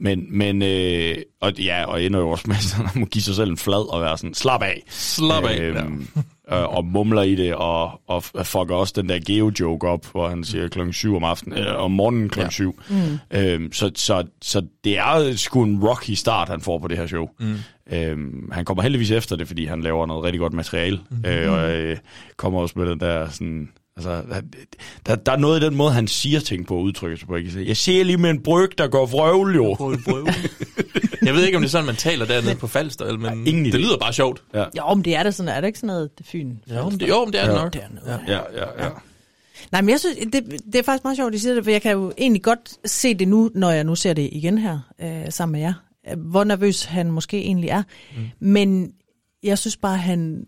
[0.00, 3.34] Men, men øh, og, ja, og ender jo også med, at han må give sig
[3.34, 4.82] selv en flad og være sådan, slap af.
[4.88, 6.08] Slap af, Øhm,
[6.52, 10.44] øh, og mumler i det, og, og fucker også den der geo-joke op, hvor han
[10.44, 12.50] siger klokken 7 om aftenen, øh, om morgenen klokken Ja.
[12.50, 12.80] 7.
[12.90, 13.18] Mm.
[13.30, 17.06] Øhm, så, så, så det er sgu en rocky start, han får på det her
[17.06, 17.28] show.
[17.40, 17.54] Mm.
[17.92, 21.30] Øhm, han kommer heldigvis efter det, fordi han laver noget rigtig godt materiale, mm.
[21.30, 21.96] øh, og øh,
[22.36, 23.68] kommer også med den der sådan...
[23.96, 24.40] Altså, der,
[25.06, 27.36] der, der er noget i den måde, han siger ting på, udtrykker sig på.
[27.36, 27.68] Ikke?
[27.68, 29.76] Jeg ser lige med en bryg, der går vrøvl, jo.
[31.26, 33.74] Jeg ved ikke, om det er sådan, man taler dernede på Falster, men ingen det
[33.80, 34.42] lyder bare sjovt.
[34.54, 34.64] Ja.
[34.78, 36.56] Jo, men det er det sådan, er det ikke sådan noget det Fyn?
[36.74, 37.62] Jo, men det, jo, men det er det Ja.
[37.62, 37.72] nok.
[37.72, 38.20] Det er noget.
[38.28, 38.32] Ja.
[38.34, 38.90] Ja, ja, ja.
[39.72, 41.70] Nej, men jeg synes, det, det er faktisk meget sjovt, at I siger det, for
[41.70, 44.78] jeg kan jo egentlig godt se det nu, når jeg nu ser det igen her
[45.00, 45.74] øh, sammen med jer,
[46.10, 47.82] øh, hvor nervøs han måske egentlig er.
[48.16, 48.22] Mm.
[48.40, 48.92] Men
[49.42, 50.44] jeg synes bare, han,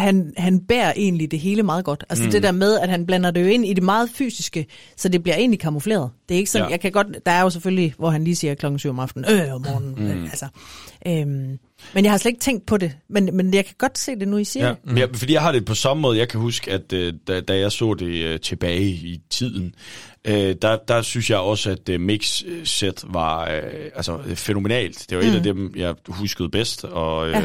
[0.00, 2.04] han, han bærer egentlig det hele meget godt.
[2.08, 2.26] Altså Mm.
[2.28, 2.32] mm.
[2.32, 4.66] det der med, at han blander det jo ind i det meget fysiske,
[4.96, 6.10] så det bliver egentlig kamufleret.
[6.28, 6.70] Det er ikke sådan, Ja.
[6.70, 9.30] jeg kan godt, der er jo selvfølgelig, hvor han lige siger klokken 7 om aftenen,
[9.32, 10.18] øh om morgenen, Mm.
[10.18, 10.24] mm.
[10.24, 10.46] altså.
[11.06, 11.58] Øhm,
[11.94, 14.28] men jeg har slet ikke tænkt på det, men, men jeg kan godt se det
[14.28, 14.96] nu, I siger Ja, mm.
[14.96, 16.18] ja, fordi jeg har det på samme måde.
[16.18, 19.74] Jeg kan huske, at øh, da, da jeg så det øh, tilbage i tiden,
[20.24, 23.62] øh, der, der synes jeg også, at øh, mix-set var øh,
[23.96, 25.06] altså, øh, fænomenalt.
[25.10, 25.30] Det var mm.
[25.30, 26.84] et af dem, jeg huskede bedst.
[26.84, 27.42] Og, øh, Ja.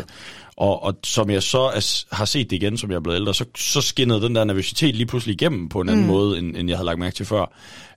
[0.58, 3.34] Og, og som jeg så er, har set det igen, som jeg er blevet ældre,
[3.34, 6.08] så, så skinnede den der nervøsitet lige pludselig igennem på en anden Mm.
[6.12, 7.46] måde, end, end jeg havde lagt mærke til før.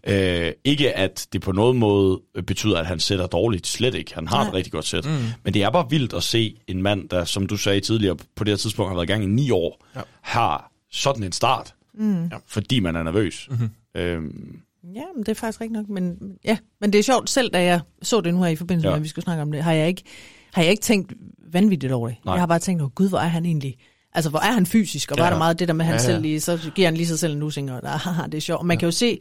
[0.09, 3.67] Øh, ikke at det på nogen måde betyder, at han sætter dårligt.
[3.67, 4.15] Slet ikke.
[4.15, 4.49] Han har Nej.
[4.49, 5.05] et rigtig godt sæt.
[5.05, 5.11] Mm.
[5.45, 8.45] Men det er bare vildt at se en mand, der, som du sagde tidligere, på
[8.45, 10.01] det her tidspunkt har været i gang i ni år, Ja.
[10.23, 12.25] har sådan en start, Mm.
[12.25, 12.37] ja.
[12.47, 13.49] fordi man er nervøs.
[13.51, 13.71] Mhm.
[13.97, 14.59] Øhm,
[14.95, 15.89] Ja, men det er faktisk rigtigt nok.
[15.89, 18.89] Men, ja, men det er sjovt, selv da jeg så det nu her i forbindelse
[18.89, 18.93] ja.
[18.93, 20.03] med, at vi skulle snakke om det, har jeg ikke,
[20.57, 21.13] har jeg ikke tænkt
[21.53, 22.17] vanvittigt over det.
[22.25, 22.35] Nej.
[22.35, 23.77] Jeg har bare tænkt, oh, gud, hvor er han egentlig...
[24.15, 25.29] Altså, hvor er han fysisk, og hvor Ja.
[25.31, 26.13] er der meget det der med, at han Ja, ja, ja.
[26.15, 28.59] selv lige, så giver han lige sig selv en nussing, og ah, det er sjovt.
[28.61, 29.19] Og man kan jo se,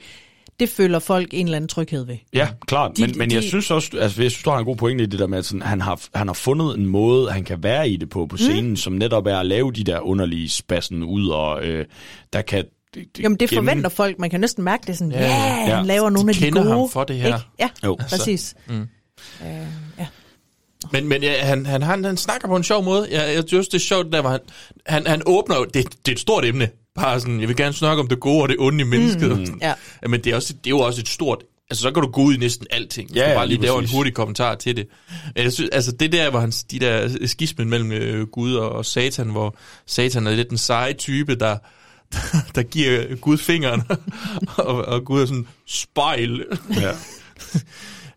[0.60, 2.18] det føler folk en eller anden tryghed ved.
[2.34, 2.92] ja, klart.
[2.98, 5.04] De- men, men jeg de- synes også, altså, jeg synes, du har en god pointe
[5.04, 7.64] i det der med, at sådan, han, har, han har fundet en måde, han kan
[7.64, 8.76] være i det på på scenen, mm.
[8.76, 11.86] som netop er at lave de der underlige spassen ud, og øh,
[12.34, 12.64] der kan...
[12.94, 14.20] Det, Jamen, det gemme- forventer folk.
[14.20, 15.68] Man kan næsten mærke det sådan, ja, Ja, yeah, ja.
[15.68, 16.78] yeah, han laver De nogle af de kender gode.
[16.80, 17.28] ham for det her.
[17.28, 17.40] Ikke?
[17.60, 17.96] Ja, Jo.
[18.10, 18.56] præcis.
[18.68, 18.74] Mm.
[18.82, 18.88] Øh,
[19.42, 19.66] ja.
[20.92, 23.08] Men, men ja, han, han, han, han snakker på en sjov måde.
[23.12, 24.40] Jeg, jeg synes, det er sjovt, der hvor han,
[24.86, 25.74] han, han åbner jo, det,
[26.06, 26.70] det er et stort emne.
[26.96, 29.38] Bare sådan, jeg vil gerne snakke om det gode og det onde i mennesket.
[29.38, 29.60] Mm.
[29.62, 29.74] Ja.
[30.08, 31.44] Men det er, også, det er jo også et stort...
[31.70, 33.12] Altså, så kan du gå ud i næsten alting.
[33.12, 34.88] Ja, Ja, ja, bare lige lave en hurtig kommentar til det.
[35.36, 38.70] Men Jeg synes, altså, det der, hvor han, de der skismen mellem øh, Gud og,
[38.70, 41.58] og Satan, hvor Satan er lidt den seje type, der,
[42.14, 42.20] der,
[42.56, 43.84] der giver Gud fingeren,
[44.58, 46.46] og, og Gud er sådan, spejl.
[46.82, 46.92] Ja.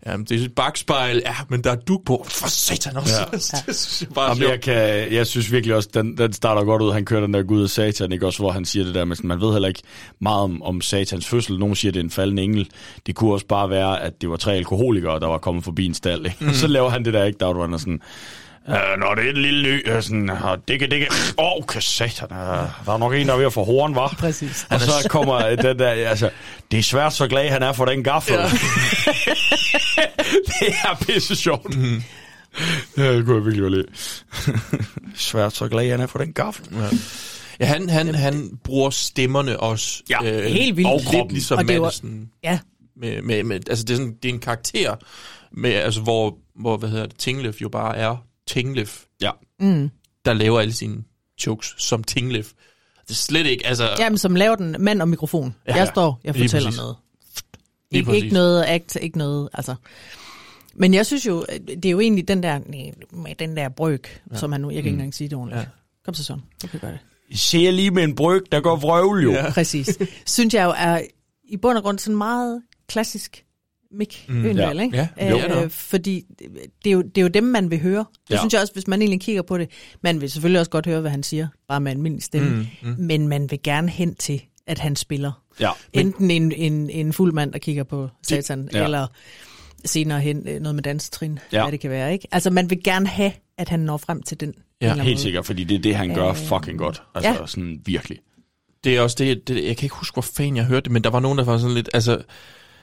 [0.07, 1.23] Jamen, det er et bagspejl.
[1.27, 2.27] Ja, men der er duk på.
[2.29, 3.15] For satan også.
[3.21, 3.25] Ja.
[3.67, 6.83] Det synes jeg bare Jamen, jeg, kan, jeg synes virkelig også, den, den starter godt
[6.83, 6.93] ud.
[6.93, 8.27] Han kører den der Gud og Satan, ikke?
[8.27, 9.83] Også hvor han siger det der med, sådan, man ved heller ikke
[10.21, 11.59] meget om, om Satans fødsel.
[11.59, 12.69] Nogle siger, det er en faldende engel.
[13.07, 15.95] Det kunne også bare være, at det var tre alkoholikere, der var kommet forbi en
[15.95, 16.27] stald.
[16.27, 16.37] Ikke?
[16.41, 16.53] Mm.
[16.63, 17.39] Så laver han det der, ikke?
[17.39, 18.01] Der var sådan,
[18.69, 21.09] Øh, når det er en lille ny, øh, sådan, kan, det kan,
[21.39, 22.39] åh, oh, kan satan, øh,
[22.87, 24.09] der er nok en, der er ved at få horn, var.
[24.19, 24.67] Præcis.
[24.71, 26.31] Og så kommer øh, den der, altså,
[26.71, 28.35] det er svært så glad, han er for den gaffel.
[28.35, 28.43] Ja.
[30.61, 31.77] det er pisse sjovt.
[31.79, 32.03] Mm.
[32.97, 34.25] Ja, det kunne jeg virkelig være lidt.
[35.17, 36.67] svært så glad, han er for den gaffel.
[36.73, 36.89] Ja.
[37.61, 40.03] Ja, han, han, han bruger stemmerne også.
[40.11, 40.89] Ja, helt vildt.
[40.89, 41.35] Og Og lidt kroppen.
[41.35, 42.29] ligesom Og det er jo- Madison.
[42.45, 42.59] Ja,
[42.97, 44.95] Med, med, med, altså det er, sådan, det er en karakter,
[45.53, 48.17] med, altså hvor, hvor hvad hedder det, Tinglef jo bare er
[48.49, 49.31] Tinglef, Ja.
[49.61, 49.91] mm.
[50.25, 51.05] der laver alle sine
[51.47, 52.53] jokes som Tinglef.
[53.03, 53.89] Det er slet ikke, altså...
[53.99, 55.55] Jamen, som laver den mand og mikrofon.
[55.67, 56.79] Ja, Ja, jeg står, jeg lige fortæller præcis.
[56.81, 56.97] noget.
[57.91, 58.23] Lige Ikke, præcis.
[58.25, 59.75] ikke noget act, ikke noget, altså.
[60.75, 64.23] Men jeg synes jo, det er jo egentlig den der, nej, med den der brøk,
[64.33, 64.37] ja.
[64.39, 65.61] som han nu, jeg kan ikke engang sige det ordentligt.
[65.63, 65.67] Ja.
[66.05, 67.39] Kom så sådan, du kan gøre det.
[67.39, 69.33] Ser lige med en bryg, der går vrøvl jo.
[69.33, 69.51] Ja.
[69.51, 69.99] Præcis.
[70.27, 71.01] synes jeg jo er
[71.45, 73.45] i bund og grund sådan meget klassisk
[73.93, 74.83] Mick Mm, Øndal, ja.
[74.83, 75.09] ikke?
[75.17, 76.25] Ja, jo, øh, fordi
[76.85, 77.99] det er, jo, det er jo dem, man vil høre.
[77.99, 78.35] Det Ja.
[78.35, 78.41] ja.
[78.41, 79.71] synes jeg også, hvis man egentlig kigger på det.
[80.03, 82.49] Man vil selvfølgelig også godt høre, hvad han siger, bare med almindelig stemme.
[82.83, 82.95] Mm, mm.
[82.99, 85.43] Men man vil gerne hen til, at han spiller.
[85.61, 85.71] Ja.
[85.93, 88.79] Enten en, en, en fuld mand, der kigger på satan, ja.
[88.79, 88.85] ja.
[88.85, 89.07] eller
[89.85, 91.57] senere hen øh, noget med dansetrin, Ja.
[91.59, 91.65] ja.
[91.65, 92.13] hvad det kan være.
[92.13, 92.29] ikke?
[92.33, 94.55] Altså, man vil gerne have, at han når frem til den.
[94.81, 95.23] anden Helt måde.
[95.23, 97.03] sikkert, fordi det er det, han gør Øh, fucking godt.
[97.15, 97.47] Altså ja.
[97.47, 98.19] sådan virkelig.
[98.85, 101.05] det er også det, det, jeg kan ikke huske, hvor fanden jeg hørte det, men
[101.05, 102.23] der var nogen, der var sådan lidt, altså,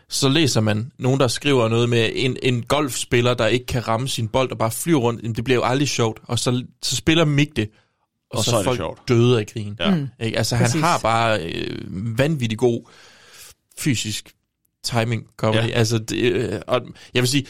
[0.09, 4.07] så læser man nogen, der skriver noget med en, en golfspiller, der ikke kan ramme
[4.07, 6.95] sin bold og bare flyver rundt, Jamen, det bliver jo aldrig sjovt, og så, så
[6.95, 7.69] spiller Mick det,
[8.29, 9.07] og, Og så, så er det folk sjovt.
[9.07, 9.75] døde af grin.
[9.79, 9.95] Ja.
[9.95, 10.07] Mm.
[10.21, 10.37] Ikke?
[10.37, 10.73] Altså, Præcis.
[10.73, 12.89] han har bare øh, vanvittig god
[13.79, 14.33] fysisk
[14.83, 15.55] timing comedy.
[15.61, 15.65] Ja.
[15.67, 15.73] Ja.
[15.73, 16.81] Altså, det, øh, og
[17.13, 17.45] jeg vil sige,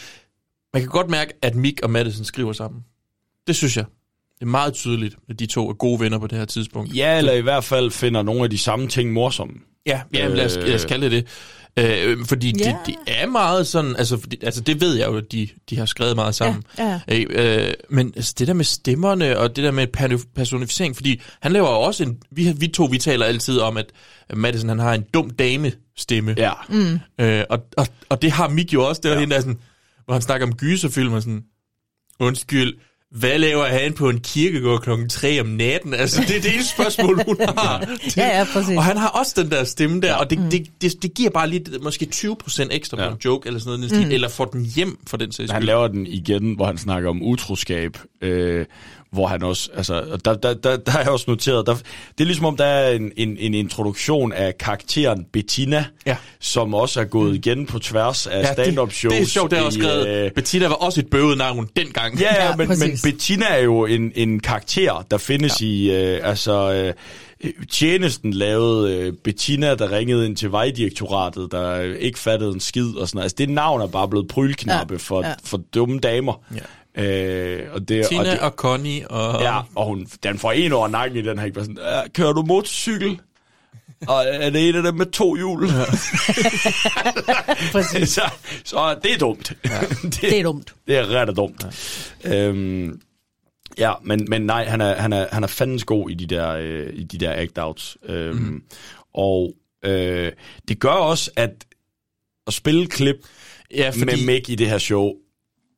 [0.73, 2.81] man kan godt mærke, at Mick og Madison skriver sammen.
[3.47, 3.85] Det synes jeg.
[4.35, 6.95] Det er meget tydeligt, at de to er gode venner på det her tidspunkt.
[6.95, 9.53] Ja, eller i hvert fald finder nogle af de samme ting morsomme.
[9.85, 11.27] Ja, ja lad, os, lad os kalde det.
[11.79, 12.65] Øh, fordi Ja.
[12.69, 15.77] det, det er meget sådan, altså, fordi, altså det ved jeg jo, at de, de
[15.77, 16.63] har skrevet meget sammen.
[16.77, 19.87] Ja, Øh, øh, men altså, det der med stemmerne, og det der med
[20.35, 23.85] personificering, fordi han laver jo også en, vi, vi to, vi taler altid om, at
[24.33, 26.35] Madison, han har en dum dame stemme.
[26.37, 26.51] Ja.
[26.69, 26.99] Mm.
[27.19, 29.19] Øh, og, og, og det har Mick jo også, det er ja.
[29.19, 29.59] hende, der er sådan,
[30.05, 31.43] hvor han snakker om gyserfilm og sådan,
[32.19, 32.73] undskyld,
[33.15, 35.93] hvad laver han på en kirkegård klokken 3 om natten?
[35.93, 37.97] Altså, det er det eneste spørgsmål, hun har.
[38.17, 38.77] Ja, ja, præcis.
[38.77, 41.49] Og han har også den der stemme der, og det, det, det, det giver bare
[41.49, 43.07] lige måske 20% ekstra ja.
[43.07, 44.11] på en joke, eller sådan noget, mm.
[44.11, 47.21] eller får den hjem for den sags Han laver den igen, hvor han snakker om
[47.21, 48.65] utroskab, øh,
[49.15, 51.83] hvor han også, altså, der, der, der, der har jeg også noteret, der, det
[52.19, 56.17] er ligesom om, der er en, en, en introduktion af karakteren Bettina, ja.
[56.39, 59.13] som også er gået igen på tværs af Ja, stand-up shows.
[59.13, 60.07] det er sjovt, det er også skrevet.
[60.07, 60.31] øh.
[60.31, 62.19] Bettina var også et bøvet navn dengang.
[62.19, 65.65] Ja, ja, men, men Bettina er jo en, en karakter, der findes ja.
[65.65, 66.93] i, øh, altså, øh,
[67.71, 72.87] tjenesten lavede øh, Bettina, der ringede ind til Vejdirektoratet, der øh, ikke fattede en skid
[72.97, 73.23] og sådan noget.
[73.25, 74.97] Altså, det navn er bare blevet prylknappe ja.
[74.97, 75.33] for, Ja.
[75.43, 76.41] for dumme damer.
[76.55, 76.59] Ja.
[76.97, 79.41] Øh, og det, Tina og, det, og Connie og...
[79.41, 81.59] Ja, og hun, den får en over nakken i den her, ikke?
[81.61, 83.19] Sådan, "Ja, kører du motorcykel?
[84.07, 85.65] Og er det en af dem med to hjul?
[85.65, 85.85] Ja.
[88.05, 88.21] så,
[88.63, 89.53] så det er dumt.
[89.65, 89.79] Ja.
[90.03, 90.73] det, Det er dumt.
[90.87, 91.65] Det er ret dumt.
[92.23, 93.01] Ja, øhm,
[93.77, 96.51] ja men, men nej, han er, han, er, han er fandens god i de der,
[96.51, 97.95] øh, i de der act-outs.
[98.13, 98.63] Øhm, mm.
[99.13, 99.53] Og
[99.85, 100.31] øh,
[100.67, 101.51] det gør også, at
[102.47, 103.15] at spille klip
[103.75, 105.11] Ja, fordi- med Mick i det her show,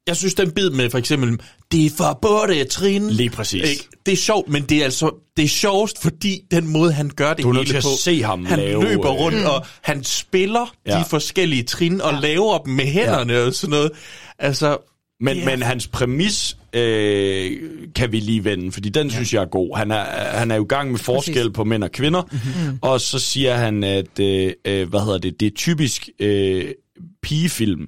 [0.07, 1.39] Jeg synes, den bid med for eksempel,
[1.71, 3.09] det er forbudte trin.
[3.09, 3.69] Lige præcis.
[3.69, 3.87] Ikke?
[4.05, 7.33] Det er sjovt, men det er altså det er sjovest, fordi den måde, han gør
[7.33, 7.97] det Du er nødt hele til at på.
[7.99, 9.45] se ham han lave, løber øh, rundt, Mm.
[9.45, 10.99] og han spiller Ja.
[10.99, 13.45] de forskellige trin, og laver dem med hænderne ja.
[13.45, 13.91] og sådan noget.
[14.39, 14.77] Altså,
[15.21, 17.51] Men, det men hans præmis øh,
[17.95, 19.13] kan vi lige vende, fordi den ja.
[19.13, 19.77] synes jeg er god.
[19.77, 20.03] Han er,
[20.37, 21.51] han er jo i gang med forskel Præcis.
[21.55, 22.77] på mænd og kvinder, mm-hmm.
[22.81, 26.65] og så siger han, at øh, øh, hvad hedder det, det er typisk øh,
[27.23, 27.85] pigefilm,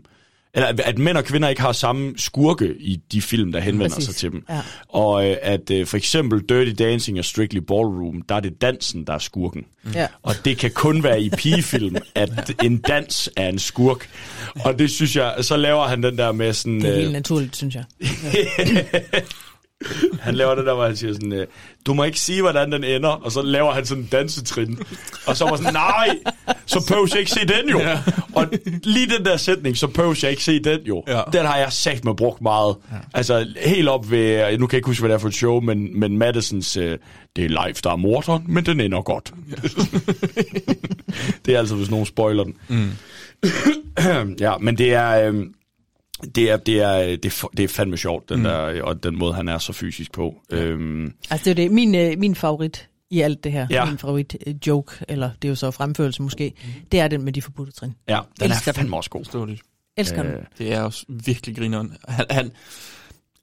[0.53, 4.05] eller at- mænd og kvinder ikke har samme skurke i de film, der henvender Præcis.
[4.05, 4.45] sig til dem.
[4.49, 4.61] Ja.
[4.89, 9.03] Og øh, at øh, for eksempel Dirty Dancing og Strictly Ballroom, der er det dansen,
[9.07, 9.65] der er skurken.
[9.93, 10.07] Ja.
[10.23, 14.09] Og det kan kun være i pigefilm, at en dans er en skurk.
[14.65, 16.79] Og det synes jeg, så laver han den der med sådan...
[16.81, 17.83] Det er øh, helt naturligt, synes jeg.
[20.21, 21.47] han laver det der, hvor han siger sådan, øh,
[21.85, 24.79] du må ikke sige, hvordan den ender, og så laver han sådan en dansetrin.
[25.27, 26.09] Og så var sådan, nej,
[26.65, 27.79] så behøver jeg ikke se den jo.
[27.79, 28.01] Ja.
[28.35, 28.47] Og
[28.83, 31.03] lige den der sætning, så behøver jeg ikke se den jo.
[31.07, 31.21] Ja.
[31.33, 32.75] Den har jeg sagt med brugt meget.
[32.91, 32.97] Ja.
[33.13, 35.59] Altså helt op ved, nu kan jeg ikke huske, hvad det er for et show,
[35.59, 36.97] men, men Madisons, øh,
[37.35, 39.33] det er live, der er morderen, men den ender godt.
[41.45, 42.53] det er altså, hvis nogen spoiler den.
[42.67, 42.91] Mm.
[44.45, 45.31] ja, men det er...
[45.31, 45.45] Øh,
[46.35, 48.43] det er, det er, det er, det er fandme sjovt, den Mm.
[48.43, 50.35] der, og den måde, han er så fysisk på.
[50.51, 51.75] Øhm, Altså, det er jo det.
[51.75, 53.85] Min, øh, min favorit i alt det her, Ja.
[53.85, 56.53] min favorit øh, joke, eller det er jo så fremførelse måske,
[56.91, 57.95] det er den med de forbudte trin.
[58.09, 59.25] ja, den Elsker er fandme også god.
[59.25, 59.61] Forståeligt.
[59.97, 60.31] Elsker den.
[60.31, 61.97] Øh, Det er også virkelig grineren.
[62.07, 62.51] Han, han,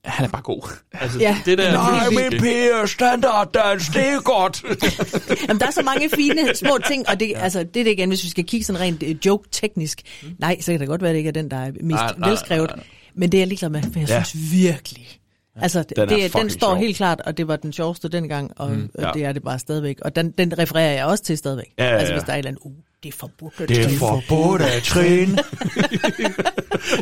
[0.07, 0.71] han er bare god.
[1.01, 1.39] Altså, Ja.
[1.45, 4.63] det der, Nej, min piger, standarddans, det er godt.
[5.49, 7.39] Jamen, der er så mange fine små ting, og det, ja.
[7.41, 10.03] altså, det er det igen, hvis vi skal kigge sådan rent øh, joke-teknisk.
[10.39, 12.15] Nej, så kan det godt være, at det ikke er den, der er mest Nej,
[12.19, 12.69] nej, velskrevet.
[12.71, 12.87] nej, nej.
[13.15, 14.23] Men det er jeg ligeglad med, for jeg Ja.
[14.23, 15.09] synes virkelig...
[15.61, 16.77] Altså, Den er det, den står sjov.
[16.77, 19.09] helt klart, og det var den sjoveste dengang, og, mm, ja.
[19.09, 19.97] og det er det bare stadigvæk.
[20.03, 21.67] Og den, den refererer jeg også til stadigvæk.
[21.79, 22.19] Ja, ja, Altså, ja.
[22.19, 22.73] hvis der er et eller andet, uh,
[23.07, 23.59] det er forbudt.
[23.69, 25.39] Det er forbudt at træne.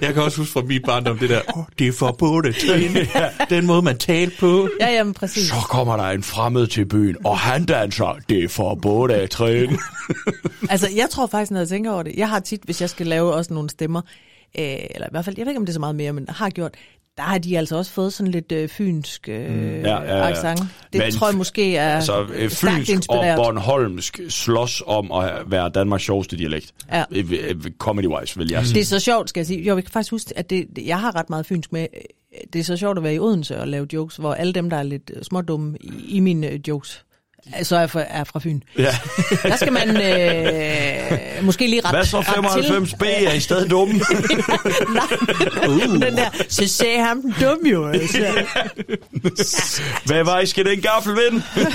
[0.02, 3.08] Jeg kan også huske fra mit barndom det der, oh, det er forbudt at træne.
[3.50, 4.68] Den måde, man talte på.
[4.80, 5.48] Ja, jamen, præcis.
[5.48, 9.78] Så kommer der en fremmed til byen, og han danser, det er forbudt at træne.
[10.70, 13.06] Altså, jeg tror faktisk, når jeg tænker over det, jeg har tit, hvis jeg skal
[13.06, 14.00] lave også nogle stemmer,
[14.58, 16.26] øh, eller i hvert fald, jeg ved ikke, om det er så meget mere, men
[16.28, 16.74] har gjort,
[17.16, 19.60] der har de altså også fået sådan lidt øh, fynsk øh, Mm.
[19.70, 20.28] Ja, ja, ja.
[20.30, 20.60] accent.
[20.92, 23.36] Det Men tror jeg måske er Altså, øh, fynsk og inspireret.
[23.36, 26.72] Bornholmsk slås om at være Danmarks sjoveste dialekt.
[26.92, 27.04] Ja.
[27.10, 28.80] Øh, øh, Comedy-wise, vil jeg Det sige.
[28.80, 29.62] er så sjovt, skal jeg sige.
[29.62, 31.86] Jo, jeg kan faktisk huske, at det, det- jeg har ret meget fynsk med.
[32.52, 34.76] Det er så sjovt at være i Odense og lave jokes, hvor alle dem, der
[34.76, 37.04] er lidt øh, smådumme i, i mine øh, jokes,
[37.62, 38.60] så er fra, er fra Fyn.
[38.78, 38.82] Ja.
[39.42, 42.72] Der skal man øh, måske lige ret, Hvad så ret til.
[42.72, 43.26] 95B?
[43.28, 43.94] Er I stadig dumme?
[45.68, 45.82] uh.
[45.92, 47.86] Den der, så sagde ham den dumme jo.
[47.88, 48.18] Altså.
[50.06, 51.42] Hvad vej skal den gaffel vende?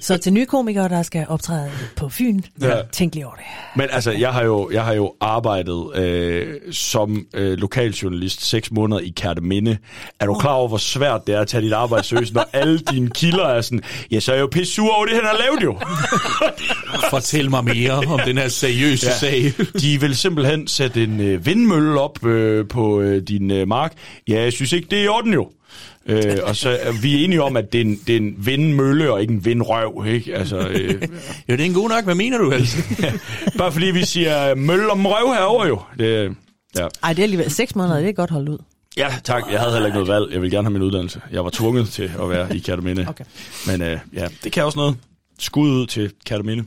[0.00, 2.76] Så til nye komikere, der skal optræde på Fyn, Ja.
[2.92, 3.44] tænk lige over det.
[3.76, 9.00] Men altså, jeg har jo, jeg har jo arbejdet øh, som øh, lokaljournalist seks måneder
[9.00, 9.78] i Kærteminde.
[10.20, 12.78] Er du klar over, hvor svært det er at tage dit arbejde seriøst, når alle
[12.78, 15.36] dine kilder er sådan, ja, så er jeg jo pisse sur over det, han har
[15.38, 15.78] lavet jo.
[17.10, 19.18] Fortæl mig mere om den her seriøse ja.
[19.18, 19.52] sag.
[19.82, 23.92] De vil simpelthen sætte en øh, vindmølle op øh, på øh, din øh, mark.
[24.28, 25.50] Ja, jeg synes ikke, det er i orden jo.
[26.06, 29.12] Øh, og så er vi enige om, at det er en, det er en vindmølle
[29.12, 30.34] og ikke en vindrøv, ikke?
[30.34, 31.02] Altså, øh,
[31.48, 32.04] jo, det er en god nok.
[32.04, 32.76] Hvad mener du altså?
[33.58, 35.80] bare fordi vi siger mølle om røv herover jo.
[35.98, 36.36] Det,
[36.76, 36.86] ja.
[37.02, 38.58] Ej, det er alligevel seks måneder, det er godt holdt ud.
[38.98, 39.42] Ja, tak.
[39.50, 40.32] Jeg havde heller ikke noget valg.
[40.32, 41.20] Jeg vil gerne have min uddannelse.
[41.32, 43.06] Jeg var tvunget til at være i Kataminde.
[43.08, 43.24] Okay.
[43.66, 44.96] Men øh, ja, det kan også noget.
[45.38, 46.64] Skud ud til Kataminde.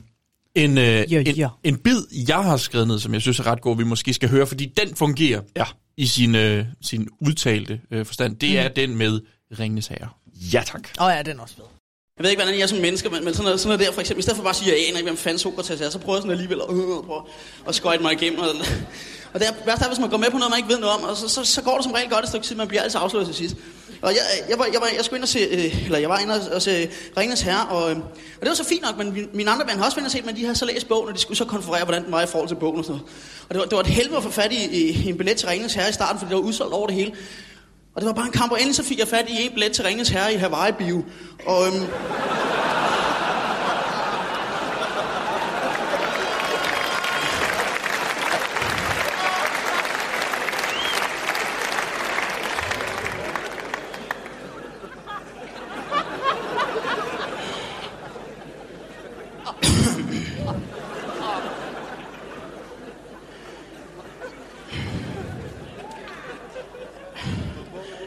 [0.54, 1.48] En, øh, Ja, en, ja.
[1.64, 4.28] en bid, jeg har skrevet ned, som jeg synes er ret god, vi måske skal
[4.28, 5.64] høre, fordi den fungerer Ja.
[5.96, 8.36] i sin, øh, sin udtalte øh, forstand.
[8.36, 9.20] Det er den med
[9.58, 10.08] Ringnes Herre.
[10.52, 10.88] Ja, tak.
[11.00, 11.64] Åh oh, ja, den er også fed.
[12.18, 13.92] Jeg ved ikke, hvordan jeg er som menneske, men, men sådan, noget, sådan noget der,
[13.94, 15.80] for eksempel, i stedet for bare at sige, at jeg aner ikke, hvem fanden Sokrates
[15.80, 17.22] er, så prøver jeg sådan alligevel at, øh, prøve
[17.68, 18.40] at skøjte mig igennem.
[18.40, 18.46] Og,
[19.34, 20.96] og det er værst er, hvis man går med på noget, man ikke ved noget
[20.96, 22.82] om, og så, så, så går det som regel godt et stykke tid, man bliver
[22.82, 23.56] altid afsløret til sidst.
[24.02, 26.18] Og jeg, jeg, var, jeg, var, jeg skulle ind og se, øh, eller jeg var
[26.18, 29.12] inde og, og se Ringens Herre, og, øh, og det var så fint nok, men
[29.12, 31.08] min, mine andre venner har også været og set, men de havde så læst bogen,
[31.08, 33.12] og de skulle så konferere, hvordan den var i forhold til bogen og sådan noget.
[33.48, 35.36] Og det var, det var et helvede at få fat i, i, i en billet
[35.36, 37.12] til Ringens Herre i starten, fordi det var udsolgt over det hele.
[37.94, 39.72] Og det var bare en kamp, og endelig så fik jeg fat i en billet
[39.72, 41.04] til Ringens Herre i Hawaii Bio.
[41.46, 41.86] Og, øhm,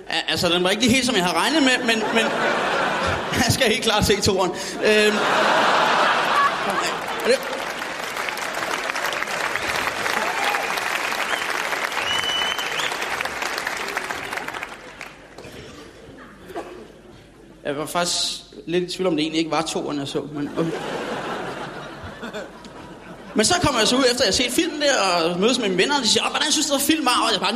[0.10, 2.26] Ja, altså, den var ikke helt, som jeg havde regnet med, men, men
[3.44, 4.52] jeg skal helt klart se toren.
[4.86, 5.16] Øhm,
[7.24, 7.40] og det,
[17.66, 20.22] jeg var faktisk lidt i tvivl om, det egentlig ikke var toren, jeg så.
[20.34, 20.72] Men, okay.
[23.36, 25.68] men så kommer jeg så ud efter, jeg har set filmen der, og mødes med
[25.68, 27.22] mine venner, og de siger, "Åh, hvordan synes du, at film var?
[27.26, 27.54] Og jeg bare...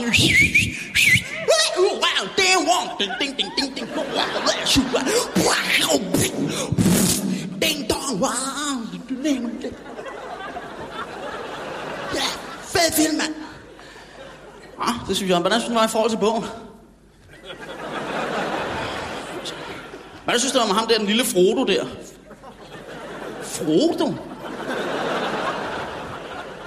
[1.79, 2.87] Wow, damn wrong.
[2.99, 3.87] Ding, ding, ding, ding, ding.
[7.59, 8.59] Ding dong, wow.
[12.13, 12.29] Ja,
[12.63, 13.35] fed film, mand.
[14.81, 15.39] Ah, det synes jeg.
[15.39, 16.45] Hvordan synes du, det var i forhold til bogen?
[20.23, 21.85] Hvordan synes du, om med ham der, den lille Frodo der?
[23.43, 24.13] Frodo?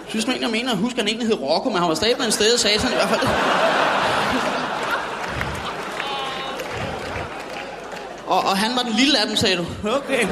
[0.08, 1.94] Synes du egentlig, jeg mener, at huske, at han egentlig hed Rocco, men han var
[1.94, 3.71] stadig på en sted, sagde han i hvert fald.
[8.32, 9.66] Og, og han var den lille af dem, sagde du.
[9.88, 10.26] Okay.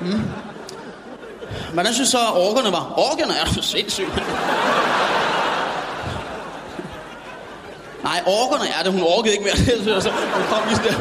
[0.00, 0.22] Hmm.
[1.72, 2.94] Hvordan synes du så, at orkerne var?
[2.96, 4.14] Orkerne er du sindssygt.
[8.02, 8.92] Nej, orkerne er det.
[8.92, 9.56] Hun orkede ikke mere.
[10.00, 10.98] Så hun kom lige sådan der.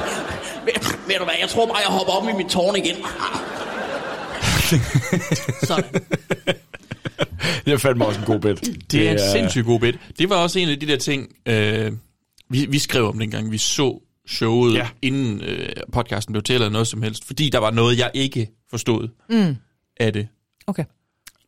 [0.66, 0.74] Ved,
[1.08, 2.96] ved du hvad, jeg tror bare, jeg hopper op i mit tårn igen.
[7.66, 8.92] Det er fandme også en god bit.
[8.92, 9.96] Det er en sindssygt god bit.
[10.20, 11.92] Det var også en af de der ting, øh,
[12.50, 14.88] vi, vi skrev om dengang, vi så showet, ja.
[15.02, 18.48] Inden øh, podcasten blev til, eller noget som helst, fordi der var noget, jeg ikke
[18.70, 19.56] forstod Mm.
[20.00, 20.28] af det.
[20.68, 20.84] Okay.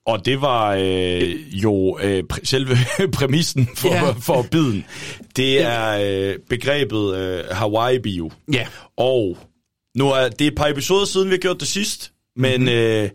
[0.05, 2.75] Og det var øh, jo øh, pr- selve
[3.17, 4.11] præmissen for, ja.
[4.27, 4.85] for biden.
[5.35, 5.99] Det er
[6.29, 8.31] øh, begrebet øh, Hawaii Bio.
[8.53, 8.67] Ja.
[8.97, 9.37] Og
[9.97, 12.75] nu er det er et par episoder siden, vi har gjort det sidst, men mm-hmm.
[12.75, 13.09] øh,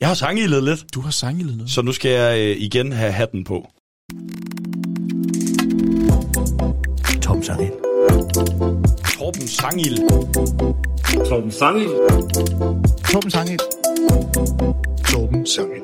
[0.00, 0.94] jeg har sangildet lidt.
[0.94, 1.70] Du har sangildet noget.
[1.70, 3.68] Så nu skal jeg øh, igen have hatten på.
[7.22, 7.72] Tom Sangil.
[9.18, 9.98] Torben Sangild.
[11.28, 11.88] Torben Sangil.
[13.10, 13.58] Torben Sangil.
[15.04, 15.82] Torben Sangil.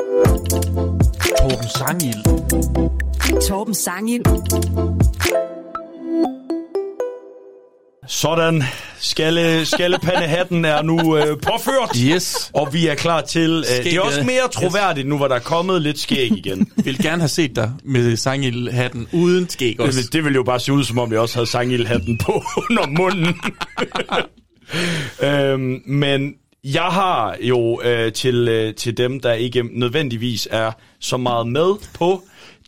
[1.38, 2.24] Torben Sangild.
[3.48, 4.22] Torben Sangil.
[8.08, 8.62] Sådan.
[8.98, 11.96] Skalle, skallepandehatten er nu øh, påført.
[11.96, 12.50] Yes.
[12.54, 13.64] Og vi er klar til...
[13.78, 16.72] Øh, det er også mere troværdigt nu, hvor der er kommet lidt skæg igen.
[16.84, 20.00] Vil gerne have set dig med Sangil-hatten uden skæg også.
[20.00, 22.32] Det, det ville jo bare se ud, som om jeg også havde sangildhatten på
[22.70, 23.40] under munden.
[25.22, 31.16] øhm, men jeg har jo øh, til, øh, til dem, der ikke nødvendigvis er så
[31.16, 32.22] meget med på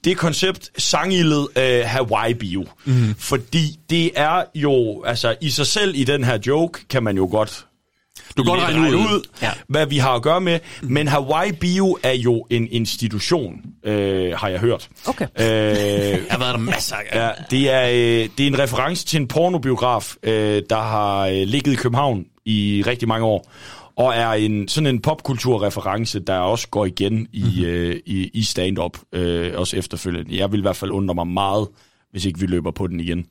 [0.05, 2.67] det koncept sangildet øh, Hawaii Bio.
[2.85, 3.15] Mm.
[3.19, 7.29] Fordi det er jo, altså i sig selv i den her joke, kan man jo
[7.31, 7.67] godt
[8.37, 8.95] Du kan godt regne ud.
[8.95, 9.51] ud Ja.
[9.69, 10.59] hvad vi har at gøre med.
[10.83, 14.89] Men Hawaii Bio er jo en institution, øh, har jeg hørt.
[15.07, 15.25] Okay.
[15.41, 17.19] Øh, Jeg har været der masser af.
[17.27, 21.33] Ja, det er, øh, det er en reference til en pornobiograf, øh, der har øh,
[21.35, 23.51] ligget i København i rigtig mange år,
[23.97, 27.65] og er en sådan en popkulturreference, der også går igen i, mm-hmm.
[27.65, 30.37] øh, i, i stand-up, øh, også efterfølgende.
[30.37, 31.69] Jeg vil i hvert fald undre mig meget,
[32.11, 33.27] hvis ikke vi løber på den igen.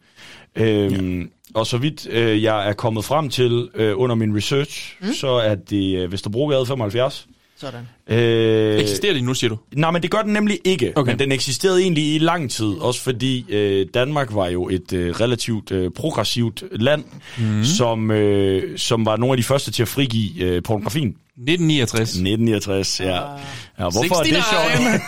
[0.56, 1.26] Øhm, ja.
[1.54, 5.14] Og så vidt øh, jeg er kommet frem til øh, under min research, mm.
[5.14, 7.28] så er det øh, Vesterbrogade 75,
[7.58, 7.88] Sådan.
[8.10, 9.58] Øh, Eksisterer de nu, siger du?
[9.76, 10.94] Nej, men det gør den nemlig ikke.
[10.96, 11.12] Okay.
[11.12, 15.16] Men den eksisterede egentlig i lang tid, også fordi øh, Danmark var jo et øh,
[15.16, 17.04] relativt øh, progressivt land,
[17.38, 17.64] mm.
[17.64, 21.16] som, øh, som var nogle af de første til at frigive øh, pornografien.
[21.38, 22.10] 1969.
[22.10, 23.06] 1969, ja.
[23.06, 24.46] ja hvorfor er det 69.
[24.50, 25.02] sjovt?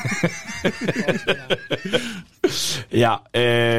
[3.03, 3.13] ja,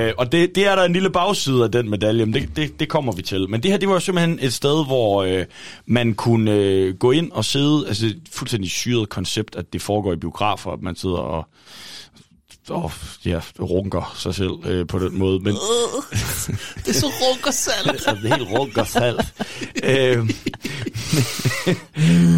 [0.08, 2.80] øh, og det, det er der en lille bagside af den medalje, men det, det,
[2.80, 3.50] det kommer vi til.
[3.50, 5.44] Men det her, det var jo simpelthen et sted, hvor øh,
[5.86, 10.16] man kunne øh, gå ind og sidde, altså fuldstændig syret koncept, at det foregår i
[10.16, 11.48] biografer, at man sidder og
[12.70, 12.92] og
[13.24, 15.40] ja, runker sig selv øh, på den måde.
[15.40, 15.54] Men,
[16.76, 18.06] det er så runkersalt.
[18.22, 19.34] det er helt runkersalt.
[19.84, 20.30] øh,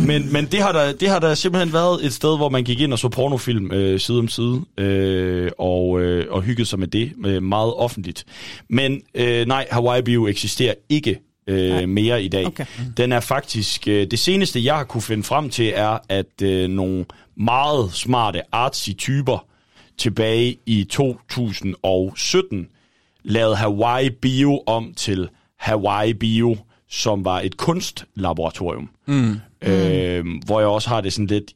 [0.06, 2.80] men, men det har, der, det har der simpelthen været et sted, hvor man gik
[2.80, 6.88] ind og så pornofilm øh, side om side, øh, og, øh, og hyggede sig med
[6.88, 8.24] det øh, meget offentligt.
[8.68, 12.46] Men øh, nej, Hawaii Bio eksisterer ikke øh, mere i dag.
[12.46, 12.66] Okay.
[12.96, 16.70] Den er faktisk, øh, det seneste jeg har kunne finde frem til, er, at øh,
[16.70, 17.04] nogle
[17.36, 19.46] meget smarte artsy typer
[19.98, 22.68] tilbage i 2017
[23.24, 26.56] lavede Hawaii Bio om til Hawaii Bio,
[26.88, 28.90] som var et kunstlaboratorium.
[29.06, 29.40] Mm.
[29.62, 31.52] Øh, hvor jeg også har det sådan lidt,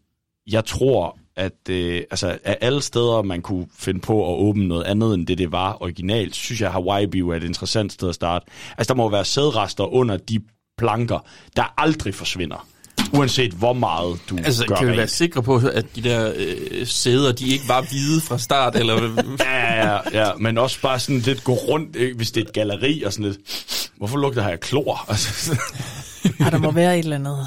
[0.47, 4.85] jeg tror, at øh, altså, af alle steder, man kunne finde på at åbne noget
[4.85, 8.09] andet, end det det var originalt, synes jeg, at Hawaii Bio er et interessant sted
[8.09, 8.47] at starte.
[8.79, 10.41] Altså, der må være sædrester under de
[10.79, 11.19] planker,
[11.57, 12.67] der aldrig forsvinder.
[13.13, 14.99] Uanset hvor meget du Altså, gør kan vi rent.
[14.99, 18.77] være sikre på, at de der øh, sæder, de ikke var hvide fra start?
[18.77, 18.95] Eller...
[19.41, 22.17] Ja, ja, ja, men også bare sådan lidt gå rundt, ikke?
[22.17, 23.39] hvis det er et galeri og sådan lidt.
[23.97, 25.05] Hvorfor lugter her af klor?
[25.11, 25.57] Altså,
[26.41, 27.39] Ja, der må være et eller andet.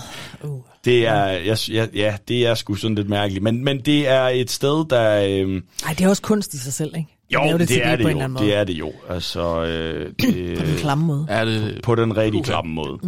[0.43, 0.59] Uh.
[0.85, 3.43] det er, jeg, ja, ja, det er sgu sådan lidt mærkeligt.
[3.43, 5.25] Men, men det er et sted, der...
[5.29, 7.17] Øhm, Ej, det er også kunst i sig selv, ikke?
[7.33, 8.27] jo, det, det er det jo.
[8.27, 8.45] måde.
[8.45, 8.91] Det er det jo.
[9.09, 11.25] Altså, øh, det, På den klamme måde.
[11.29, 11.79] Er det...
[11.83, 12.99] på den rigtig klamme måde.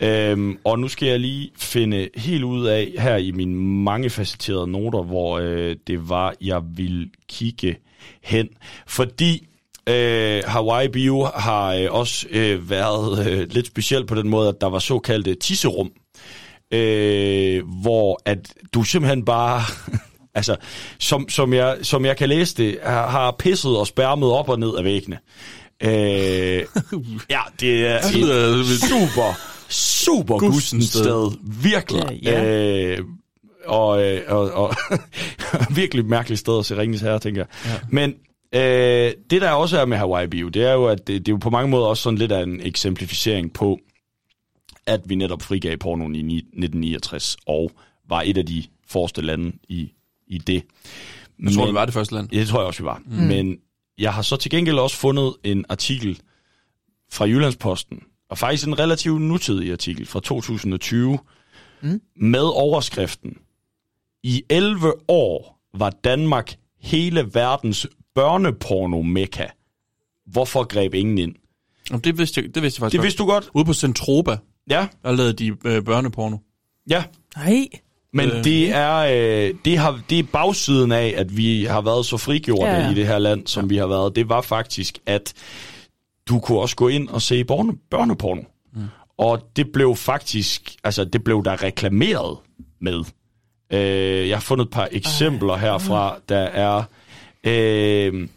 [0.00, 0.30] Ja.
[0.30, 3.54] Øhm, og nu skal jeg lige finde helt ud af her i mine
[3.84, 7.76] mange facetterede noter, hvor øh, det var, jeg ville kigge
[8.22, 8.48] hen.
[8.86, 9.46] Fordi
[9.88, 14.60] øh, Hawaii Bio har øh, også øh, været øh, lidt specielt på den måde, at
[14.60, 15.90] der var såkaldte tisserum,
[16.72, 18.38] øh, hvor at
[18.74, 19.62] du simpelthen bare...
[20.36, 20.56] Altså,
[20.98, 24.58] som, som, jeg, som jeg kan læse det, har, har pisset og spærmet op og
[24.58, 25.18] ned af væggene.
[25.82, 25.90] Øh,
[27.30, 28.04] ja, det er et
[28.88, 29.38] super,
[29.68, 30.82] super sted.
[30.82, 31.38] sted.
[31.62, 32.20] Virkelig.
[32.22, 32.64] Ja, ja.
[32.64, 32.98] Øh,
[33.66, 34.74] og, øh, og, og
[35.76, 37.72] virkelig mærkeligt sted at se Ringens Herre, tænker jeg.
[37.72, 37.78] Ja.
[37.90, 38.14] Men
[38.52, 41.32] øh, det der også er med Hawaii Bio, det er jo, at det, det er
[41.32, 43.78] jo på mange måder også sådan lidt af en eksemplificering på,
[44.86, 47.70] at vi netop frigav pornoen i ni- 1969, og
[48.08, 49.92] var et af de forreste lande i,
[50.26, 50.62] i det.
[51.42, 52.28] Jeg tror, vi var det første land.
[52.32, 53.02] Ja, det tror jeg også, vi var.
[53.06, 53.12] Mm.
[53.12, 53.58] Men
[53.98, 56.20] jeg har så til gengæld også fundet en artikel
[57.12, 61.18] fra Jyllandsposten, og faktisk en relativt nutidig artikel fra 2020,
[61.82, 62.00] mm.
[62.16, 63.38] med overskriften,
[64.22, 67.86] i 11 år var Danmark hele verdens
[68.16, 69.46] børneporno-mekka.
[70.26, 71.34] Hvorfor greb ingen ind?
[71.90, 73.48] Jamen, det vidste jeg, det vidste jeg faktisk Det vidste du godt?
[73.54, 74.36] Ude på Centropa,
[74.70, 76.36] Ja, der lavede de øh, børneporno.
[76.90, 77.04] ja.
[77.36, 77.68] Nej.
[78.12, 78.44] Men Øh.
[78.44, 82.64] det er øh, det har det er bagsiden af at vi har været så frigjorte
[82.66, 82.90] Ja, ja.
[82.90, 83.68] i det her land som ja.
[83.68, 84.16] vi har været.
[84.16, 85.32] Det var faktisk at
[86.28, 88.42] du kunne også gå ind og se børne, børneporno.
[88.74, 88.82] Mm.
[89.18, 92.38] Og det blev faktisk altså det blev der reklameret
[92.80, 93.04] med.
[93.72, 96.82] Øh, jeg har fundet et par eksempler herfra, der er
[97.46, 98.28] øh,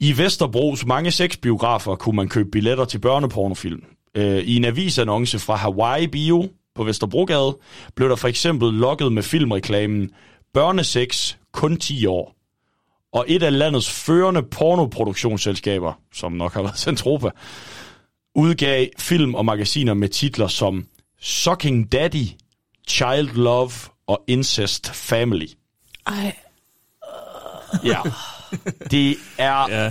[0.00, 3.82] i Vesterbros mange sexbiografer kunne man købe billetter til børnepornofilm.
[4.14, 7.58] Øh, I en avisannonce fra Hawaii Bio på Vesterbrogade
[7.94, 10.10] blev der for eksempel lokket med filmreklamen
[10.54, 12.34] Børnesex kun 10 år.
[13.12, 17.30] Og et af landets førende pornoproduktionsselskaber, som nok har været Centropa,
[18.34, 20.86] udgav film og magasiner med titler som
[21.20, 22.26] Sucking Daddy,
[22.88, 23.72] Child Love
[24.06, 25.46] og Incest Family.
[26.06, 26.36] Ej.
[27.84, 27.98] Ja.
[28.90, 29.88] Det er Ja, ja,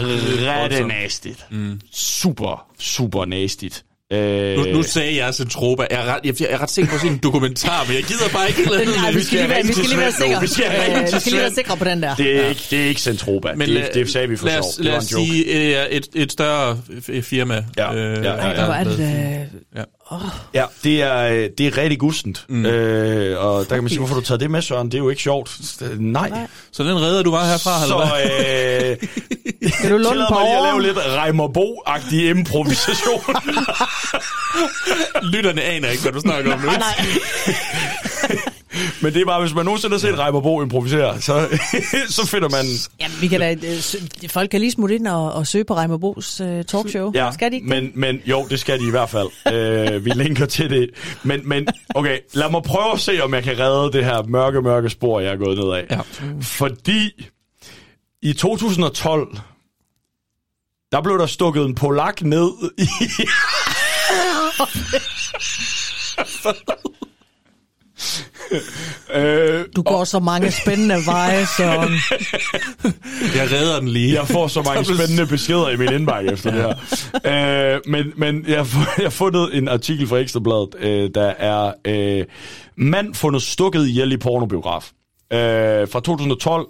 [0.65, 1.45] ret nastigt.
[1.51, 1.81] Mm.
[1.93, 3.83] Super, super nastigt.
[4.13, 5.87] Øh, Nu, nu sagde jeg Centropa.
[5.91, 8.03] Jeg er ret, jeg, jeg er ret sikker på at se en dokumentar, men jeg
[8.03, 10.41] gider bare ikke lade Nej, vi skal lige være, vi skal lige være sikre.
[10.41, 12.15] Vi skal Øh, vi skal lige være sikre på den der.
[12.15, 13.47] det, er ikke, det er ikke Centropa.
[13.51, 14.69] Men det, lad- det sagde vi for lad sjov.
[14.69, 15.45] os, Det lad os sige
[15.79, 16.79] øh, et, et større
[17.21, 17.63] firma.
[17.77, 18.65] Ja, ja, ja, Ej, ja.
[18.65, 19.83] hvor er det da...
[20.11, 20.17] Ja.
[20.53, 22.45] Ja, det er, øh, det er rigtig gustent.
[22.49, 22.65] Mm.
[22.65, 24.87] Øh, og der kan man sige, hvorfor du taget det med, Søren?
[24.87, 25.57] Det er jo ikke sjovt.
[25.99, 26.29] Nej.
[26.29, 26.47] Nej.
[26.71, 28.91] Så den redder du var herfra, eller Så hvad?
[28.91, 33.21] øh, Kan du låne mig lige at lave lidt Reimer Bo-agtig improvisation.
[35.33, 36.69] Lytterne aner ikke, hvad du snakker om nu.
[39.01, 41.59] Men det er bare, hvis man nogensinde har set Reimer Bo improvisere, så,
[42.09, 42.65] så finder man...
[43.01, 45.97] Jamen, vi kan da, øh, folk kan lige smutte ind og, og søge på Reimer
[45.97, 47.11] Bos uh, talkshow.
[47.15, 47.67] Ja, Skal de ikke?
[47.67, 49.27] men, men jo, det skal de i hvert fald.
[49.97, 50.89] uh, vi linker til det.
[51.23, 54.61] Men, men okay, lad mig prøve at se, om jeg kan redde det her mørke,
[54.61, 55.85] mørke spor, jeg er gået ned af.
[55.89, 55.99] Ja.
[56.41, 57.29] Fordi
[58.21, 59.37] i 2012,
[60.91, 62.83] der blev der stukket en polak ned i...
[69.13, 71.63] øh, Du går så mange spændende veje, så...
[73.35, 74.13] Jeg redder den lige.
[74.13, 77.73] Jeg får så mange spændende beskeder i min indbakke efter det her.
[77.75, 78.65] Øh, men men jeg,
[78.97, 82.25] jeg har fundet en artikel fra Ekstrabladet, øh, der er øh,
[82.75, 84.91] mand fundet stukket ihjel i pornobiograf.
[85.33, 85.39] Øh,
[85.87, 86.67] fra 2012.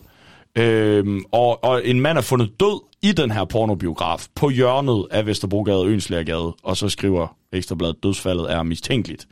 [0.57, 5.25] Øh, og, og en mand er fundet død i den her pornobiograf på hjørnet af
[5.25, 6.55] Vesterbrogade og Ønslægergade.
[6.63, 9.27] Og så skriver Ekstrabladet, dødsfaldet er mistænkeligt.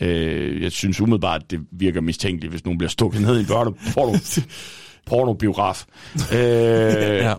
[0.00, 3.46] Øh, jeg synes umiddelbart, at det virker mistænkeligt, hvis nogen bliver stukket ned i en
[3.46, 4.18] børne porno,
[5.08, 5.84] pornobiograf.
[6.32, 6.38] Øh,
[7.26, 7.34] ja.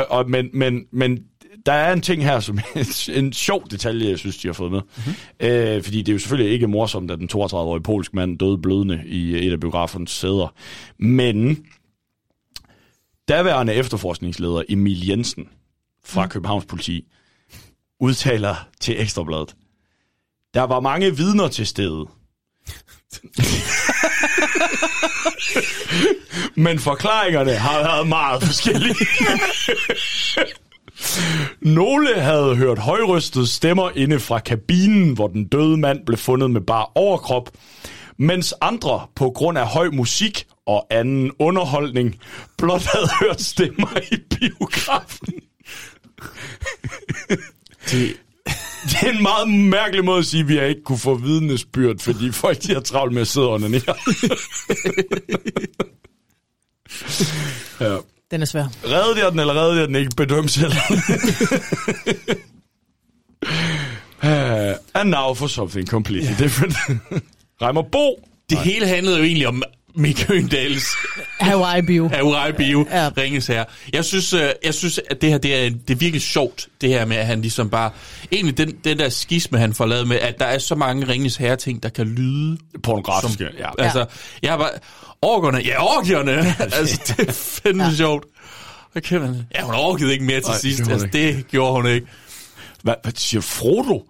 [0.00, 1.18] og, men, men, men
[1.66, 2.58] der er en ting her, som
[3.18, 4.80] en sjov detalje, jeg synes, de har fået med.
[4.80, 5.14] Mm-hmm.
[5.40, 9.02] Øh, fordi det er jo selvfølgelig ikke morsomt, at den 32-årige polsk mand døde blødende
[9.06, 10.54] i et af biografernes sæder.
[10.98, 11.64] Men
[13.28, 15.48] daværende efterforskningsleder Emil Jensen
[16.04, 17.04] fra Københavns politi
[18.00, 19.56] udtaler til Ekstrabladet,
[20.54, 22.06] der var mange vidner til stede.
[26.54, 28.94] Men forklaringerne har været meget forskellige.
[31.60, 36.60] Nogle havde hørt højrystede stemmer inde fra kabinen, hvor den døde mand blev fundet med
[36.60, 37.50] bare overkrop,
[38.16, 42.20] mens andre på grund af høj musik og anden underholdning
[42.58, 45.28] blot havde hørt stemmer i biografen.
[47.90, 48.16] Det,
[48.90, 51.98] det er en meget mærkelig måde at sige, at vi har ikke kunne få vidnesbyrd,
[51.98, 53.80] fordi folk de har travlt med at sidde under ned.
[57.80, 57.96] ja.
[58.30, 58.64] Den er svær.
[58.84, 60.10] Redde jeg den, eller redde jeg den ikke?
[60.16, 60.72] Bedøm selv.
[64.22, 66.74] uh, and now for something completely different.
[67.62, 68.26] Reimer Bo.
[68.50, 69.62] Det hele handlede jo egentlig om
[70.00, 70.84] Mikke Øndals
[71.40, 72.08] Hawaii Bio.
[72.08, 73.10] Hawaii Bio Ja.
[73.18, 73.64] ringes her.
[73.92, 76.88] Jeg synes, øh, jeg synes, at det her det er, det er virkelig sjovt, det
[76.88, 77.90] her med, at han ligesom bare...
[78.32, 81.36] Egentlig den, den der skisme, han får lavet med, at der er så mange ringes
[81.36, 82.58] herre ting, der kan lyde...
[82.82, 83.84] Pornografiske, som, ja.
[83.84, 84.06] Altså,
[84.42, 84.70] jeg har bare...
[85.22, 86.32] Orkerne, ja, orkerne!
[86.76, 87.94] altså, det er fandme ja.
[87.94, 88.24] sjovt.
[88.92, 89.36] Hvad kan man?
[89.54, 90.78] Ja, hun orkede ikke mere til Nej, sidst.
[90.78, 92.06] det gjorde Altså, hun det gjorde hun ikke.
[92.82, 94.02] Hvad, hvad siger Frodo?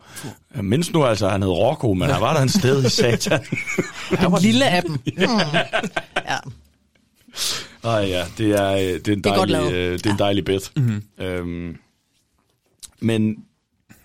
[0.56, 2.88] Jeg mindes nu altså, at han hed Rocco, men han var der en sted i
[3.00, 3.40] satan.
[4.10, 4.92] Den lille af dem.
[4.92, 5.22] Mm.
[6.26, 6.36] Ja.
[7.84, 10.18] Ej ja, det er, øh, det er en Det er dejlig, øh, det er en
[10.18, 10.72] dejlig bit.
[10.76, 11.02] Mm-hmm.
[11.24, 11.76] Øhm,
[13.00, 13.36] men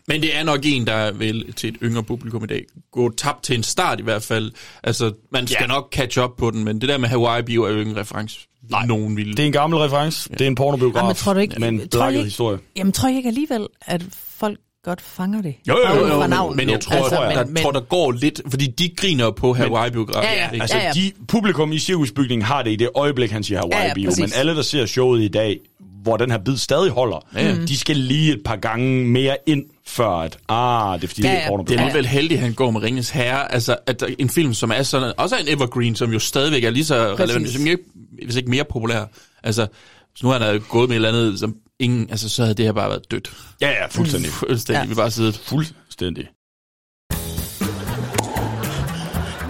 [0.07, 3.43] Men det er nok en, der vil til et yngre publikum i dag gå tabt
[3.43, 4.51] til en start i hvert fald.
[4.83, 5.67] Altså, man skal ja.
[5.67, 7.97] nok catch up på den, men det der med Hawaii Bio er jo ikke en
[7.97, 8.39] reference.
[8.69, 9.31] Nej, nogen ville.
[9.33, 10.27] det er en gammel reference.
[10.31, 10.35] Ja.
[10.35, 12.59] Det er en pornobiograf Jamen, tror du ikke- med en tror jeg blakket historie.
[12.75, 15.55] Jamen, tror jeg ikke alligevel, at folk godt fanger det?
[15.67, 16.57] Jo, jo, jo, jo, navnet.
[16.57, 19.31] men jeg tror, Altså, altså, der, men- der, tror, der går lidt, fordi de griner
[19.31, 20.23] på Hawaii Biograf.
[20.23, 20.61] Ja, ja.
[20.61, 20.91] Altså, ja.
[20.95, 24.31] de, publikum i cirkusbygningen har det i det øjeblik, han siger Hawaii Ja, ja, men
[24.35, 25.59] alle, der ser showet i dag,
[26.03, 27.55] hvor den her bid stadig holder, Ja, ja.
[27.55, 31.27] de skal lige et par gange mere ind, før at, ah, det er fordi, Ja,
[31.29, 31.49] det ja.
[31.51, 33.53] er Det er alligevel heldigt, at han går med Ringens Herre.
[33.53, 36.63] Altså, at der, en film, som er sådan, også er en evergreen, som jo stadigvæk
[36.63, 37.79] er lige så relevant,
[38.25, 39.05] hvis ikke mere populær.
[39.43, 39.67] Altså,
[40.11, 42.65] hvis nu han havde gået med et eller andet, som ingen, altså, så havde det
[42.65, 43.31] her bare været dødt.
[43.61, 44.31] Ja, ja, fuldstændig.
[44.31, 44.81] Fuldstændig.
[44.83, 44.87] Ja.
[44.89, 45.41] Vi bare siddet.
[45.45, 46.27] Fuldstændig.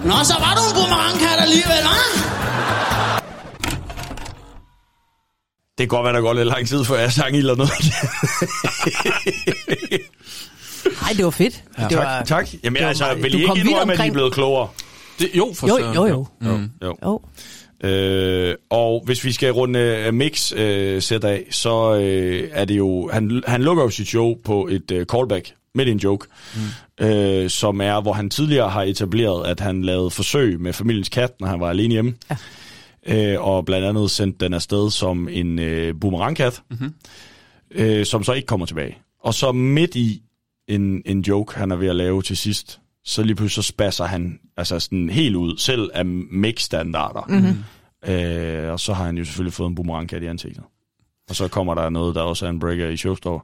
[0.04, 2.32] Nå, så var du en boomerangkat alligevel, hva'?
[5.78, 7.72] Det kan godt være, der går lidt lang tid, før jeg sang eller noget.
[11.02, 11.64] Nej, det var fedt.
[11.78, 12.48] Ja, det var, tak, tak.
[12.64, 14.12] Jamen det var altså, vil du I ikke vidt indrømme, at I er omkring.
[14.12, 14.68] blevet klogere?
[15.18, 16.26] Det, jo, for Jo, jo, jo.
[16.40, 16.70] Mm.
[16.82, 16.96] Jo.
[17.04, 17.20] Jo.
[17.84, 20.58] Øh, og hvis vi skal runde uh, Mix uh,
[21.02, 23.10] sæt af, så uh, er det jo...
[23.12, 27.06] Han, han lukker jo sit show på et uh, callback midt i en joke, mm.
[27.06, 31.32] uh, som er, hvor han tidligere har etableret, at han lavede forsøg med familiens kat,
[31.40, 32.14] når han var alene hjemme.
[32.30, 33.36] Ja.
[33.36, 36.94] Uh, og blandt andet sendt den afsted som en uh, boomerangkat, mm-hmm.
[37.80, 38.98] uh, som så ikke kommer tilbage.
[39.20, 40.22] Og så midt i
[40.68, 44.04] en, en joke, han er ved at lave til sidst, så lige pludselig så spasser
[44.04, 47.24] han altså sådan helt ud, selv af mix-standarder.
[47.28, 47.64] Mm-hmm.
[48.14, 50.64] Øh, og så har han jo selvfølgelig fået en boomerangkat i ansigtet.
[51.28, 53.40] Og så kommer der noget, der også er en breaker i showstore.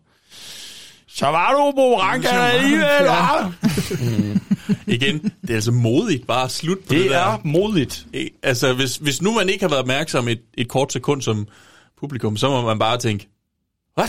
[1.08, 3.52] Så var du boomerangkat alligevel, hva'?
[4.86, 7.18] Igen, det er altså modigt bare at slutte på det, Det der.
[7.18, 8.06] er modigt.
[8.12, 8.30] Ikke?
[8.42, 11.48] Altså, hvis, hvis nu man ikke har været opmærksom et, et kort sekund som
[12.00, 13.28] publikum, så må man bare tænke,
[13.94, 14.04] hvad?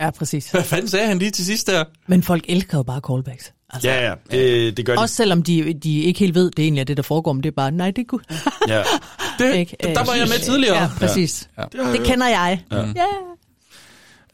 [0.00, 0.50] Ja, præcis.
[0.50, 1.84] Hvad fanden sagde han lige til sidst der?
[2.06, 3.52] Men folk elsker jo bare callbacks.
[3.70, 5.00] Altså, Ja, ja, det, det gør de.
[5.00, 7.48] Også selvom de, de ikke helt ved, det egentlig er det, der foregår, men det
[7.48, 8.22] er bare, nej, det godt.
[8.68, 8.82] Ja.
[9.38, 9.76] Det, Ikke?
[9.82, 10.82] der var jeg med tidligere.
[10.82, 11.48] Ja, præcis.
[11.58, 11.64] Ja.
[11.74, 11.92] Ja.
[11.92, 12.62] Det kender jeg.
[12.72, 12.84] Ja.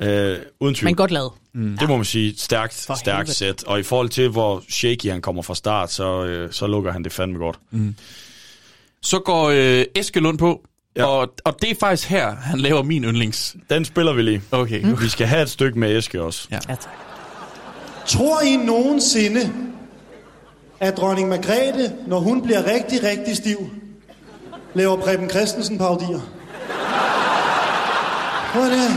[0.00, 0.32] Ja.
[0.32, 0.88] Øh, uden tvivl.
[0.88, 1.30] Men godt lavet.
[1.54, 1.76] Mm.
[1.80, 2.34] Det må man sige.
[2.38, 3.34] Stærkt, stærkt helvede.
[3.34, 3.64] sæt.
[3.64, 7.04] Og i forhold til, hvor shaky han kommer fra start, så, øh, så lukker han
[7.04, 7.58] det fandme godt.
[7.70, 7.94] Mm.
[9.02, 10.62] Så går øh, Eskelund på,
[10.96, 11.04] ja.
[11.04, 13.56] og, og det er faktisk her, han laver min yndlings.
[13.70, 14.42] Den spiller vi lige.
[14.50, 14.82] Okay.
[14.84, 15.00] Mm.
[15.00, 16.48] Vi skal have et stykke med Eske også.
[16.50, 16.58] Ja.
[16.68, 16.92] Ja, tak.
[18.06, 19.52] Tror I nogensinde,
[20.80, 23.70] at dronning Margrethe, når hun bliver rigtig, rigtig stiv,
[24.74, 26.20] laver Preben Christensen parodier?
[28.52, 28.90] Prøv det.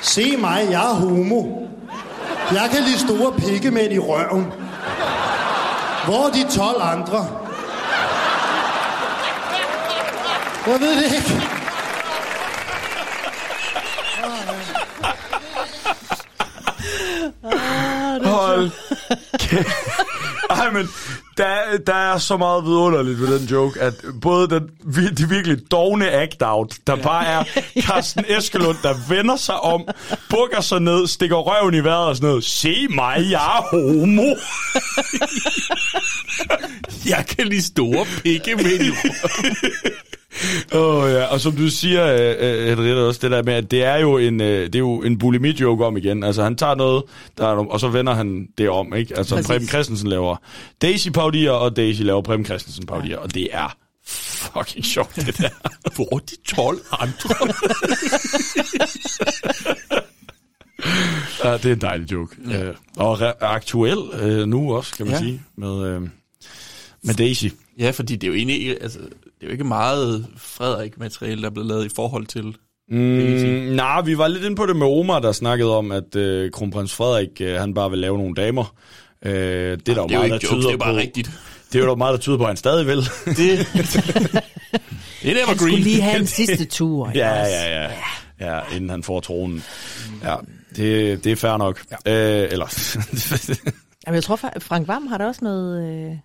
[0.00, 1.44] Se mig, jeg er homo.
[2.52, 4.52] Jeg kan lide store pikkemænd i røven.
[6.04, 7.43] Hvor er de 12 andre?
[10.66, 11.40] Jeg ved det ikke.
[18.24, 18.70] Hold
[19.38, 19.68] kæft.
[20.50, 20.88] Ej, men
[21.36, 25.70] der, der er så meget vidunderligt ved den joke, at både den, vi- de virkelig
[25.70, 27.44] dogne act-out, der bare er
[27.80, 29.88] Carsten Eskelund, der vender sig om,
[30.30, 32.44] bukker sig ned, stikker røven i vejret og sådan noget.
[32.44, 34.34] Se mig, jeg er homo.
[37.06, 38.92] Jeg kan lide store pikke med
[40.72, 43.96] oh, ja, og som du siger, uh, Henriette, også det der med, at det er
[43.96, 46.24] jo en, uh, det er jo en bulimi-joke om igen.
[46.24, 47.02] Altså han tager noget,
[47.38, 49.16] der er, og så vender han det om, ikke?
[49.16, 49.48] Altså Præcis.
[49.48, 50.36] Preben Christensen laver
[50.82, 55.48] Daisy-paudier, og Daisy laver Preben Christensen-paudier, og det er fucking sjovt, det der.
[55.94, 57.34] Hvor er de 12 andre?
[61.44, 62.36] ja, det er en dejlig joke.
[62.50, 62.68] Ja.
[62.68, 65.18] Uh, og aktuel uh, nu også, kan man ja.
[65.18, 65.24] Ja.
[65.24, 66.02] sige, med, uh,
[67.02, 67.46] med Daisy.
[67.78, 68.98] ja, fordi det er jo egentlig altså,
[69.44, 72.56] det er jo ikke meget Frederik-materiale, der er blevet lavet i forhold til...
[72.88, 72.96] Mm,
[73.76, 76.94] nej, vi var lidt inde på det med Omar, der snakkede om, at øh, kronprins
[76.94, 78.74] Frederik, øh, han bare vil lave nogle damer.
[79.24, 79.36] Øh, det
[79.70, 80.98] er der jo meget, der det er jo bare på.
[80.98, 81.30] rigtigt.
[81.72, 82.96] Det er jo der meget, der tyder på, at han stadig vil.
[83.26, 84.40] Det, det er
[85.22, 85.56] Han evergreen.
[85.58, 87.10] skulle lige have en sidste tur.
[87.14, 87.90] ja, ja, ja,
[88.40, 88.60] ja.
[88.76, 89.62] Inden han får tronen.
[90.22, 90.36] Ja,
[90.76, 91.84] det, det er fair nok.
[92.06, 92.42] Ja.
[92.42, 92.66] Øh, eller...
[94.06, 96.16] Jamen, jeg tror, Fra- Frank Vam har da også noget, øh,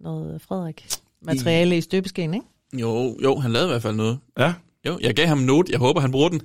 [0.00, 0.86] noget Frederik
[1.22, 2.46] materiale i støbeskeen, ikke?
[2.72, 4.18] Jo, jo, han lavede i hvert fald noget.
[4.38, 4.52] ja.
[4.86, 5.72] Jo, jeg gav ham en note.
[5.72, 6.40] Jeg håber, han bruger den.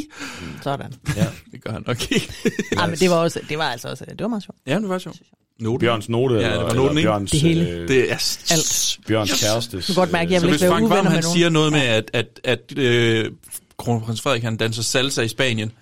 [0.62, 0.92] Sådan.
[1.16, 2.32] ja, det gør han nok ikke.
[2.78, 4.58] Ja, men det var, også, det var altså også, det var meget sjovt.
[4.66, 5.16] ja, det var sjovt.
[5.60, 5.78] Noten.
[5.80, 7.06] Bjørns note, Ja, eller, det var eller noten, ikke?
[7.08, 7.68] Bjørns, Det hele.
[7.70, 8.14] Øh, Det er
[8.50, 8.98] Alt.
[9.06, 9.40] Bjørns yes.
[9.40, 9.86] kærestes.
[9.86, 11.36] Du kan godt mærke, at jeg vil ikke være uvenner med han nogen.
[11.36, 13.30] siger noget med, at, at, at øh,
[13.78, 15.72] kronprins Frederik, han danser salsa i Spanien,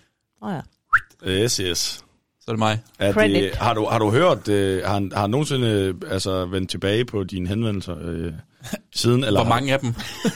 [0.42, 0.60] Åh ja.
[1.22, 1.78] Øh, Yes, yes.
[1.78, 2.78] så er det mig.
[2.98, 6.46] Er det, har, du, har du hørt, øh, har, han- har han nogensinde øh, altså,
[6.46, 8.32] vendt tilbage på dine henvendelser øh,
[8.94, 9.24] siden?
[9.24, 9.94] Eller Hvor mange af dem?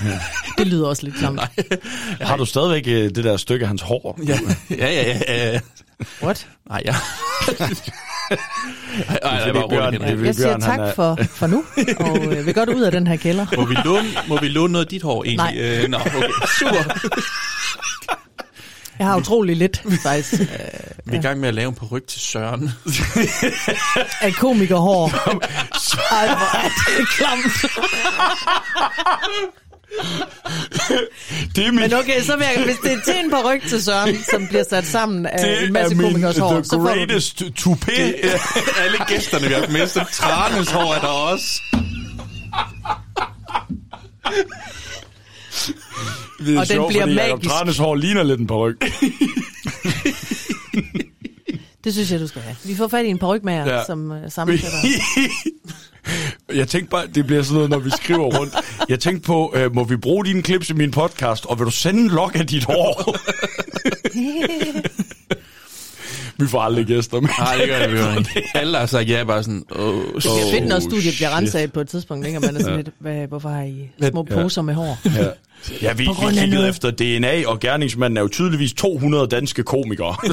[0.58, 1.40] Det lyder også lidt samt.
[1.40, 1.50] har,
[2.28, 4.20] har du stadigvæk øh, det der stykke af hans hår?
[4.26, 4.38] Ja,
[4.70, 5.18] ja, ja.
[5.28, 5.60] ja, ja.
[6.22, 6.46] What?
[6.68, 6.94] Nej, ja.
[9.08, 11.64] Ej, ej, jeg var Bjørn- det er Jeg siger tak er- for, for nu,
[11.98, 13.46] og øh, vil godt ud af den her kælder.
[13.56, 15.54] Må vi låne, må vi låne noget af dit hår egentlig?
[15.54, 15.82] Nej.
[15.84, 16.28] Øh, nå, okay.
[16.58, 17.08] Super.
[19.02, 20.48] Jeg har utrolig lidt, faktisk, øh,
[21.06, 22.70] Vi er i gang med at lave en ryg til Søren.
[24.20, 25.06] af komikerhår.
[26.12, 26.68] Ej, hvor er
[26.98, 27.52] det klamt.
[31.56, 33.82] Det er min, Men okay, så vil jeg, hvis det er til en paryk til
[33.82, 36.78] Søren, som bliver sat sammen af det en masse er komikers hår, the så får
[36.78, 38.00] du greatest toupé.
[38.82, 41.62] Alle gæsterne, vi har så Tranes hår er der også.
[46.46, 47.50] Det er Og den sjovt, bliver fordi Jacob magisk.
[47.50, 48.84] Tranes hår ligner lidt en paryk.
[51.84, 52.56] Det synes jeg, du skal have.
[52.64, 53.84] Vi får fat i en parykmager, Ja.
[53.86, 54.78] som uh, sammensætter.
[56.54, 58.54] Jeg tænkte bare, det bliver sådan noget, når vi skriver rundt.
[58.88, 61.70] Jeg tænkte på, øh, må vi bruge dine clips i min podcast, og vil du
[61.70, 63.16] sende en log af dit hår?
[66.42, 67.28] vi får aldrig gæster med.
[67.38, 68.42] Nej, det gør vi jo ikke.
[68.54, 71.72] Alle har sagt ja, bare sådan, åh, oh, Det bliver fedt, når studiet bliver renset
[71.72, 72.38] på et tidspunkt, ikke?
[72.38, 74.34] Og man er sådan lidt, hvad, hvorfor har I små Ja.
[74.42, 74.98] poser med hår?
[75.04, 75.26] Ja,
[75.82, 76.68] ja vi, vi kiggede noget.
[76.68, 80.16] efter DNA, og gerningsmanden er jo tydeligvis 200 danske komikere.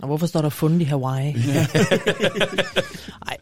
[0.00, 1.32] Og hvorfor står der fundet i Hawaii?
[1.32, 1.66] Nej,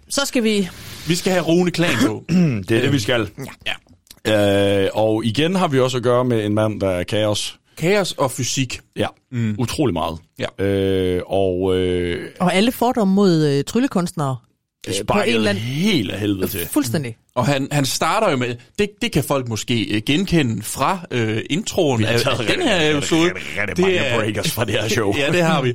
[0.09, 0.69] så skal vi...
[1.09, 2.24] Vi skal have Rune Klan på.
[2.69, 3.28] det er det, vi skal.
[3.66, 3.73] Ja.
[4.85, 7.59] Øh, og igen har vi også at gøre med en mand, der er kaos.
[7.77, 8.81] Kaos og fysik.
[8.97, 9.55] Ja, mm.
[9.59, 10.19] utrolig meget.
[10.39, 10.65] Ja.
[10.65, 14.37] Øh, og øh, Og alle fordomme mod øh, tryllekunstnere
[14.89, 15.65] øh, på en sparket eller anden...
[15.65, 16.67] helt af helvede til.
[16.69, 17.17] Fuldstændig.
[17.36, 21.43] Og han, han starter jo med, det, det kan folk måske øh, genkende fra øh,
[21.51, 23.32] introen af, den her episode.
[23.35, 25.15] rigtig, rigtig mange breakers fra det her show.
[25.19, 25.73] ja, det har vi.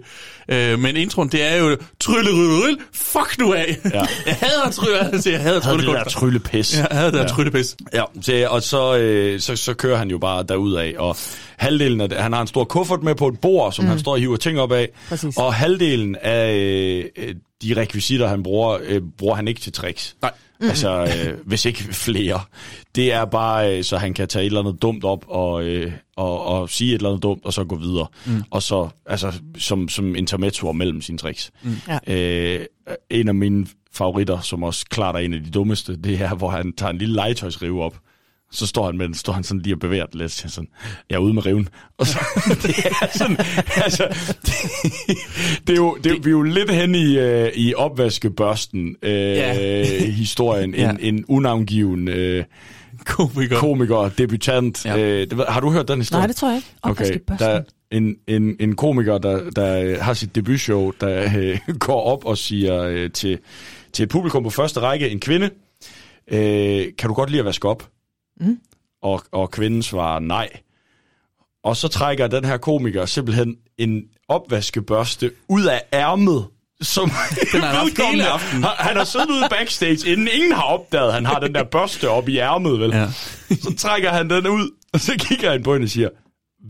[0.50, 3.78] Øh, men introen, det er jo trylle, rylle, rylle, fuck nu af.
[3.94, 4.00] Ja.
[4.26, 5.94] jeg hader trylle, jeg hader havde det trylle.
[5.94, 6.78] der tryllepis.
[6.78, 7.78] Ja, jeg havde det der tryllepis.
[7.94, 11.18] Ja, så, og så, øh, så, så kører han jo bare derudad, og
[11.58, 13.90] halvdelen af det, han har en stor kuffert med på et bord, som mm.
[13.90, 15.38] han står og hiver ting op af, Præcis.
[15.38, 16.54] og halvdelen af
[17.18, 20.16] øh, de rekvisitter, han bruger, øh, bruger han ikke til tricks.
[20.22, 20.32] Nej.
[20.60, 20.70] Mhm.
[20.70, 22.40] Altså, øh, hvis ikke flere.
[22.96, 25.92] Det er bare, øh, så han kan tage et eller andet dumt op og, øh,
[26.16, 28.08] og, og sige et eller andet dumt, og så gå videre.
[28.26, 28.44] Mm.
[28.52, 31.52] Og så, altså, som, som intermezzo mellem sine tricks.
[31.64, 31.76] Mm.
[31.88, 32.14] Ja.
[32.14, 32.66] Øh,
[33.10, 36.50] en af mine favoritter, som også klart er en af de dummeste, det er, hvor
[36.50, 38.00] han tager en lille legetøjsrive op.
[38.52, 40.32] Så står han med den, står han sådan lige og bevæger den lidt.
[40.32, 40.68] Sådan,
[41.10, 41.70] jeg er ude med riven.
[41.98, 42.20] Og så,
[42.64, 43.38] det er sådan,
[43.76, 44.08] altså,
[44.46, 44.54] det,
[45.68, 49.12] det er jo, det, det, vi er jo lidt hen i, øh, i opvaskebørsten øh,
[49.12, 49.84] Ja.
[50.12, 50.70] historien.
[50.74, 50.92] En, Ja.
[51.00, 52.44] en unavngiven øh,
[53.06, 54.86] komiker, komiker debutant.
[54.86, 54.98] Ja.
[54.98, 56.20] Øh, det, har du hørt den historie?
[56.20, 56.68] Nej, det tror jeg ikke.
[56.82, 57.48] Okay, Opvaskebørsten.
[57.48, 57.62] der er
[57.92, 62.38] en, en, en komiker, der, der øh, har sit debutshow, der øh, går op og
[62.38, 63.40] siger øh, til,
[63.94, 65.50] til et publikum på første række, en kvinde,
[66.32, 67.84] øh, kan du godt lide at vaske op?
[68.40, 68.60] Mm.
[69.02, 70.50] Og, og kvinden svarer nej.
[71.64, 76.48] Og så trækker den her komiker simpelthen en opvaskebørste ud af ærmet,
[76.82, 77.12] som
[77.52, 78.64] Den har han haft hele aftenen.
[78.64, 81.64] Han, han har siddet ude backstage, inden ingen har opdaget, at han har den der
[81.64, 82.90] børste op i ærmet, vel?
[82.90, 83.08] Ja.
[83.64, 86.10] Så trækker han den ud, og så kigger han på hende og siger,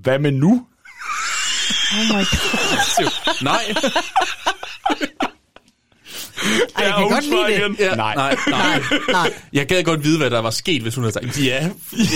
[0.02, 0.66] hvad med nu?
[1.94, 3.44] Oh my god.
[3.52, 3.62] Nej.
[6.78, 7.57] Ej, jeg kan hun godt lide det.
[7.60, 7.76] igen.
[7.80, 8.16] Ja, Nej.
[8.24, 8.82] nej, nej.
[9.11, 9.34] Nej.
[9.53, 11.64] Jeg gad godt vide, hvad der var sket, hvis hun havde sagt ja.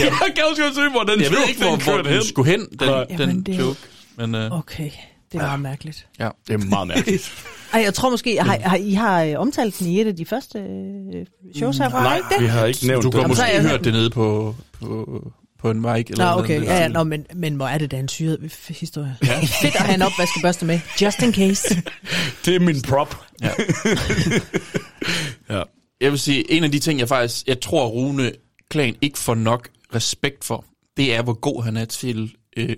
[0.03, 2.23] Jeg kan også godt se, hvor den Jeg ved joke, ikke, hvor, den hvor den
[2.23, 3.03] skulle hen, den, Nej.
[3.03, 3.79] den Jamen, det- joke.
[4.17, 4.89] Men øh, Okay,
[5.31, 6.07] det var mærkeligt.
[6.19, 6.29] ja.
[6.47, 7.33] Det er meget mærkeligt.
[7.73, 10.25] Ej, jeg tror måske, har, har, I har øh, omtalt den i et af de
[10.25, 11.25] første øh,
[11.55, 12.41] shows herfra, Nej, ikke det?
[12.41, 13.13] vi har ikke nævnt Du det.
[13.15, 15.21] har Jamen, så måske jeg- hørt det nede på, på,
[15.63, 16.05] på en mic.
[16.09, 16.55] Eller Nå, noget okay.
[16.55, 16.67] andet.
[16.67, 19.17] Ja, ja, nå, men, men hvor er det da en syret historie.
[19.25, 19.39] Ja.
[19.61, 20.79] Fedt at have en opvaskebørste med.
[21.01, 21.83] Just in case.
[22.45, 23.15] Det er min prop.
[23.41, 23.49] Ja.
[25.49, 25.63] Ja.
[26.01, 28.31] Jeg vil sige, en af de ting, jeg faktisk, jeg tror, Rune
[28.69, 30.65] Klan ikke får nok respekt for,
[30.97, 32.75] det er, hvor god han er til øh,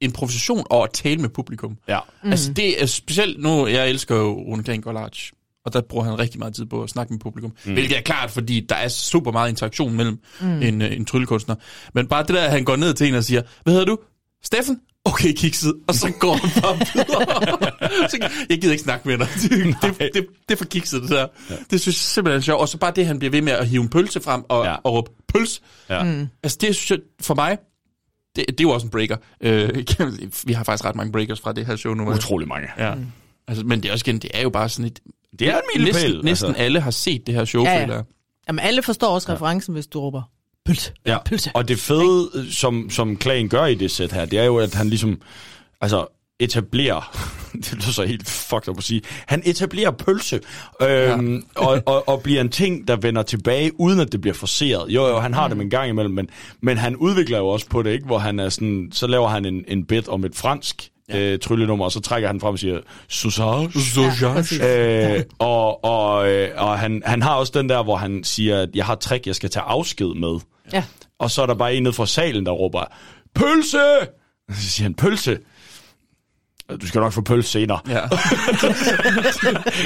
[0.00, 1.78] improvisation og at tale med publikum.
[1.88, 1.98] Ja.
[2.22, 2.30] Mm.
[2.30, 5.32] Altså det er specielt nu, jeg elsker jo Rune Klan Large,
[5.66, 7.52] og der bruger han rigtig meget tid på at snakke med publikum.
[7.64, 7.72] Mm.
[7.72, 10.62] Hvilket er klart, fordi der er super meget interaktion mellem mm.
[10.62, 11.54] en, øh, en tryllekunstner.
[11.94, 13.98] Men bare det der, at han går ned til en og siger, hvad hedder du?
[14.44, 14.80] Steffen?
[15.04, 15.74] Okay, kikset.
[15.88, 18.30] Og så går han bare videre.
[18.48, 19.28] jeg gider ikke snakke med dig.
[19.42, 21.26] Det, det, det, det er for kikset, det der.
[21.50, 21.54] Ja.
[21.70, 22.60] Det synes jeg simpelthen er sjovt.
[22.60, 24.70] Og så bare det, han bliver ved med at hive en pølse frem og, Ja.
[24.70, 24.76] ja.
[24.84, 25.62] og råbe pøls.
[25.90, 26.02] Ja.
[26.02, 26.26] Mm.
[26.42, 27.58] Altså det synes jeg, for mig,
[28.36, 29.16] det, det er jo også en breaker.
[29.40, 29.84] Øh,
[30.46, 32.10] vi har faktisk ret mange breakers fra det her show nu.
[32.12, 32.68] Utrolig mange.
[32.78, 32.94] Ja.
[32.94, 33.06] Mm.
[33.48, 35.00] Altså, men det er også igen, det er jo bare sådan et...
[35.38, 36.62] Det er en milepæl, Næsten, næsten altså.
[36.62, 38.02] alle har set det her show, Ja, ja.
[38.48, 40.22] Jamen, alle forstår også referencen, hvis du råber
[40.66, 40.92] pølse.
[41.06, 41.18] Ja.
[41.22, 41.50] Pølse.
[41.54, 44.74] Og det fede, som, som Klagen gør i det sæt her, det er jo, at
[44.74, 45.20] han ligesom
[45.80, 46.06] altså,
[46.40, 47.16] etablerer,
[47.64, 50.40] det lyder så helt fucked up at sige, han etablerer pølse,
[50.82, 51.40] øhm, ja.
[51.66, 54.90] og, og, og bliver en ting, der vender tilbage, uden at det bliver forceret.
[54.90, 56.28] Jo, jo, han har det med en gang imellem, men,
[56.62, 58.06] men han udvikler jo også på det, ikke?
[58.06, 61.18] hvor han er sådan, så laver han en, en bit om et fransk ja.
[61.18, 63.70] øh, tryllenummer, og så trækker han frem og siger, sausage.
[63.72, 65.16] Sausage.
[65.16, 68.68] Øh, og og, øh, og han, han har også den der, hvor han siger, at
[68.74, 70.40] jeg har et trick, jeg skal tage afsked med.
[70.72, 70.84] Ja.
[71.18, 72.84] Og så er der bare en nede fra salen, der råber,
[73.34, 73.78] pølse!
[74.50, 75.38] Så siger han, pølse?
[76.80, 77.78] Du skal nok få pølse senere.
[77.88, 77.94] Ja.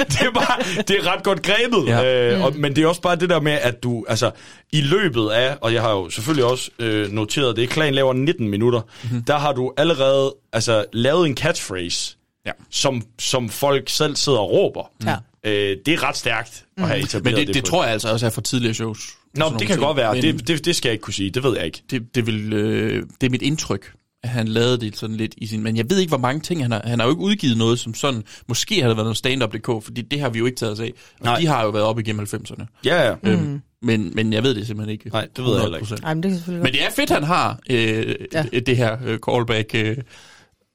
[0.09, 1.87] det, er bare, det er ret godt grebet.
[1.87, 2.33] Ja.
[2.35, 4.31] Øh, og, men det er også bare det der med, at du, altså,
[4.71, 8.49] i løbet af, og jeg har jo selvfølgelig også øh, noteret det, Klan laver 19
[8.49, 9.23] minutter, mm-hmm.
[9.23, 12.51] der har du allerede altså, lavet en catchphrase, Ja.
[12.69, 14.91] som, som folk selv sidder og råber.
[15.05, 15.15] Ja.
[15.45, 17.55] Øh, det er ret stærkt at have etableret Men det, det.
[17.55, 18.99] det tror jeg altså også er fra tidligere shows.
[19.35, 19.79] Nå, det kan ting.
[19.79, 20.13] godt være.
[20.13, 21.29] Men Det, det, det skal jeg ikke kunne sige.
[21.29, 21.81] Det ved jeg ikke.
[21.91, 23.91] det, det, vil, øh, det er mit indtryk,
[24.23, 25.63] han lavede det sådan lidt i sin...
[25.63, 26.81] Men jeg ved ikke, hvor mange ting han har...
[26.85, 28.23] Han har jo ikke udgivet noget som sådan...
[28.47, 30.93] Måske har det været noget stand-up.dk, fordi det har vi jo ikke taget os af.
[31.19, 31.39] Og Nej.
[31.39, 32.65] de har jo været op igennem 90'erne.
[32.85, 33.15] Ja, ja.
[33.23, 35.09] Øhm, men, men jeg ved det simpelthen ikke.
[35.09, 35.93] Nej, det ved jeg heller ikke.
[35.93, 35.95] 100%.
[36.03, 38.45] Ej, men det Men det er fedt, han har øh, Ja.
[38.53, 38.59] ja.
[38.59, 39.75] det her øh, callback.
[39.75, 39.97] Øh,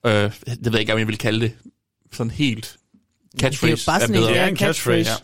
[0.07, 0.33] øh, det
[0.65, 1.53] ved jeg ikke, om jeg vil kalde det.
[2.13, 2.77] Sådan helt
[3.41, 3.77] catchphrase.
[3.77, 5.05] Det er jo bare sådan en- er Ja, en catchphrase.
[5.05, 5.23] catchphrase.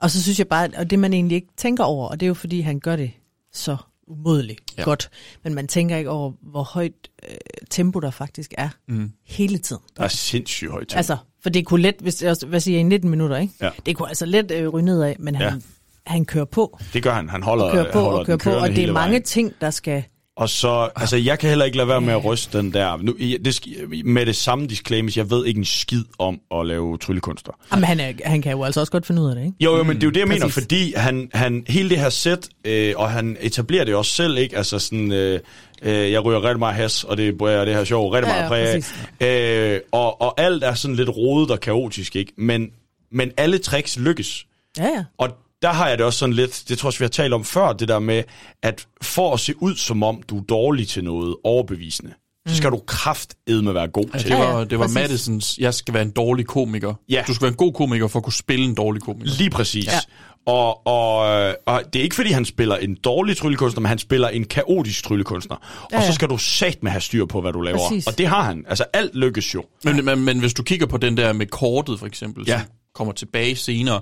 [0.00, 2.28] Og så synes jeg bare, og det man egentlig ikke tænker over, og det er
[2.28, 3.10] jo fordi, han gør det
[3.52, 3.76] så
[4.06, 4.82] umådeligt ja.
[4.82, 5.10] Godt,
[5.44, 6.92] men man tænker ikke over, hvor højt
[7.28, 7.36] øh,
[7.70, 9.12] tempo der faktisk er Mm.
[9.26, 9.82] hele tiden.
[9.96, 10.96] Der er sindssygt højt tempo.
[10.96, 13.54] Altså, for det kunne let, hvis hvad siger jeg, i 19 minutter, ikke?
[13.60, 13.70] Ja.
[13.86, 15.60] Det kunne altså let øh, ryge ned af, men han, Ja.
[16.06, 17.28] han kører på, Det gør han.
[17.28, 19.22] Han holder, kører på han holder og kører på, og det er mange vejen.
[19.22, 20.04] ting, der skal
[20.36, 22.96] Og så, altså jeg kan heller ikke lade være med at ryste den der.
[22.96, 27.52] Nu, det, med det samme disclaimer, jeg ved ikke en skid om at lave tryllekunster.
[27.72, 29.56] Jamen, han, er, han kan jo altså også godt finde ud af det, ikke?
[29.60, 30.62] Jo, jo, men det er jo det, jeg mener, Præcis.
[30.62, 34.56] fordi han, han, hele det her sæt, øh, og han etablerer det også selv, ikke?
[34.56, 35.40] Altså sådan, øh,
[35.82, 38.42] øh, jeg ryger rigtig meget has, og det er det her sjov, rigtig Ja, meget
[38.42, 38.84] ja, præg
[39.20, 39.74] af.
[39.74, 42.32] øh, og, og alt er sådan lidt rodet og kaotisk, ikke?
[42.36, 42.70] Men,
[43.12, 44.46] men alle tricks lykkes.
[44.78, 45.04] Ja, ja.
[45.18, 45.28] Og
[45.62, 47.72] der har jeg det også sådan lidt, det tror jeg vi har talt om før,
[47.72, 48.22] det der med,
[48.62, 52.12] at for at se ud som om, du er dårlig til noget overbevisende,
[52.48, 55.94] så skal du kraftedme være god Ja, til det var, det var Madisons, jeg skal
[55.94, 56.94] være en dårlig komiker.
[57.08, 57.24] Ja.
[57.26, 59.30] Du skal være en god komiker for at kunne spille en dårlig komiker.
[59.38, 59.86] Lige præcis.
[59.86, 59.98] Ja.
[60.46, 61.18] Og, og,
[61.66, 65.04] og det er ikke, fordi han spiller en dårlig tryllekunstner, men han spiller en kaotisk
[65.04, 65.56] tryllekunstner.
[65.92, 67.78] Ja, Og så skal du sat med have styr på, hvad du laver.
[67.78, 68.06] Præcis.
[68.06, 68.64] Og det har han.
[68.68, 69.64] Altså, alt lykkes jo.
[69.84, 72.58] Men, men, men hvis du kigger på den der med kortet, for eksempel, ja.
[72.58, 74.00] som kommer tilbage senere,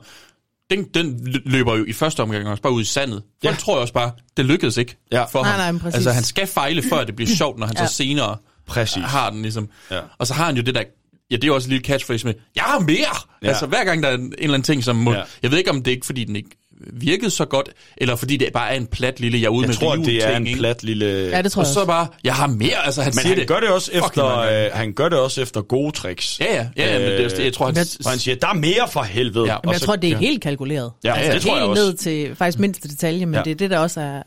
[0.70, 3.22] den, den lø- løber jo i første omgang også bare ud i sandet.
[3.44, 5.24] Folk tror jo også bare, det lykkedes ikke ja.
[5.24, 5.74] for Nej, ham.
[5.74, 5.94] nej, præcis.
[5.94, 7.86] altså, han skal fejle, før det bliver sjovt, når han Ja.
[7.86, 8.36] så senere
[8.66, 9.02] præcis.
[9.04, 9.68] har den ligesom.
[9.90, 10.00] Ja.
[10.18, 10.82] Og så har han jo det der,
[11.30, 12.96] ja, det er jo også en lille catchphrase med, jeg har mere!
[12.98, 13.06] Ja.
[13.42, 13.48] Ja.
[13.48, 15.18] Altså, hver gang der er en, en eller anden ting, som må, Ja.
[15.18, 15.24] ja.
[15.42, 16.50] jeg ved ikke, om det er ikke, fordi den ikke
[16.92, 19.68] virkede så godt, eller fordi det bare er en plat lille, jeg er ude Jeg
[19.68, 21.06] med tror, det er en plat lille...
[21.06, 21.86] Ja, det tror og jeg så også.
[21.86, 23.48] bare, jeg har mere, altså han Men siger han det.
[23.48, 26.40] gør det også efter, øh, han gør det også efter gode tricks.
[26.40, 28.88] Ja, ja, ja, ja, men det jeg tror, han- Og han siger, der er mere
[28.90, 29.46] for helvede.
[29.46, 29.54] Ja.
[29.54, 30.18] Og Men jeg så- tror, det er ja.
[30.18, 30.92] helt kalkuleret.
[31.04, 31.82] Ja, altså, det tror jeg helt også.
[31.82, 33.38] ned til faktisk mindste detalje, men Ja.
[33.40, 33.44] ja.
[33.44, 34.22] det er det, der også er,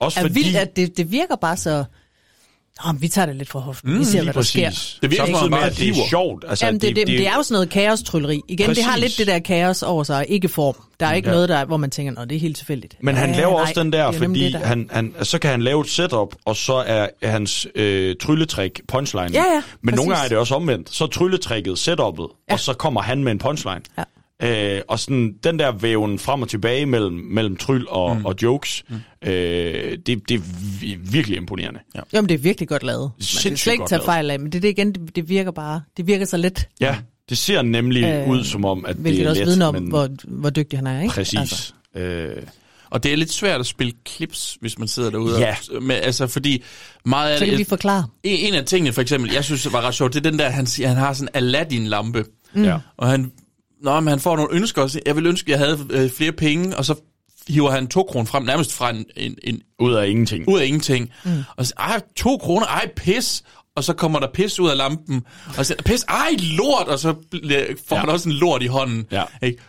[0.00, 1.84] Også er fordi- vildt, at det, det virker bare så...
[2.84, 3.92] Nå, vi tager det lidt fra hoften.
[3.92, 4.68] Mm, vi ser, hvad der sker.
[4.68, 4.98] præcis.
[5.02, 6.44] Det virker som om, at det er sjovt.
[6.48, 8.40] Altså, Jamen, det, det, det, det, er jo sådan noget kaos-trylleri.
[8.48, 9.18] Igen, det har Præcis.
[9.18, 10.74] lidt det der kaos over sig, ikke form.
[11.00, 11.34] Der er ikke Ja.
[11.34, 12.96] noget, der, hvor man tænker, nå, det er helt tilfældigt.
[13.00, 15.38] Men han Ja, laver nej, også den der, er fordi det, der- han, han, så
[15.38, 19.30] kan han lave et setup, og så er hans øh, trylletrik punchline.
[19.32, 19.96] Ja, ja, Men præcis.
[19.96, 20.94] nogle gange er det også omvendt.
[20.94, 22.52] Så er trylletrækket setupet, ja.
[22.54, 23.80] og så kommer han med en punchline.
[23.98, 24.02] Ja.
[24.42, 28.24] Øh, og sådan den der væven frem og tilbage mellem, mellem tryl og, mm.
[28.24, 28.94] og jokes, mm.
[29.28, 30.40] øh, det, det er
[30.80, 31.80] vi- virkelig imponerende.
[31.94, 32.00] Ja.
[32.12, 33.00] Jamen, det er virkelig godt lavet.
[33.02, 35.50] Man kan Sindssygt slet ikke tage fejl af, men det det igen, det, det virker
[35.50, 36.68] bare, det virker så let.
[36.80, 36.96] ja,
[37.28, 39.88] det ser nemlig Øh, ud som om, at det er også let, vidner om, men
[39.88, 41.14] hvor, hvor dygtig han er, ikke?
[41.14, 41.38] præcis.
[41.38, 41.72] Altså.
[41.96, 42.42] Øh,
[42.90, 45.38] Og det er lidt svært at spille clips, hvis man sidder derude.
[45.40, 45.56] Ja.
[45.74, 46.62] Og, med, altså, fordi
[47.04, 47.58] meget af Så kan det...
[47.58, 48.04] vi forklare.
[48.22, 50.48] En, en af tingene, for eksempel, jeg synes var ret sjovt, det er den der,
[50.48, 52.24] han, siger, han har sådan en Aladdin-lampe.
[52.54, 52.64] Mm.
[52.64, 52.78] Ja.
[52.96, 53.32] Og han,
[53.84, 55.00] nå, men han får nogle ønsker også.
[55.06, 56.94] Jeg vil ønske, at jeg havde øh, flere penge, og så
[57.48, 60.48] hiver han to kroner frem, nærmest fra en, en, en ud af ingenting.
[60.48, 61.10] ud af ingenting.
[61.24, 61.30] Mm.
[61.56, 63.42] Og så, ej, to kroner, ej, pis.
[63.76, 65.22] Og så kommer der pis ud af lampen.
[65.58, 66.88] Og så pis, ej, lort.
[66.88, 68.00] Og så bliver- får ja.
[68.00, 69.06] han også en lort i hånden.
[69.10, 69.22] Ja.
[69.42, 69.62] Ikke?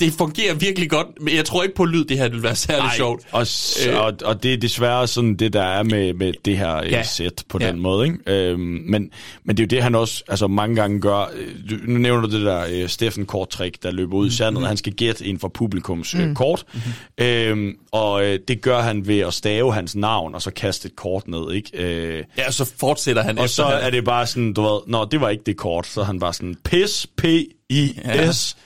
[0.00, 2.82] Det fungerer virkelig godt, men jeg tror ikke på lyd, det her vil være særlig
[2.84, 3.22] Nej, sjovt.
[3.32, 4.00] Og, s- Øh.
[4.00, 6.88] og, og det er desværre sådan det, der er med, med det her Ja.
[6.90, 7.02] ja.
[7.02, 7.66] sæt på Ja.
[7.68, 8.06] den måde.
[8.06, 8.18] Ikke?
[8.26, 9.10] Øhm, men,
[9.44, 11.30] men det er jo det, han også altså, mange gange gør.
[11.36, 14.60] Øh, du- Nu nævner du det der øh, Steffen kort-trick, der løber ud i sandet.
[14.60, 14.66] Mhm.
[14.66, 16.34] Han skal gætte en fra publikums øh, Mm.
[16.34, 16.64] kort.
[17.18, 20.96] Øhm, og øh, det gør han ved at stave hans navn, og så kaste et
[20.96, 21.52] kort ned.
[21.52, 21.70] Ikke?
[21.74, 23.84] Øh, Ja, så fortsætter han og efter så det.
[23.84, 25.86] er det bare sådan, du ved, nå, det var ikke det kort.
[25.86, 28.56] Så han bare sådan, pis, P-I-S.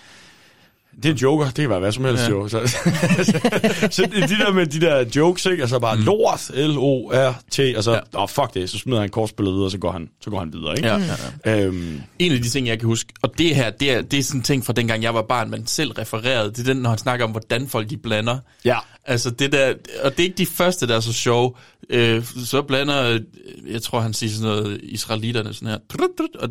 [1.02, 2.28] Det er en joker, det kan være hvad som helst Ja.
[2.28, 2.48] jo.
[2.48, 2.66] Så,
[3.97, 5.62] så de der med de der jokes, ikke?
[5.62, 6.02] Altså bare mm.
[6.02, 8.22] lort, L-O-R-T, og så, ja.
[8.22, 10.52] oh, fuck det, så smider han kortspillet videre, og så går han, så går han
[10.52, 10.89] videre, ikke?
[10.89, 11.01] Ja,
[11.47, 14.18] ja, Øhm, En af de ting, jeg kan huske, og det her, det er, det
[14.18, 16.77] er sådan en ting fra dengang jeg var barn, man selv refererede, det er den,
[16.82, 18.39] når han snakker om, hvordan folk de blander.
[18.64, 18.77] Ja.
[19.10, 21.52] Altså det der, og det er ikke de første, der er så sjove.
[21.90, 23.18] Øh, så blander,
[23.70, 25.78] jeg tror han siger sådan noget, israelitterne sådan her.
[26.40, 26.48] Og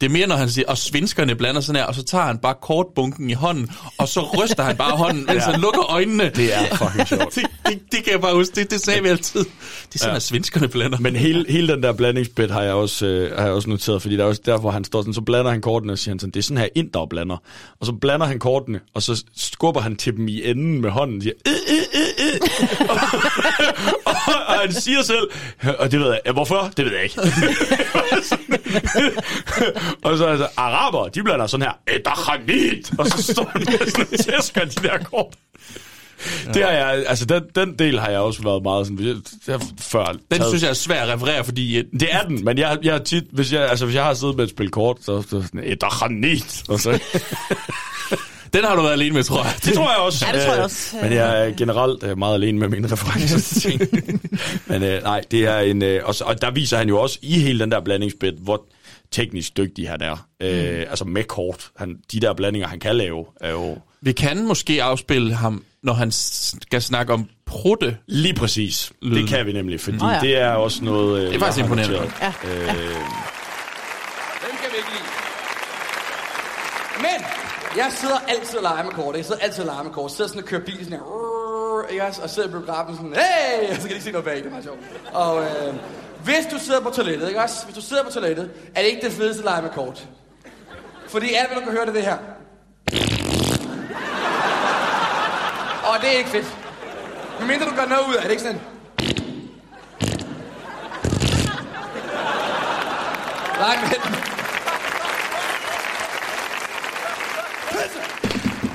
[0.00, 2.38] det er mere, når han siger, og svenskerne blander sådan her, og så tager han
[2.38, 5.50] bare kortbunken i hånden, og så ryster han bare hånden, mens Ja.
[5.52, 6.30] han lukker øjnene.
[6.36, 7.34] Det er fucking sjovt.
[7.34, 9.40] det, det, det, kan jeg bare huske, det, det sagde vi altid.
[9.40, 10.16] Det er sådan, ja.
[10.16, 10.98] at svenskerne blander.
[10.98, 14.16] men hele, hele den der blandingsbit har jeg også, øh, har jeg også noteret, fordi
[14.16, 16.18] der er også der, hvor han står sådan, så blander han kortene, og siger han
[16.18, 17.36] sådan, det er sådan her ind, der blander.
[17.80, 21.16] Og så blander han kortene, og så skubber han til dem i enden med hånden,
[21.16, 22.40] og siger, øh, øh, øh, øh.
[24.04, 24.14] og,
[24.46, 25.28] og han siger selv,
[25.78, 26.70] og det ved jeg, hvorfor?
[26.76, 27.20] Det ved jeg ikke.
[30.04, 33.88] og så er altså, araber, de blander sådan her, etachanit, og så står de og
[33.90, 35.34] sådan tæsker de der kort.
[36.54, 39.16] Det har jeg, altså den, den del har jeg også været meget sådan, jeg,
[39.48, 41.78] jeg, før Den taget- synes jeg er svær at referere, fordi...
[41.78, 44.14] øh, det er den, men jeg, jeg har tit, hvis jeg, altså, hvis jeg har
[44.14, 45.82] siddet med et spil kort, så, så sådan, et
[46.68, 47.00] og så,
[48.52, 49.54] Den har du været alene med, tror jeg.
[49.64, 50.26] det tror jeg også.
[50.26, 50.96] Ja, det tror jeg Øh, også.
[51.02, 53.80] Men jeg er generelt øh, meget alene med mine referencer til ting.
[54.66, 57.38] men øh, nej, det er en, øh, og, og der viser han jo også i
[57.40, 58.64] hele den der blandingsbit, hvor
[59.10, 60.26] teknisk dygtig han er.
[60.42, 61.68] Øh, altså med kort.
[61.76, 63.78] Han, de der blandinger, han kan lave, er jo...
[64.00, 67.96] Vi kan måske afspille ham, når han skal snakke om prutte.
[68.06, 68.92] Lige præcis.
[69.02, 69.16] Lyden.
[69.22, 70.18] Det kan vi nemlig, fordi ja.
[70.20, 71.20] det er også noget...
[71.20, 71.96] Øh, Det er faktisk imponerende.
[72.22, 72.74] Ja, Øh, Hvem
[74.60, 75.04] kan vi ikke lide?
[77.00, 77.24] Men
[77.76, 79.16] jeg sidder altid og leger med kort.
[79.16, 80.10] Jeg sidder altid og leger med kort.
[80.10, 81.88] Jeg sidder sådan og kører bil sådan her.
[81.90, 82.22] ikke også?
[82.22, 83.70] Og sidder i biografen sådan, hey!
[83.70, 84.78] Og så kan de ikke se noget bag, det er meget sjovt.
[85.12, 85.74] Og øh,
[86.24, 87.64] hvis du sidder på toilettet, ikke også?
[87.64, 90.08] Hvis du sidder på toilettet, er det ikke det fedeste lege med kort.
[91.08, 92.18] Fordi alt, hvad du kan høre, det er det her.
[95.84, 96.56] Og det er ikke fedt.
[97.38, 98.60] Men mindre du gør noget ud af det, ikke sådan?
[103.58, 104.21] Nej, men...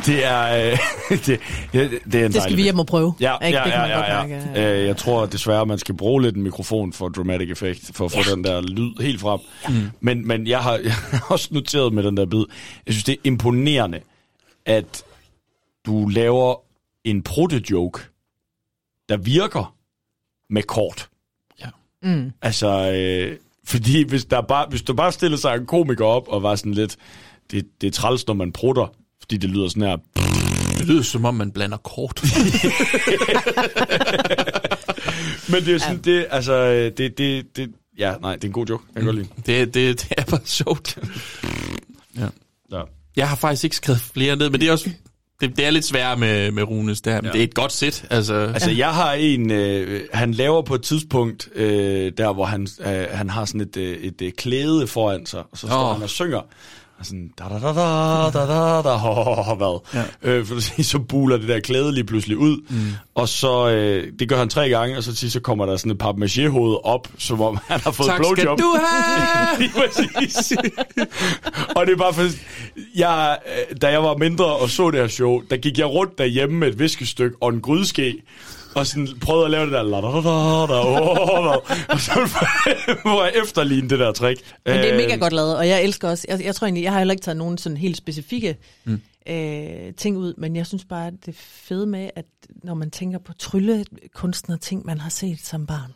[0.08, 0.78] Det er, øh,
[1.26, 1.40] det,
[1.74, 3.14] det, det er en Det skal vi hjem og prøve.
[3.20, 3.58] Ja, Ikke?
[3.58, 4.80] ja, Det kan ja, ja, mærke, ja.
[4.80, 8.12] Øh, Jeg tror desværre, man skal bruge lidt en mikrofon for dramatic effect, for at
[8.12, 9.40] få den der lyd helt frem.
[9.70, 9.90] Mm.
[10.00, 12.46] Men, men jeg, har, jeg har også noteret med den der bid,
[12.86, 14.00] jeg synes, det er imponerende,
[14.66, 15.04] at
[15.86, 16.56] du laver
[17.04, 18.00] en proto-joke,
[19.10, 19.76] der virker
[20.50, 21.10] med kort.
[22.04, 22.32] Mm.
[22.42, 26.44] Altså, øh, fordi hvis, der bare, hvis du bare stiller sig en komiker op og
[26.44, 26.98] var sådan lidt,
[27.52, 28.88] det, det er træls, når man prutter,
[29.28, 29.98] fordi det lyder sådan her.
[30.78, 32.22] Det lyder som om, man blander kort.
[35.50, 38.66] Men det er sådan, det, altså, det, det, det, ja, nej, det er en god
[38.66, 38.84] joke.
[38.96, 39.28] Jeg kan godt lide.
[39.46, 40.98] Det, det, det er bare sjovt.
[42.18, 42.28] ja.
[42.72, 42.82] Ja.
[43.16, 44.90] Jeg har faktisk ikke skrevet flere ned, men det er også...
[45.42, 47.32] Det, det er lidt sværere med, med Runes der, men Ja.
[47.32, 48.06] det er et godt sæt.
[48.10, 52.68] Altså, Altså, jeg har en, øh, han laver på et tidspunkt, øh, der hvor han,
[52.80, 55.94] øh, han har sådan et, øh, et øh, klæde foran sig, og så står Åh.
[55.94, 56.42] han og synger.
[57.00, 59.80] Og sådan, da da da da da da da, hvad?
[59.94, 60.04] Ja.
[60.32, 62.78] Øh, for så buler det der klæde lige pludselig ud, mm.
[63.16, 65.92] og så, øh, det gør han tre gange, og så til så kommer der sådan
[65.92, 68.60] et papmaché hoved op, som om han har fået tak skal blowjob.
[68.60, 69.60] du have!
[69.62, 70.54] Lige præcis.
[71.76, 72.24] og det er bare for,
[72.96, 76.18] jeg, øh, da jeg var mindre og så det her show, der gik jeg rundt
[76.18, 78.16] derhjemme med et viskestykke og en grydeske,
[78.76, 81.56] og sådan prøvede at lave det der, la da da da oh,
[81.88, 82.40] og så
[83.10, 84.42] må jeg efterligne det der trick.
[84.66, 86.92] Men det er mega godt lavet, og jeg elsker også, jeg, jeg tror egentlig, jeg
[86.92, 89.02] har heller ikke taget nogen sådan helt specifikke mm.
[89.30, 92.26] øh, ting ud, men jeg synes bare, at det er fede med, at
[92.64, 95.94] når man tænker på tryllekunstner ting, man har set som barn.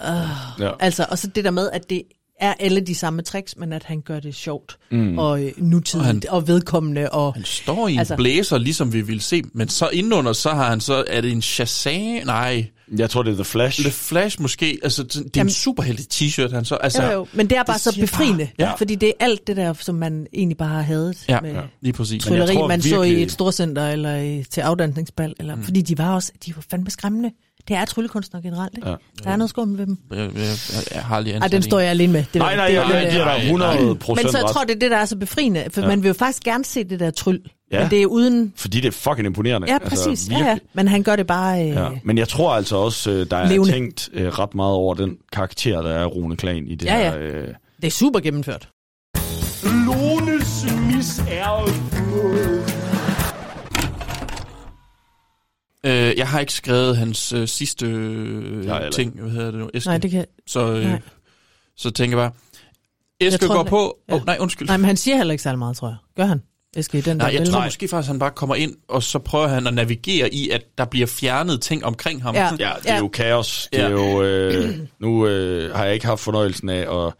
[0.00, 0.72] Uh, ja.
[0.80, 2.02] Altså, og så det der med, at det
[2.40, 5.18] er alle de samme tricks, men at han gør det sjovt Mm.
[5.18, 7.10] og øh, nutidigt Og han- og vedkommende.
[7.10, 10.50] Og, Han står i en Altså- blæser, ligesom vi ville se, men så indenunder, så
[10.50, 11.92] har han så, er det en Shazam?
[12.26, 12.66] Nej.
[12.98, 13.80] Jeg tror, det er The Flash.
[13.80, 17.02] The Flash måske, altså det er en Jamen- superheldig t-shirt, han så, altså.
[17.04, 18.74] jo, jo, men det er bare det så befriende, bare- ja.
[18.74, 21.60] fordi det er alt det der, som man egentlig bare har hadet Ja, med ja,
[21.80, 22.24] lige præcis.
[22.24, 25.62] Trylleri, tror man så virkelig- i et storcenter eller i, til afdansningsbal, eller, mm.
[25.62, 27.30] fordi de var også, de var fandme skræmmende.
[27.68, 28.88] Det er tryllekunstnere generelt, ikke?
[28.88, 28.94] Ja.
[29.24, 29.98] Der er noget skummelt ved dem.
[30.10, 32.24] Jeg, jeg, jeg, jeg har lige Ej, den står jeg alene med.
[32.32, 34.46] Det Nej, der- nej, det er jeg, jeg giver dig 100 procent Men så jeg
[34.50, 35.86] tror, det er det, der er så befriende, for Ja.
[35.86, 37.40] man vil jo faktisk gerne se det der tryl.
[37.72, 37.80] Ja.
[37.80, 38.52] Men det er uden...
[38.56, 39.72] Fordi det er fucking imponerende.
[39.72, 40.06] Ja, præcis.
[40.06, 40.58] Altså, ja, ja.
[40.74, 41.62] Men han gør det bare...
[41.62, 43.72] Øh, Ja, men jeg tror altså også, øh, der er Levende.
[43.72, 47.18] tænkt øh, ret meget over den karakter, der er Rune Klan i det Ja, her.
[47.18, 47.48] Øh,
[47.80, 48.68] Det er super gennemført.
[49.64, 50.64] Lones
[55.86, 59.60] Øh, jeg har ikke skrevet hans øh, sidste øh, Jeg heller ting, hvad hedder det
[59.60, 59.70] nu?
[59.74, 59.88] Eske.
[59.88, 60.24] Nej, det kan...
[60.46, 61.00] Så, øh, Nej.
[61.76, 62.32] så tænker jeg bare,
[63.20, 63.98] Eske tror, går det- på...
[64.08, 64.14] ja.
[64.14, 64.68] Oh, nej, undskyld.
[64.68, 65.96] Nej, men han siger heller ikke særlig meget, tror jeg.
[66.16, 66.42] Gør han?
[66.76, 67.52] Eske, i den der Nej, jeg billede?
[67.56, 70.62] tror måske faktisk, han bare kommer ind, og så prøver han at navigere i, at
[70.78, 72.34] der bliver fjernet ting omkring ham.
[72.34, 72.44] Ja.
[72.44, 72.98] Ja, det er Ja.
[72.98, 73.68] jo kaos.
[73.72, 73.90] Det er Ja.
[73.90, 77.12] jo, øh, nu øh, har jeg ikke haft fornøjelsen af at,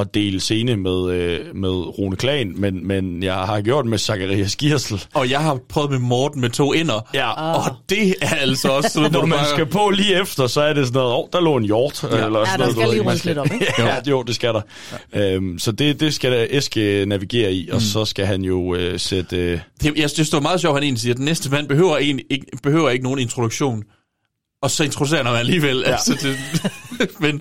[0.00, 4.56] at dele scene med, øh, med Rune Klan, men, men jeg har gjort med Zacharias
[4.56, 5.04] Giersel.
[5.14, 7.08] Og jeg har prøvet med Morten med to ender.
[7.14, 7.30] Ja.
[7.30, 10.60] Og det er altså også sådan, hvor Når man bare- skal på lige efter, så
[10.60, 12.02] er det sådan noget, oh, der lå en hjort.
[12.02, 12.08] Ja.
[12.08, 13.66] Eller sådan Ja, der noget, skal lige rundt lidt op, ikke?
[13.78, 14.60] ja, jo, det skal der.
[15.14, 15.34] Ja.
[15.34, 17.80] Øhm, så det, det skal der Eske navigere i, og Mm.
[17.80, 19.36] så skal han jo øh, sætte...
[19.36, 21.50] Øh, Det, jeg synes, det var meget sjovt, at han egentlig siger, at den næste
[21.50, 23.82] mand behøver, en, ikke, behøver ikke nogen introduktion.
[24.62, 25.82] Og så introducerer han ham alligevel.
[25.86, 25.92] Ja.
[25.92, 26.36] Altså, det,
[27.24, 27.40] men,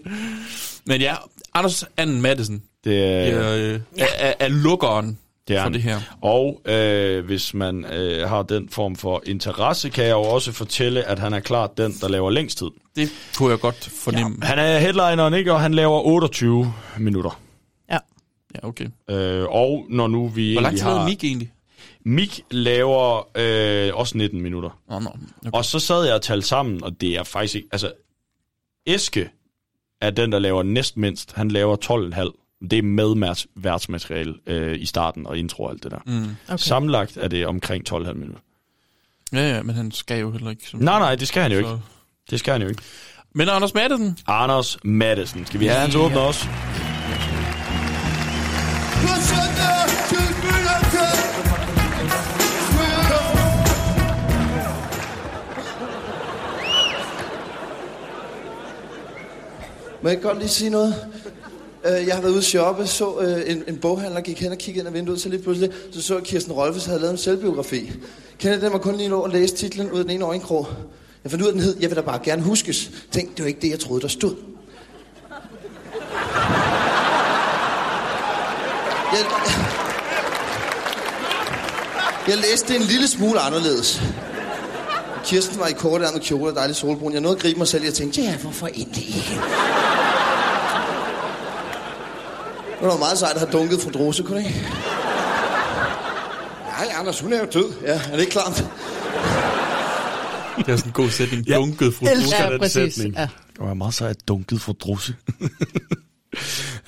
[0.85, 1.15] men ja,
[1.53, 5.17] Anders Anden Madsen det, er, øh, øh, er, er, er lukkeren
[5.47, 5.99] Det er for det her.
[6.21, 11.03] Og øh, hvis man øh, har den form for interesse, kan jeg jo også fortælle,
[11.03, 12.67] at han er klart den, der laver længst tid.
[12.95, 14.37] Det kunne jeg godt fornemme.
[14.41, 15.53] Han er headlineren, ikke?
[15.53, 17.39] Og han laver 28 minutter.
[17.91, 17.97] Ja.
[18.55, 18.87] Ja, okay.
[19.09, 21.05] Øh, og når nu vi Hvor lang tid har...
[21.05, 21.51] Mik egentlig?
[22.05, 24.79] Mik laver øh, også 19 minutter.
[24.89, 25.09] Nå, nå.
[25.09, 25.49] Okay.
[25.53, 27.67] Og så sad jeg og talte sammen, og det er faktisk ikke...
[27.71, 27.91] Altså,
[28.85, 29.29] Eske
[30.01, 31.33] er den, der laver næstmindst.
[31.35, 31.77] Han laver
[32.35, 32.37] 12,5.
[32.71, 35.99] Det er med værtsmateriale øh, i starten og intro og alt det der.
[36.05, 36.35] Mm.
[36.47, 36.57] Okay.
[36.57, 38.39] Sammenlagt er det omkring 12,5 minutter.
[39.33, 40.67] Ja, ja, men han skal jo heller ikke.
[40.69, 41.81] Som Nej, nej, det skal han jo Så- ikke.
[42.29, 42.81] Det skal han jo ikke.
[43.35, 45.45] Men Anders Madsen, Anders Madsen.
[45.45, 46.45] Skal vi have hans åbner også?
[49.01, 49.07] På
[60.03, 60.95] Må jeg godt lige sige noget?
[61.85, 64.57] Øh, jeg har været ude at shoppe, så øh, en, en boghandler gik hen og
[64.57, 67.11] kiggede ind ad vinduet, så lige pludselig så så jeg, at Kirsten Rolfes havde lavet
[67.11, 67.91] en selvbiografi.
[68.39, 70.67] Kender den var kun lige nå at læse titlen ud af den ene øjenkrog.
[71.23, 72.91] Jeg fandt ud af, den hed, jeg vil da bare gerne huskes.
[73.11, 74.35] Tænk, det var ikke det, jeg troede, der stod.
[79.13, 79.25] Jeg,
[82.27, 84.01] jeg læste det en lille smule anderledes.
[85.25, 87.13] Kirsten var i kortærmet kjole og dejlig solbrun.
[87.13, 89.39] Jeg nåede at gribe mig selv, og jeg tænkte, ja, hvorfor egentlig ikke?
[92.79, 94.61] Det var meget sejt at have dunket fra Drose, kunne det ikke?
[96.67, 97.73] Nej, Anders, hun er jo død.
[97.85, 98.65] Ja, er det ikke klart?
[100.57, 101.45] Det er sådan en god sætning.
[101.47, 101.55] Ja.
[101.55, 102.79] Dunket fra elsker Drusse.
[102.79, 103.15] den sætning.
[103.15, 103.21] Ja.
[103.21, 105.15] Det var meget sejt dunket for drusse.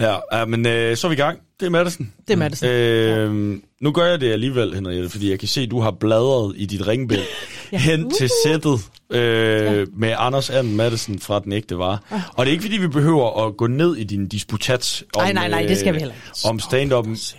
[0.09, 1.39] ja, ja, men øh, så er vi i gang.
[1.59, 2.13] Det er Madison.
[2.27, 2.69] Det er Madison.
[2.69, 6.53] Øh, nu gør jeg det alligevel, Henriette, fordi jeg kan se, at du har bladret
[6.57, 7.19] i dit ringbæl
[7.71, 7.77] ja.
[7.77, 9.85] hen til sættet øh, ja.
[9.93, 12.03] med Anders Anden Madison fra Den Ægte Var.
[12.11, 12.21] Ah.
[12.33, 15.33] Og det er ikke, fordi vi behøver at gå ned i din disputats om, Nej,
[15.33, 16.27] nej, nej, det skal vi heller ikke.
[16.45, 17.35] øh, om stand-up'en.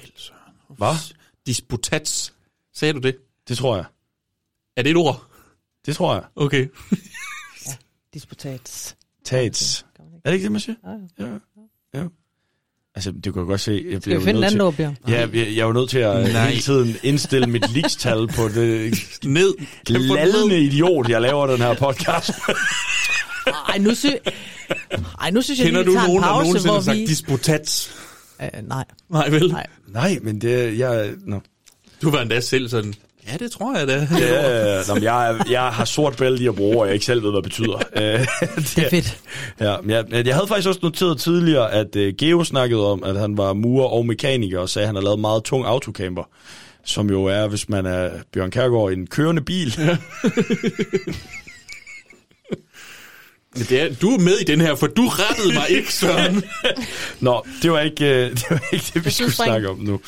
[0.76, 0.94] Hvad?
[1.46, 2.32] Disputats.
[2.74, 3.16] Sagde du det?
[3.48, 3.84] Det tror jeg.
[4.76, 5.26] Er det et ord?
[5.86, 6.22] Det tror jeg.
[6.36, 6.68] Okay.
[8.14, 8.96] Disputats.
[9.24, 9.86] Tats.
[9.98, 10.76] Er det ikke det, man siger?
[11.18, 11.26] Ja.
[12.00, 12.04] ja.
[12.94, 13.84] Altså, det kunne jeg godt se.
[13.90, 15.12] Jeg Skal vi finde en nødt anden til-?
[15.12, 16.48] Ja, jeg, jeg er jo nødt til at Nej.
[16.48, 18.94] hele tiden indstille mit likstal på det
[19.24, 19.54] ned.
[19.88, 22.30] lallende idiot, jeg laver den her podcast.
[23.68, 24.06] Ej, nu, sy-
[25.20, 26.98] Ej, nu synes jeg Kender lige, vi du nogen, en der nogensinde hvor har sagt
[26.98, 27.06] vi...
[27.06, 27.90] disputats?
[28.40, 28.84] Uh, nej.
[29.10, 29.48] Nej, vel?
[29.52, 29.66] Nej.
[29.88, 31.10] Nej, men det jeg...
[31.26, 31.40] Nå.
[32.02, 32.94] Du var endda selv sådan,
[33.28, 34.08] ja, det tror jeg da.
[34.18, 37.22] Ja, nå, men jeg, jeg har sort bælte i at bruge, og jeg ikke selv
[37.22, 37.78] ved, hvad det betyder.
[38.74, 39.18] Det er fedt.
[39.60, 43.38] Ja, jeg, jeg havde faktisk også noteret tidligere, at uh, Geo snakkede om, at han
[43.38, 46.22] var murer og mekaniker, og sagde, at han har lavet meget tung autocamper.
[46.86, 49.74] Som jo er, hvis man er Bjørn Kærgaard, en kørende bil.
[49.78, 49.96] Ja.
[53.58, 56.44] Det er, du er med i den her, for du rettede mig ikke, Søren.
[57.20, 60.00] Nå, det var ikke, øh, det, var ikke det, vi skulle snakke om nu.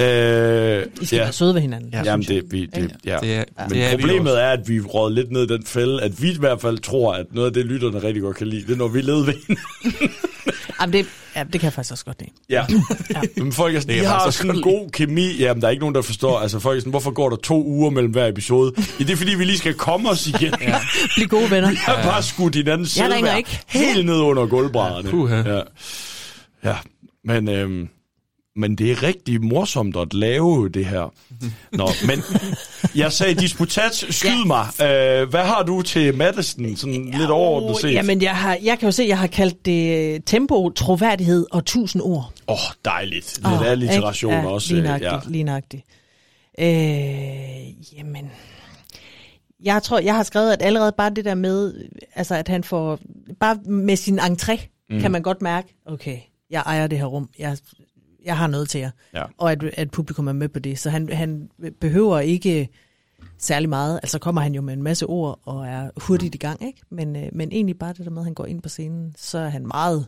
[0.00, 1.90] Øh, I skal være søde ved hinanden.
[1.92, 3.18] Ja, Jamen, det, vi, det, ja.
[3.22, 4.40] Det er- Men det er vi problemet også.
[4.42, 7.12] er, at vi råd lidt ned i den fælde, at vi i hvert fald tror,
[7.14, 9.34] at noget af det, lytterne rigtig godt kan lide, det er, når vi leder ved
[9.46, 10.10] hinanden.
[10.80, 11.06] Jamen, det,
[11.36, 12.30] ja, det kan jeg faktisk også godt lide.
[12.48, 12.66] Ja.
[13.42, 15.36] Men folk er sådan, Det de har sådan en god kemi.
[15.38, 16.38] Jamen, der er ikke nogen, der forstår.
[16.38, 18.72] Altså, folk er sådan, hvorfor går der to uger mellem hver episode?
[18.78, 20.54] Ja, det er fordi, vi lige skal komme os igen.
[20.60, 20.78] Ja.
[21.16, 21.70] Bliv gode venner.
[21.76, 23.60] Vi har bare skudt hinanden Jeg ringer selvværd ikke.
[23.66, 25.10] helt ned under gulvbrædderne.
[25.10, 25.36] puha.
[25.36, 25.60] Ja.
[26.64, 26.76] ja.
[27.24, 27.88] Men, øhm,
[28.58, 31.12] men det er rigtig morsomt at lave det her.
[31.72, 32.22] Nå, men
[32.94, 34.66] jeg sagde disputat, skyd mig.
[34.82, 37.92] Øh, hvad har du til Madison, sådan lidt overordnet set?
[37.92, 41.64] Jamen, jeg, har, jeg kan jo se, jeg har kaldt det øh, tempo, troværdighed og
[41.64, 42.32] tusind ord.
[42.48, 43.36] Åh, oh, dejligt.
[43.36, 44.74] Lidt oh, alliteration ja, også.
[44.74, 45.18] Lige øh, ja.
[45.26, 45.82] lige nøjagtigt.
[46.58, 48.30] Øh, jamen,
[49.64, 52.98] jeg tror, jeg har skrevet, at allerede bare det der med, altså at han får,
[53.40, 55.00] bare med sin entré, mm.
[55.00, 56.18] kan man godt mærke, okay,
[56.50, 57.56] jeg ejer det her rum, jeg,
[58.24, 58.90] jeg har noget til jer.
[59.14, 59.22] Ja.
[59.38, 60.78] Og at, at publikum er med på det.
[60.78, 61.48] Så han, han
[61.80, 62.68] behøver ikke
[63.38, 64.00] særlig meget.
[64.02, 66.80] Altså kommer han jo med en masse ord og er hurtigt i gang, ikke?
[66.90, 69.38] Men, øh, men egentlig bare det der med, at han går ind på scenen, så
[69.38, 70.06] er han meget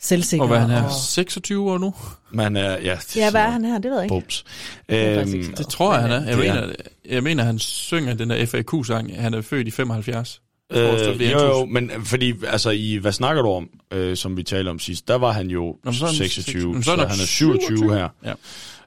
[0.00, 0.42] selvsikker.
[0.42, 1.94] Og hvad han er, og, 26 år nu?
[2.30, 3.78] Man er, ja, det, Ja, hvad er han her?
[3.78, 4.14] Det ved jeg ikke.
[4.14, 4.44] Bums.
[4.88, 6.14] Øhm, Det tror jeg, han er.
[6.14, 6.72] Jeg, Det er mener,
[7.08, 9.20] jeg mener, han synger den der FAQ-sang.
[9.20, 10.42] Han er født i 75.
[10.70, 14.68] Øh, jo, jo, men fordi, altså, i, hvad snakker du om, øh, som vi talte
[14.68, 17.06] om sidst, der var han jo Nå, så er han 26, seks- så, så er
[17.06, 18.08] han er 27 her.
[18.24, 18.32] Ja.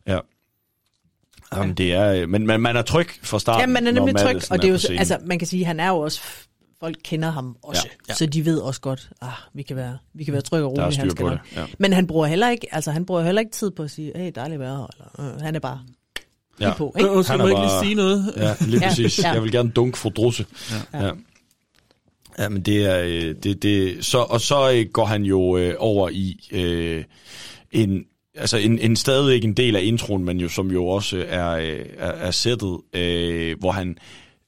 [0.07, 0.19] Ja.
[1.55, 4.15] Jamen, det er, øh, men, men man er tryg fra starten, Ja, man er nemlig
[4.15, 4.99] tryg, og det er jo, scenen.
[4.99, 6.21] altså, man kan sige, han er jo også,
[6.79, 8.11] folk kender ham også, Ja, ja, ja.
[8.13, 8.15] ja.
[8.15, 10.83] så de ved også godt, ah, vi kan være, vi kan være trygge og er
[10.83, 11.65] rolige, han skal det, ja.
[11.79, 14.31] Men han bruger heller ikke, altså han bruger heller ikke tid på at sige, hey,
[14.35, 14.87] dejligt her,
[15.19, 15.79] eller, øh, han er bare
[16.59, 16.73] ja.
[16.73, 17.09] på, ikke?
[17.09, 18.33] Øh, skal Han man er ikke lige bare- sige noget?
[18.37, 19.23] Ja, lige Ja, præcis.
[19.23, 19.31] ja.
[19.31, 20.45] Jeg vil gerne dunk for drusse.
[20.93, 21.05] Ja.
[21.05, 21.11] ja.
[22.39, 25.75] Ja, men det er, øh, det, det, så, og så øh, går han jo øh,
[25.77, 27.03] over i øh,
[27.71, 28.05] en,
[28.35, 31.85] altså en, en stadigvæk en del af introen, men jo som jo også er, øh,
[31.97, 33.97] er, er sættet, øh, hvor han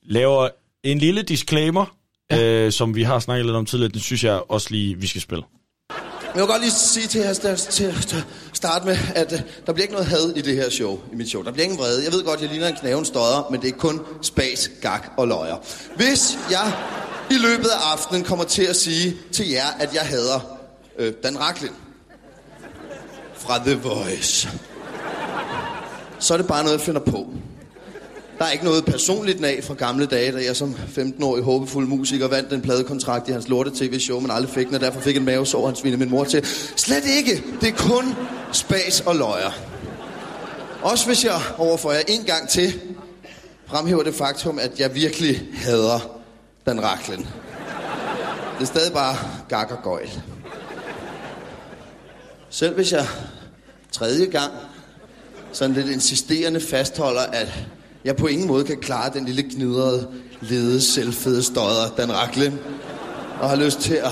[0.04, 0.50] laver
[0.84, 1.96] en lille disclaimer,
[2.32, 2.66] ja.
[2.66, 5.22] øh, som vi har snakket lidt om tidligere, den synes jeg også lige, vi skal
[5.22, 5.44] spille.
[6.36, 8.24] Jeg vil godt lige sige til jer til, til, til
[8.54, 11.30] starte med, at uh, der bliver ikke noget had i det her show, i mit
[11.30, 11.44] show.
[11.44, 12.04] Der bliver ingen vrede.
[12.04, 15.28] Jeg ved godt, jeg ligner en knaven stodder, men det er kun spas, gak og
[15.28, 15.56] løjer.
[15.96, 16.74] Hvis jeg
[17.32, 20.40] i løbet af aftenen kommer til at sige til jer, at jeg hader
[21.00, 21.72] øh, Dan Raklin
[23.36, 24.50] fra The Voice,
[26.20, 27.28] så er det bare noget, jeg finder på.
[28.40, 32.28] Der er ikke noget personligt af fra gamle dage, da jeg som 15-årig håbefuld musiker
[32.28, 35.26] vandt en pladekontrakt i hans lorte tv-show, men aldrig fik den, og derfor fik en
[35.26, 36.46] mavesår, han svinede min mor til.
[36.76, 37.44] Slet ikke.
[37.62, 38.16] Det er kun
[38.52, 39.52] spas og løjer.
[40.82, 42.82] Også hvis jeg overfor jer en gang til
[43.66, 46.21] fremhæver det faktum, at jeg virkelig hader
[46.66, 47.28] den Raklen.
[48.54, 49.16] Det er stadig bare
[49.50, 50.22] gak og gøjl.
[52.50, 53.06] Selv hvis jeg
[53.92, 54.52] tredje gang
[55.52, 57.54] sådan lidt insisterende fastholder, at
[58.06, 60.08] jeg på ingen måde kan klare den lille gnidrede,
[60.42, 62.60] lede, selvfede stodder, den Rakle,
[63.42, 64.12] og har lyst til at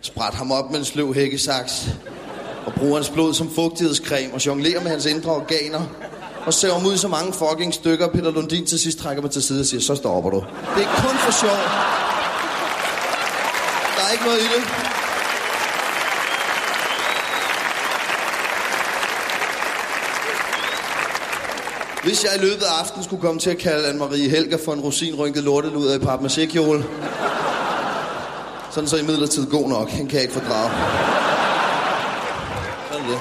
[0.00, 1.88] sprætte ham op med en sløv hækkesaks,
[2.66, 5.80] og bruge hans blod som fugtighedscreme, og jonglere med hans indre organer,
[6.46, 9.30] og saver ham ud i så mange fucking stykker, Peter Lundin til sidst trækker mig
[9.30, 10.44] til side og siger, så stopper du.
[10.76, 11.58] Det er kun for sjov.
[13.96, 14.62] Der er ikke noget i det.
[22.04, 24.80] Hvis jeg i løbet af aftenen skulle komme til at kalde Anne-Marie Helger for en
[24.80, 26.84] rosinrynket lorteluder i papmaché-kjole,
[28.70, 29.90] sådan så i midlertid god nok.
[29.90, 30.70] Han kan jeg ikke fordrage.
[32.92, 33.18] Sådan det.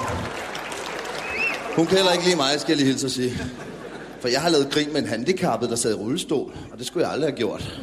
[1.76, 3.38] Hun kan heller ikke lige mig, skal jeg lige hilse at sige.
[4.22, 7.06] For jeg har lavet grin med en handicappet, der sad i rullestol, og det skulle
[7.06, 7.82] jeg aldrig have gjort.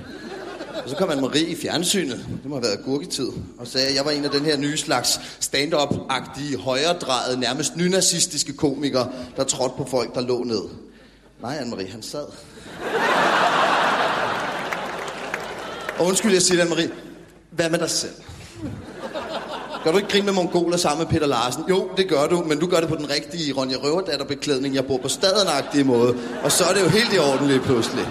[0.85, 3.29] Og så kom Anne-Marie i fjernsynet, det må have været gurketid,
[3.59, 8.53] og sagde, at jeg var en af den her nye slags stand-up-agtige, højredrejede, nærmest nynazistiske
[8.53, 10.63] komikere, der trådte på folk, der lå ned.
[11.43, 12.27] Nej, Anne-Marie, han sad.
[15.99, 16.93] Og undskyld, jeg siger det, Anne-Marie.
[17.51, 18.15] Hvad med dig selv?
[19.85, 21.65] Gør du ikke grine med mongoler sammen med Peter Larsen?
[21.69, 24.75] Jo, det gør du, men du gør det på den rigtige Ronja Røverdatter-beklædning.
[24.75, 28.07] Jeg bor på stadenagtige måde, og så er det jo helt i orden lige pludselig.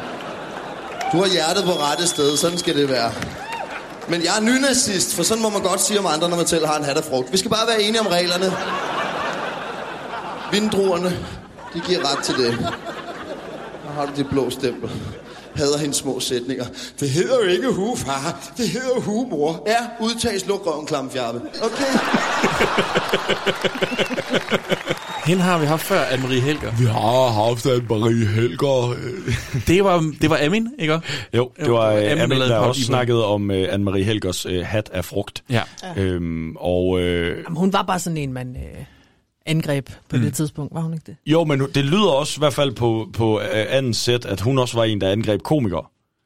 [1.12, 3.12] Du har hjertet på rette sted, sådan skal det være.
[4.10, 6.66] Men jeg er nynazist, for sådan må man godt sige om andre, når man selv
[6.66, 7.32] har en hat af frugt.
[7.32, 8.54] Vi skal bare være enige om reglerne.
[10.52, 11.18] Vindruerne,
[11.74, 12.58] de giver ret til det.
[13.86, 14.90] Der har du det blå stempel.
[15.58, 16.66] Hader hendes små sætninger.
[17.00, 18.52] Det hedder jo ikke hu, far.
[18.58, 19.64] Det hedder hu, mor.
[19.68, 21.42] Ja, udtages luk røven, klamfjarpe.
[21.62, 21.86] Okay.
[25.28, 26.72] Hende har vi haft før, Anne-Marie Helger.
[26.80, 28.96] Vi har haft Anne-Marie Helger.
[29.68, 31.00] Det var, det var Amin, ikke?
[31.34, 34.04] Jo, det var Amin, øh, der Amin, lavede der en også snakket om øh, Anne-Marie
[34.04, 35.44] Helgers øh, hat af frugt.
[35.50, 35.62] Ja.
[35.98, 38.84] Øhm, og øh, Jamen, hun var bare sådan en, man øh,
[39.48, 40.22] angreb på mm.
[40.22, 41.16] det tidspunkt, var hun ikke det?
[41.26, 44.60] jo, men det lyder også i hvert fald på, på øh, anden sæt, at hun
[44.60, 45.86] også var en, der angreb komikere.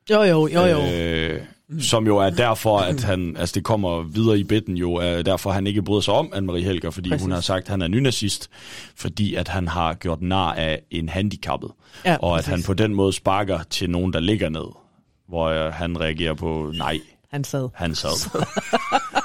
[0.10, 0.80] Jo, jo, jo, jo.
[0.94, 1.42] Øh,
[1.80, 5.52] som jo er derfor, at han, altså det kommer videre i bitten jo, er derfor
[5.52, 7.24] han ikke bryder sig om Anne-Marie Helger, fordi Præcis.
[7.24, 8.50] Hun har sagt, at han er nynazist,
[8.96, 11.72] fordi at han har gjort nar af en handicappet.
[12.06, 12.50] Ja, og at præcis.
[12.50, 14.68] han på den måde sparker til nogen, der ligger ned.
[15.28, 17.00] Hvor øh, han reagerer på, nej,
[17.32, 17.70] Han sad.
[17.76, 18.10] han sad.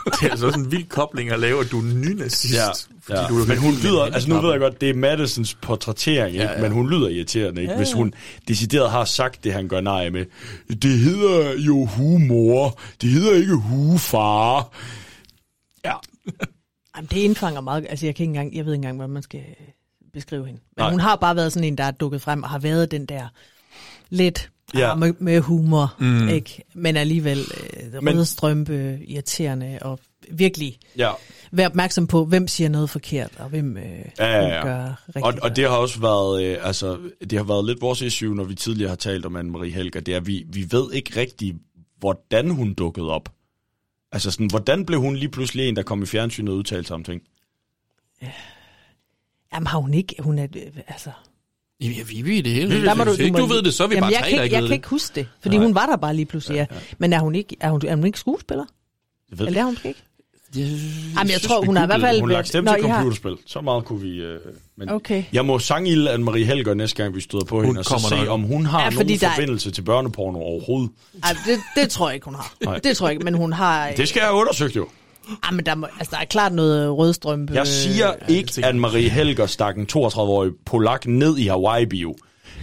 [0.06, 2.54] Det er altså også en vild kobling at lave, at du er nynazist.
[2.54, 2.68] Ja,
[3.02, 3.26] fordi ja.
[3.28, 6.44] du men hun lyder, altså nu ved jeg godt, det er Madisons portrættering, ikke?
[6.44, 6.60] Ja, ja.
[6.62, 7.72] men hun lyder irriterende, ikke?
[7.72, 7.96] Ja, hvis ja.
[7.96, 8.14] hun
[8.48, 10.24] decideret har sagt det, han gør nej med.
[10.68, 14.70] Det hedder jo humor, det hedder ikke hufar.
[15.84, 15.94] Ja,
[16.96, 17.86] Jamen, det indfanger meget.
[17.88, 19.66] Altså, jeg, kan ikke engang, jeg ved ikke engang, hvordan man skal øh,
[20.12, 20.60] beskrive hende.
[20.76, 20.82] Men.
[20.82, 20.90] Nej.
[20.90, 23.28] hun har bare været sådan en, der er dukket frem og har været den der
[24.10, 24.88] lidt Ja.
[24.88, 24.94] ja.
[24.94, 26.28] med, med humor, Mm.
[26.28, 26.62] ikke?
[26.74, 29.98] Men alligevel øh, Men- røde strømpe, irriterende og
[30.30, 31.10] virkelig ja.
[31.52, 34.62] være opmærksom på, hvem siger noget forkert, og hvem, øh, Ja, ja, ja.
[34.62, 35.24] gør rigtigt.
[35.24, 38.44] Og, og det har også været, øh, altså, det har været lidt vores issue, når
[38.44, 41.54] vi tidligere har talt om Anne-Marie Helger, det er, at vi, vi ved ikke rigtig,
[41.98, 43.28] hvordan hun dukkede op.
[44.12, 46.94] Altså sådan, hvordan blev hun lige pludselig en, der kom i fjernsynet og udtalte sig
[46.94, 47.22] om ting?
[49.52, 51.10] Jamen har hun ikke, hun er, øh, altså...
[51.80, 52.84] Ja, vi ved det hele.
[52.84, 54.38] Der må Hvis ikke du ved det, så er vi Jamen, bare jeg tre, kan,
[54.38, 54.74] der ikke, jeg kan det.
[54.76, 55.66] ikke huske det, fordi Nej.
[55.66, 56.66] hun var der bare lige pludselig, ja.
[56.98, 58.64] Men er hun ikke, er hun, er hun ikke skuespiller?
[59.30, 60.02] Jeg ved Eller er hun ikke?
[60.56, 60.66] Jeg,
[61.18, 62.20] Jamen, jeg tror, hun har i hvert fald...
[62.20, 63.36] Hun har lagt stemme til I har- computerspil.
[63.46, 64.08] Så meget kunne vi...
[64.18, 64.40] Øh,
[64.76, 65.24] men Okay.
[65.32, 68.16] Jeg må sangilde Anne-Marie Helger næste gang, vi støder på hende, og så kommer se,
[68.16, 68.28] nok.
[68.28, 70.90] om hun har Ja, ja, nogen der er- forbindelse til børneporno overhovedet.
[71.24, 72.54] Ej, det, det tror jeg ikke, hun har.
[72.64, 72.78] Nej.
[72.78, 73.90] Det tror jeg ikke, men hun har...
[73.90, 74.88] Det skal jeg have undersøgt jo.
[75.44, 77.54] Ej, men der, må, altså, der er klart noget rødstrømpe...
[77.54, 82.16] Jeg siger ikke, at Marie Helger stak en 32-årig polak ned i Hawaii-bio.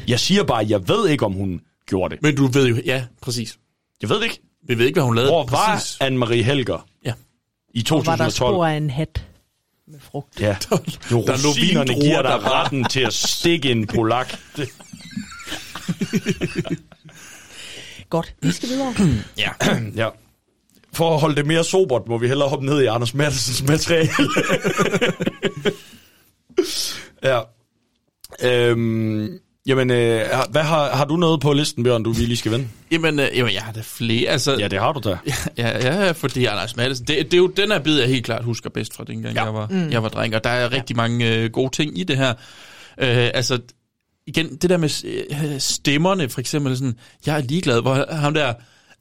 [0.08, 2.24] Jeg siger bare, at jeg ved ikke, om hun gjorde det.
[2.24, 3.58] Men du ved jo, ja, præcis.
[4.02, 4.42] Jeg ved det ikke.
[4.68, 6.00] Vi ved ikke, hvad hun lavede Hvor præcis.
[6.00, 7.14] var Anne-Marie Helger Ja.
[7.74, 8.54] i Og var der 2012?
[8.54, 9.26] spor af en hat
[9.88, 10.42] med frugt.
[10.42, 10.56] Ja,
[11.12, 14.34] nu rosinerne giver der dig retten til at stikke en polak.
[18.10, 18.94] Godt, vi skal videre.
[19.38, 19.50] Ja.
[20.04, 20.10] ja.
[20.96, 24.10] For at holde det mere sobert, må vi hellere hoppe ned i Anders Mattesens materiale.
[27.24, 27.40] ja.
[28.44, 29.30] Øhm,
[29.66, 32.52] jamen, øh, har- hvad har, har du noget på listen, Bjørn, du vi lige skal
[32.52, 32.68] vende?
[32.92, 34.30] Jamen, øh, jamen, jeg har da flere.
[34.30, 35.18] Altså, Ja, det har du da.
[35.58, 38.44] Ja, ja, fordi Anders Madsen, det, det er jo den her bid, jeg helt klart
[38.44, 39.44] husker bedst fra dengang, ja.
[39.44, 39.92] jeg, var, mm.
[39.92, 42.30] jeg var dreng, og der er rigtig mange øh, gode ting i det her.
[42.98, 43.60] Øh, altså,
[44.28, 46.96] igen, det der med øh, stemmerne, for eksempel sådan,
[47.26, 48.54] jeg er ligeglad, hvor ham der,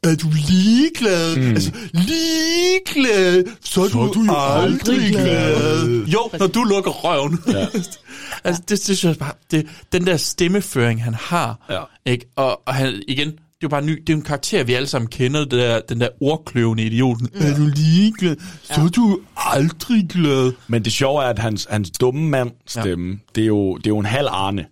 [0.02, 1.36] er du ligeglad?
[1.36, 1.48] Mm.
[1.48, 6.06] Altså, ligeglad, så er så du, du aldrig glad.
[6.06, 7.38] Jo, når du lukker røven.
[7.46, 7.66] Ja.
[8.44, 11.82] altså, det, det synes jeg bare, det, den der stemmeføring, han har, Ja.
[12.12, 12.26] ikke?
[12.36, 13.90] Og, og han, igen, jo bare ny.
[14.00, 17.28] Det er jo en karakter, vi alle sammen kender, det der, den der ordkløvende idioten.
[17.34, 17.40] Mm.
[17.40, 18.36] Er du ligeglad?
[18.62, 20.52] Så er du aldrig glad.
[20.68, 23.16] Men det sjove er, at hans, hans dumme mand stemme, ja.
[23.34, 24.66] det, er jo, det er jo en halv Arne.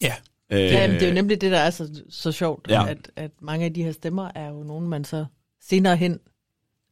[0.00, 0.12] Ja.
[0.52, 2.88] Øh, Ja, det er jo nemlig det, der er så, så sjovt, Ja.
[2.88, 5.24] at, at mange af de her stemmer er jo nogen, man så
[5.68, 6.18] senere hen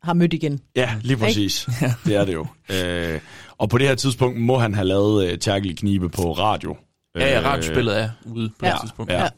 [0.02, 0.60] har mødt igen.
[0.76, 1.68] Ja, lige præcis.
[1.82, 1.94] Ja.
[2.04, 2.46] Det er det jo.
[2.72, 3.20] Øh,
[3.58, 6.76] og på det her tidspunkt må han have lavet uh, Tærkel Knibe på radio.
[7.16, 9.12] Ja, ja, Øh, radiospillet er ude på ja, det tidspunkt.
[9.12, 9.28] Ja.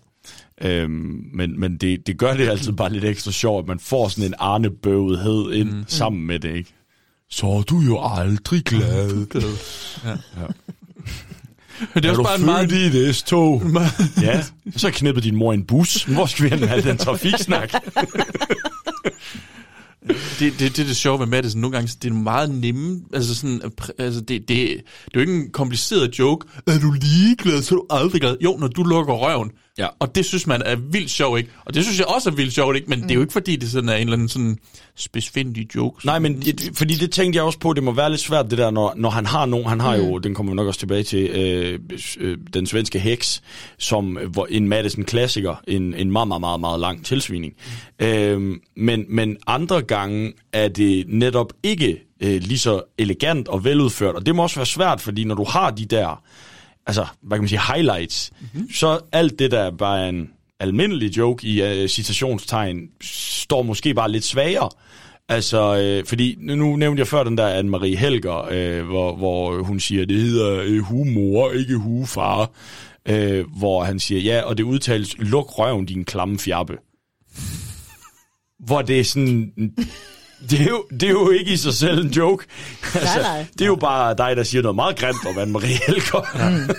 [0.61, 4.09] Øhm, men men det, det gør det altid bare lidt ekstra sjovt, at man får
[4.09, 5.85] sådan en arnebøvethed ind mm.
[5.87, 6.75] sammen med det, ikke?
[7.31, 9.27] Så er du jo aldrig glad.
[10.05, 10.11] Ja.
[10.11, 10.47] ja.
[11.81, 12.95] Men det er, er også du bare en meget...
[12.95, 13.63] i et S-tog?
[14.23, 14.43] ja,
[14.77, 16.03] så knippede din mor en bus.
[16.03, 17.73] Hvor skal vi al den trafiksnak?
[20.39, 21.61] Det, det, det er det sjove med Madison.
[21.61, 23.01] Nogle gange, det er meget nemme.
[23.15, 23.61] Altså sådan,
[23.99, 24.81] altså det, det, det er
[25.15, 26.47] jo ikke en kompliceret joke.
[26.67, 28.37] Er du ligeglad, så er du aldrig glad.
[28.41, 29.51] Jo, når du lukker røven.
[29.79, 29.87] Ja.
[29.99, 31.51] Og det synes man er vildt sjovt, ikke?
[31.65, 32.91] Og det synes jeg også er vildt sjovt, ikke?
[32.91, 33.03] Men mm.
[33.03, 34.59] det er jo ikke fordi, det sådan er en eller anden sådan
[34.97, 36.07] spidsfindig joke.
[36.07, 38.59] Nej, men det, fordi det tænkte jeg også på, det må være lidt svært det
[38.59, 40.03] der, når, når han har nogen, han har mm.
[40.03, 41.79] jo, den kommer vi nok også tilbage til, øh,
[42.21, 43.43] øh, den svenske heks,
[43.79, 47.55] som hvor, en Madison-klassiker, en, en meget, meget, meget, meget lang tilsvining.
[48.01, 48.07] Mm.
[48.07, 54.15] Øh, men, men andre gange er det netop ikke øh, lige så elegant og veludført,
[54.15, 56.23] og det må også være svært, fordi når du har de der,
[56.89, 58.73] altså, hvad kan man sige, highlights, mm-hmm.
[58.73, 64.11] så alt det der bare er en almindelig joke i uh, citationstegn, står måske bare
[64.11, 64.71] lidt svagere.
[65.29, 69.81] Altså, øh, fordi nu nævnte jeg før den der Anne-Marie Helger, øh, hvor, hvor hun
[69.81, 72.51] siger, det hedder øh, humor, ikke hufar.
[73.09, 76.77] Øh, hvor han siger, ja, og det udtales, luk røven, din klamme fjappe.
[78.59, 79.53] Hvor det er sådan...
[80.51, 82.45] Det er, jo, det er jo ikke i sig selv en joke.
[82.95, 83.47] Altså, nej.
[83.53, 86.51] det er jo bare dig, der siger noget meget grimt om Anne-Marie Helger.
[86.51, 86.75] Mm.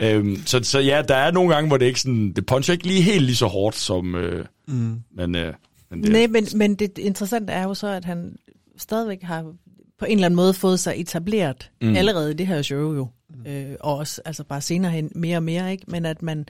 [0.04, 2.86] øhm, så, så ja, der er nogle gange, hvor det ikke sådan, det puncher ikke
[2.86, 4.14] lige helt lige så hårdt som...
[4.14, 5.00] Øh, Mm.
[5.16, 5.54] men, øh,
[5.90, 8.36] men det, Nej, men, men det interessante er jo så, at han
[8.78, 9.42] stadigvæk har
[9.98, 11.88] på en eller anden måde fået sig etableret Mm.
[11.88, 11.96] mm.
[11.96, 13.08] allerede i det her show jo.
[13.44, 13.50] Mm.
[13.52, 15.84] Øh, og også altså bare senere hen mere og mere, ikke?
[15.88, 16.46] Men at man,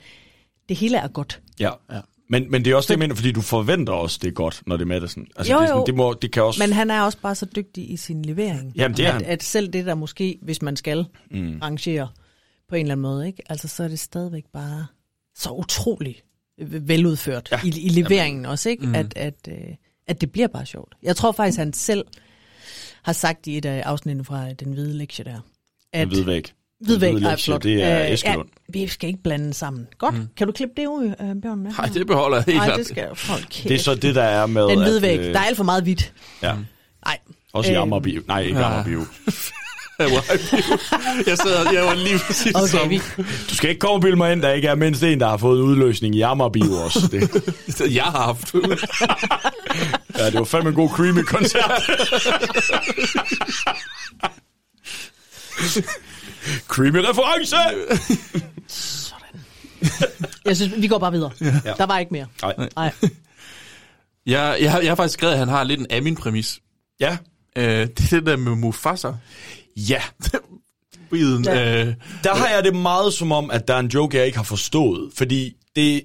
[0.69, 1.41] det hele er godt.
[1.59, 1.71] Ja.
[1.91, 1.99] ja.
[2.29, 4.61] Men, men det er også det, jeg mener, fordi du forventer også, det er godt,
[4.67, 5.27] når det er Madison.
[5.35, 5.85] Altså, Jo, det, er sådan, jo.
[5.85, 6.63] det, må, det kan også...
[6.63, 8.73] Men han er også bare så dygtig i sin levering.
[8.75, 9.25] Jamen, det er at, han.
[9.25, 11.57] At selv det der måske, hvis man skal Mm.
[11.61, 12.07] arrangere
[12.69, 13.43] på en eller anden måde, ikke?
[13.49, 14.85] Altså så er det stadigvæk bare
[15.35, 16.23] så utroligt
[16.61, 17.59] veludført Ja.
[17.65, 18.51] i, i leveringen Jamen.
[18.51, 18.85] også, ikke?
[18.87, 18.95] Mm.
[18.95, 19.55] At, at, øh,
[20.07, 20.93] at det bliver bare sjovt.
[21.03, 22.05] Jeg tror faktisk, han selv
[23.03, 25.39] har sagt i et af afsnittene fra Den Hvide Lektie der,
[25.93, 26.25] At, Hvidvæg.
[26.25, 27.63] Hvidvæg, Den hvide nej, flot.
[27.63, 28.47] Det er Øh, Eskelund.
[28.75, 29.87] Ja, vi skal ikke blande sammen.
[29.97, 30.15] Godt.
[30.15, 30.27] Mm.
[30.37, 31.57] Kan du klippe det ud, øh, Bjørn?
[31.77, 33.07] Nej, det beholder jeg helt Nej, det skal
[33.49, 33.63] kæft.
[33.69, 34.63] Det er så det, der er med...
[34.63, 35.19] Den at, hvide væg.
[35.19, 36.13] øh, Der er alt for meget hvidt.
[36.41, 36.53] Ja.
[37.05, 37.17] Nej.
[37.53, 37.81] Også i Øhm.
[37.81, 38.21] Amager Bio.
[38.27, 38.65] Nej, ikke Ja.
[38.65, 39.05] Amager Bio.
[41.27, 42.89] jeg sad, jeg var lige præcis Okay, som...
[42.89, 43.01] vi,
[43.49, 45.37] Du skal ikke komme og bilde mig ind, der ikke er mindst en, der har
[45.37, 47.07] fået udløsning i Amager Bio også.
[47.11, 48.53] Det, Jeg har haft
[50.17, 51.81] ja, det var fandme en god creamy-koncert.
[56.67, 57.55] creamy reference!
[60.45, 61.31] jeg synes, vi går bare videre.
[61.41, 61.73] Ja.
[61.77, 62.25] Der var ikke mere.
[62.41, 62.53] Nej.
[62.75, 62.91] Nej.
[64.25, 66.59] Jeg, jeg, har- jeg har faktisk skrevet, at han har lidt en Amin-præmis.
[66.99, 67.17] Ja.
[67.55, 69.11] Øh, det er det der med Mufasa.
[69.77, 70.01] Ja.
[71.11, 71.85] Biden, Ja.
[71.85, 71.93] øh,
[72.23, 74.43] Der har jeg det meget som om, at der er en joke, jeg ikke har
[74.43, 75.11] forstået.
[75.17, 76.03] Fordi det,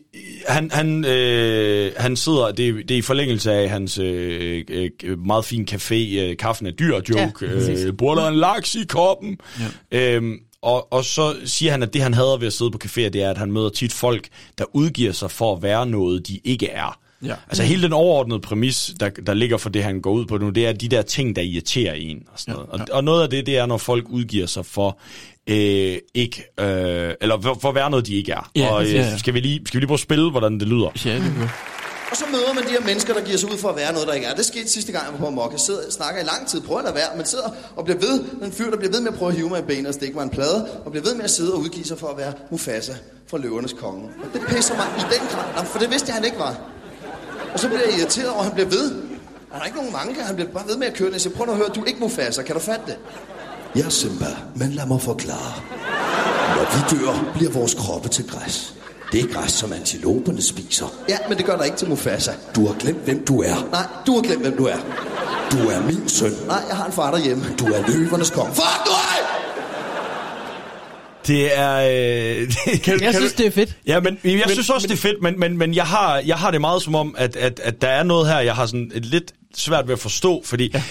[0.48, 4.64] han, han, øh, han sidder, det, det er i forlængelse af hans øh,
[5.04, 7.20] øh, meget fin café, øh, kaffen er dyr joke.
[7.20, 7.84] Ja, præcis.
[7.84, 9.38] øh, Bor der en laks i koppen?
[9.92, 10.14] Ja.
[10.14, 13.08] Øhm, og, og så siger han, at det han hader ved at sidde på caféer,
[13.08, 14.28] det er, at han møder tit folk,
[14.58, 16.98] der udgiver sig for at være noget, de ikke er.
[17.24, 17.34] Ja.
[17.48, 20.50] Altså hele den overordnede præmis, der, der ligger for det, han går ud på nu,
[20.50, 22.22] det er de der ting, der irriterer en.
[22.32, 22.68] Og, sådan noget.
[22.70, 24.98] Og, og noget af det, det er, når folk udgiver sig for
[25.50, 28.50] øh, ikke, øh, eller for, for at være noget, de ikke er.
[28.56, 29.18] Ja, og øh, ja, ja.
[29.18, 30.90] Skal, vi lige, skal vi lige prøve at spille, hvordan det lyder?
[31.04, 31.48] Ja, det er
[32.10, 34.08] Og så møder man de her mennesker, der giver sig ud for at være noget,
[34.08, 34.34] der ikke er.
[34.34, 35.52] Det skete sidste gang, jeg var på Amok.
[35.52, 37.98] Jeg sidder og snakker i lang tid, prøver at lade være, men sidder og bliver
[38.00, 38.24] ved.
[38.44, 40.14] En fyr, der bliver ved med at prøve at hive mig i benet og stikke
[40.14, 42.32] mig en plade, og bliver ved med at sidde og udgive sig for at være
[42.50, 42.92] Mufasa
[43.30, 44.04] fra Løvernes Konge.
[44.22, 46.54] Og det pisser mig i den grad, Nå, for det vidste jeg, han ikke var.
[47.52, 48.86] Og så bliver jeg irriteret over, at han bliver ved.
[49.52, 51.12] Han har ikke nogen mange, han bliver bare ved med at køre den.
[51.12, 52.96] Jeg siger, prøv at høre, du er ikke Mufasa, kan du fatte det?
[53.76, 54.26] Ja, Simba,
[54.56, 55.52] men lad mig forklare.
[56.56, 58.74] Når vi dør, bliver vores kroppe til græs.
[59.12, 60.86] Det er græs, som antiloperne spiser.
[61.08, 62.32] Ja, men det gør der ikke til Mufasa.
[62.56, 63.68] Du har glemt, hvem du er.
[63.70, 64.76] Nej, du har glemt, hvem du er.
[65.52, 66.32] Du er min søn.
[66.46, 67.44] Nej, jeg har en far derhjemme.
[67.58, 68.54] Du er løvernes konge.
[68.54, 69.26] Fuck dig!
[71.26, 71.74] Det er...
[72.40, 72.52] Øh,
[72.84, 73.76] kan, Jeg synes, det er fedt.
[73.86, 76.36] Ja, men jeg Men- synes også, det er fedt, men, men, men jeg, har, jeg
[76.36, 78.90] har det meget som om, at, at, at der er noget her, jeg har sådan
[78.94, 80.82] et lidt svært ved at forstå, fordi ja.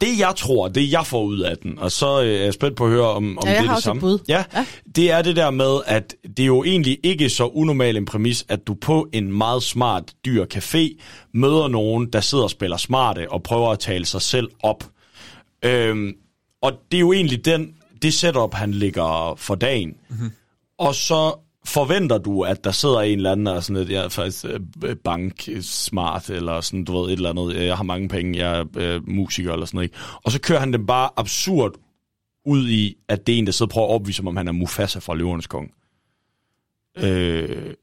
[0.00, 2.76] Det jeg tror, det jeg får ud af den, og så øh, er jeg spændt
[2.76, 4.00] på at høre, om, om Ja, jeg det er det samme.
[4.00, 4.18] bud.
[4.28, 4.66] Ja, ja,
[4.96, 8.44] det er det der med, at det er jo egentlig ikke så unormal en præmis,
[8.48, 11.00] at du på en meget smart, dyr café
[11.34, 14.84] møder nogen, der sidder og spiller smarte og prøver at tale sig selv op.
[15.64, 16.12] Øhm,
[16.62, 19.94] og det er jo egentlig den, det setup, han ligger for dagen.
[20.10, 20.30] Mm-hmm.
[20.78, 24.04] Og så forventer du, at der sidder en eller anden, der er sådan lidt, jeg
[24.04, 24.44] er faktisk
[24.84, 28.58] øh, bank smart, eller sådan, du ved, et eller andet, jeg har mange penge, jeg
[28.58, 29.86] er øh, musiker, eller sådan noget.
[29.86, 29.96] Ikke?
[30.24, 31.72] Og så kører han det bare absurd
[32.46, 34.48] ud i, at det er en, der sidder og prøver at opvise, som om han
[34.48, 35.70] er Mufasa fra Løvernes Konge.
[36.96, 37.74] Øh,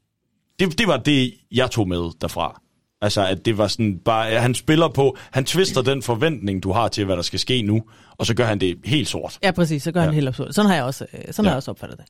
[0.58, 2.60] det, det var det, jeg tog med derfra.
[3.02, 6.88] Altså, at det var sådan bare, han spiller på, han twister den forventning, du har
[6.88, 7.82] til, hvad der skal ske nu,
[8.18, 9.38] og så gør han det helt sort.
[9.42, 10.06] Ja, præcis, så gør ja.
[10.06, 10.52] han helt absurd.
[10.52, 11.48] Sådan har jeg også, øh, sådan ja.
[11.48, 12.06] har jeg også opfattet det.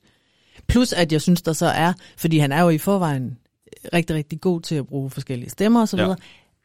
[0.70, 3.36] Plus, at jeg synes, der så er, fordi han er jo i forvejen
[3.94, 6.02] rigtig, rigtig god til at bruge forskellige stemmer og så Ja.
[6.02, 6.16] videre.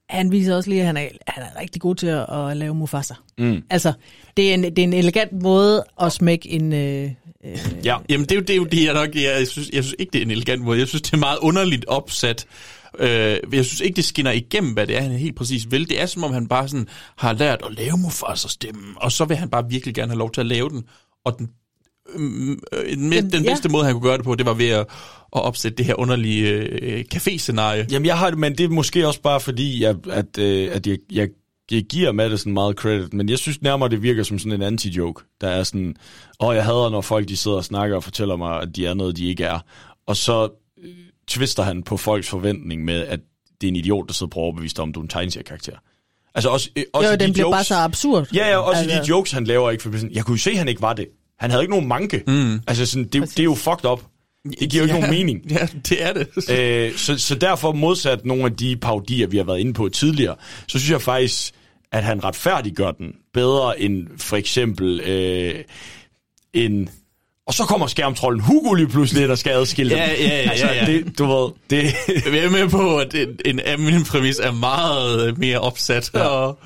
[0.10, 2.76] Han viser også lige, at han er, han er rigtig god til at, at lave
[2.76, 3.14] Mufasa.
[3.38, 3.64] Mm.
[3.70, 3.94] Altså,
[4.38, 6.74] det er, en, det er en elegant måde at smække en...
[6.74, 7.12] Øh,
[7.46, 9.70] øh, Ja, jamen det er jo det, er jo det jeg nok, jeg, jeg, synes,
[9.74, 10.80] jeg synes ikke, det er en elegant måde.
[10.80, 12.46] Jeg synes, det er meget underligt opsat.
[13.00, 15.90] Øh, jeg synes ikke, det skinner igennem, hvad det er, han helt præcis vil.
[15.90, 16.88] Det er, som om han bare sådan
[17.18, 20.32] har lært at lave Mufasa stemmen, og så vil han bare virkelig gerne have lov
[20.32, 20.84] til at lave den.
[21.26, 21.50] Og den,
[22.14, 22.60] den,
[23.14, 23.50] Jamen, den ja.
[23.50, 24.86] bedste måde, han kunne gøre det på, det var ved at, at
[25.42, 27.86] opsætte det her underlige øh, café-scenarie.
[27.92, 30.88] Jamen, jeg har det, men det er måske også bare fordi, at, at, øh, at
[30.88, 31.30] jeg, jeg,
[31.72, 35.38] jeg giver Madison meget credit, men jeg synes nærmere, det virker som sådan en anti-joke,
[35.42, 35.96] der er sådan,
[36.40, 38.94] åh, jeg hader, når folk de sidder og snakker og fortæller mig, at de er
[38.94, 39.60] noget, de ikke er.
[40.08, 40.50] Og så
[40.84, 40.90] øh,
[41.28, 43.20] twister han på folks forventning med, at
[43.62, 45.74] det er en idiot, der sidder på overbevist om, du er en tegneseriekarakter.
[46.36, 48.28] Altså også, øh, også jo, de den bliver jokes, bare så absurd.
[48.34, 49.84] Ja, ja, også Altså- de jokes, han laver, ikke?
[49.84, 51.08] For sådan, jeg kunne jo se, at han ikke var det.
[51.40, 52.24] Han havde ikke nogen manke.
[52.28, 52.60] Mm.
[52.68, 54.02] Altså, sådan, det, det er jo fucked up.
[54.60, 55.42] Det giver jo ikke Ja, nogen mening.
[55.52, 56.50] Ja, det er det.
[56.60, 60.36] øh, så, så derfor modsat nogle af de parodier, vi har været inde på tidligere,
[60.68, 61.54] så synes jeg faktisk,
[61.92, 65.56] at han retfærdiggør den bedre end for eksempel øh,
[66.54, 66.90] en...
[67.48, 69.98] Og så kommer skærmtrollen Hugo lige pludselig, der skal adskille dem.
[69.98, 70.92] Ja, ja, ja, altså, ja, ja.
[70.92, 71.84] Det, du ved, det...
[72.36, 76.12] Jeg er med på, at en, en af mine præmis er meget mere opsat.
[76.14, 76.20] Ja.
[76.20, 76.60] Og,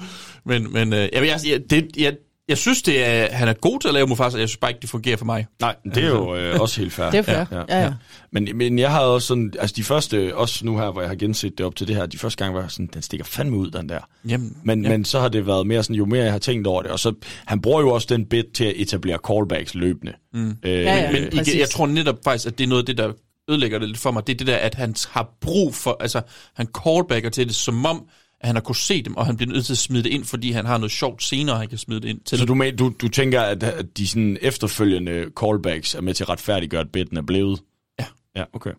[0.45, 2.13] men men øh, jeg, jeg, jeg, det, jeg,
[2.49, 4.81] jeg synes, det er, han er god til at lave Mufasa, jeg synes bare ikke,
[4.81, 5.47] det fungerer for mig.
[5.59, 7.09] Nej, det er jo øh, også helt fair.
[7.09, 7.93] Det er fair, ja, ja.
[8.31, 11.15] Men, men jeg har også sådan, altså de første, også nu her, hvor jeg har
[11.15, 13.71] genset det op til det her, de første gange var sådan, den stikker fandme ud,
[13.71, 13.99] den der.
[14.27, 14.89] Jamen, men, ja.
[14.89, 16.99] men så har det været mere sådan, jo mere jeg har tænkt over det, og
[16.99, 17.13] så,
[17.45, 20.13] han bruger jo også den bit til at etablere callbacks løbende.
[20.33, 20.49] Mm.
[20.49, 22.97] Øh, Ja, ja, men igen, jeg tror netop faktisk, at det er noget af det,
[22.97, 23.11] der
[23.49, 24.27] ødelægger det lidt for mig.
[24.27, 26.21] Det er det der, at han har brug for, altså
[26.55, 28.05] han callbacker til det, som om,
[28.41, 30.25] at han har kunne se dem, og han bliver nødt til at smide det ind,
[30.25, 32.37] fordi han har noget sjovt senere, han kan smide det ind til.
[32.37, 33.63] Så du, men, du, du tænker, at,
[33.97, 37.61] de sådan efterfølgende callbacks er med til at retfærdiggøre, at bitten er blevet?
[37.99, 38.05] Ja.
[38.35, 38.71] Ja, okay.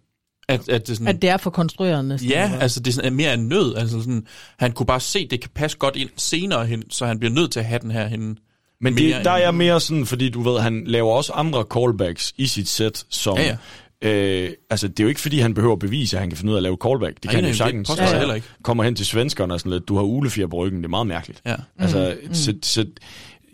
[0.48, 2.30] At, at, det er sådan, At det er for konstrueret næsten.
[2.30, 2.58] Ja, eller?
[2.58, 3.76] altså det er sådan, mere en nød.
[3.76, 4.26] Altså sådan,
[4.58, 7.32] han kunne bare se, at det kan passe godt ind senere hen, så han bliver
[7.32, 8.38] nødt til at have den her hen.
[8.80, 12.32] Men det, der er jeg mere sådan, fordi du ved, han laver også andre callbacks
[12.36, 13.36] i sit sæt, som...
[13.36, 13.56] Ja, ja.
[14.04, 16.50] Øh, altså, det er jo ikke, fordi han behøver at bevise, at han kan finde
[16.50, 17.14] ud af at lave callback.
[17.16, 17.88] Det Nej, kan han jo det sagtens.
[17.88, 18.46] påstår jeg heller ikke.
[18.62, 21.06] Kommer hen til svenskerne og sådan lidt, du har ulefjer på ryggen, det er meget
[21.06, 21.40] mærkeligt.
[21.46, 21.54] Ja.
[21.78, 22.34] Altså, Mm, mm.
[22.34, 22.86] Så, så,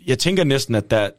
[0.07, 1.09] jeg tænker næsten, at der,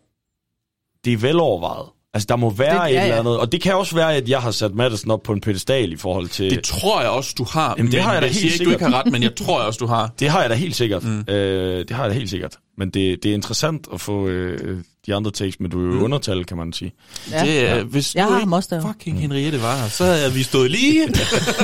[1.05, 1.87] det er velovervejet.
[2.15, 3.21] Altså, der må være Det- det, et ja, eller ja.
[3.21, 3.39] andet.
[3.39, 5.97] Og det kan også være, at jeg har sat Madison op på en pedestal i
[5.97, 6.51] forhold til...
[6.51, 7.75] Det tror jeg også, du har.
[7.79, 8.81] Jamen, det men har jeg da jeg helt siger ikke, du sikkert.
[8.89, 10.15] ikke har ret, men jeg tror også, du har.
[10.21, 11.05] Det har jeg da helt sikkert.
[11.05, 11.25] Mm.
[11.29, 12.57] Øh, det har jeg da helt sikkert.
[12.79, 15.93] Men det, det er interessant at få øh, de andre takes, men du er jo
[15.93, 16.03] mm.
[16.03, 16.93] undertal, kan man sige.
[17.31, 17.45] Ja.
[17.45, 17.83] Det, Ja.
[17.83, 18.81] hvis Jeg nu har ham også der.
[18.93, 21.05] fucking Henriette var her, så havde vi stået lige.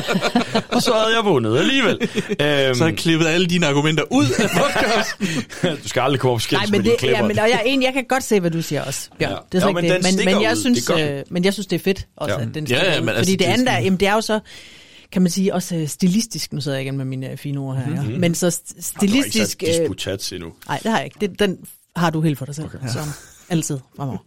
[0.74, 1.98] og så havde jeg vundet alligevel.
[2.00, 2.08] øhm,
[2.38, 5.26] så havde jeg klippet alle dine argumenter ud af podcasten.
[5.82, 7.18] du skal aldrig komme op skændes Nej, med men dine det, klipper.
[7.18, 9.30] ja, men, og jeg, enig, jeg kan godt se, hvad du siger også, Bjørn.
[9.30, 9.36] Ja.
[9.52, 10.16] Det er Jo, slet men det.
[10.16, 10.60] Men, men, jeg ud.
[10.60, 12.42] synes, øh, men jeg synes, det er fedt også, Ja.
[12.42, 13.04] at den Ja, stikker ja, ud.
[13.04, 14.40] men Fordi altså, det, det andet er, jamen, det er jo så,
[15.12, 17.76] kan man sige, også øh, stilistisk, nu sidder jeg igen med mine øh, fine ord
[17.76, 18.02] her, ja.
[18.02, 18.20] Mhm.
[18.20, 19.60] men så st- stilistisk...
[19.60, 20.52] Du har ikke sat øh, disputats endnu.
[20.68, 21.16] Nej, det har jeg ikke.
[21.20, 21.56] Det, den
[21.96, 22.78] har du helt for dig selv, okay.
[22.92, 23.08] som
[23.48, 24.18] altid fremover.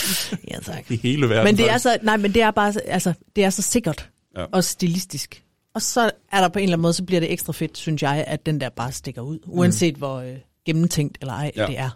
[0.50, 0.90] ja, tak.
[0.90, 1.44] I hele verden.
[1.44, 4.10] Men det er så, nej, men det er bare, så- altså, det er så sikkert
[4.36, 4.40] Ja.
[4.40, 4.46] ja.
[4.52, 5.40] og stilistisk.
[5.74, 8.02] Og så er der på en eller anden måde, så bliver det ekstra fedt, synes
[8.02, 9.38] jeg, at den der bare stikker ud.
[9.46, 9.98] Uanset mm.
[9.98, 11.62] hvor øh, gennemtænkt eller ej Ja.
[11.62, 11.66] ja.
[11.66, 11.90] det er.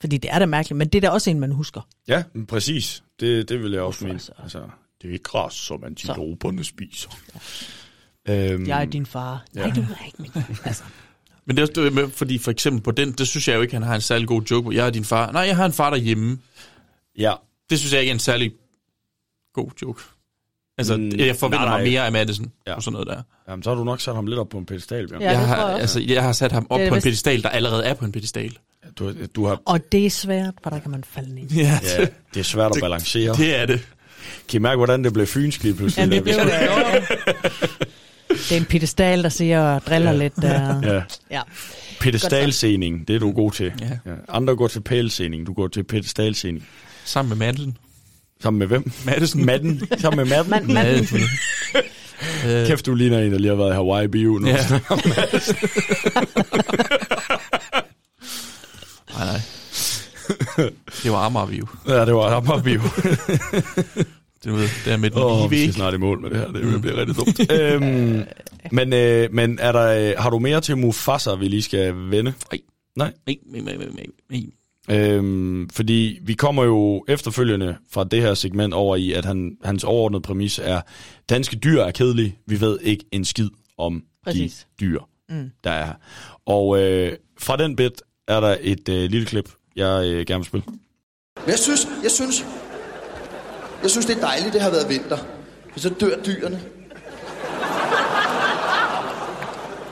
[0.00, 1.80] Fordi det er da mærkeligt, men det er da også en, man husker.
[2.08, 3.02] Ja, men præcis.
[3.20, 4.20] Det, det vil jeg også mene.
[4.42, 4.58] Altså,
[5.02, 7.08] det er ikke græs, som antiloperne spiser.
[8.28, 9.44] Øhm, Jeg er din far.
[9.54, 9.60] ja.
[9.60, 10.30] Nej, du er ikke min.
[10.64, 10.82] Altså,
[11.46, 13.60] Men det er også det med, fordi for eksempel på den, det synes jeg jo
[13.60, 14.72] ikke, han har en særlig god joke på.
[14.72, 15.32] Jeg er din far.
[15.32, 16.38] Nej, jeg har en far derhjemme.
[17.18, 17.32] Ja.
[17.70, 18.52] Det synes jeg ikke er en særlig
[19.54, 20.02] god joke.
[20.78, 21.78] Altså, Mm, jeg forventer nej, nej.
[21.82, 22.70] mig mere af Madison Ja.
[22.70, 22.76] ja.
[22.76, 23.22] og sådan noget der.
[23.48, 25.22] Jamen, så har du nok sat ham lidt op på en pedestal, Bjørn.
[25.22, 27.42] Ja, det jeg, har, jeg altså, jeg har sat ham op Det på en pedestal,
[27.42, 28.58] der allerede er på en pedestal.
[28.98, 31.48] Du, du har, og det er svært, for der kan man falde ned.
[31.48, 33.34] Ja, ja, det er svært at balancere.
[33.36, 33.88] det er det.
[34.48, 36.02] Kan I mærke, hvordan det blev fynsk lige pludselig?
[36.02, 37.88] Jamen, det blev det.
[38.28, 40.16] det er en pedestal, der siger og driller ja.
[40.18, 40.36] lidt.
[40.36, 40.80] Der.
[40.94, 41.02] Ja.
[41.30, 41.42] ja.
[42.00, 43.72] Pedestalsening, det er du god til.
[43.80, 43.86] Ja.
[44.06, 44.14] Ja.
[44.28, 46.66] Andre går til pælsening, du går til pedestalsening.
[47.04, 47.76] Sammen med Madsen.
[48.42, 48.92] Sammen med hvem?
[49.04, 49.46] Madsen.
[49.46, 49.82] Madden.
[49.98, 50.50] Sammen med Madden.
[50.50, 51.20] Man- Madden.
[52.46, 54.48] Øh, Kæft, du ligner en, der lige har været i Hawaii Bio nu.
[54.48, 54.56] Ja.
[59.16, 59.40] Nej, nej.
[61.02, 61.66] Det var Amagerview.
[61.88, 62.80] ja, det var Amager Bio.
[64.44, 66.52] Det var der med den Åh, lige vi skal snart i mål med det her.
[66.52, 67.52] Det bliver rigtig dumt.
[67.60, 68.22] øhm,
[68.72, 72.32] men øh, men er der, øh, har du mere til Mufasa, vi lige skal vende?
[72.52, 72.60] Nej.
[72.96, 73.12] Nej?
[73.26, 74.42] Nej, nej, nej, nej, nej.
[74.90, 79.84] Øhm, fordi vi kommer jo efterfølgende fra det her segment over i, at han, hans
[79.84, 80.80] overordnede præmis er,
[81.28, 82.38] danske dyr er kedelige.
[82.46, 83.48] Vi ved ikke en skid
[83.78, 84.66] om Præcis.
[84.80, 85.50] de dyr, Mm.
[85.64, 85.94] der er her.
[86.46, 90.46] Og øh, fra den bit er der et øh, lille klip, jeg øh, gerne vil
[90.46, 90.64] spille.
[91.46, 92.46] Jeg synes, jeg synes,
[93.86, 95.18] jeg synes, det er dejligt, det har været vinter.
[95.72, 96.60] For så dør dyrene.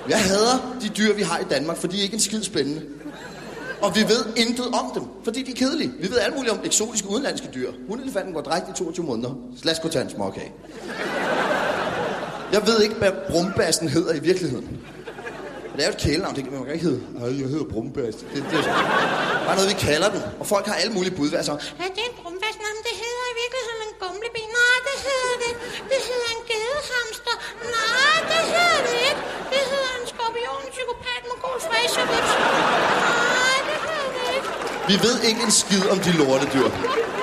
[0.08, 2.82] Jeg hader de dyr, vi har i Danmark, for de er ikke en skid spændende.
[3.82, 5.92] Og vi ved intet om dem, fordi de er kedelige.
[6.00, 7.70] Vi ved alt muligt om eksotiske udenlandske dyr.
[7.88, 9.30] Hundelefanten går drægt i 22 måneder.
[9.58, 10.52] Så lad os gå til en småkage.
[12.52, 14.68] Jeg ved ikke, hvad brumbassen hedder i virkeligheden.
[15.70, 17.00] Men det er jo et kælenavn, det kan man ikke hedde.
[17.18, 18.16] Nej, jeg hedder brumbass.
[18.32, 20.22] Det, det er bare noget, vi kalder den.
[20.40, 21.30] Og folk har alle mulige bud.
[21.40, 22.54] Altså, Ja, det er en brumbass.
[22.64, 24.46] Nej, men det hedder i virkeligheden en gumleben.
[24.60, 25.52] Nej, det hedder det.
[25.92, 27.34] Det hedder en gedehamster.
[27.76, 29.22] Nej, det hedder det ikke.
[29.52, 30.62] Det hedder en skorpion,
[31.14, 31.22] Nej,
[33.68, 34.48] det hedder det ikke.
[34.90, 36.68] vi ved ikke en skid om de lortedyr.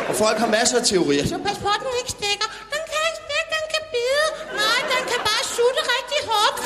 [0.10, 1.26] Og folk har masser af teorier.
[1.34, 2.48] Så pas på, at den ikke stikker.
[2.74, 4.26] Den kan ikke stikke, den kan bide.
[4.61, 6.58] Nej, den kan bare sutte rigtig hårdt.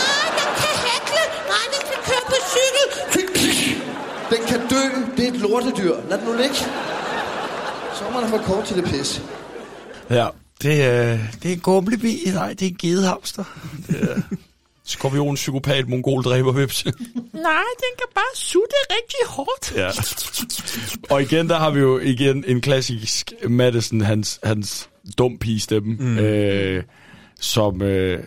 [0.00, 1.22] Nej, den kan hækle.
[1.52, 2.84] Nej, den kan køre på cykel.
[4.32, 4.82] Den kan dø.
[5.16, 5.94] Det er et lortedyr.
[6.08, 6.56] Lad den nu ligge.
[7.98, 9.22] Sommeren er for kort til det pis.
[10.10, 10.26] Ja,
[10.62, 12.22] det, øh, det er en gumlebi.
[12.34, 13.44] Nej, det er en gedehamster.
[13.88, 14.20] Det er
[14.84, 16.84] skorpion, psykopat, mongol, dræber, vips.
[16.84, 16.92] Nej,
[17.82, 19.72] den kan bare sutte rigtig hårdt.
[19.76, 19.90] Ja.
[21.14, 25.94] Og igen, der har vi jo igen en klassisk Madison, hans, hans dum pige stemme,
[25.94, 26.18] mm.
[26.18, 26.82] øh,
[27.40, 28.24] som øh,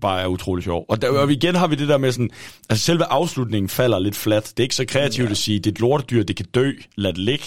[0.00, 0.84] bare er utrolig sjov.
[0.88, 2.30] Og, der, og igen har vi det der med sådan,
[2.68, 4.44] altså selve afslutningen falder lidt flat.
[4.56, 5.30] Det er ikke så kreativt ja.
[5.30, 7.44] at sige, det er et lortedyr, det kan dø, lad det ligge.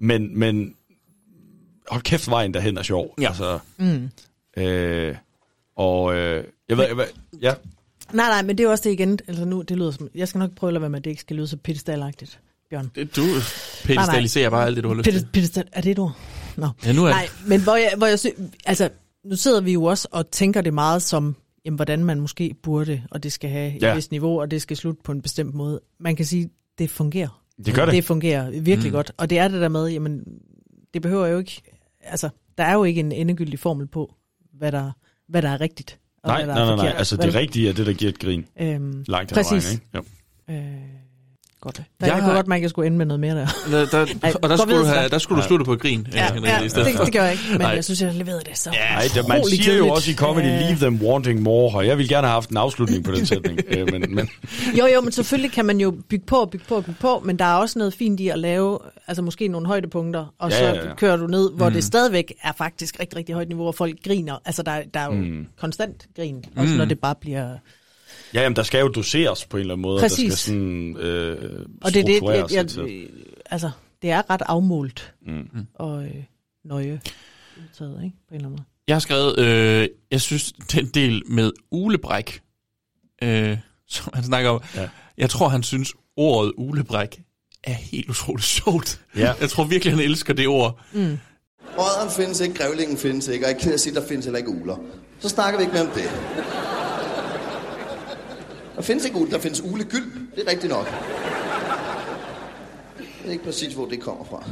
[0.00, 0.74] Men, men
[1.90, 3.14] hold kæft, vejen derhen er sjov.
[3.20, 3.28] Ja.
[3.28, 4.10] Altså, Mm.
[4.56, 5.14] øh,
[5.76, 7.04] og øh, jeg ved, jeg ved,
[7.42, 7.54] ja,
[8.12, 9.18] Nej, nej, men det er jo også det igen.
[9.28, 11.10] Altså nu, det lyder som, jeg skal nok prøve at lade være med, at det
[11.10, 12.90] ikke skal lyde så pedestalagtigt, Bjørn.
[12.94, 13.22] Det, du
[13.84, 15.28] pedestaliserer bare alt det, du har lyst til.
[15.32, 16.16] Pedestal, er det et ord?
[16.56, 16.68] Nå.
[16.84, 17.48] Ja, nu er Nej, det.
[17.48, 18.18] men hvor jeg, hvor jeg
[18.66, 18.88] altså,
[19.24, 23.02] nu sidder vi jo også og tænker det meget som, jamen, hvordan man måske burde,
[23.10, 23.90] og det skal have Ja.
[23.90, 25.80] et vist niveau, og det skal slutte på en bestemt måde.
[26.00, 27.42] Man kan sige, det fungerer.
[27.66, 27.94] Det gør det.
[27.94, 28.94] Det fungerer virkelig mm.
[28.96, 29.12] godt.
[29.16, 30.24] Og det er det der med, jamen,
[30.94, 31.62] det behøver jo ikke,
[32.00, 32.28] altså,
[32.58, 34.14] der er jo ikke en endegyldig formel på,
[34.52, 34.90] hvad der,
[35.28, 35.98] hvad der er rigtigt.
[36.22, 38.08] Og nej, hvad der nej, er nej, nej, altså det rigtige er det, der giver
[38.08, 38.46] et grin.
[38.60, 39.64] Øhm, Langt præcis.
[39.64, 39.86] vejen, ikke?
[39.94, 40.04] Jo.
[40.54, 41.04] Øh,
[41.64, 41.76] godt.
[41.76, 43.46] Der, Jeg jeg, kunne godt mærke, at jeg skulle ende med noget mere der.
[43.70, 46.06] Der, der, Ej, og der skulle, du have, der skulle du slutte på et grin.
[46.14, 47.70] Ja, Henrik, ja i stedet det, det gør jeg ikke, men Nej.
[47.70, 49.92] jeg synes, jeg leverede det så Nej, det, man siger jo kedeligt.
[49.94, 53.04] også i comedy, leave them wanting more, og jeg vil gerne have haft en afslutning
[53.04, 53.60] på den sætning.
[53.78, 54.28] øh, men, men,
[54.78, 57.44] Jo, jo, men selvfølgelig kan man jo bygge på bygge på bygge på, men der
[57.44, 60.74] er også noget fint i at lave, altså måske nogle højdepunkter, og Ja, så ja,
[60.88, 60.94] ja.
[60.94, 61.74] kører du ned, hvor Mm.
[61.74, 64.36] det stadigvæk er faktisk rigtig, rigtig højt niveau, og folk griner.
[64.44, 65.46] Altså, der, der er jo Mm.
[65.60, 66.78] konstant grin, også Mm.
[66.78, 67.48] når det bare bliver...
[68.34, 70.00] ja, jamen, der skal jo doseres på en eller anden måde.
[70.00, 70.30] Præcis.
[70.30, 73.06] Der skal sådan øh, Og det er det, jeg, jeg,
[73.50, 73.70] altså,
[74.02, 75.66] det er ret afmålt Mm.
[75.74, 76.14] og øh,
[76.64, 77.00] nøje
[77.62, 78.16] udtaget, ikke?
[78.28, 78.64] På en eller anden måde.
[78.88, 82.40] Jeg har skrevet, øh, jeg synes, den del med ulebræk,
[83.22, 84.88] øh, som han snakker om, ja.
[85.18, 87.22] jeg tror, han synes, ordet ulebræk
[87.64, 89.00] er helt utroligt sjovt.
[89.16, 89.32] Ja.
[89.40, 90.80] Jeg tror virkelig, han elsker det ord.
[90.92, 91.18] Mm.
[91.78, 94.76] Odderen findes ikke, grævlingen findes ikke, og jeg at sige, der findes heller ikke uler.
[95.20, 96.10] Så snakker vi ikke mere om det.
[98.76, 100.12] Der findes ikke ule, der findes ulegyld.
[100.36, 100.86] Det er rigtigt nok.
[102.98, 104.44] Jeg ved ikke præcis, hvor det kommer fra.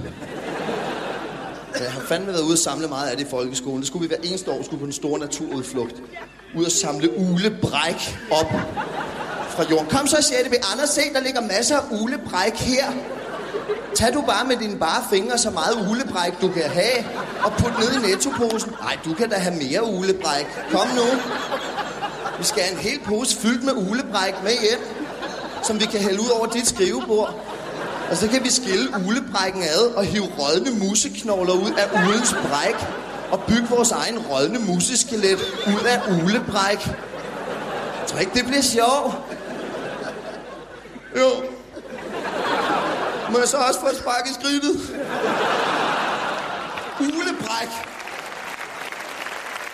[1.77, 3.79] Så jeg har fandme været ude og samle meget af det i folkeskolen.
[3.79, 5.95] Det skulle vi hver eneste år skulle på den store naturudflugt.
[6.57, 8.51] Ud og samle ulebræk op
[9.49, 9.87] fra jorden.
[9.87, 12.93] Kom så, siger det ved Anders, se, der ligger masser af ulebræk her.
[13.95, 17.07] Tag du bare med dine bare fingre så meget ulebræk, du kan have,
[17.45, 18.71] og put ned i nettoposen.
[18.81, 20.47] Nej, du kan da have mere ulebræk.
[20.71, 21.07] Kom nu.
[22.43, 24.81] Vi skal have en hel pose fyldt med ulebræk med hjem,
[25.63, 27.35] som vi kan hælde ud over dit skrivebord.
[28.11, 32.75] Og så kan vi skille ulebrækken ad og hive rådne museknogler ud af ulens bræk.
[33.31, 36.87] Og bygge vores egen rådne museskelet ud af ulebræk.
[36.87, 39.15] Jeg tror ikke, det bliver sjovt.
[41.17, 41.29] Jo.
[43.31, 44.77] Må jeg så også få et spark i skridtet?
[47.01, 48.02] Ulebræk.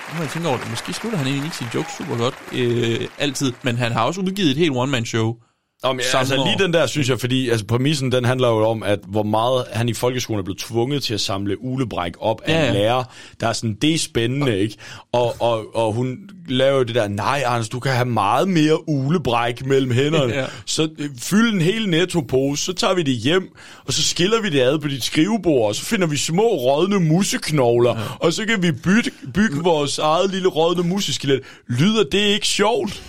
[0.09, 0.70] Nu må jeg tænke over det.
[0.70, 2.35] Måske slutter han egentlig ikke sin jokes super godt.
[2.53, 3.53] Øh, altid.
[3.62, 5.37] Men han har også udgivet et helt one-man-show.
[5.84, 6.47] Ja, Samme altså år.
[6.47, 9.65] lige den der, synes jeg, fordi altså, præmissen, den handler jo om, at hvor meget
[9.73, 12.74] han i folkeskolen er blevet tvunget til at samle ulebræk op af Ja, ja, en
[12.74, 13.05] lærer.
[13.40, 14.76] Der er sådan, det er spændende, ikke?
[15.12, 18.89] Og, og, og hun laver jo det der, nej, Anders, du kan have meget mere
[18.89, 20.34] ulebræk mellem hænderne.
[20.39, 20.47] Ja.
[20.66, 24.50] Så øh, fyld en hel nettopose, så tager vi det hjem, og så skiller vi
[24.50, 28.05] det ad på dit skrivebord, og så finder vi små rådne museknogler, ja.
[28.20, 31.40] og så kan vi bygge, bygge vores eget lille rådne museskelet.
[31.68, 33.02] Lyder det ikke sjovt?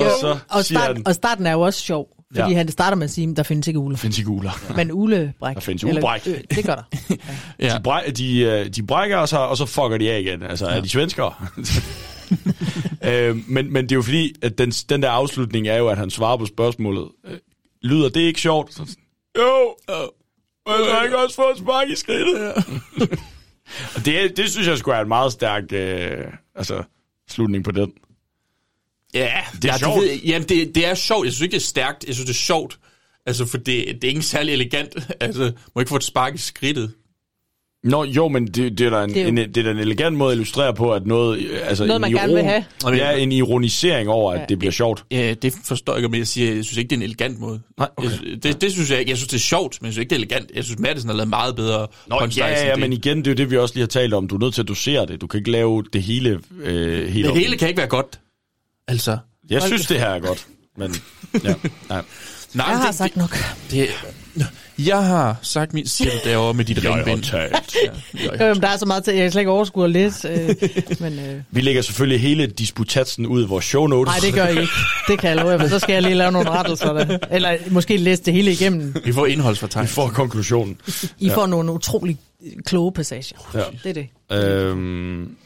[0.00, 2.56] Jo, og så og, start, han, og starten er jo også sjov, fordi Ja.
[2.56, 3.96] han starter med at sige, at der findes ikke uler.
[3.96, 4.50] findes ikke uler.
[4.76, 5.54] Men ulebræk.
[5.54, 6.22] Der findes eller- ulebræk.
[6.26, 6.82] øh, Det gør der.
[7.66, 7.74] Ja.
[7.78, 10.42] De, bræ, de, øh, de brækker sig, og så fucker de af igen.
[10.42, 10.76] Altså, ja.
[10.76, 11.34] er de svenskere?
[13.04, 15.98] øh, men, men det er jo fordi, at den, den der afslutning er jo, at
[15.98, 17.08] han svarer på spørgsmålet.
[17.26, 17.38] Øh,
[17.82, 18.72] lyder det ikke sjovt?
[18.74, 18.94] Så, sådan,
[19.38, 19.76] jo,
[20.68, 22.40] men så har ikke også fået et spark i skridtet.
[22.40, 22.52] Ja.
[23.96, 26.82] og det, det synes jeg skulle være en meget stærk øh, altså,
[27.30, 27.92] slutning på den.
[29.14, 30.02] Ja, Det er ja, sjovt.
[30.02, 31.24] Det, jamen, det, det er sjovt.
[31.24, 32.04] Jeg synes ikke, det er stærkt.
[32.06, 32.78] Jeg synes, det er sjovt.
[33.26, 34.94] Altså, for det, det er ikke særlig elegant.
[35.20, 36.92] Altså, må ikke få et spark i skridtet.
[37.84, 39.70] Nå, jo, men det, det, er da en, Det er jo- en, det er da
[39.70, 41.38] en elegant måde at illustrere på, at noget...
[41.38, 42.64] øh, Altså, Noget, en man gerne vil have.
[42.86, 44.44] Ja, en ironisering over, at Ja.
[44.48, 45.04] det bliver sjovt.
[45.10, 47.38] Ja, det forstår jeg ikke, men jeg siger, jeg synes ikke, det er en elegant
[47.38, 47.60] måde.
[47.78, 48.10] Nej, okay.
[48.10, 49.10] jeg, det, det, synes jeg ikke.
[49.10, 50.50] Jeg synes, det er sjovt, men jeg synes ikke, det er elegant.
[50.54, 52.80] Jeg synes, Madison har lavet meget bedre Nå, ja, ja, det.
[52.80, 54.28] men igen, det er jo det, vi også lige har talt om.
[54.28, 55.20] Du er nødt til at dosere det.
[55.20, 57.36] Du kan ikke lave det hele øh, helt Det op.
[57.36, 58.20] hele kan ikke være godt.
[58.88, 59.18] Altså.
[59.50, 60.46] Jeg synes, det her er godt.
[60.76, 60.94] Men,
[61.44, 61.54] ja,
[61.88, 62.02] nej.
[62.54, 63.36] Nej, Jeg har det, sagt nok.
[63.70, 63.88] Det,
[64.78, 67.22] jeg har sagt min selv derovre med dit Jeg har ringbind.
[67.22, 67.76] talt.
[68.40, 70.28] Ja, der er så meget til, jeg kan slet ikke overskue at læse.
[70.28, 70.54] Øh,
[71.00, 74.12] men, øh, Vi lægger selvfølgelig hele disputatsen ud i vores show notes.
[74.12, 74.72] nej, det gør jeg ikke.
[75.08, 76.92] Det kan jeg love jer, for så skal jeg lige lave nogle rettelser.
[76.92, 77.18] Der.
[77.30, 78.94] Eller måske læse det hele igennem.
[79.04, 79.94] Vi får Vi indholdsfortegnelse.
[79.94, 80.76] får konklusionen.
[81.18, 82.18] I får nogle utrolig
[82.64, 83.50] kloge passager.
[83.54, 83.62] Ja.
[83.84, 84.44] Det er det.
[84.46, 85.36] Øhm,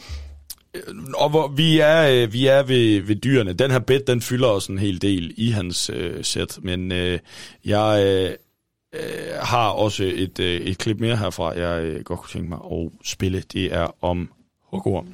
[0.76, 3.52] Øh, og hvor vi er, øh, vi er ved, ved dyrene.
[3.52, 7.18] Den her bed, den fylder også en hel del i hans øh, sæt, men øh,
[7.64, 8.30] jeg øh,
[8.94, 9.10] øh
[9.42, 12.90] har også et, øh, et klip mere herfra, jeg øh, godt kunne tænke mig at
[13.05, 13.42] spille.
[13.52, 14.28] Det er om
[14.62, 15.06] hukkorm.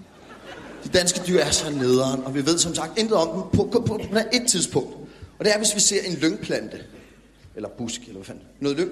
[0.85, 3.69] De danske dyr er så nederen, og vi ved som sagt intet om dem på,
[3.73, 4.95] på, på, på et tidspunkt.
[5.39, 6.79] Og det er, hvis vi ser en lyngplante.
[7.57, 8.45] Eller busk, eller hvad fanden.
[8.61, 8.91] Noget lyng.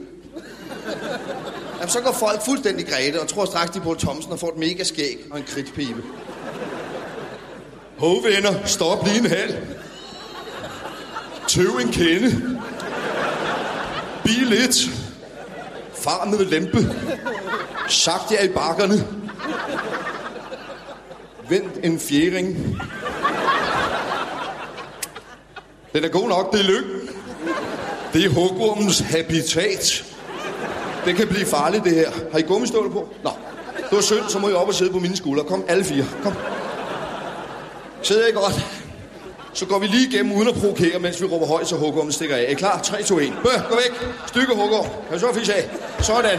[1.79, 4.59] Jamen, så går folk fuldstændig græde og tror straks, de på Thomsen og får et
[4.59, 6.03] mega skæg og en kridtpibe.
[8.01, 9.55] Hov, venner, stop lige en halv.
[11.49, 12.59] Tøv en kende.
[14.25, 14.91] Bil lidt.
[15.95, 16.79] Farmen vil lempe.
[17.89, 19.07] Sagt jer i bakkerne.
[21.49, 22.79] Vent en fjering.
[25.93, 26.87] Den er god nok, det er lyng.
[28.13, 30.05] Det er hugormens habitat.
[31.05, 32.11] Det kan blive farligt, det her.
[32.33, 33.09] Har I gummistøvler på?
[33.25, 33.31] Nå,
[33.77, 35.45] det var synd, så må I op og sidde på mine skuldre.
[35.45, 36.05] Kom, alle fire.
[36.23, 36.33] Kom.
[38.03, 38.67] Sidder I godt?
[39.55, 42.37] Så går vi lige igennem uden at provokere, mens vi råber højt, så hugormen stikker
[42.37, 42.43] af.
[42.43, 42.81] Er I klar?
[42.83, 43.33] 3, 2, 1.
[43.45, 44.11] Bøh, gå væk.
[44.27, 44.83] Stykke hukker.
[44.83, 45.71] Kan du så fisk af?
[46.01, 46.39] Sådan.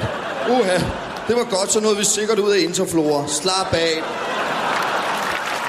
[0.49, 0.79] Uha.
[1.27, 3.27] Det var godt, så nåede vi sikkert ud af interflora.
[3.27, 4.03] Slap af.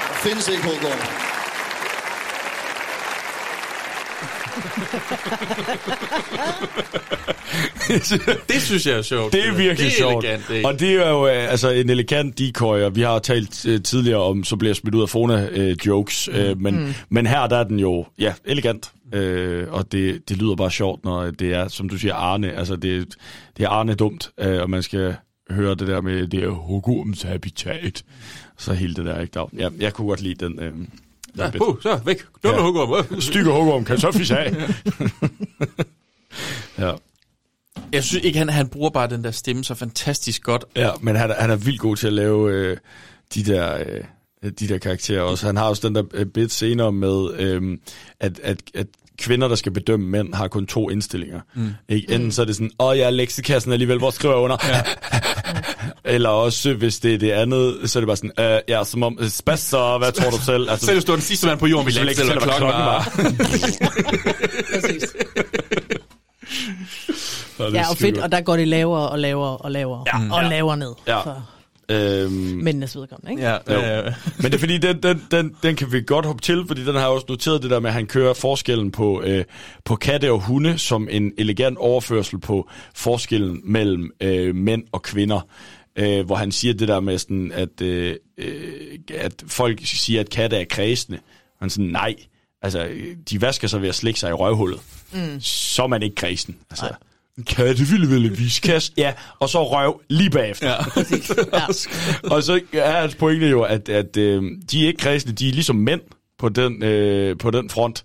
[0.09, 1.22] Der findes ikke hugorm.
[8.49, 9.33] Det synes jeg er sjovt.
[9.33, 10.25] Det er virkelig det er sjovt.
[10.25, 10.67] Elegant, ikke?
[10.67, 14.21] og det er jo øh, altså en elegant decoy, og vi har talt øh, tidligere
[14.23, 16.93] om, så bliver smidt ud af Fona øh, jokes, øh, men, Mm.
[17.09, 21.03] men her der er den jo, ja, elegant, øh, og det, det lyder bare sjovt,
[21.03, 23.15] når det er, som du siger, Arne, altså det,
[23.57, 25.15] det er Arne dumt, øh, og man skal
[25.49, 28.03] høre det der med, det er hugormens habitat,
[28.57, 29.49] så hele det der, ikke der.
[29.57, 30.59] Ja, jeg kunne godt lide den.
[30.59, 30.71] Øh,
[31.37, 32.23] Ja, uh, så væk.
[32.43, 32.63] Dumme ja.
[32.65, 33.21] hugorm.
[33.21, 34.53] Stykke hugorm, kan så fisk af.
[36.83, 36.91] ja.
[37.93, 40.65] Jeg synes ikke, han, han bruger bare den der stemme så fantastisk godt.
[40.75, 42.77] Ja, men han, er- han er vildt god til at lave øh,
[43.35, 43.77] de der...
[43.79, 44.01] Øh,
[44.59, 45.45] de der karakterer også.
[45.45, 47.77] Han har også den der øh, bit senere med, øh,
[48.19, 48.87] at, at, at
[49.17, 51.41] kvinder, der skal bedømme mænd, har kun to indstillinger.
[51.53, 51.61] Mm.
[51.61, 51.69] Mm.
[51.89, 52.13] Ikke?
[52.13, 54.57] Enten så er det sådan, åh, jeg er leksikassen alligevel, hvor skriver jeg under?
[54.67, 54.81] Ja.
[56.05, 59.03] Eller også, hvis det er det andet, så er det bare sådan, øh, ja, som
[59.03, 60.69] om, spas, så hvad tror du selv?
[60.69, 62.41] Altså, Selv hvis du er den sidste mand på jorden, vil jeg ikke selv, hvad
[62.41, 63.03] klokken var.
[64.73, 65.03] Præcis.
[67.59, 70.03] Er Ja, og fedt, og der går det lavere og lavere og lavere.
[70.13, 70.35] Ja.
[70.35, 70.49] og Ja.
[70.49, 70.93] lavere ned.
[71.07, 71.21] Ja.
[71.21, 71.49] For
[71.89, 73.43] Øhm, mændenes vedkommende, ikke?
[73.43, 74.13] Ja, ja, ja.
[74.37, 76.95] Men det er fordi, den, den, den, den kan vi godt hoppe til, fordi den
[76.95, 79.43] har også noteret det der med, at han kører forskellen på, øh,
[79.85, 85.47] på katte og hunde som en elegant overførsel på forskellen mellem øh, mænd og kvinder.
[85.95, 90.29] Øh, hvor han siger det der med, sådan, at, øh, øh, at folk siger, at
[90.29, 91.19] katte er kredsende.
[91.59, 92.15] Han sådan, nej,
[92.61, 92.89] altså,
[93.29, 94.79] de vasker sig ved at slikke sig i røvhullet.
[95.13, 95.41] Mm.
[95.41, 96.57] Så er man ikke kredsen.
[96.69, 96.93] Altså,
[97.47, 98.91] Katte ville vel en viskas.
[98.97, 100.69] Ja, og så røv lige bagefter.
[100.69, 100.77] Ja.
[101.59, 101.65] Ja.
[102.35, 105.53] og så er hans pointe jo, at, at øh, de er ikke kredsende, de er
[105.53, 106.01] ligesom mænd
[106.37, 108.03] på den, øh, på den front.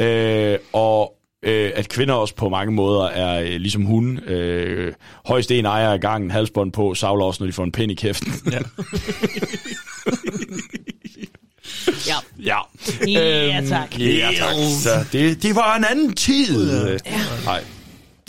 [0.00, 1.13] Øh, og
[1.44, 4.22] øh, at kvinder også på mange måder er øh, ligesom hunde.
[4.26, 4.92] Øh,
[5.26, 7.94] højst en ejer af gangen, halsbånd på, savler også, når de får en pind i
[7.94, 8.32] kæften.
[8.52, 8.58] Ja.
[12.08, 12.14] Ja.
[12.44, 12.58] ja.
[13.08, 13.98] Ja, Øhm, tak.
[14.00, 14.54] Ja, tak.
[14.82, 16.72] Så det, det var en anden tid.
[16.86, 16.98] Ja.
[17.44, 17.64] Nej.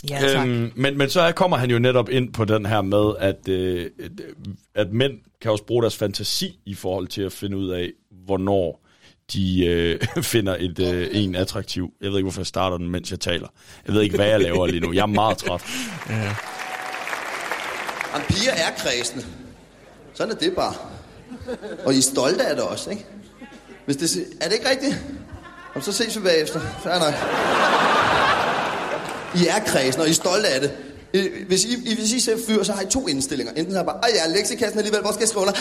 [0.09, 0.47] Ja, tak.
[0.47, 3.85] Øhm, men, men så kommer han jo netop ind på den her med, at, øh,
[4.75, 7.91] at mænd kan også bruge deres fantasi i forhold til at finde ud af,
[8.25, 8.84] hvornår
[9.33, 11.89] de øh, finder et, øh, en attraktiv.
[12.01, 13.47] Jeg ved ikke, hvorfor jeg starter den, mens jeg taler.
[13.87, 14.93] Jeg ved ikke, hvad jeg laver lige nu.
[14.93, 15.61] Jeg er meget træt.
[16.09, 16.35] Ja.
[18.13, 19.25] Jamen, piger er kredsende.
[20.13, 20.73] Sådan er det bare.
[21.85, 23.05] Og I er stolte af det også, ikke?
[23.85, 24.95] Hvis det, er det ikke rigtigt?
[25.75, 26.59] Jamen, så ses vi bagefter.
[26.83, 27.13] Fair nok.
[29.41, 30.71] I er kredsende, og I er stolte af det.
[31.47, 33.53] Hvis I, hvis I ser fyr, så har I to indstillinger.
[33.53, 35.53] Enten så er bare, ej ja, leksikassen alligevel, hvor skal jeg skrive under?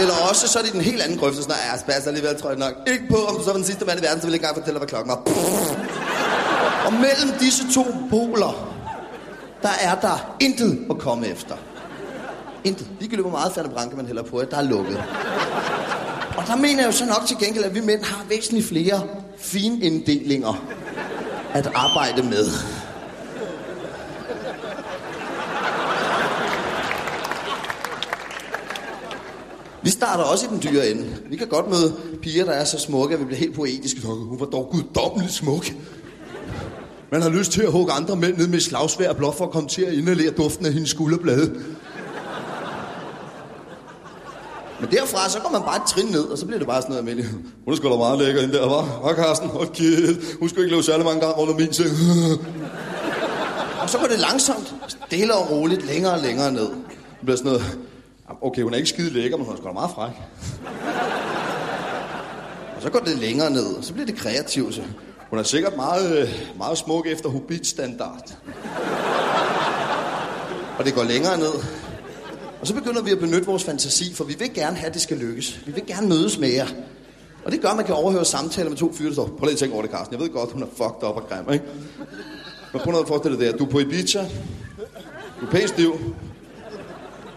[0.00, 2.50] Eller også, så er det den helt anden grøft, så sådan, ja, spas alligevel, tror
[2.50, 2.74] jeg nok.
[2.86, 4.46] Ikke på, om du så var den sidste mand i verden, så vil jeg ikke
[4.46, 5.20] engang fortælle hvad klokken var.
[6.86, 8.74] Og mellem disse to poler,
[9.62, 11.56] der er der intet at komme efter.
[12.64, 12.86] Intet.
[13.00, 15.02] Ligegyldigt hvor meget færdig Branke man hælder på, at der er lukket.
[16.36, 19.02] Og der mener jeg jo så nok til gengæld, at vi mænd har væsentligt flere
[19.38, 20.64] fine inddelinger
[21.54, 22.46] at arbejde med.
[29.82, 31.04] Vi starter også i den dyre ende.
[31.30, 34.06] Vi kan godt møde piger, der er så smukke, at vi bliver helt poetiske.
[34.06, 35.66] Hun var dog guddommeligt smuk.
[37.12, 39.50] Man har lyst til at hugge andre mænd ned med slagsvær slagsvær, blot for at
[39.50, 41.54] komme til at inhalere duften af hendes skulderblade.
[44.80, 46.96] Men derfra, så går man bare et trin ned, og så bliver det bare sådan
[46.96, 47.24] noget med
[47.64, 48.98] Hun er sgu da meget lækker, hende der, var.
[49.02, 49.50] Og Carsten?
[49.50, 50.36] og kæft.
[50.40, 51.88] Hun skulle ikke leve særlig mange gange under min seng.
[53.82, 54.74] og så går det langsomt,
[55.06, 56.68] stille og roligt, længere og længere ned.
[56.68, 57.78] Det bliver sådan noget,
[58.40, 60.12] okay, hun er ikke skide lækker, men hun er sgu da meget fræk.
[62.76, 64.74] og så går det længere ned, og så bliver det kreativt.
[64.74, 64.82] Så.
[65.30, 68.36] Hun er sikkert meget, øh, meget smuk efter Hobbit-standard.
[70.78, 71.54] og det går længere ned.
[72.60, 75.02] Og så begynder vi at benytte vores fantasi, for vi vil gerne have, at det
[75.02, 75.60] skal lykkes.
[75.66, 76.66] Vi vil gerne mødes med jer.
[77.44, 79.52] Og det gør, at man kan overhøre samtaler med to fyre, der står, prøv lige
[79.52, 80.14] at tænke over det, Carsten.
[80.14, 81.64] Jeg ved godt, hun er fucked up og grim, ikke?
[82.72, 83.58] Men prøv noget at forestille dig det her.
[83.58, 84.20] Du er på Ibiza.
[85.40, 86.14] Du er pænt stiv.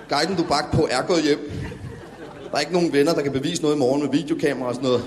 [0.10, 1.52] Guiden, du er bagt på, er gået hjem.
[2.52, 4.90] Der er ikke nogen venner, der kan bevise noget i morgen med videokamera og sådan
[4.90, 5.04] noget.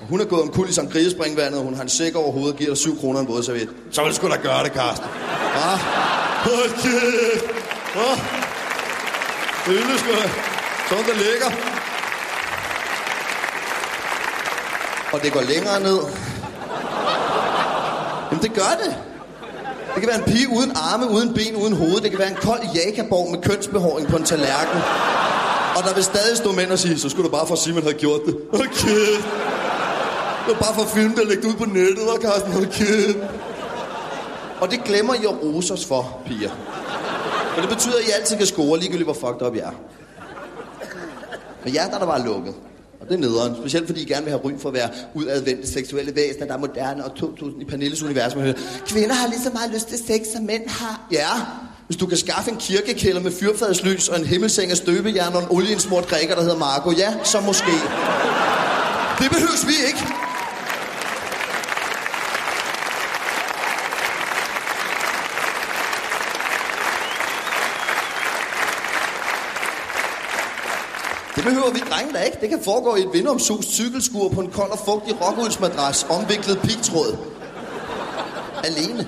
[0.00, 2.52] Og hun er gået omkuld i Sankt springvandet, og hun har en sæk over hovedet
[2.52, 3.68] og giver dig 7 kroner en vådserviet.
[3.90, 5.06] Så vil du sgu da gøre det, Carsten.
[5.54, 5.78] Ah,
[6.46, 7.44] hold kæft.
[7.96, 8.18] Ah.
[9.66, 10.30] Det er sgu da.
[10.88, 11.50] Sådan der ligger.
[15.12, 15.98] Og det går længere ned.
[18.30, 19.09] Jamen det gør det.
[19.94, 22.00] Det kan være en pige uden arme, uden ben, uden hoved.
[22.00, 24.80] Det kan være en kold jakaborg med kønsbehåring på en tallerken.
[25.76, 27.70] Og der vil stadig stå mænd og sige, så skulle du bare for at sige,
[27.70, 28.36] at man havde gjort det.
[28.52, 29.06] Okay.
[30.46, 32.52] Det var bare for at filme det og lægge det ud på nettet, og Carsten,
[32.56, 33.14] okay.
[34.60, 36.50] Og det glemmer I at rose os for, piger.
[37.54, 39.70] Men det betyder, at I altid kan score, ligegyldigt hvor fucked up I er.
[41.64, 42.54] Men ja, der er der bare lukket.
[43.00, 43.56] Og det er nederen.
[43.56, 46.58] Specielt fordi I gerne vil have ry for at være udadvendte seksuelle væsener, der er
[46.58, 48.34] moderne og 2000 i Pernilles univers.
[48.34, 48.56] Man hører,
[48.86, 51.08] Kvinder har lige så meget lyst til sex, som mænd har.
[51.12, 51.30] Ja,
[51.86, 55.48] hvis du kan skaffe en kirkekælder med fyrfadslys og en himmelseng af støbejern og en
[55.50, 57.72] olieinsmurt græker, der hedder Marco, ja, så måske.
[59.18, 60.19] Det behøves vi ikke.
[71.50, 72.38] Behøver vi drenge da ikke.
[72.40, 77.16] Det kan foregå i et vindomsust cykelskur på en kold og fugtig rockuldsmadras, omviklet pigtråd.
[78.64, 79.06] Alene.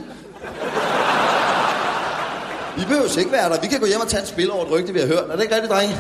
[2.76, 3.60] Vi behøver ikke være der.
[3.60, 5.24] Vi kan gå hjem og tage et spil over et rygte, vi har hørt.
[5.30, 5.94] Er det ikke rigtigt, drenge?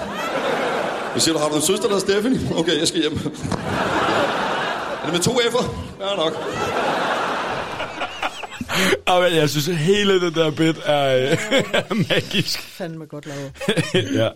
[1.12, 2.40] Hvad siger du, har du en søster, der er Stephanie?
[2.56, 3.18] Okay, jeg skal hjem.
[5.02, 5.64] Er det med to F'er?
[6.00, 6.32] Ja, nok.
[9.06, 11.38] Og men jeg synes, hele den der bit er, øh,
[11.72, 12.60] er magisk.
[12.78, 13.52] Fandme godt lavet.
[14.20, 14.28] ja.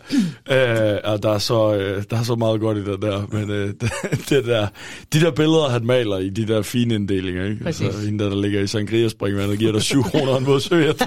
[0.95, 3.27] Øh, og der er, så, øh, der er så meget godt i det der.
[3.33, 3.93] Men øh, det,
[4.31, 4.67] det der,
[5.13, 7.65] de der billeder, han maler i de der fine inddelinger, ikke?
[7.65, 7.87] Præcis.
[7.87, 10.61] Altså, hende der, der ligger i Sangria springvand og giver dig 7 kroner en måde
[10.61, 11.03] søget.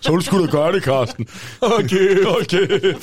[0.00, 1.26] så sgu da gøre det, Karsten.
[1.60, 2.94] Okay, okay.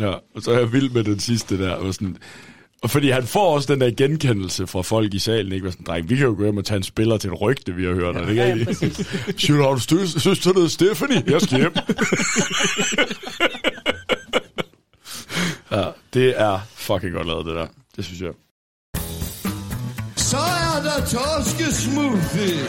[0.00, 1.70] Ja, og så er jeg vild med den sidste der.
[1.70, 2.16] Og sådan,
[2.82, 5.70] og fordi han får også den der genkendelse fra folk i salen, ikke?
[5.70, 7.84] Sådan, dreng, vi kan jo gå hjem og tage en spiller til et rygte, vi
[7.84, 8.14] har hørt.
[8.16, 8.42] Ja, ikke?
[8.44, 8.96] ja, præcis.
[9.46, 11.22] Siger du, har du stø- Stephanie?
[11.26, 11.72] Jeg skal hjem.
[15.72, 15.84] ja,
[16.14, 17.66] det er fucking godt lavet, det der.
[17.96, 18.32] Det synes jeg.
[20.16, 22.66] Så er der torske smoothie.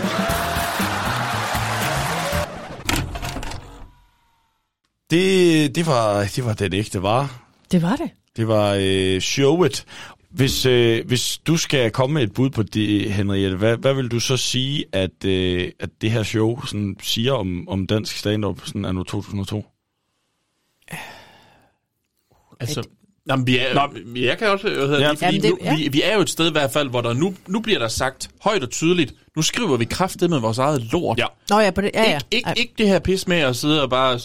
[5.11, 7.41] Det, det, var, det var den ægte var.
[7.72, 8.09] Det var det.
[8.38, 9.85] Det var øh, showet.
[10.30, 14.08] Hvis, øh, hvis du skal komme med et bud på det, Henriette, hvad, hvad vil
[14.11, 18.61] du så sige, at, øh, at det her show sådan, siger om, om dansk stand-up
[18.66, 19.66] sådan anno 2002?
[22.60, 22.84] Altså,
[23.30, 25.10] jamen, vi er, Nå, jeg kan også høre Ja.
[25.11, 25.76] fordi Jamen, det- nu, ja.
[25.76, 27.88] vi, vi er jo et sted i hvert fald, hvor der nu, nu bliver der
[27.88, 31.18] sagt højt og tydeligt, nu skriver vi kraftet med vores eget lort.
[31.18, 31.26] Ja.
[31.50, 32.19] Nå ja, på det, ja, ja.
[32.32, 34.19] Ikke, ikke, ikke det her pis med at sidde og bare...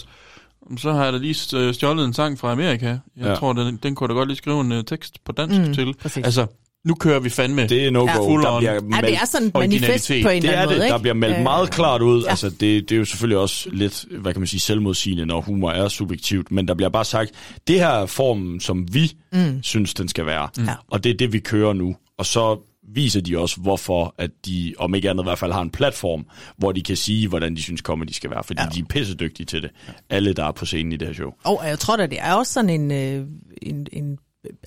[0.77, 2.85] Så har jeg da lige øh, stjålet en sang fra Amerika.
[2.87, 3.35] Jeg Ja.
[3.35, 5.73] tror, den, den kunne da godt lige skrive en uh, tekst på dansk Mm, mm,
[5.73, 5.93] til.
[6.01, 6.25] præcis.
[6.25, 6.45] Altså,
[6.85, 8.05] nu kører vi fandme Det er no-go.
[8.05, 8.17] Ja.
[8.17, 10.69] Full Der on Ja, det er sådan et manifest på en Det eller er anden
[10.69, 10.77] det.
[10.77, 10.93] måde, ikke?
[10.93, 12.23] Der bliver meldt Øh, meget klart ud.
[12.23, 12.29] ja.
[12.29, 15.71] Altså, det, det er jo selvfølgelig også lidt, hvad kan man sige, selvmodsigende, når humor
[15.71, 16.51] er subjektivt.
[16.51, 17.31] Men der bliver bare sagt,
[17.67, 19.59] det her er formen, som vi mm.
[19.63, 20.49] synes, den skal være.
[20.57, 20.73] Ja.
[20.91, 21.95] Og det er det, vi kører nu.
[22.17, 25.61] Og så viser de også, hvorfor at de, om ikke andet i hvert fald, har
[25.61, 26.25] en platform,
[26.57, 28.43] hvor de kan sige, hvordan de synes, comedy skal være.
[28.43, 28.69] Fordi ja.
[28.69, 29.71] de er pissedygtige til det.
[30.09, 31.31] Alle, der er på scenen i det her show.
[31.43, 33.25] Og jeg tror da, det er også sådan en, øh,
[33.61, 34.17] en, en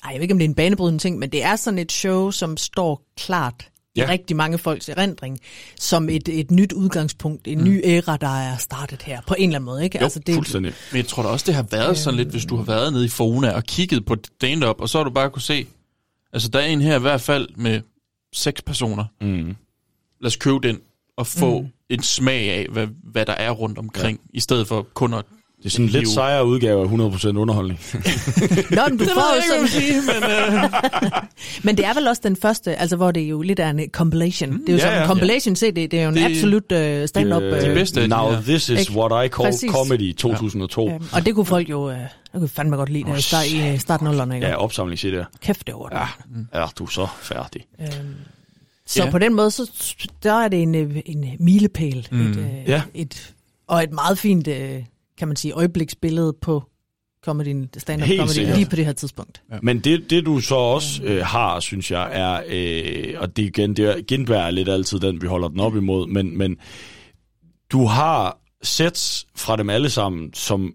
[0.04, 1.92] ej, jeg ved ikke, om det er en banebrydende ting, men det er sådan et
[1.92, 4.04] show, som står klart ja.
[4.04, 5.40] I rigtig mange folks erindring,
[5.78, 7.64] som et, et nyt udgangspunkt, en mm.
[7.64, 9.84] ny æra, der er startet her, på en eller anden måde.
[9.84, 9.98] Ikke?
[9.98, 10.72] Jo, altså, det, fuldstændig.
[10.92, 13.04] Men jeg tror da også, det har været sådan lidt, hvis du har været nede
[13.04, 15.66] i Fona og kigget på stand-up, og så har du bare kunne se,
[16.32, 17.80] altså der er en her i hvert fald med
[18.32, 19.04] seks personer.
[19.20, 19.56] Mm.
[20.20, 20.80] Lad os købe den
[21.16, 21.68] og få Mm.
[21.88, 24.36] en smag af, hvad, hvad der er rundt omkring, ja.
[24.36, 25.24] i stedet for kun at
[25.62, 27.80] Det er sådan en lidt hive- sejere udgave af 100% underholdning.
[28.70, 30.30] Nå, men du Det får jo sådan, sige, men...
[30.30, 30.70] Øh...
[31.64, 34.52] men det er vel også den første, altså hvor det jo lidt er en compilation.
[34.52, 35.06] Det er jo Ja, sådan en ja.
[35.06, 37.42] compilation CD, det er jo en Det- absolut uh, stand-up.
[37.42, 38.42] Øh, øh, bedste af de Now her.
[38.42, 39.70] this is what I call Præcis.
[39.72, 40.88] comedy 2002.
[40.90, 43.46] øhm, og det kunne folk jo, uh, det kunne fandme godt lide, der i start,
[43.46, 44.34] i start 0'erne.
[44.34, 44.46] Ikke?
[44.46, 45.24] Ja, opsamlingscd'er.
[45.42, 45.96] Kæft, det var det.
[46.54, 47.62] Ja, er du så færdig.
[47.80, 47.90] Øhm,
[48.86, 49.10] så Ja.
[49.10, 49.70] på den måde, så
[50.22, 50.74] der er det en,
[51.06, 52.08] en milepæl.
[52.10, 52.30] Mm.
[52.30, 52.82] Et, øh, Ja.
[52.94, 53.32] et,
[53.68, 54.78] og et meget fint, øh,
[55.20, 56.62] kan man sige, øjebliksbillede på
[57.24, 58.56] comedy, stand-up Helt comedy, sikkert.
[58.56, 59.42] lige på det her tidspunkt.
[59.52, 59.58] Ja.
[59.62, 63.76] Men det, det du så også øh, har, synes jeg, er, øh, og det igen,
[63.76, 66.56] det er, Gindberg er lidt altid den, vi holder den op imod, men, men
[67.72, 70.74] du har sets fra dem alle sammen, som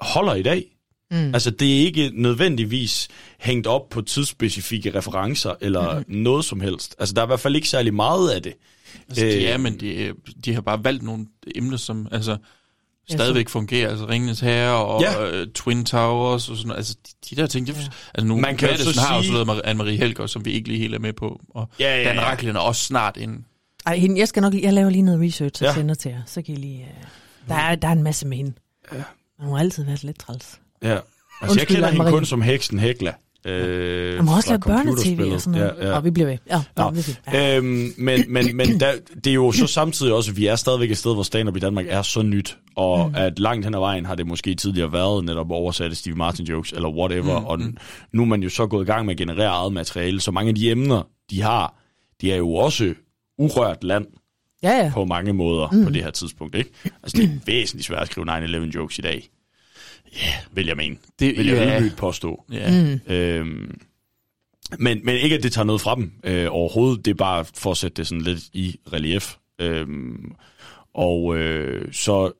[0.00, 0.64] holder i dag.
[1.10, 1.34] Mm.
[1.34, 3.08] Altså, det er ikke nødvendigvis
[3.40, 6.04] hængt op på tidsspecifikke referencer, eller mm.
[6.08, 6.96] noget som helst.
[6.98, 8.54] Altså, der er i hvert fald ikke særlig meget af det.
[9.08, 10.12] Altså, de Øh, er, men de,
[10.44, 12.36] de har bare valgt nogle emner, som altså,
[13.10, 13.90] stadigvæk fungerer.
[13.90, 15.22] Altså Ringenes Herre og Ja.
[15.22, 15.42] ja.
[15.42, 16.78] uh, Twin Towers og sådan noget.
[16.78, 16.94] Altså,
[17.30, 17.76] de, de der ting, det,
[18.14, 20.50] altså nu, Man kan jo så Madison har sige- også lavet Anne-Marie Helger, som vi
[20.52, 21.40] ikke lige helt er med på.
[21.50, 22.22] Og Ja, ja, Dan ja.
[22.22, 23.44] Racklin er også snart en...
[23.86, 25.70] Ej, hende, jeg skal nok lige, jeg laver lige noget research og Ja.
[25.70, 25.74] ja.
[25.74, 26.80] sender til jer, så kan I lige...
[26.82, 27.04] Øh,
[27.48, 28.52] der, er, der er en masse med hende.
[28.92, 29.02] Ja.
[29.38, 30.60] Hun har altid været lidt træls.
[30.82, 30.88] Ja.
[30.88, 31.00] Altså,
[31.42, 33.12] jeg Undskyld, kender hende kun som heksen Hekla.
[33.46, 35.74] Øh, Hun har også fra lavet børnetv og sådan noget.
[35.78, 35.96] Ja, ja.
[35.96, 36.38] Og vi bliver ved.
[36.50, 37.20] Ja, fint.
[37.32, 37.56] Ja.
[37.56, 38.92] øhm, men men, men der,
[39.24, 41.60] det er jo så samtidig også, at vi er stadigvæk et sted, hvor stand-up i
[41.60, 43.14] Danmark er så nyt, og mm.
[43.16, 46.46] at langt hen ad vejen har det måske tidligere været netop at oversætte Steve Martin
[46.46, 47.46] jokes, eller whatever, mm.
[47.46, 47.58] og
[48.12, 50.48] nu er man jo så gået i gang med at generere eget materiale, så mange
[50.48, 51.74] af de emner, de har,
[52.20, 52.94] de er jo også
[53.38, 54.06] urørt land
[54.62, 54.90] Ja, ja.
[54.94, 55.84] på mange måder mm.
[55.84, 56.70] på det her tidspunkt, ikke?
[57.02, 59.28] Altså, det er væsentligt svært at skrive 9-11 jokes i dag.
[60.14, 60.96] Ja, yeah, vil jeg mene.
[61.18, 61.78] Det vil jeg ja.
[61.80, 62.44] ydmygt påstå.
[62.52, 62.70] Ja.
[63.06, 63.12] Mm.
[63.14, 63.74] Øhm,
[64.78, 67.04] men, men ikke, at det tager noget fra dem øh, overhovedet.
[67.04, 69.34] Det er bare for at sætte det sådan lidt i relief.
[69.60, 70.32] Øhm,
[70.94, 72.32] og øh, så...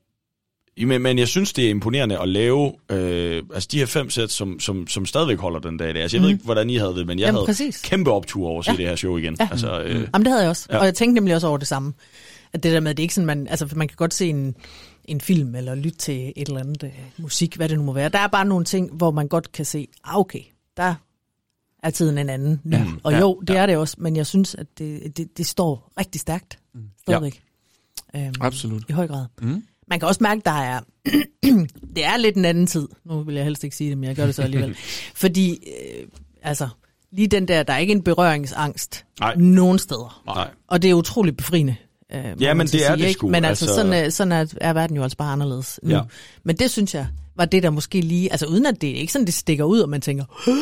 [0.78, 4.30] Men, men jeg synes, det er imponerende at lave øh, altså de her fem sæt,
[4.30, 6.02] som, som, som stadigvæk holder den dag i dag.
[6.02, 6.34] Altså, jeg ved Mhm.
[6.34, 7.82] ikke, hvordan I havde det, men jeg Jamen, havde præcis.
[7.82, 8.76] kæmpe optur over at se Ja.
[8.76, 9.36] det her show igen.
[9.40, 9.48] Ja.
[9.50, 10.66] Altså, øh, Jamen, det havde jeg også.
[10.70, 10.78] Ja.
[10.78, 11.92] Og jeg tænkte nemlig også over det samme.
[12.54, 14.56] At det der med, at det ikke sådan, man, altså man kan godt se en,
[15.04, 18.08] en film, eller lytte til et eller andet øh, musik, hvad det nu må være.
[18.08, 20.40] Der er bare nogle ting, hvor man godt kan se, ah, okay,
[20.76, 20.94] der
[21.82, 22.76] er tiden en anden nu.
[22.76, 22.86] Ja.
[23.02, 23.18] Og Ja.
[23.18, 26.58] jo, det er det også, men jeg synes, at det, det, det står rigtig stærkt.
[27.02, 27.42] Stadigvæk.
[28.16, 28.82] Øhm, Absolut.
[28.88, 29.26] I høj grad.
[29.42, 29.64] Mm.
[29.86, 30.80] Man kan også mærke, der er,
[31.96, 32.88] det er lidt en anden tid.
[33.04, 34.74] Nu vil jeg helst ikke sige det, men jeg gør det så alligevel.
[35.14, 36.06] Fordi, øh,
[36.42, 36.68] altså,
[37.12, 39.34] lige den der, der er ikke en berøringsangst Nej.
[39.36, 40.22] nogen steder.
[40.26, 40.50] nej.
[40.68, 41.76] Og det er utroligt befriende.
[42.14, 43.12] Øh, Ja, men det er sige, det ikke?
[43.12, 45.90] sgu, Men altså, altså- sådan, er, sådan er, er verden jo altså bare anderledes nu.
[45.90, 45.96] Ja.
[45.96, 46.02] Ja.
[46.44, 48.32] Men det synes jeg var det, der måske lige...
[48.32, 50.54] Altså uden at det ikke sådan, det stikker ud, og man tænker, "Åh,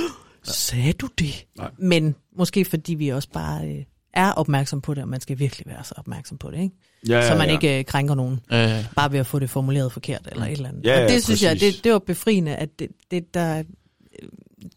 [0.43, 1.45] sagde du det?
[1.59, 1.71] Nej.
[1.79, 5.67] Men måske fordi vi også bare øh, er opmærksom på det, og man skal virkelig
[5.67, 6.75] være så opmærksom på det, ikke?
[7.09, 7.53] Ja, ja, så man ja.
[7.53, 8.85] ikke øh, krænker nogen, Ja, ja.
[8.97, 10.85] bare ved at få det formuleret forkert eller et eller andet.
[10.85, 11.75] Ja, og det ja, synes jeg, præcis.
[11.75, 13.65] det, det var befriende, at det, det, der, øh,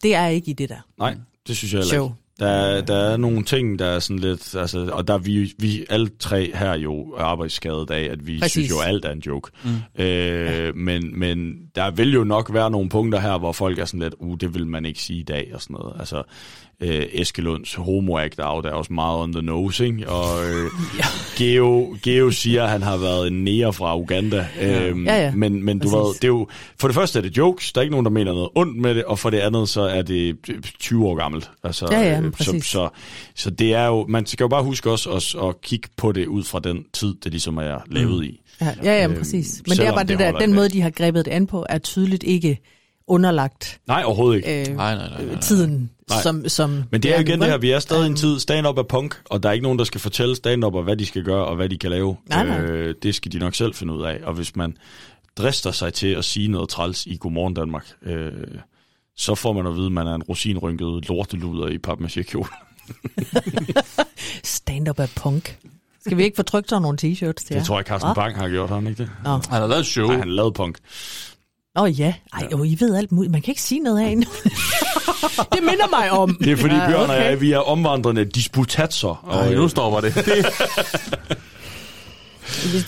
[0.04, 1.16] det er ikke i det der Nej,
[1.48, 2.12] det synes jeg heller show.
[2.40, 5.86] Der, der er nogle ting, der er sådan lidt, altså, og der er vi, vi
[5.90, 8.52] alle tre her jo er arbejdsskadet af, at vi Præcis.
[8.52, 9.52] synes jo, alt er en joke.
[9.64, 9.70] Mm.
[9.70, 10.04] Mm.
[10.04, 14.00] Øh, men, men der vil jo nok være nogle punkter her, hvor folk er sådan
[14.00, 15.96] lidt, uh, det vil man ikke sige i dag, og sådan noget.
[16.00, 16.24] Altså,
[16.82, 20.10] øh, Eskelunds homo act out er også meget on the nose, ikke?
[20.10, 20.66] Og øh,
[21.00, 21.06] ja.
[21.38, 24.48] Geo, Geo siger, at han har været en nære fra Uganda.
[24.62, 25.32] Øhm, Ja, ja.
[25.36, 25.94] Men, men du Præcis.
[25.96, 26.48] ved, det er jo,
[26.80, 28.96] for det første er det jokes, der er ikke nogen, der mener noget ondt med
[28.96, 30.38] det, og for det andet, så er det
[30.80, 31.50] 20 år gammelt.
[31.64, 32.66] Altså, Ja, ja, øh, så, præcis.
[32.66, 32.90] så,
[33.36, 36.28] så det er jo, man skal jo bare huske også at, at kigge på det
[36.28, 38.42] ud fra den tid, det ligesom er lavet i.
[38.62, 39.62] Ja, ja, ja Øhm, præcis.
[39.68, 41.78] Men det er bare det, der, den måde, de har grebet det an på, er
[41.78, 42.60] tydeligt ikke
[43.08, 44.72] underlagt Nej, overhovedet ikke.
[44.72, 45.40] øh, Nej, nej, nej, nej.
[45.42, 46.22] tiden, Nej.
[46.22, 48.40] som, som Men det er jo igen det her, vi er stadig i en tid,
[48.40, 51.24] stand-up er punk, og der er ikke nogen, der skal fortælle stand-up, hvad de skal
[51.24, 52.18] gøre, og hvad de kan lave.
[52.30, 52.60] Nej, nej.
[52.62, 54.20] Øh, det skal de nok selv finde ud af.
[54.24, 54.78] Og hvis man
[55.38, 58.32] drister sig til at sige noget træls i Godmorgen Danmark, øh,
[59.18, 62.48] så får man at vide, at man er en rosinrynket lorteluder i papmaché-kjole.
[64.44, 65.58] Stand-up er punk.
[66.02, 67.64] Skal vi ikke få trykt sådan nogle t-shirts til Det jer?
[67.64, 68.14] tror jeg, Carsten Hva?
[68.14, 69.12] Bang har gjort, har han ikke det?
[69.24, 69.30] Nå.
[69.30, 70.08] Han har lavet et show.
[70.08, 70.78] Nej, han lavet punk.
[71.78, 72.14] Åh oh, ja.
[72.34, 73.32] Ej, jo, I ved alt muligt.
[73.32, 74.26] Man kan ikke sige noget herinde.
[75.54, 76.38] det minder mig om.
[76.44, 77.30] Det er fordi Ja, Bjørn og okay.
[77.30, 79.26] jeg, vi er omvandrende disputatser.
[79.32, 80.16] Ej, nu stopper det.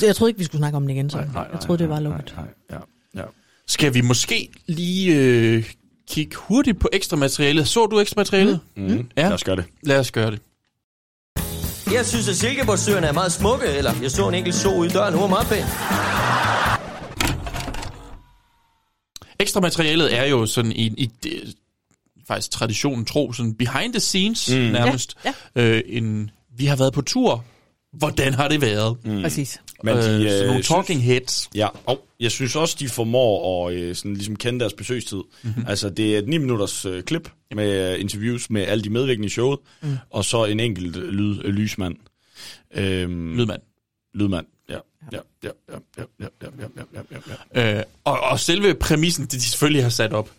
[0.01, 1.17] Jeg troede ikke, vi skulle snakke om det igen, så.
[1.17, 2.35] Jeg troede, det var lukket.
[2.71, 2.77] Ja,
[3.15, 3.23] ja.
[3.67, 5.71] Skal vi måske lige øh,
[6.09, 7.67] kigge hurtigt på ekstra materialet?
[7.67, 8.59] Så du ekstra materialet?
[8.77, 9.09] Mm.
[9.17, 9.23] Ja.
[9.23, 9.65] Lad os gøre det.
[9.83, 10.39] Lad os gøre det.
[11.93, 14.91] Jeg synes, at Silkeborgsøerne er meget smukke, eller jeg så en enkelt so ude i
[14.91, 16.66] døren, hun var meget pæn.
[19.39, 21.09] Ekstra materialet er jo sådan i, i
[22.27, 24.55] faktisk traditionen tro, sådan behind the scenes Mm.
[24.57, 25.15] nærmest.
[25.25, 27.45] Ja, Øh, en, vi har været på tur.
[27.93, 28.97] Hvordan har det været?
[29.05, 29.21] Mm.
[29.21, 29.61] Præcis.
[29.83, 31.49] Men de, øh, sådan øh, nogle synes- talking heads.
[31.55, 35.21] Ja, og jeg synes også, de formår at øh, sådan, ligesom kende deres besøgstid.
[35.43, 35.65] Mm-hmm.
[35.67, 39.25] Altså, det er et 9 minutters øh, klip med øh, interviews med alle de medvirkende
[39.25, 39.97] i showet, mm.
[40.09, 41.95] og så en enkelt lyd, øh, lysmand.
[42.75, 43.61] Øhm, Lydmand.
[44.13, 44.45] Lydmand,
[45.11, 45.17] ja.
[45.43, 47.19] Ja, ja, ja, ja, ja, ja, ja, ja,
[47.55, 47.77] ja, ja.
[47.77, 50.29] Øh, og, og selve præmissen, det de selvfølgelig har sat op,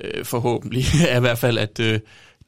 [0.00, 2.00] øh, forhåbentlig, er i hvert fald, at øh,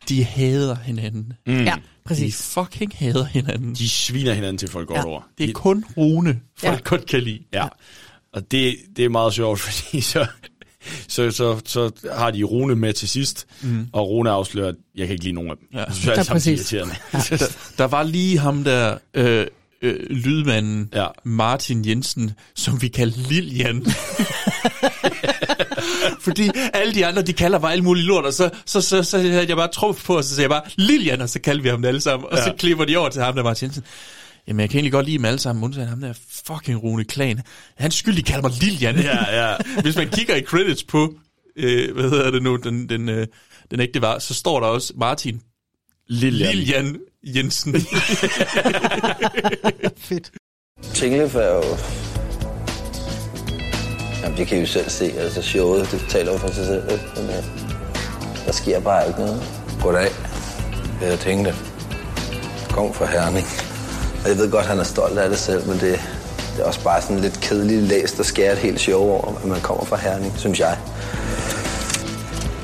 [0.08, 1.32] de hader hinanden.
[1.46, 1.64] Mm.
[1.64, 2.42] Ja, De præcis.
[2.54, 3.74] fucking hader hinanden.
[3.74, 5.04] De sviner hinanden til folk godt Ja.
[5.06, 5.20] over.
[5.38, 6.72] Det er kun Rune, folk Ja.
[6.72, 6.78] ja.
[6.84, 7.40] godt kan lide.
[7.52, 7.68] Ja.
[8.32, 10.26] Og det, det er meget sjovt, fordi så,
[11.08, 13.86] så, så, så har de Rune med til sidst, mm.
[13.92, 15.68] og Rune afslører, at jeg kan ikke lide nogen af dem.
[15.72, 15.78] Ja.
[15.78, 16.72] Jeg er Ja, sammen præcis.
[16.72, 16.94] irriterende.
[17.38, 19.46] der, der var lige ham der, øh,
[19.84, 21.06] øh, lydmanden, Ja.
[21.24, 23.86] Martin Jensen, som vi kalder Lilian.
[26.20, 29.18] Fordi alle de andre, de kalder bare alt muligt lort, og så, så, så, så
[29.18, 31.68] havde jeg bare truffet på, og så sagde jeg bare Lilian, og så kaldte vi
[31.68, 32.28] ham alle sammen.
[32.30, 32.44] Og ja.
[32.44, 33.84] så klipper de over til ham der, Martin Jensen.
[34.48, 36.12] Jamen, jeg kan egentlig godt lide dem alle sammen, undtagen ham der
[36.46, 37.40] fucking Rune Klan.
[37.76, 38.96] Han skyld, de kalder mig Lilian.
[38.98, 39.56] Ja, ja.
[39.82, 41.14] Hvis man kigger i credits på,
[41.56, 43.26] øh, hvad hedder det nu, den, den, øh,
[43.70, 45.40] den ægte var, så står der også Martin
[46.08, 46.54] Lilian.
[46.54, 46.96] Lilian
[47.26, 47.74] Jensen.
[50.06, 50.30] Fedt.
[50.94, 51.62] Tinglef er jo...
[54.22, 55.12] Jamen, det kan I jo selv se.
[55.18, 56.92] Altså, showet, det taler jo for sig selv.
[56.92, 57.04] ikke?
[57.16, 57.44] Men, øh,
[58.46, 59.42] der sker bare ikke noget.
[59.82, 60.10] Goddag.
[61.02, 61.54] Jeg tænkte,
[62.70, 63.46] kom fra Herning.
[64.22, 66.00] Og jeg ved godt, han er stolt af det selv, men det,
[66.52, 69.44] det er også bare sådan lidt kedeligt læst og skære et helt show over, at
[69.44, 70.78] man kommer fra Herning, synes jeg.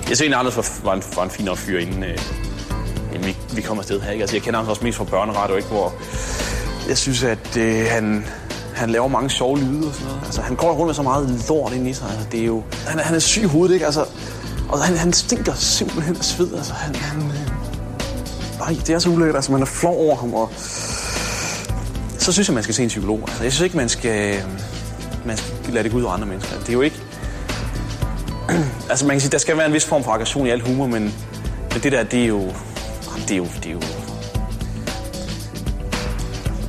[0.08, 2.49] Jeg ser egentlig Anders var, var, en, var en fin fyr, inden, øh, inden
[3.24, 4.10] vi, vi kommer afsted her.
[4.10, 4.22] Ikke?
[4.22, 5.68] Altså, jeg kender ham også mest fra børneradio, ikke?
[5.68, 5.94] hvor
[6.88, 8.26] jeg synes, at øh, han,
[8.74, 10.22] han laver mange sjove lyde og sådan noget.
[10.24, 12.08] Altså, han går rundt med så meget lort ind i sig.
[12.10, 13.86] Altså, det er jo, han, han er syg i hovedet, ikke?
[13.86, 14.04] Altså,
[14.68, 16.54] og han, han stinker simpelthen af sved.
[16.54, 17.48] Altså, han, han, øh,
[18.58, 19.36] nej, det er så ulækkert.
[19.36, 20.50] Altså, man er flov over ham, og
[22.18, 23.20] så synes jeg, man skal se en psykolog.
[23.22, 24.42] Altså, jeg synes ikke, man skal, øh,
[25.24, 26.58] man skal lade det gå ud over andre mennesker.
[26.58, 26.96] Det er jo ikke,
[28.90, 30.86] altså man kan sige, der skal være en vis form for aggression i al humor,
[30.86, 31.02] men,
[31.72, 32.52] men det der, det er jo,
[33.28, 33.80] det er jo, det er jo,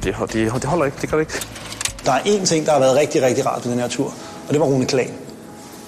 [0.03, 1.45] det, det, det holder ikke, det gør det ikke.
[2.05, 4.13] Der er én ting, der har været rigtig, rigtig rart på den her tur,
[4.47, 5.13] og det var Rune Klan.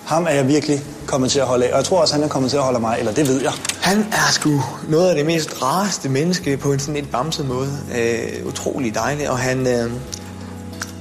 [0.05, 2.27] Ham er jeg virkelig kommet til at holde af, og jeg tror også, han er
[2.27, 3.51] kommet til at holde af mig, eller det ved jeg.
[3.81, 7.69] Han er sgu noget af det mest rareste menneske på en sådan lidt bamset måde.
[7.97, 9.91] Øh, utrolig dejlig, og han, øh,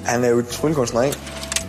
[0.05, 1.18] han er jo et tryllekunstner, ikke?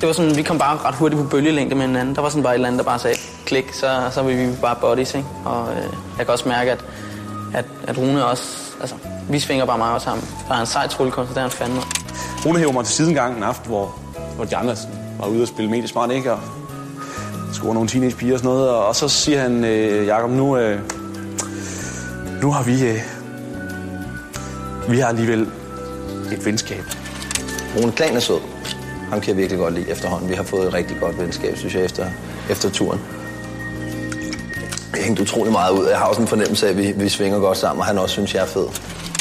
[0.01, 2.15] Det var sådan, vi kom bare ret hurtigt på bølgelængde med hinanden.
[2.15, 4.49] Der var sådan bare et eller andet, der bare sagde klik, så, så var vi
[4.61, 5.27] bare buddies, ikke?
[5.45, 5.83] Og øh,
[6.17, 6.79] jeg kan også mærke, at,
[7.53, 8.43] at, at Rune også,
[8.81, 8.95] altså,
[9.29, 10.27] vi svinger bare meget sammen.
[10.47, 11.81] Der er en sej tryllekunstner, der er han fandme.
[12.45, 13.99] Rune hæver mig til siden en gang en aften, hvor,
[14.35, 14.75] hvor de andre
[15.19, 16.31] var ude og spille mediesmart, ikke?
[16.31, 16.39] Og
[17.53, 18.69] score nogle teenagepiger og sådan noget.
[18.69, 20.79] Og, og så siger han, øh, Jacob, nu, øh,
[22.41, 22.99] nu har vi, øh,
[24.89, 25.41] vi har alligevel
[26.31, 26.83] et venskab.
[27.77, 28.39] Rune Klan er sød.
[29.09, 30.29] Ham kan jeg virkelig godt lide efterhånden.
[30.29, 32.05] Vi har fået et rigtig godt venskab, synes jeg, efter,
[32.49, 32.99] efter turen
[35.01, 35.87] hængt utrolig meget ud.
[35.87, 38.13] Jeg har også en fornemmelse af, at vi, vi svinger godt sammen, og han også
[38.13, 38.65] synes, jeg er fed.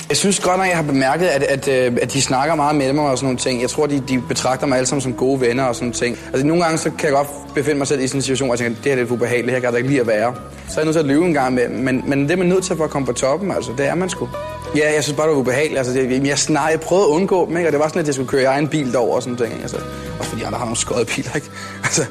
[0.09, 2.93] Jeg synes godt nok, jeg har bemærket, at, at, øh, at de snakker meget med
[2.93, 3.63] mig og sådan nogle ting.
[3.63, 6.19] Jeg tror, de, de betragter mig alle sammen som gode venner og sådan nogle ting.
[6.27, 8.55] Altså nogle gange så kan jeg godt befinde mig selv i sådan en situation, hvor
[8.55, 10.35] jeg tænker, det her er lidt ubehageligt, her kan jeg da ikke lide at være.
[10.69, 12.47] Så er jeg nødt til at lyve en gang med, men, men det er man
[12.47, 14.29] nødt til for at komme på toppen, altså det er man sgu.
[14.77, 15.79] Ja, jeg synes bare, det var ubehageligt.
[15.79, 17.69] Altså, jeg, jeg, snar, jeg prøvede at undgå dem, ikke?
[17.69, 19.63] og det var sådan, at jeg skulle køre i egen bil derover og sådan noget.
[19.63, 19.77] Altså,
[20.19, 21.51] også fordi andre har nogle skøde biler, ikke?
[21.85, 22.05] Altså,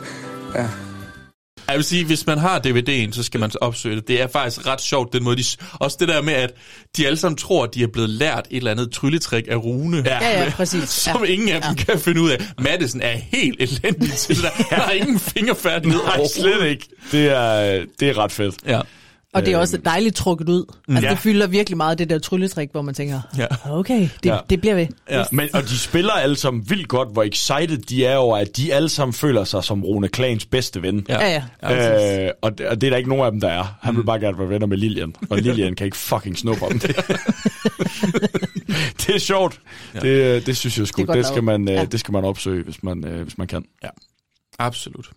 [0.56, 0.66] ja.
[1.72, 4.08] Jeg vil sige, hvis man har DVD'en, så skal man opsøge det.
[4.08, 5.44] Det er faktisk ret sjovt, den måde, de...
[5.74, 6.52] Også det der med, at
[6.98, 10.04] de alle sammen tror, at de er blevet lært et eller andet trylletrik af Rune.
[10.06, 10.90] Ja, ja, præcis.
[11.04, 11.32] Som Ja.
[11.32, 12.38] ingen af dem kan finde ud af.
[12.60, 14.50] Madison er helt elendig til det der.
[14.70, 16.88] Han har ingen fingerfærdighed Nej, slet ikke.
[17.12, 18.56] Det er, det er ret fedt.
[18.68, 18.82] Ja.
[19.34, 20.66] Og det er også dejligt trukket ud.
[20.90, 21.12] Altså, Ja.
[21.12, 23.46] det fylder virkelig meget det der trylletrik, hvor man tænker, Ja.
[23.70, 24.38] okay, det, Ja.
[24.50, 24.88] det bliver ved.
[25.10, 25.24] Ja.
[25.32, 28.74] Men, og de spiller alle sammen vildt godt, hvor excited de er over, at de
[28.74, 31.06] alle sammen føler sig som Rune Klans bedste ven.
[31.10, 31.44] Ja, ja.
[31.64, 33.78] ja Øh, og, det, og det er der ikke nogen af dem, der er.
[33.82, 36.80] Han vil bare gerne være venner med Lilian, og Lilian kan ikke fucking snuppe om
[36.80, 36.96] det.
[39.08, 39.60] det er sjovt.
[39.96, 40.00] Ja.
[40.00, 41.02] Det, det synes jeg sgu.
[41.02, 41.74] Det Det, godt det, skal man, ja.
[41.74, 41.86] Ja.
[41.86, 43.64] det skal man opsøge, hvis man, øh, hvis man kan.
[43.84, 43.90] Ja.
[44.60, 45.10] Absolut.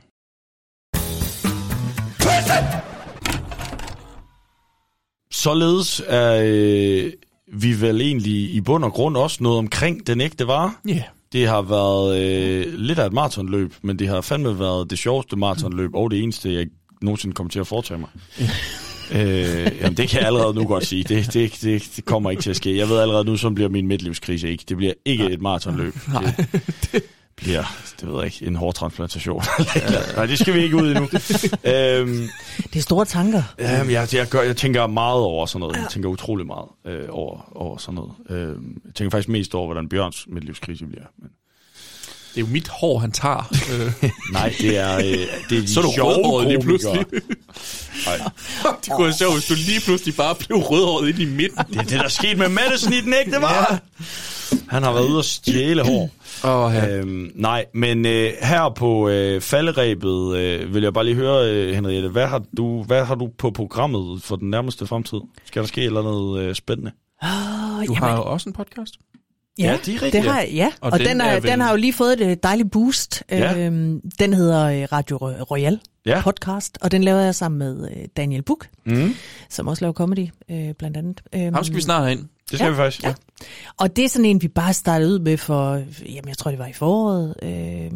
[5.45, 7.13] Således er øh,
[7.53, 10.73] vi vel egentlig i bund og grund også noget omkring den ægte vare.
[10.89, 11.03] Ja.
[11.33, 15.37] Det har været øh, lidt af et maratonløb, men det har fandme været det sjoveste
[15.37, 16.67] maratonløb, og det eneste, jeg
[17.03, 18.09] nogensinde kommer til at foretage mig.
[19.21, 21.05] øh, jamen, det kan jeg allerede nu godt sige.
[21.05, 22.77] Det, det, det, det kommer ikke til at ske.
[22.77, 24.65] Jeg ved allerede nu, så bliver min midtlivskrise ikke.
[24.69, 25.95] Det bliver ikke et maratonløb.
[26.93, 27.03] Det
[27.45, 29.43] bliver, det ved jeg ikke, en hårtransplantation.
[30.17, 31.05] Nej, det skal vi ikke ud endnu.
[31.75, 32.29] øhm,
[32.73, 33.43] Det er store tanker.
[33.59, 35.77] Jamen, jeg, jeg, gør, jeg tænker meget over sådan noget.
[35.77, 38.13] Jeg tænker utrolig meget øh, over, over sådan noget.
[38.31, 38.49] Øh,
[38.85, 41.05] jeg tænker faktisk mest over, hvordan Bjørns midtlivskrise bliver.
[41.19, 41.29] Men...
[42.35, 43.53] Det er jo mit hår, han tager.
[44.33, 47.05] Nej, det er, øh, det er de så er du rødhåret lige pludselig.
[48.07, 48.31] Nej.
[48.85, 51.65] det kunne være sjovt, hvis du lige pludselig bare blev rødhåret ind i midten.
[51.71, 53.79] Det er det, der skete med Madison i den ægte var.
[54.69, 56.11] Han har været ude og stjæle hår.
[56.45, 56.97] Oh, ja.
[56.99, 61.75] øhm, nej, men øh, her på øh, falderæbet øh, vil jeg bare lige høre, øh,
[61.75, 65.19] Henriette, hvad har, du, hvad har du på programmet for den nærmeste fremtid?
[65.45, 66.91] Skal der ske et eller andet øh, spændende?
[67.23, 67.29] Oh,
[67.87, 68.95] Du har jo også en podcast.
[69.59, 70.33] Ja, Ja, det er rigtigt, Det ja.
[70.33, 70.73] har, ja.
[70.81, 72.71] Og og, den den, er har, vel- den har jo lige fået et øh, dejligt
[72.71, 73.23] boost.
[73.31, 73.67] Ja.
[73.67, 76.21] Øhm, den hedder øh, Radio Ro- Royal Ja.
[76.23, 79.15] podcast, og den laver jeg sammen med øh, Daniel Buk, Mm.
[79.51, 81.23] som også laver comedy, øh, blandt andet.
[81.35, 82.25] Øhm, Ham skal vi snart have ind.
[82.51, 83.03] Det skal Ja, vi faktisk.
[83.05, 83.15] ja.
[83.77, 85.75] Og det er sådan en, vi bare startede ud med for,
[86.07, 87.91] jamen jeg tror det var i foråret øh,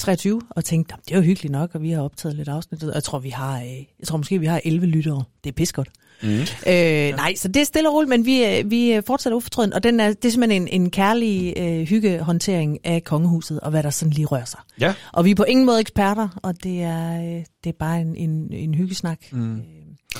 [0.00, 2.82] 23, og tænkte, "Jamen, det er jo hyggeligt nok, og vi har optaget lidt afsnit.
[2.84, 3.66] Og jeg tror, vi har, øh,
[3.98, 5.24] jeg tror måske, vi har 11 lyttere.
[5.44, 5.88] Det er pis godt.
[6.22, 6.28] Mm.
[6.30, 9.72] Øh, nej, så det er stille og roligt, men vi, øh, vi øh, fortsætter ufortrøden,
[9.72, 13.82] og den er, det er simpelthen en, en kærlig øh, hyggehåndtering af kongehuset, og hvad
[13.82, 14.60] der sådan lige rører sig.
[14.80, 14.94] Ja.
[15.12, 17.18] Og vi er på ingen måde eksperter, og det er,
[17.64, 19.18] det er bare en, en, en hyggesnak.
[19.32, 19.62] Mm.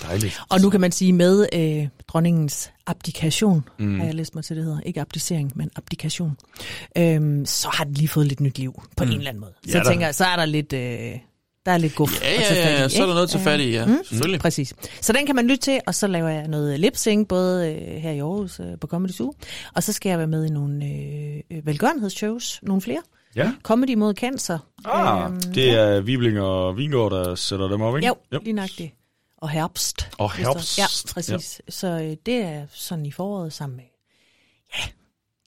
[0.02, 0.41] Dejligt.
[0.49, 3.99] Og nu kan man sige med øh, dronningens abdikation, Mm.
[3.99, 4.81] har jeg læst mig til, det hedder.
[4.81, 6.36] Ikke abdicering, men abdikation.
[6.99, 9.10] Øhm, så har den lige fået lidt nyt liv, på mm.
[9.10, 9.52] en eller anden måde.
[9.65, 10.73] Så Ja, jeg der- tænker, så er der lidt...
[10.73, 11.12] Øh,
[11.67, 13.31] der er lidt guf Ja, at ja, fat ja, i, så er der noget at
[13.31, 13.86] tage fat i, ja.
[13.86, 14.41] Mm, Selvfølgelig.
[14.41, 14.75] Præcis.
[15.01, 18.10] Så den kan man lytte til, og så laver jeg noget lip-sync, både øh, her
[18.10, 19.33] i Aarhus øh, på Comedy Zoo,
[19.75, 23.01] og så skal jeg være med i nogle øh, øh, velgørenhedsshows, nogle flere.
[23.36, 23.52] Ja.
[23.62, 24.59] Comedy mod cancer.
[24.85, 28.07] Ah, Øhm, det er Vibling og Vingård, der sætter dem op, ikke?
[28.09, 28.43] Jo, yep.
[28.44, 28.94] lige nøjagtigt.
[29.41, 30.09] Og herbst.
[30.19, 30.78] Og herbst.
[30.78, 31.60] Ja, præcis.
[31.67, 31.70] Ja.
[31.73, 33.85] Så øh, det er sådan i foråret sammen med
[34.78, 34.83] ja,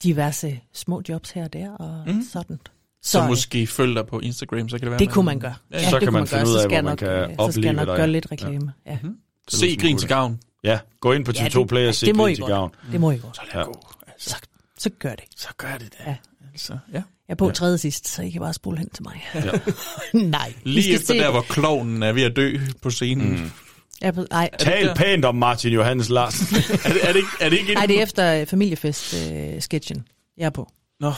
[0.02, 2.22] diverse små jobs her og der og mm.
[2.32, 2.58] sådan.
[3.02, 4.98] Så, så øh, måske følg dig på Instagram, så kan det være...
[4.98, 5.54] Det kunne man gøre.
[5.70, 6.48] Ja, Ja, så det kan kunne man man finde gøre.
[6.48, 7.96] ud Så af, skal hvor man nok, kan øh, så skal jeg opleve nok dig.
[7.96, 8.72] gøre lidt reklame.
[8.86, 8.90] Ja.
[8.92, 8.98] Ja.
[9.02, 9.18] Mm-hmm.
[9.48, 10.40] Se Grin til gavn.
[10.64, 12.70] Ja, gå ind på Ja, TV2 det- Play og se Grin til gavn.
[12.92, 13.36] Det må I godt.
[13.36, 13.66] Så lad Ja.
[13.66, 13.82] gå.
[14.06, 14.36] Altså, Så,
[14.78, 15.24] så gør det.
[15.36, 16.10] så gør det da.
[16.10, 16.16] Ja.
[16.52, 16.96] Altså, ja.
[16.96, 17.48] Jeg er på Ja.
[17.48, 17.54] ja.
[17.54, 19.24] tredje sidst, så I kan bare spole hen til mig.
[19.34, 19.40] Ja.
[20.28, 20.52] Nej.
[20.62, 23.30] Lige efter se der, hvor klovnen er ved at dø på scenen.
[23.42, 23.50] Mm.
[24.04, 26.56] Er på, nej, Tal pænt om Martin Johannes Larsen.
[26.84, 30.04] er, det, er, det ikke, er det ikke nej, det er efter øh, familiefest-sketchen,
[30.38, 30.68] jeg er på.
[31.00, 31.12] Nå.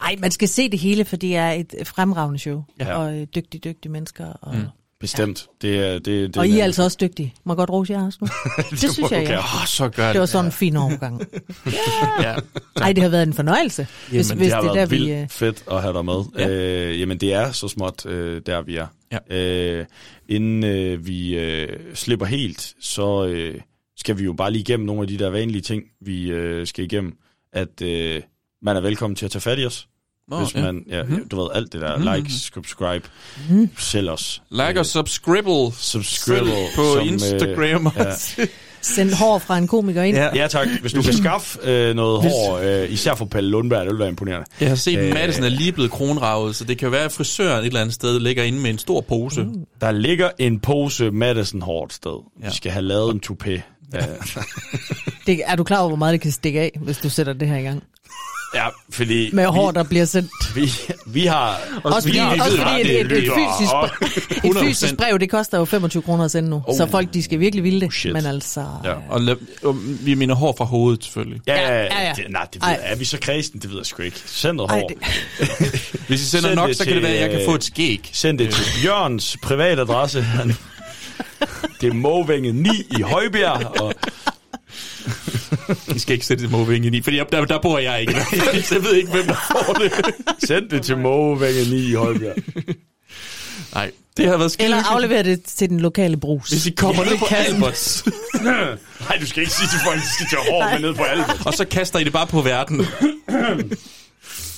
[0.00, 2.64] Nej, man skal se det hele, for det er et fremragende show.
[2.78, 2.88] Ja.
[2.88, 2.94] Ja.
[2.94, 4.26] Og øh, dygtige, dygtige mennesker.
[4.26, 4.64] Og, mm.
[5.00, 5.46] Bestemt.
[5.62, 7.34] Det er, det, det, og I er altså også dygtige.
[7.44, 8.28] Må jeg godt rose jer også nu?
[8.70, 9.38] det, synes må jeg, ja.
[9.38, 10.12] Åh, så gør det.
[10.12, 11.22] Det var sådan en fin overgang.
[12.22, 12.34] ja.
[12.78, 13.86] Nej, det har været en fornøjelse.
[14.08, 15.04] Hvis, Jamen, hvis det har det er været der, vi...
[15.04, 16.22] vildt øh, fedt at have dig med.
[16.38, 16.48] Ja.
[16.48, 16.54] Ja.
[16.54, 18.86] Øh, jamen, det er så småt, øh, der vi er.
[19.12, 19.36] Ja.
[19.36, 19.86] Øh,
[20.28, 23.60] inden øh, vi øh, slipper helt, så øh,
[23.96, 26.84] skal vi jo bare lige igennem nogle af de der vanlige ting, vi øh, skal
[26.84, 27.12] igennem.
[27.52, 28.22] At øh,
[28.62, 29.86] man er velkommen til at tage fat i os.
[30.28, 30.60] Nå, hvis ja.
[30.62, 31.28] man, ja, Mhm.
[31.28, 32.08] du ved, alt det der, Mhm.
[32.14, 33.08] like, subscribe,
[33.48, 33.70] Mhm.
[33.78, 34.42] sælg os.
[34.50, 35.48] Like og subscribe.
[35.72, 37.92] Subscribe på som, øh, Instagram.
[37.96, 38.12] ja.
[38.82, 40.16] Send hår fra en komiker ind.
[40.16, 40.68] Ja, ja tak.
[40.80, 43.98] Hvis du kan skaffe øh, noget Hvis- hår, øh, især for Palle Lundberg, det vil
[43.98, 44.46] være imponerende.
[44.60, 47.12] Jeg har set, Øh, at Madison er lige blevet kronravet, så det kan være, at
[47.12, 49.42] frisøren et eller andet sted ligger inde med en stor pose.
[49.44, 49.54] Mm.
[49.80, 52.24] Der ligger en pose Madison hår et sted.
[52.44, 53.50] Vi skal have lavet en toupé.
[53.94, 54.00] Ja.
[55.26, 57.48] Det, er du klar over, hvor meget det kan stikke af, hvis du sætter det
[57.48, 57.82] her i gang?
[58.54, 59.30] Ja, fordi...
[59.32, 60.30] Med hår, der bliver sendt.
[60.54, 60.72] Vi,
[61.06, 61.60] vi har...
[61.84, 63.90] Også fordi, vi, også ved fordi et, det er et, et, fysisk, og-
[64.50, 66.62] et fysisk brev, det koster jo 25 kroner at sende nu.
[66.66, 66.76] Oh.
[66.76, 67.92] Så folk, de skal virkelig ville det.
[67.94, 68.12] Shit.
[68.12, 68.64] Men altså...
[68.84, 71.40] Ja, og, la- og vi mener hår fra hovedet, selvfølgelig.
[71.46, 72.12] Ja, ja, ja, ja.
[72.16, 72.78] Det, nej, det ved, Ej.
[72.82, 73.58] er vi så kredsen?
[73.60, 74.22] Det ved jeg sgu ikke.
[74.26, 74.90] Send noget hår.
[76.08, 78.10] Hvis I sender nok, så kan det være, at jeg kan få et skæg.
[78.12, 80.22] Send det til Bjørns privatadresse.
[80.22, 80.56] Han-
[81.80, 83.80] Det er Måvænget 9 i Højbjerg.
[83.80, 83.94] Og
[85.94, 88.14] I skal ikke sætte det måvinge i, fordi der, der bor jeg ikke.
[88.74, 89.92] jeg ved ikke, hvem der får det.
[90.48, 92.36] send det til Måvænget 9 i Højbjerg.
[93.74, 96.48] Nej, det har været skide Eller aflevere det til den lokale brus.
[96.48, 98.04] Hvis I kommer Ja, ned på Alberts,
[99.08, 101.02] Nej, du skal ikke sige til folk, at de skal tage hår med ned på
[101.02, 101.42] Albert.
[101.46, 102.86] og så kaster I det bare på verden.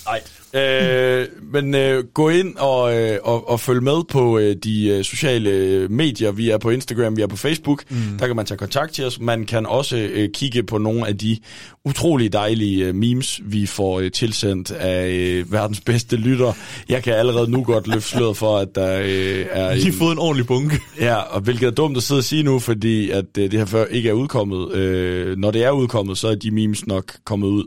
[0.06, 0.20] Nej.
[0.54, 5.04] Øh, men øh, gå ind og, øh, og, og følg med på øh, de øh,
[5.04, 6.32] sociale øh, medier.
[6.32, 7.84] Vi er på Instagram, vi er på Facebook.
[7.90, 7.96] Mm.
[8.18, 9.20] Der kan man tage kontakt til os.
[9.20, 11.38] Man kan også øh, kigge på nogle af de
[11.84, 16.52] utrolig dejlige øh, memes, vi får øh, tilsendt af øh, verdens bedste lytter.
[16.88, 19.70] Jeg kan allerede nu godt løfte sløret for, at der øh, er...
[19.70, 20.78] I har fået en ordentlig bunke.
[21.00, 23.66] Ja, og hvilket er dumt at sidde og sige nu, fordi at øh, det her
[23.66, 24.72] før ikke er udkommet.
[24.72, 27.64] Øh, når det er udkommet, så er de memes nok kommet ud.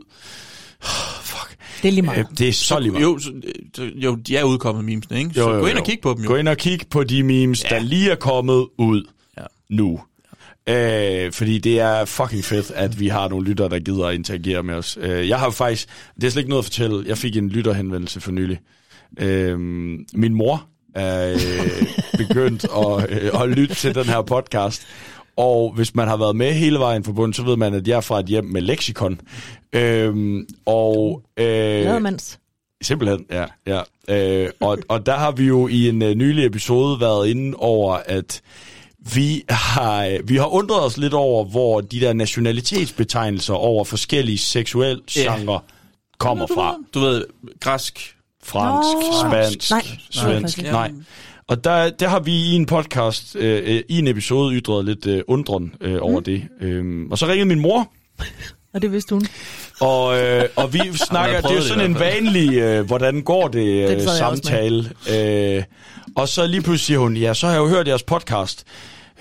[1.82, 2.18] Det er lige meget.
[2.18, 3.02] Øh, det er så lige meget.
[3.04, 3.32] Jo, så,
[3.76, 5.30] så- jo, de er udkommet memesene, ikke?
[5.34, 6.28] Så gå ind og kig på dem jo.
[6.28, 7.68] Gå ind og kig på de memes, ja.
[7.68, 9.04] der lige er kommet ud
[9.38, 9.44] Ja.
[9.70, 10.00] nu.
[10.68, 14.62] Øh, fordi det er fucking fedt, at vi har nogle lyttere, der gider at interagere
[14.62, 14.98] med os.
[15.00, 18.20] Øh, jeg har faktisk, det er slet ikke noget at fortælle, jeg fik en lytterhenvendelse
[18.20, 18.58] for nylig.
[19.20, 19.58] Øh,
[20.14, 20.64] min mor
[20.94, 21.86] er øh,
[22.28, 24.82] begyndt at, øh, at lytte til den her podcast.
[25.36, 28.00] Og hvis man har været med hele vejen forbundet, så ved man, at jeg er
[28.00, 29.20] fra et hjem med leksikon.
[29.72, 31.44] Øhm, og, øh,
[31.84, 32.38] Lademands.
[32.82, 33.44] Simpelthen, ja.
[33.66, 33.80] ja.
[34.44, 37.94] Øh, og, og der har vi jo i en uh, nylig episode været inde over,
[38.06, 38.40] at
[39.14, 45.02] vi har, vi har undret os lidt over, hvor de der nationalitetsbetegnelser over forskellige seksuelle
[45.16, 45.36] Ja.
[45.36, 45.60] genre
[46.18, 46.76] kommer fra.
[46.94, 47.24] Du ved,
[47.60, 48.12] græsk.
[48.44, 49.28] Fransk, Nå.
[49.30, 50.62] spansk, Nej, svensk.
[50.62, 50.92] nej, Nej.
[51.48, 55.06] Og der, der har vi i en podcast, øh, øh, i en episode, ytret lidt
[55.06, 56.24] øh, undren øh, over Mm.
[56.24, 56.42] det.
[56.60, 57.92] Øhm, og så ringede min mor,
[58.74, 59.26] Og det vidste hun.
[59.80, 63.90] og, øh, og vi snakker, det er jo sådan en vanlig, øh, hvordan går det,
[63.94, 64.90] øh, samtale.
[65.14, 65.62] Øh,
[66.16, 68.64] og så lige pludselig siger hun, ja, så har jeg jo hørt jeres podcast.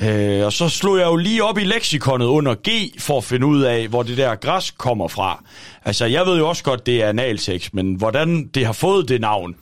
[0.01, 3.45] Øh, og så slog jeg jo lige op i leksikonet under G, for at finde
[3.47, 5.43] ud af, hvor det der græs kommer fra.
[5.85, 9.21] Altså, jeg ved jo også godt, det er analsex, men hvordan det har fået det
[9.21, 9.55] navn.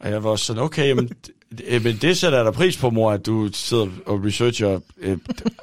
[0.00, 1.08] Og jeg var sådan, okay, jamen,
[1.82, 5.16] men det sætter jeg da pris på, mor, at du sidder og researcher øh,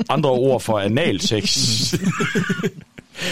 [0.10, 1.50] andre ord for analsex.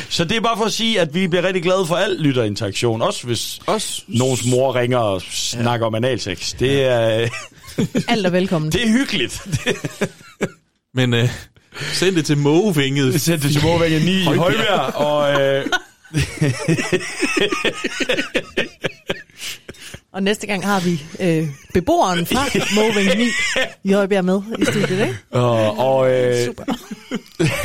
[0.09, 3.01] Så det er bare for at sige, at vi bliver rigtig glade for al lytterinteraktion,
[3.01, 4.01] også hvis Også.
[4.07, 6.53] nogens mor ringer og snakker om analsex.
[6.59, 7.27] Det er,
[8.07, 8.71] Alt er velkommen.
[8.71, 9.47] det er hyggeligt.
[10.93, 11.29] Men øh,
[11.93, 13.21] send det til mågevinget.
[13.21, 14.45] Send det til Måvænge 9 i Højbjerg.
[14.45, 15.65] Højbjerg, og øh,
[20.17, 22.39] Og næste gang har vi øh, beboeren fra
[22.75, 23.27] Moving 9
[23.83, 25.17] i Højbjerg med i studiet, ikke?
[25.31, 26.63] Og, og øh, Super.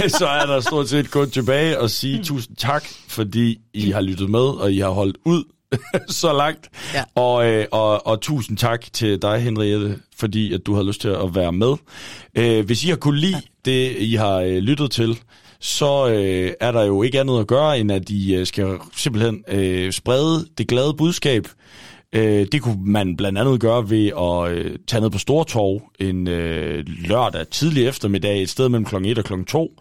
[0.18, 4.30] så er der stort set kun tilbage at sige tusind tak, fordi I har lyttet
[4.30, 5.44] med, og I har holdt ud
[6.22, 6.68] så langt.
[6.94, 7.04] Ja.
[7.14, 11.08] Og, øh, og, og tusind tak til dig, Henriette, fordi at du har lyst til
[11.08, 11.74] at være med.
[12.34, 15.18] Øh, hvis I har kunne lide det, I har øh, lyttet til,
[15.60, 19.44] så øh, er der jo ikke andet at gøre, end at I øh, skal simpelthen
[19.48, 21.48] øh, sprede det glade budskab.
[22.12, 26.28] Øh, det kunne man blandt andet gøre ved at øh, tage ned på Stortorv en
[26.28, 28.96] øh, lørdag tidlig eftermiddag, et sted mellem kl.
[28.96, 29.32] 1 og kl.
[29.46, 29.80] 2.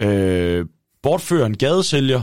[0.00, 0.06] Mm.
[0.06, 0.66] Øh,
[1.02, 2.22] bortføre en gadesælger,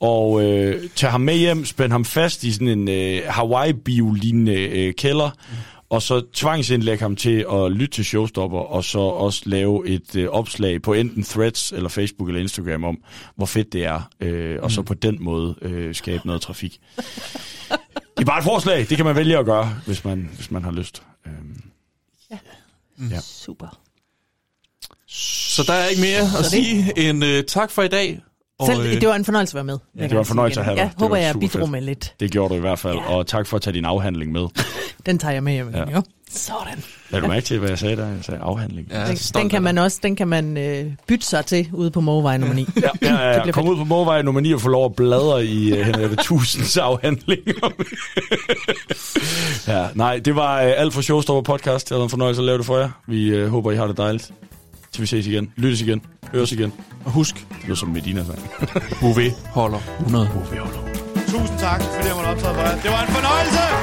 [0.00, 4.94] og øh, tage ham med hjem, spænde ham fast i sådan en øh, Hawaii-bio-lignende øh,
[4.94, 5.56] kælder, mm.
[5.90, 10.28] og så tvangsindlægge ham til at lytte til Showstopper, og så også lave et øh,
[10.28, 12.98] opslag på enten Threads, eller Facebook, eller Instagram om,
[13.36, 16.80] hvor fedt det er, øh, og så på den måde øh, skabe noget trafik.
[18.16, 20.64] Det er bare et forslag, det kan man vælge at gøre, hvis man, hvis man
[20.64, 21.02] har lyst.
[21.26, 21.62] Øhm,
[23.10, 23.20] ja.
[23.20, 23.78] Super.
[25.08, 28.20] Så der er ikke mere at Så det- sige end øh, tak for i dag.
[28.58, 29.78] Og, Selv, øh, det var en fornøjelse at være med.
[29.98, 30.82] Ja, det var en fornøjelse at have dig.
[30.82, 32.14] Jeg Det håber, jeg bidrog med lidt.
[32.20, 34.46] Det gjorde du i hvert fald, og tak for at tage din afhandling med.
[35.06, 35.70] Den tager jeg med hjem.
[35.70, 35.78] Ja.
[35.78, 35.90] Ja.
[35.90, 36.02] Jo.
[36.34, 36.84] Sådan.
[37.10, 38.06] Lad du mærke til, hvad jeg sagde der?
[38.06, 38.88] Jeg sagde afhandling.
[38.90, 42.00] Ja, Den, den kan man også den kan man øh, bytte sig til ude på
[42.00, 42.66] Mågevej nummer 9.
[42.76, 43.42] Ja, ja, ja.
[43.42, 43.72] bliver Kom fedt.
[43.72, 47.70] ud på Måvej nummer 9 og få lov at bladre i uh, Henriette Tusinds afhandlinger.
[49.68, 51.88] ja, nej, det var uh, alt for Showstopper podcast.
[51.88, 52.90] Det har været en fornøjelse at lave det for jer.
[53.06, 54.30] Vi uh, håber, I har det dejligt.
[54.92, 55.52] Til vi ses igen.
[55.56, 56.02] Lyttes igen.
[56.32, 56.72] Høres igen.
[57.04, 58.50] Og husk, det lyder som Medina sang.
[59.00, 60.28] Bouvet holder 100.
[60.32, 60.78] Bouvet holder.
[61.28, 62.74] Tusind tak, fordi jeg måtte optræde for jer.
[62.82, 63.73] Det var en fornøjelse!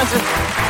[0.00, 0.69] Johnson.